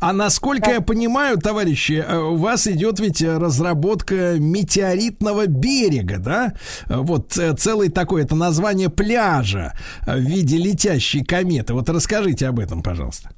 А 0.00 0.12
насколько 0.12 0.70
я 0.70 0.80
понимаю, 0.80 1.38
товарищи, 1.38 2.04
э, 2.06 2.16
у 2.16 2.36
вас 2.36 2.66
идет 2.68 3.00
ведь 3.00 3.20
э, 3.20 3.36
разработка 3.36 4.38
метеоритного 4.38 5.46
берега, 5.46 6.18
да? 6.18 6.52
Вот 6.86 7.36
э, 7.36 7.54
целый 7.56 7.88
такой, 7.88 8.22
это 8.22 8.36
название 8.36 8.90
пляжа 8.90 9.74
в 10.06 10.18
виде 10.18 10.56
летящей 10.56 11.24
кометы. 11.24 11.74
Вот 11.74 11.88
расскажите 11.88 12.46
об 12.46 12.60
этом, 12.60 12.82
пожалуйста. 12.82 13.30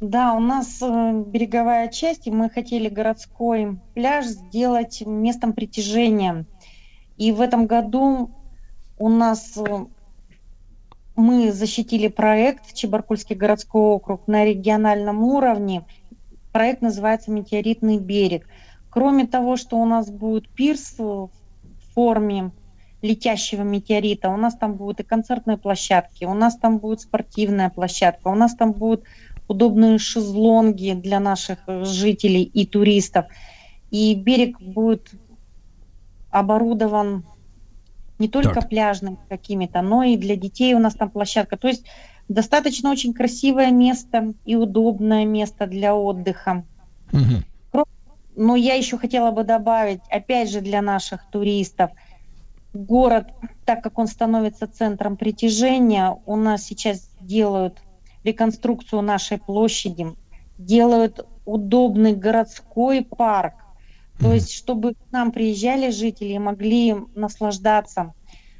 Да, 0.00 0.34
у 0.34 0.38
нас 0.38 0.78
э, 0.80 1.24
береговая 1.26 1.88
часть, 1.88 2.28
и 2.28 2.30
мы 2.30 2.48
хотели 2.48 2.88
городской 2.88 3.80
пляж 3.94 4.26
сделать 4.26 5.02
местом 5.04 5.52
притяжения. 5.52 6.46
И 7.16 7.32
в 7.32 7.40
этом 7.40 7.66
году 7.66 8.30
у 8.96 9.08
нас 9.08 9.56
э, 9.56 9.86
мы 11.16 11.50
защитили 11.50 12.06
проект 12.06 12.74
Чебаркульский 12.74 13.34
городской 13.34 13.82
округ 13.82 14.28
на 14.28 14.44
региональном 14.44 15.24
уровне. 15.24 15.84
Проект 16.52 16.80
называется 16.80 17.32
«Метеоритный 17.32 17.98
берег». 17.98 18.46
Кроме 18.90 19.26
того, 19.26 19.56
что 19.56 19.78
у 19.78 19.84
нас 19.84 20.08
будет 20.10 20.48
пирс 20.48 20.94
в 20.96 21.28
форме 21.92 22.52
летящего 23.02 23.62
метеорита, 23.62 24.28
у 24.28 24.36
нас 24.36 24.56
там 24.56 24.74
будут 24.74 25.00
и 25.00 25.04
концертные 25.04 25.56
площадки, 25.56 26.24
у 26.24 26.34
нас 26.34 26.56
там 26.56 26.78
будет 26.78 27.00
спортивная 27.00 27.70
площадка, 27.70 28.28
у 28.28 28.34
нас 28.34 28.54
там 28.54 28.72
будут 28.72 29.04
удобные 29.48 29.98
шезлонги 29.98 30.92
для 30.92 31.18
наших 31.20 31.58
э, 31.66 31.84
жителей 31.84 32.42
и 32.42 32.66
туристов. 32.66 33.26
И 33.90 34.14
берег 34.14 34.60
будет 34.60 35.10
оборудован 36.30 37.24
не 38.18 38.28
только 38.28 38.60
Так. 38.60 38.68
пляжными 38.68 39.18
какими-то, 39.28 39.80
но 39.80 40.02
и 40.02 40.16
для 40.16 40.36
детей 40.36 40.74
у 40.74 40.78
нас 40.78 40.94
там 40.94 41.10
площадка. 41.10 41.56
То 41.56 41.68
есть 41.68 41.86
достаточно 42.28 42.90
очень 42.90 43.14
красивое 43.14 43.70
место 43.70 44.34
и 44.44 44.56
удобное 44.56 45.24
место 45.24 45.66
для 45.66 45.94
отдыха. 45.94 46.64
Но 48.36 48.54
я 48.54 48.74
еще 48.74 48.98
хотела 48.98 49.32
бы 49.32 49.42
добавить, 49.42 50.00
опять 50.10 50.48
же, 50.48 50.60
для 50.60 50.80
наших 50.80 51.28
туристов, 51.28 51.90
город, 52.72 53.32
так 53.64 53.82
как 53.82 53.98
он 53.98 54.06
становится 54.06 54.68
центром 54.68 55.16
притяжения, 55.16 56.16
у 56.24 56.36
нас 56.36 56.62
сейчас 56.62 57.10
делают 57.20 57.82
реконструкцию 58.28 59.02
нашей 59.02 59.38
площади, 59.38 60.06
делают 60.58 61.26
удобный 61.44 62.14
городской 62.14 63.02
парк. 63.02 63.54
То 64.20 64.32
есть, 64.32 64.52
чтобы 64.52 64.94
к 64.94 65.12
нам 65.12 65.30
приезжали 65.30 65.90
жители 65.90 66.32
и 66.32 66.38
могли 66.38 66.96
наслаждаться. 67.14 68.12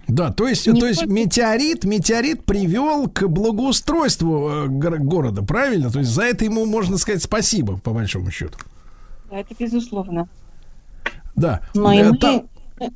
Да, 0.09 0.33
то 0.33 0.49
есть, 0.49 0.67
Не 0.67 0.81
то 0.81 0.87
есть 0.87 1.05
метеорит, 1.05 1.85
метеорит 1.85 2.45
привел 2.45 3.09
к 3.11 3.29
благоустройству 3.29 4.49
э, 4.49 4.67
гор- 4.69 4.99
города, 5.01 5.43
правильно? 5.43 5.91
То 5.91 5.99
есть 5.99 6.11
за 6.11 6.23
это 6.23 6.47
ему 6.47 6.65
можно 6.65 6.97
сказать 6.97 7.23
спасибо, 7.23 7.77
по 7.77 7.91
большому 7.91 8.31
счету. 8.31 8.57
Да, 9.31 9.39
Это 9.39 9.55
безусловно. 9.59 10.29
Да. 11.37 11.61
Но 11.75 11.93
и 11.93 11.99
Э, 11.99 12.11
мы, 12.11 12.91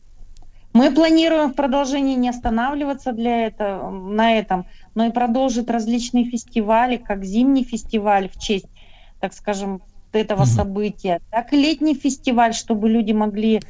мы 0.72 0.90
планируем 0.90 1.52
в 1.52 1.54
продолжении 1.54 2.14
не 2.14 2.30
останавливаться 2.30 3.12
для 3.12 3.46
этого, 3.46 3.90
на 3.90 4.32
этом, 4.32 4.64
но 4.94 5.06
и 5.06 5.10
продолжить 5.10 5.70
различные 5.70 6.24
фестивали, 6.24 6.96
как 6.96 7.24
зимний 7.24 7.64
фестиваль 7.64 8.28
в 8.28 8.38
честь, 8.38 8.66
так 9.20 9.34
скажем, 9.34 9.82
этого 10.12 10.44
события, 10.44 11.20
так 11.30 11.52
и 11.52 11.56
летний 11.56 11.94
фестиваль, 11.94 12.54
чтобы 12.54 12.88
люди 12.90 13.12
могли 13.12 13.60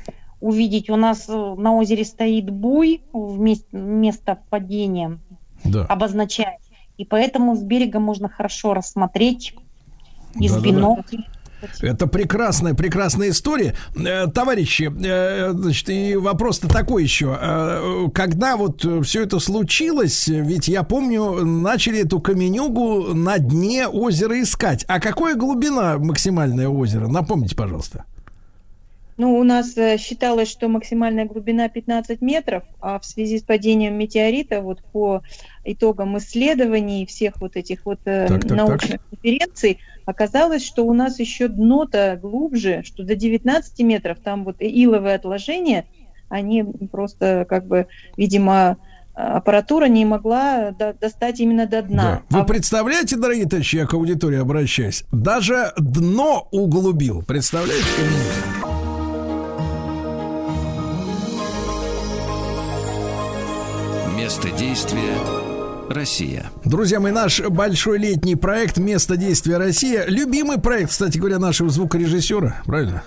увидеть. 0.41 0.91
У 0.91 0.97
нас 0.97 1.28
э, 1.28 1.33
на 1.33 1.76
озере 1.76 2.05
стоит 2.05 2.51
буй, 2.51 3.02
вместе, 3.12 3.67
место 3.73 4.41
падения 4.51 5.20
Да. 5.65 5.84
обозначает. 5.84 6.59
И 6.99 7.05
поэтому 7.05 7.55
с 7.55 7.62
берега 7.62 8.01
можно 8.01 8.28
хорошо 8.28 8.75
рассмотреть 8.75 9.55
из 10.41 10.52
Да-да-да. 10.52 10.76
бинокля. 10.76 11.25
Это 11.81 12.07
прекрасная, 12.07 12.75
прекрасная 12.75 13.31
история. 13.31 13.75
Э, 13.97 14.27
Товарищи, 14.27 14.91
э, 15.05 15.53
значит, 15.53 15.89
и 15.89 16.17
вопрос-то 16.17 16.69
такой 16.69 17.03
еще. 17.03 17.37
Э, 17.41 18.09
Когда 18.15 18.57
вот 18.57 18.85
все 19.05 19.23
это 19.23 19.39
случилось, 19.39 20.29
ведь 20.29 20.69
я 20.69 20.83
помню, 20.83 21.45
начали 21.45 22.01
эту 22.05 22.21
каменюгу 22.21 23.15
на 23.15 23.39
дне 23.39 23.87
озера 23.87 24.41
искать. 24.41 24.85
А 24.89 25.01
какая 25.01 25.35
глубина 25.35 25.99
максимальное 25.99 26.69
озеро? 26.69 27.09
Напомните, 27.09 27.57
пожалуйста. 27.57 28.05
Ну, 29.19 29.39
у 29.39 29.45
нас 29.45 29.75
считалось, 29.99 30.51
что 30.51 30.69
максимальная 30.69 31.27
глубина 31.27 31.69
15 31.69 32.23
метров, 32.23 32.65
а 32.81 32.99
в 32.99 33.05
связи 33.05 33.39
с 33.39 33.43
падением 33.43 33.95
метеорита, 33.95 34.63
вот 34.63 34.83
по 34.93 35.23
итогам 35.65 36.17
исследований 36.19 37.07
всех 37.07 37.41
вот 37.41 37.57
этих 37.57 37.85
вот 37.85 38.01
Так, 38.05 38.29
так, 38.29 38.51
научных 38.51 39.01
конференций, 39.11 39.79
оказалось, 40.07 40.65
что 40.65 40.85
у 40.87 40.93
нас 40.93 41.19
еще 41.19 41.49
дно-то 41.49 42.19
глубже, 42.21 42.83
что 42.85 43.05
до 43.05 43.15
19 43.15 43.81
метров, 43.81 44.19
там 44.23 44.45
вот 44.45 44.57
иловые 44.61 45.15
отложения, 45.17 45.87
они 46.29 46.65
просто 46.91 47.47
как 47.49 47.67
бы, 47.67 47.87
видимо, 48.17 48.79
аппаратура 49.15 49.87
не 49.87 50.05
могла 50.05 50.71
до- 50.71 50.95
достать 50.95 51.41
именно 51.41 51.67
до 51.67 51.83
дна. 51.83 52.23
Вы 52.31 52.41
А 52.41 52.45
представляете, 52.45 53.17
дорогие 53.17 53.47
товарищи, 53.47 53.77
я 53.77 53.87
к 53.87 53.93
аудитории 53.95 54.39
обращаюсь, 54.39 55.05
даже 55.13 55.73
дно 55.77 56.49
углубил. 56.51 57.23
Представляете? 57.23 57.83
Место 64.17 64.51
действия 64.53 65.52
Россия. 65.89 66.51
Друзья 66.65 67.01
мои, 67.01 67.12
наш 67.12 67.41
большой 67.41 67.99
летний 67.99 68.36
проект 68.36 68.78
«Место 68.78 69.17
действия 69.17 69.59
Россия». 69.59 70.05
Любимый 70.07 70.59
проект, 70.59 70.91
кстати 70.91 71.19
говоря, 71.19 71.39
нашего 71.39 71.70
звукорежиссера, 71.70 72.62
правильно? 72.65 73.02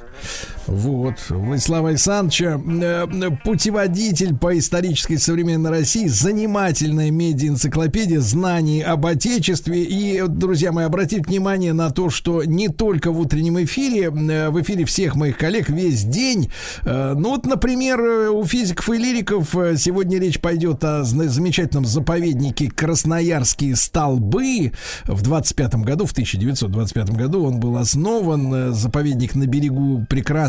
Вот, 0.67 1.15
Владислава 1.29 1.89
Александровича, 1.89 2.59
э, 2.59 3.29
путеводитель 3.43 4.35
по 4.35 4.57
исторической 4.57 5.17
современной 5.17 5.69
России, 5.69 6.07
занимательная 6.07 7.11
медиа-энциклопедия 7.11 8.19
знаний 8.19 8.81
об 8.81 9.05
Отечестве. 9.05 9.83
И, 9.83 10.23
друзья 10.27 10.71
мои, 10.71 10.85
обратите 10.85 11.21
внимание 11.21 11.73
на 11.73 11.91
то, 11.91 12.09
что 12.09 12.43
не 12.43 12.69
только 12.69 13.11
в 13.11 13.19
утреннем 13.19 13.63
эфире, 13.63 14.05
э, 14.05 14.49
в 14.49 14.59
эфире 14.61 14.85
всех 14.85 15.15
моих 15.15 15.37
коллег 15.37 15.69
весь 15.69 16.03
день. 16.03 16.49
э, 16.83 17.13
Ну 17.15 17.29
вот, 17.29 17.45
например, 17.45 18.01
у 18.31 18.43
физиков 18.43 18.89
и 18.89 18.97
лириков 18.97 19.49
сегодня 19.77 20.19
речь 20.19 20.39
пойдет 20.39 20.83
о 20.83 21.03
замечательном 21.03 21.85
заповеднике 21.85 22.71
Красноярские 22.71 23.75
столбы. 23.75 24.71
В 25.05 25.21
25 25.21 25.75
году, 25.75 26.05
в 26.05 26.11
1925 26.11 27.11
году 27.11 27.45
он 27.45 27.59
был 27.59 27.77
основан. 27.77 28.73
Заповедник 28.73 29.35
на 29.35 29.45
берегу 29.45 30.05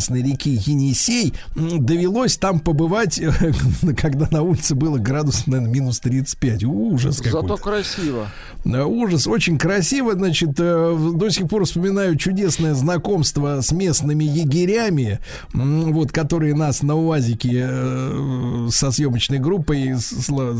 прекрасной 0.06 0.22
реки 0.22 0.50
Енисей. 0.50 1.34
Довелось 1.54 2.36
там 2.36 2.60
побывать, 2.60 3.18
э, 3.18 3.32
когда 3.96 4.28
на 4.30 4.42
улице 4.42 4.74
было 4.74 4.98
градус, 4.98 5.46
наверное, 5.46 5.72
минус 5.72 6.00
35. 6.00 6.64
Ужас 6.64 7.18
какой-то. 7.18 7.42
Зато 7.42 7.56
красиво. 7.56 8.28
Ужас, 8.64 9.26
очень 9.26 9.58
красиво, 9.58 10.14
значит, 10.14 10.54
э, 10.58 11.12
до 11.14 11.30
сих 11.30 11.48
пор 11.48 11.64
вспоминаю 11.64 12.16
чудесное 12.16 12.74
знакомство 12.74 13.60
с 13.60 13.70
местными 13.72 14.24
егерями, 14.24 15.20
вот, 15.52 16.10
которые 16.10 16.54
нас 16.54 16.82
на 16.82 16.96
УАЗике 16.96 17.66
э, 17.68 18.68
со 18.70 18.90
съемочной 18.90 19.38
группой, 19.38 19.94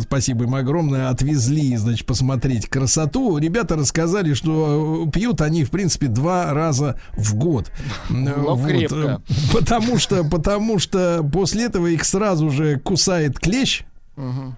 спасибо 0.02 0.44
им 0.44 0.55
огромное, 0.55 1.08
отвезли, 1.08 1.76
значит, 1.76 2.07
посмотреть 2.07 2.68
красоту. 2.68 3.39
Ребята 3.39 3.76
рассказали, 3.76 4.34
что 4.34 5.08
пьют 5.12 5.41
они, 5.41 5.65
в 5.65 5.70
принципе, 5.70 6.07
два 6.07 6.52
раза 6.52 7.00
в 7.16 7.34
год. 7.34 7.70
Но 8.08 8.57
крепко. 8.57 9.23
Потому 9.52 9.98
что, 9.98 10.24
потому 10.24 10.78
что 10.78 11.23
после 11.32 11.65
этого 11.65 11.86
их 11.86 12.05
сразу 12.05 12.50
же 12.50 12.78
кусает 12.78 13.39
клещ, 13.39 13.82
Мгм. 14.16 14.56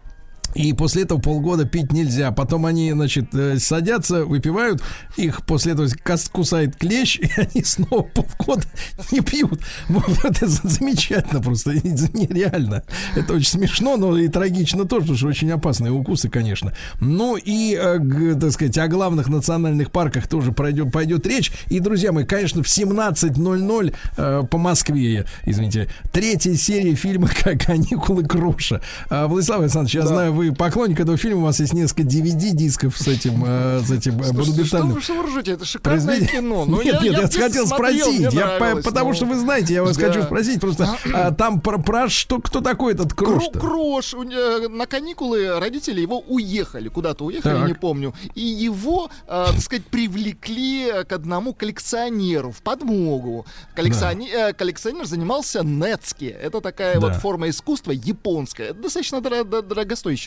И 0.59 0.73
после 0.73 1.05
этого 1.05 1.21
полгода 1.21 1.65
пить 1.67 1.93
нельзя. 1.93 2.33
Потом 2.33 2.67
они, 2.67 2.91
значит, 2.91 3.33
э, 3.33 3.61
садятся, 3.61 4.25
выпивают, 4.25 4.83
их 5.17 5.47
после 5.47 5.73
этого 5.73 5.89
кусает 6.33 6.75
клещ, 6.75 7.21
и 7.21 7.31
они 7.37 7.63
снова 7.63 8.03
полгода 8.03 8.67
не 9.13 9.21
пьют. 9.21 9.61
Вот 9.89 10.25
это 10.25 10.49
за- 10.49 10.67
замечательно 10.69 11.41
просто, 11.41 11.75
нереально. 11.75 12.83
Это 13.15 13.35
очень 13.35 13.51
смешно, 13.51 13.97
но 13.97 14.19
и 14.19 14.27
трагично 14.27 14.85
тоже, 14.85 15.03
потому 15.03 15.19
что 15.19 15.29
очень 15.29 15.51
опасные 15.53 15.93
укусы, 15.93 16.29
конечно. 16.29 16.73
Ну 17.01 17.37
и, 17.37 17.79
э, 17.81 18.35
так 18.35 18.51
сказать, 18.51 18.77
о 18.79 18.89
главных 18.89 19.29
национальных 19.29 19.93
парках 19.93 20.27
тоже 20.27 20.51
пройдет, 20.51 20.91
пойдет 20.91 21.25
речь. 21.25 21.53
И, 21.69 21.79
друзья 21.79 22.11
мои, 22.11 22.25
конечно, 22.25 22.65
в 22.65 22.67
17.00 22.67 23.95
э, 24.17 24.43
по 24.51 24.59
Москве, 24.59 25.25
извините, 25.45 25.89
третья 26.11 26.55
серия 26.55 26.97
фильма 26.97 27.29
«Как 27.29 27.61
каникулы 27.67 28.25
Кроша». 28.25 28.81
Владислав 29.09 29.61
Александрович, 29.61 29.95
я 29.95 30.05
знаю, 30.05 30.33
вы 30.33 30.48
поклонник 30.55 31.01
этого 31.01 31.17
фильма, 31.17 31.41
у 31.41 31.45
вас 31.45 31.61
есть 31.61 31.73
несколько 31.73 32.03
DVD-дисков 32.03 32.97
с 32.97 33.07
этим, 33.09 33.45
э, 33.47 33.81
с 33.85 33.91
этим 33.91 34.21
э, 34.21 34.25
что 34.25 34.35
монументальным 34.35 34.93
вы, 34.93 35.01
что 35.01 35.15
вы 35.15 35.23
ржете? 35.29 35.53
Это 35.53 35.65
шикарное 35.65 36.07
произведением. 36.07 36.43
кино. 36.45 36.65
Ну, 36.67 36.83
нет, 36.83 37.03
нет, 37.03 37.13
я, 37.13 37.21
детстве 37.21 37.43
хотел 37.43 37.67
смотрел, 37.67 38.07
спросить. 38.07 38.33
Я 38.33 38.47
нравилось, 38.59 38.85
потому 38.85 39.09
ну. 39.11 39.15
что 39.15 39.27
вы 39.27 39.35
знаете, 39.37 39.75
я 39.75 39.83
вас 39.83 39.97
Да. 39.97 40.07
хочу 40.09 40.23
спросить 40.23 40.61
просто. 40.61 40.97
а, 41.13 41.33
там 41.33 41.61
про, 41.61 41.79
про 41.79 42.09
что, 42.09 42.41
кто 42.41 42.61
такой 42.61 42.95
этот 42.95 43.13
Крош? 43.15 43.45
Крош. 43.53 44.15
Не- 44.15 44.69
На 44.69 44.87
каникулы 44.87 45.59
родители 45.59 46.01
его 46.01 46.21
уехали. 46.21 46.89
Куда-то 46.89 47.25
уехали, 47.25 47.59
Так. 47.59 47.69
не 47.69 47.75
помню. 47.75 48.15
И 48.35 48.41
его, 48.43 49.11
э, 49.27 49.47
так 49.53 49.61
сказать, 49.61 49.85
привлекли 49.87 51.05
к 51.09 51.13
одному 51.13 51.55
коллекционеру 51.55 52.51
в 52.53 52.63
подмогу. 52.63 53.47
Коллекционер, 53.75 54.29
э, 54.35 54.53
коллекционер 54.53 55.07
занимался 55.07 55.63
нетски. 55.65 56.25
Это 56.27 56.61
такая 56.61 56.95
Да. 56.95 57.01
вот 57.01 57.15
форма 57.17 57.49
искусства 57.49 57.93
японская. 57.93 58.73
Достаточно 58.73 59.21
дора- 59.21 59.45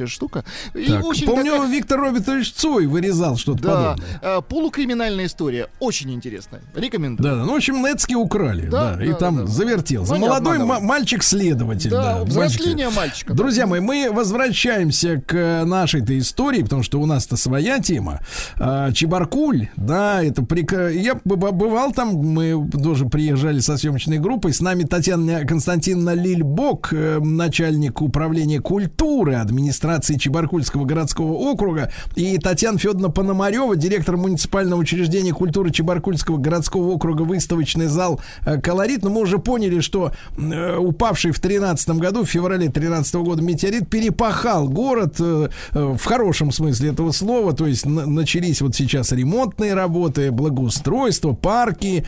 дорогостоящая 0.02 0.08
штука. 0.08 0.44
И 0.74 0.86
Так, 0.88 1.04
очень 1.06 1.26
помню, 1.28 1.52
такая- 1.54 1.70
Виктор 1.70 2.00
Робертович 2.00 2.54
Цой 2.54 2.88
вырезал 2.88 3.38
что-то 3.38 3.62
Да, 3.64 3.76
подобное. 3.96 4.20
э, 4.22 4.42
полукриминальная 4.48 5.26
история. 5.26 5.68
Очень 5.80 6.12
интересная. 6.14 6.62
Рекомендую. 6.76 7.30
Да, 7.30 7.36
да, 7.38 7.46
ну, 7.46 7.54
в 7.54 7.56
общем, 7.56 7.82
Нецки 7.84 8.14
украли, 8.14 8.68
да, 8.68 8.96
Да, 8.96 9.04
и 9.04 9.10
да, 9.10 9.16
там 9.16 9.38
да, 9.38 9.42
да. 9.44 9.48
завертелся. 9.48 10.14
Не 10.14 10.20
Молодой 10.20 10.60
мальчик-следователь, 10.60 11.90
Да, 11.90 12.20
да. 12.20 12.24
взросление 12.24 12.88
мальчик- 12.88 13.02
мальчика. 13.02 13.34
Друзья 13.34 13.68
мои, 13.68 13.80
мы 13.80 14.10
возвращаемся 14.12 15.22
к 15.26 15.64
нашей-то 15.66 16.18
истории, 16.18 16.62
потому 16.64 16.84
что 16.84 17.00
у 17.02 17.06
нас-то 17.06 17.38
своя 17.38 17.80
тема. 17.80 18.20
А, 18.60 18.92
Чебаркуль, 18.92 19.68
да, 19.76 20.24
это 20.24 20.42
прек- 20.44 20.92
Я 20.94 21.16
бывал 21.26 21.92
там, 21.92 22.10
мы 22.16 22.70
тоже 22.72 23.06
приезжали 23.06 23.60
со 23.60 23.78
съемочной 23.78 24.20
группой. 24.20 24.54
С 24.54 24.62
нами 24.62 24.84
Татьяна 24.84 25.46
Константиновна 25.46 26.14
Лильбок, 26.14 26.90
э, 26.94 27.20
начальник 27.20 28.02
управления 28.02 28.60
культуры 28.62 29.36
администрации 29.36 29.91
Чебаркульского 30.00 30.86
городского 30.86 31.34
округа, 31.34 31.92
и 32.16 32.38
Татьяна 32.38 32.78
Федоровна 32.78 33.10
Пономарева, 33.10 33.76
директор 33.76 34.18
муниципального 34.18 34.80
учреждения 34.80 35.34
культуры 35.34 35.72
Чебаркульского 35.72 36.38
городского 36.38 36.90
округа, 36.90 37.24
выставочный 37.24 37.88
зал 37.88 38.22
э, 38.46 38.60
«Колорит». 38.62 39.04
Но 39.04 39.10
мы 39.10 39.22
уже 39.22 39.40
поняли, 39.40 39.80
что 39.80 40.12
э, 40.38 40.78
упавший 40.78 41.32
в 41.32 41.42
2013 41.42 41.90
году, 41.92 42.24
в 42.24 42.30
феврале 42.30 42.68
2013 42.68 43.16
года 43.16 43.42
метеорит 43.42 43.90
перепахал 43.90 44.70
город 44.70 45.16
э, 45.20 45.50
в 45.72 46.04
хорошем 46.04 46.52
смысле 46.52 46.92
этого 46.92 47.12
слова. 47.12 47.54
То 47.54 47.68
есть 47.68 47.86
на- 47.86 48.06
начались 48.06 48.62
вот 48.62 48.76
сейчас 48.76 49.12
ремонтные 49.12 49.74
работы, 49.74 50.32
благоустройство, 50.32 51.34
парки, 51.34 52.06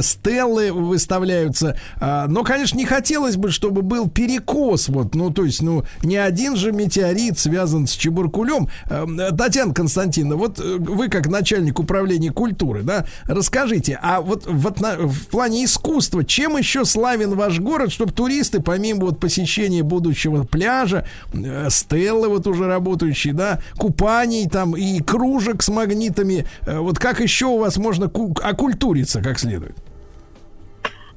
стеллы 0.00 0.72
выставляются. 0.72 1.76
А, 2.00 2.26
Но, 2.28 2.44
конечно, 2.44 2.76
не 2.76 2.84
хотелось 2.84 3.36
бы, 3.36 3.50
чтобы 3.50 3.82
был 3.82 4.08
перекос. 4.08 4.88
Вот, 4.88 5.14
ну, 5.14 5.30
то 5.30 5.44
есть, 5.44 5.62
ну, 5.62 5.84
не 6.02 6.16
один 6.16 6.56
же 6.56 6.72
метеорит 6.72 7.15
связан 7.38 7.86
с 7.86 7.92
Чебуркулем. 7.92 8.68
Э, 8.88 9.06
Татьяна 9.36 9.74
Константиновна, 9.74 10.36
вот 10.36 10.60
э, 10.60 10.76
вы 10.78 11.08
как 11.08 11.28
начальник 11.28 11.78
управления 11.78 12.30
культуры, 12.30 12.82
да, 12.82 13.06
расскажите, 13.26 13.98
а 14.02 14.20
вот 14.20 14.46
в, 14.46 14.66
отно- 14.66 15.06
в 15.06 15.26
плане 15.28 15.64
искусства, 15.64 16.24
чем 16.24 16.56
еще 16.56 16.84
славен 16.84 17.34
ваш 17.34 17.60
город, 17.60 17.92
чтобы 17.92 18.12
туристы, 18.12 18.60
помимо 18.60 19.06
вот 19.06 19.20
посещения 19.20 19.82
будущего 19.82 20.44
пляжа, 20.44 21.06
э, 21.32 21.68
стеллы 21.70 22.28
вот 22.28 22.46
уже 22.46 22.66
работающие, 22.66 23.32
да, 23.32 23.60
купаний 23.76 24.48
там 24.48 24.76
и 24.76 25.00
кружек 25.00 25.62
с 25.62 25.68
магнитами, 25.68 26.46
вот 26.66 26.98
как 26.98 27.20
еще 27.20 27.46
у 27.46 27.58
вас 27.58 27.76
можно 27.76 28.08
ку- 28.08 28.34
окультуриться 28.42 29.22
как 29.22 29.38
следует? 29.38 29.76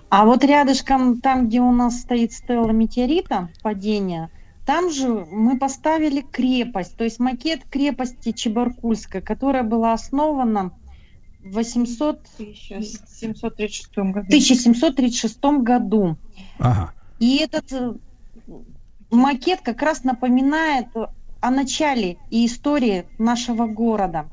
А 0.09 0.25
вот 0.25 0.43
рядышком, 0.43 1.21
там, 1.21 1.47
где 1.47 1.61
у 1.61 1.71
нас 1.71 1.99
стоит 1.99 2.33
стелла 2.33 2.71
метеорита, 2.71 3.49
падения, 3.61 4.31
там 4.69 4.91
же 4.91 5.07
мы 5.09 5.57
поставили 5.57 6.21
крепость, 6.21 6.95
то 6.95 7.03
есть 7.03 7.17
макет 7.17 7.63
крепости 7.71 8.31
Чебаркульской, 8.31 9.19
которая 9.19 9.63
была 9.63 9.93
основана 9.93 10.73
в 11.43 11.53
800... 11.53 12.19
1736 12.37 13.97
году. 13.97 14.19
1736 14.27 15.43
году. 15.63 16.17
Ага. 16.59 16.93
И 17.17 17.37
этот 17.37 17.73
э, 17.73 17.95
макет 19.09 19.61
как 19.61 19.81
раз 19.81 20.03
напоминает 20.03 20.89
о 21.41 21.49
начале 21.49 22.19
и 22.29 22.45
истории 22.45 23.07
нашего 23.17 23.65
города. 23.65 24.29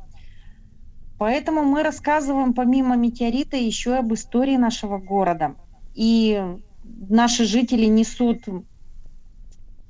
Поэтому 1.16 1.62
мы 1.62 1.82
рассказываем 1.82 2.52
помимо 2.52 2.94
метеорита 2.94 3.56
еще 3.56 3.94
об 3.94 4.12
истории 4.12 4.58
нашего 4.58 4.98
города. 4.98 5.55
И 5.94 6.39
наши 7.08 7.47
жители 7.47 7.86
несут 7.86 8.44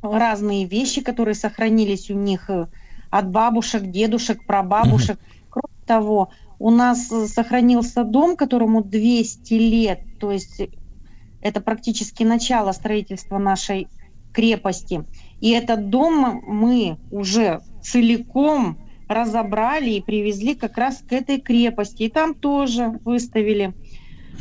разные 0.02 0.66
вещи, 0.66 1.00
которые 1.02 1.34
сохранились 1.34 2.10
у 2.10 2.14
них 2.14 2.48
э, 2.50 2.66
от 3.10 3.30
бабушек, 3.30 3.82
дедушек, 3.90 4.44
прабабушек. 4.46 5.18
Кроме 5.50 5.84
того, 5.86 6.30
у 6.58 6.70
нас 6.70 7.10
э, 7.10 7.26
сохранился 7.26 8.04
дом, 8.04 8.36
которому 8.36 8.82
200 8.82 9.54
лет, 9.54 10.00
то 10.18 10.30
есть 10.30 10.60
это 11.40 11.60
практически 11.60 12.22
начало 12.24 12.72
строительства 12.72 13.38
нашей 13.38 13.88
крепости. 14.32 15.04
И 15.40 15.50
этот 15.50 15.90
дом 15.90 16.42
мы 16.46 16.98
уже 17.10 17.60
целиком 17.82 18.78
разобрали 19.08 19.90
и 19.90 20.02
привезли 20.02 20.54
как 20.54 20.76
раз 20.76 21.02
к 21.06 21.12
этой 21.12 21.40
крепости. 21.40 22.04
И 22.04 22.10
там 22.10 22.34
тоже 22.34 22.98
выставили 23.04 23.74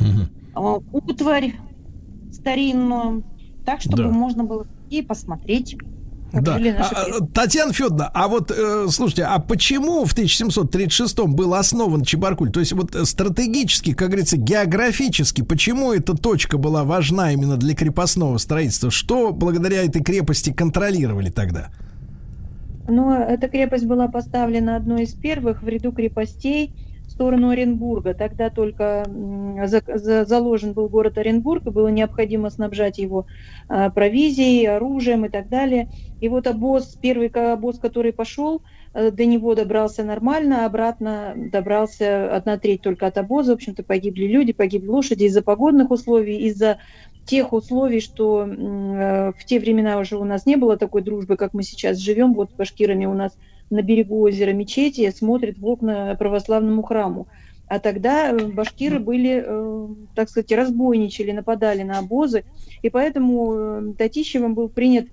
э, 0.00 0.78
утварь 0.92 1.54
старинную, 2.32 3.24
так, 3.64 3.80
чтобы 3.80 4.04
Да. 4.04 4.10
можно 4.10 4.44
было 4.44 4.66
и 4.90 5.02
посмотреть. 5.02 5.76
Да. 6.32 6.56
А, 6.56 7.06
а, 7.20 7.26
Татьяна 7.32 7.72
Федоровна, 7.72 8.10
а 8.12 8.28
вот 8.28 8.50
э, 8.50 8.86
слушайте, 8.90 9.24
а 9.24 9.38
почему 9.38 10.04
в 10.04 10.12
1736 10.12 11.18
был 11.20 11.54
основан 11.54 12.02
Чебаркуль? 12.02 12.50
То 12.50 12.60
есть 12.60 12.72
вот 12.72 12.94
э, 12.94 13.04
стратегически, 13.04 13.94
как 13.94 14.08
говорится, 14.08 14.36
географически, 14.36 15.42
почему 15.42 15.92
эта 15.92 16.14
точка 16.14 16.58
была 16.58 16.84
важна 16.84 17.32
именно 17.32 17.56
для 17.56 17.74
крепостного 17.74 18.38
строительства? 18.38 18.90
Что 18.90 19.32
благодаря 19.32 19.84
этой 19.84 20.02
крепости 20.02 20.52
контролировали 20.52 21.30
тогда? 21.30 21.68
Ну, 22.88 23.12
эта 23.12 23.48
крепость 23.48 23.86
была 23.86 24.08
поставлена 24.08 24.76
одной 24.76 25.04
из 25.04 25.14
первых 25.14 25.62
в 25.62 25.68
ряду 25.68 25.92
крепостей 25.92 26.74
сторону 27.16 27.48
Оренбурга. 27.48 28.12
Тогда 28.14 28.50
только 28.50 29.04
за- 29.06 29.82
за- 29.86 30.24
заложен 30.26 30.74
был 30.74 30.88
город 30.88 31.16
Оренбург, 31.18 31.66
и 31.66 31.70
было 31.70 31.88
необходимо 31.88 32.50
снабжать 32.50 32.98
его 32.98 33.26
а, 33.68 33.90
провизией, 33.90 34.68
оружием 34.68 35.24
и 35.24 35.28
так 35.30 35.48
далее. 35.48 35.88
И 36.20 36.28
вот 36.28 36.46
обоз, 36.46 36.96
первый 37.00 37.28
обоз, 37.28 37.78
который 37.78 38.12
пошел, 38.12 38.62
э, 38.94 39.10
до 39.10 39.24
него 39.24 39.54
добрался 39.54 40.04
нормально, 40.04 40.66
обратно 40.66 41.34
добрался 41.36 42.34
одна 42.36 42.58
треть 42.58 42.82
только 42.82 43.06
от 43.06 43.16
обоза. 43.18 43.52
В 43.52 43.54
общем-то, 43.56 43.82
погибли 43.82 44.26
люди, 44.26 44.52
погибли 44.52 44.88
лошади 44.88 45.24
из-за 45.24 45.42
погодных 45.42 45.90
условий, 45.90 46.38
из-за 46.48 46.78
тех 47.24 47.52
условий, 47.52 48.00
что 48.00 48.44
э, 48.46 49.32
в 49.36 49.44
те 49.46 49.58
времена 49.58 49.98
уже 49.98 50.16
у 50.18 50.24
нас 50.24 50.46
не 50.46 50.56
было 50.56 50.76
такой 50.76 51.02
дружбы, 51.02 51.36
как 51.36 51.54
мы 51.54 51.62
сейчас 51.62 51.98
живем. 51.98 52.34
Вот 52.34 52.50
с 52.50 52.54
башкирами 52.54 53.06
у 53.06 53.14
нас 53.14 53.32
на 53.70 53.82
берегу 53.82 54.20
озера 54.20 54.52
мечети 54.52 55.10
смотрит 55.10 55.58
в 55.58 55.66
окна 55.66 56.14
православному 56.18 56.82
храму. 56.82 57.26
А 57.68 57.80
тогда 57.80 58.30
э, 58.30 58.46
башкиры 58.46 59.00
были, 59.00 59.42
э, 59.44 59.88
так 60.14 60.30
сказать, 60.30 60.52
разбойничали, 60.52 61.32
нападали 61.32 61.82
на 61.82 61.98
обозы. 61.98 62.44
И 62.82 62.90
поэтому 62.90 63.54
э, 63.54 63.92
Татищевым 63.98 64.54
был 64.54 64.68
принят 64.68 65.06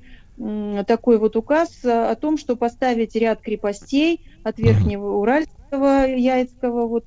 такой 0.87 1.19
вот 1.19 1.35
указ 1.35 1.85
о 1.85 2.15
том, 2.15 2.39
что 2.39 2.55
поставить 2.55 3.15
ряд 3.15 3.39
крепостей 3.39 4.25
от 4.43 4.57
Верхнего 4.57 5.17
Уральского, 5.17 6.07
Яицкого 6.07 6.87
вот 6.87 7.05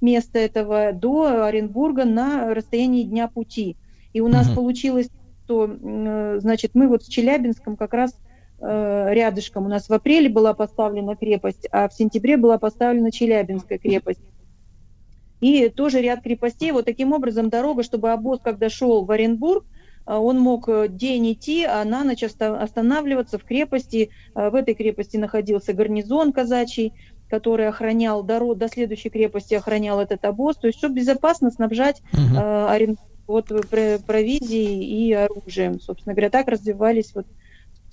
места 0.00 0.38
этого 0.38 0.92
до 0.94 1.44
Оренбурга 1.44 2.06
на 2.06 2.54
расстоянии 2.54 3.02
дня 3.02 3.28
пути. 3.28 3.76
И 4.14 4.22
у 4.22 4.28
нас 4.28 4.48
получилось, 4.48 5.10
что, 5.44 5.70
значит, 6.40 6.70
мы 6.72 6.88
вот 6.88 7.02
в 7.02 7.10
Челябинском 7.10 7.76
как 7.76 7.92
раз 7.92 8.16
рядышком. 8.60 9.66
У 9.66 9.68
нас 9.68 9.88
в 9.88 9.92
апреле 9.92 10.28
была 10.28 10.54
поставлена 10.54 11.14
крепость, 11.16 11.68
а 11.70 11.88
в 11.88 11.94
сентябре 11.94 12.36
была 12.36 12.58
поставлена 12.58 13.12
Челябинская 13.12 13.78
крепость. 13.78 14.20
И 15.40 15.68
тоже 15.68 16.00
ряд 16.00 16.22
крепостей. 16.22 16.72
Вот 16.72 16.86
таким 16.86 17.12
образом 17.12 17.50
дорога, 17.50 17.82
чтобы 17.82 18.10
обоз, 18.10 18.40
когда 18.42 18.70
шел 18.70 19.04
в 19.04 19.10
Оренбург, 19.10 19.64
а, 20.06 20.18
он 20.18 20.38
мог 20.38 20.68
э, 20.68 20.86
день 20.88 21.32
идти, 21.32 21.64
а 21.64 21.84
на 21.84 22.04
ночь 22.04 22.22
оста- 22.22 22.58
останавливаться 22.60 23.38
в 23.38 23.44
крепости. 23.44 24.10
В 24.34 24.54
этой 24.54 24.74
крепости 24.74 25.16
находился 25.16 25.74
гарнизон 25.74 26.32
казачий, 26.32 26.94
который 27.28 27.68
охранял 27.68 28.22
дорогу 28.22 28.54
до 28.54 28.68
следующей 28.68 29.10
крепости, 29.10 29.54
охранял 29.54 30.00
этот 30.00 30.24
обоз. 30.24 30.56
То 30.56 30.68
есть, 30.68 30.78
чтобы 30.78 30.94
безопасно 30.94 31.50
снабжать 31.50 32.00
э, 32.12 32.66
Оренбург 32.70 33.00
вот, 33.26 33.50
э, 33.50 33.60
про- 33.62 33.98
провизией 33.98 34.84
и 34.84 35.12
оружием. 35.12 35.80
Собственно 35.80 36.14
говоря, 36.14 36.30
так 36.30 36.48
развивались 36.48 37.12
вот 37.14 37.26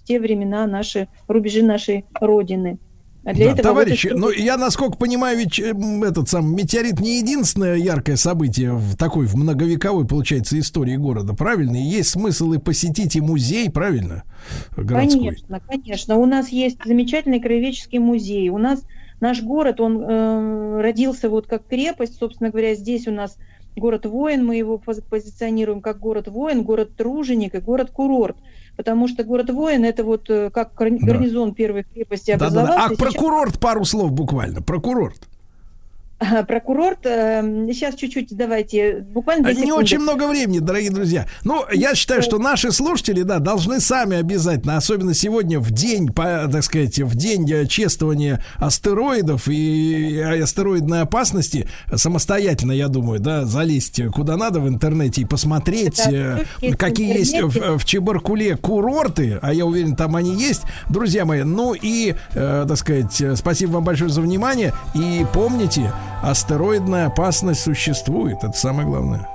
в 0.04 0.08
те 0.08 0.20
времена 0.20 0.68
наши 0.68 1.08
рубежи 1.28 1.64
нашей 1.64 2.06
Родины. 2.20 2.78
А 3.26 3.34
для 3.34 3.46
Да, 3.46 3.52
этого 3.54 3.68
вот 3.74 3.84
товарищи, 3.84 4.08
и- 4.08 4.14
ну 4.14 4.30
я 4.32 4.58
насколько 4.58 4.98
понимаю, 4.98 5.38
ведь 5.38 5.58
м, 5.58 6.04
этот 6.04 6.28
сам 6.28 6.54
метеорит 6.54 7.00
не 7.00 7.20
единственное 7.20 7.76
яркое 7.78 8.18
событие 8.18 8.74
в 8.74 8.98
такой 8.98 9.28
в 9.28 9.36
многовековой, 9.36 10.06
получается, 10.06 10.60
истории 10.60 10.98
города, 10.98 11.34
правильно? 11.34 11.78
И 11.78 11.84
есть 11.86 12.10
смысл 12.10 12.52
и 12.52 12.58
посетить 12.58 13.16
и 13.16 13.22
музей, 13.22 13.70
правильно? 13.72 14.24
Городской. 14.76 15.22
Конечно, 15.28 15.62
конечно. 15.66 16.18
У 16.18 16.26
нас 16.26 16.50
есть 16.50 16.80
замечательный 16.84 17.40
краеведческий 17.40 18.00
музей. 18.00 18.50
У 18.50 18.58
нас 18.58 18.84
наш 19.22 19.42
город, 19.42 19.80
он 19.80 20.02
э, 20.02 20.82
родился 20.82 21.30
вот 21.30 21.48
как 21.48 21.66
крепость, 21.66 22.18
собственно 22.18 22.50
говоря, 22.50 22.76
здесь 22.76 23.08
у 23.08 23.12
нас 23.12 23.38
город 23.78 24.06
воин, 24.06 24.46
мы 24.46 24.58
его 24.58 24.82
пози- 24.86 25.02
позиционируем 25.10 25.80
как 25.80 25.98
город 25.98 26.28
воин, 26.28 26.64
город 26.64 26.98
труженик 26.98 27.56
и 27.56 27.60
город 27.60 27.90
курорт. 27.92 28.36
Потому 28.76 29.08
что 29.08 29.24
город 29.24 29.50
воин 29.52 29.86
это 29.86 30.04
вот 30.04 30.30
э, 30.30 30.50
как 30.50 30.74
гар- 30.76 30.90
Да. 30.92 31.06
гарнизон 31.06 31.54
первой 31.54 31.84
крепости 31.84 32.32
Да-да-да. 32.32 32.62
образовался. 32.62 32.86
А 32.86 32.90
Сейчас- 32.96 32.98
про 33.14 33.20
курорт 33.20 33.60
пару 33.60 33.86
слов 33.86 34.12
буквально. 34.12 34.62
Про 34.62 34.80
курорт. 34.82 35.28
Ага, 36.24 36.44
Про 36.44 36.60
курорт. 36.62 37.00
э, 37.06 37.42
сейчас 37.74 37.96
чуть-чуть 37.96 38.36
давайте, 38.36 39.00
буквально 39.14 39.48
Не 39.50 39.56
секунды. 39.56 39.74
очень 39.74 40.00
много 40.00 40.26
времени, 40.28 40.60
дорогие 40.60 40.90
друзья. 40.90 41.26
Ну, 41.44 41.66
я 41.74 41.96
считаю, 41.96 42.22
что 42.22 42.38
наши 42.40 42.72
слушатели, 42.72 43.24
да, 43.24 43.40
должны 43.40 43.82
сами 43.82 44.18
обязательно, 44.18 44.78
особенно 44.78 45.14
сегодня 45.14 45.60
в 45.60 45.72
день, 45.72 46.14
по, 46.14 46.48
так 46.50 46.64
сказать, 46.64 46.98
в 47.00 47.16
день 47.16 47.52
э, 47.52 47.66
чествования 47.66 48.42
астероидов 48.58 49.48
и 49.50 50.18
астероидной 50.42 51.02
опасности, 51.02 51.68
самостоятельно, 51.94 52.72
я 52.72 52.88
думаю, 52.88 53.20
да, 53.20 53.44
залезть 53.46 54.02
куда 54.14 54.38
надо 54.38 54.62
в 54.62 54.68
интернете 54.70 55.22
и 55.22 55.26
посмотреть, 55.26 56.02
Да, 56.06 56.40
э, 56.62 56.74
какие 56.76 57.18
есть 57.18 57.38
в, 57.42 57.78
в 57.80 57.86
Чебаркуле 57.86 58.56
курорты, 58.56 59.40
а 59.42 59.54
я 59.54 59.66
уверен, 59.66 59.96
там 59.98 60.16
они 60.16 60.34
есть. 60.36 60.62
Друзья 60.90 61.26
мои, 61.26 61.44
ну 61.44 61.74
и, 61.74 62.16
э, 62.34 62.66
так 62.66 62.78
сказать, 62.78 63.20
э, 63.20 63.36
спасибо 63.36 63.72
вам 63.74 63.84
большое 63.84 64.10
за 64.10 64.22
внимание. 64.22 64.74
И 64.96 65.26
помните, 65.34 65.92
астероидная 66.22 67.08
опасность 67.08 67.62
существует. 67.62 68.44
Это 68.44 68.58
самое 68.58 68.88
главное. 68.88 69.28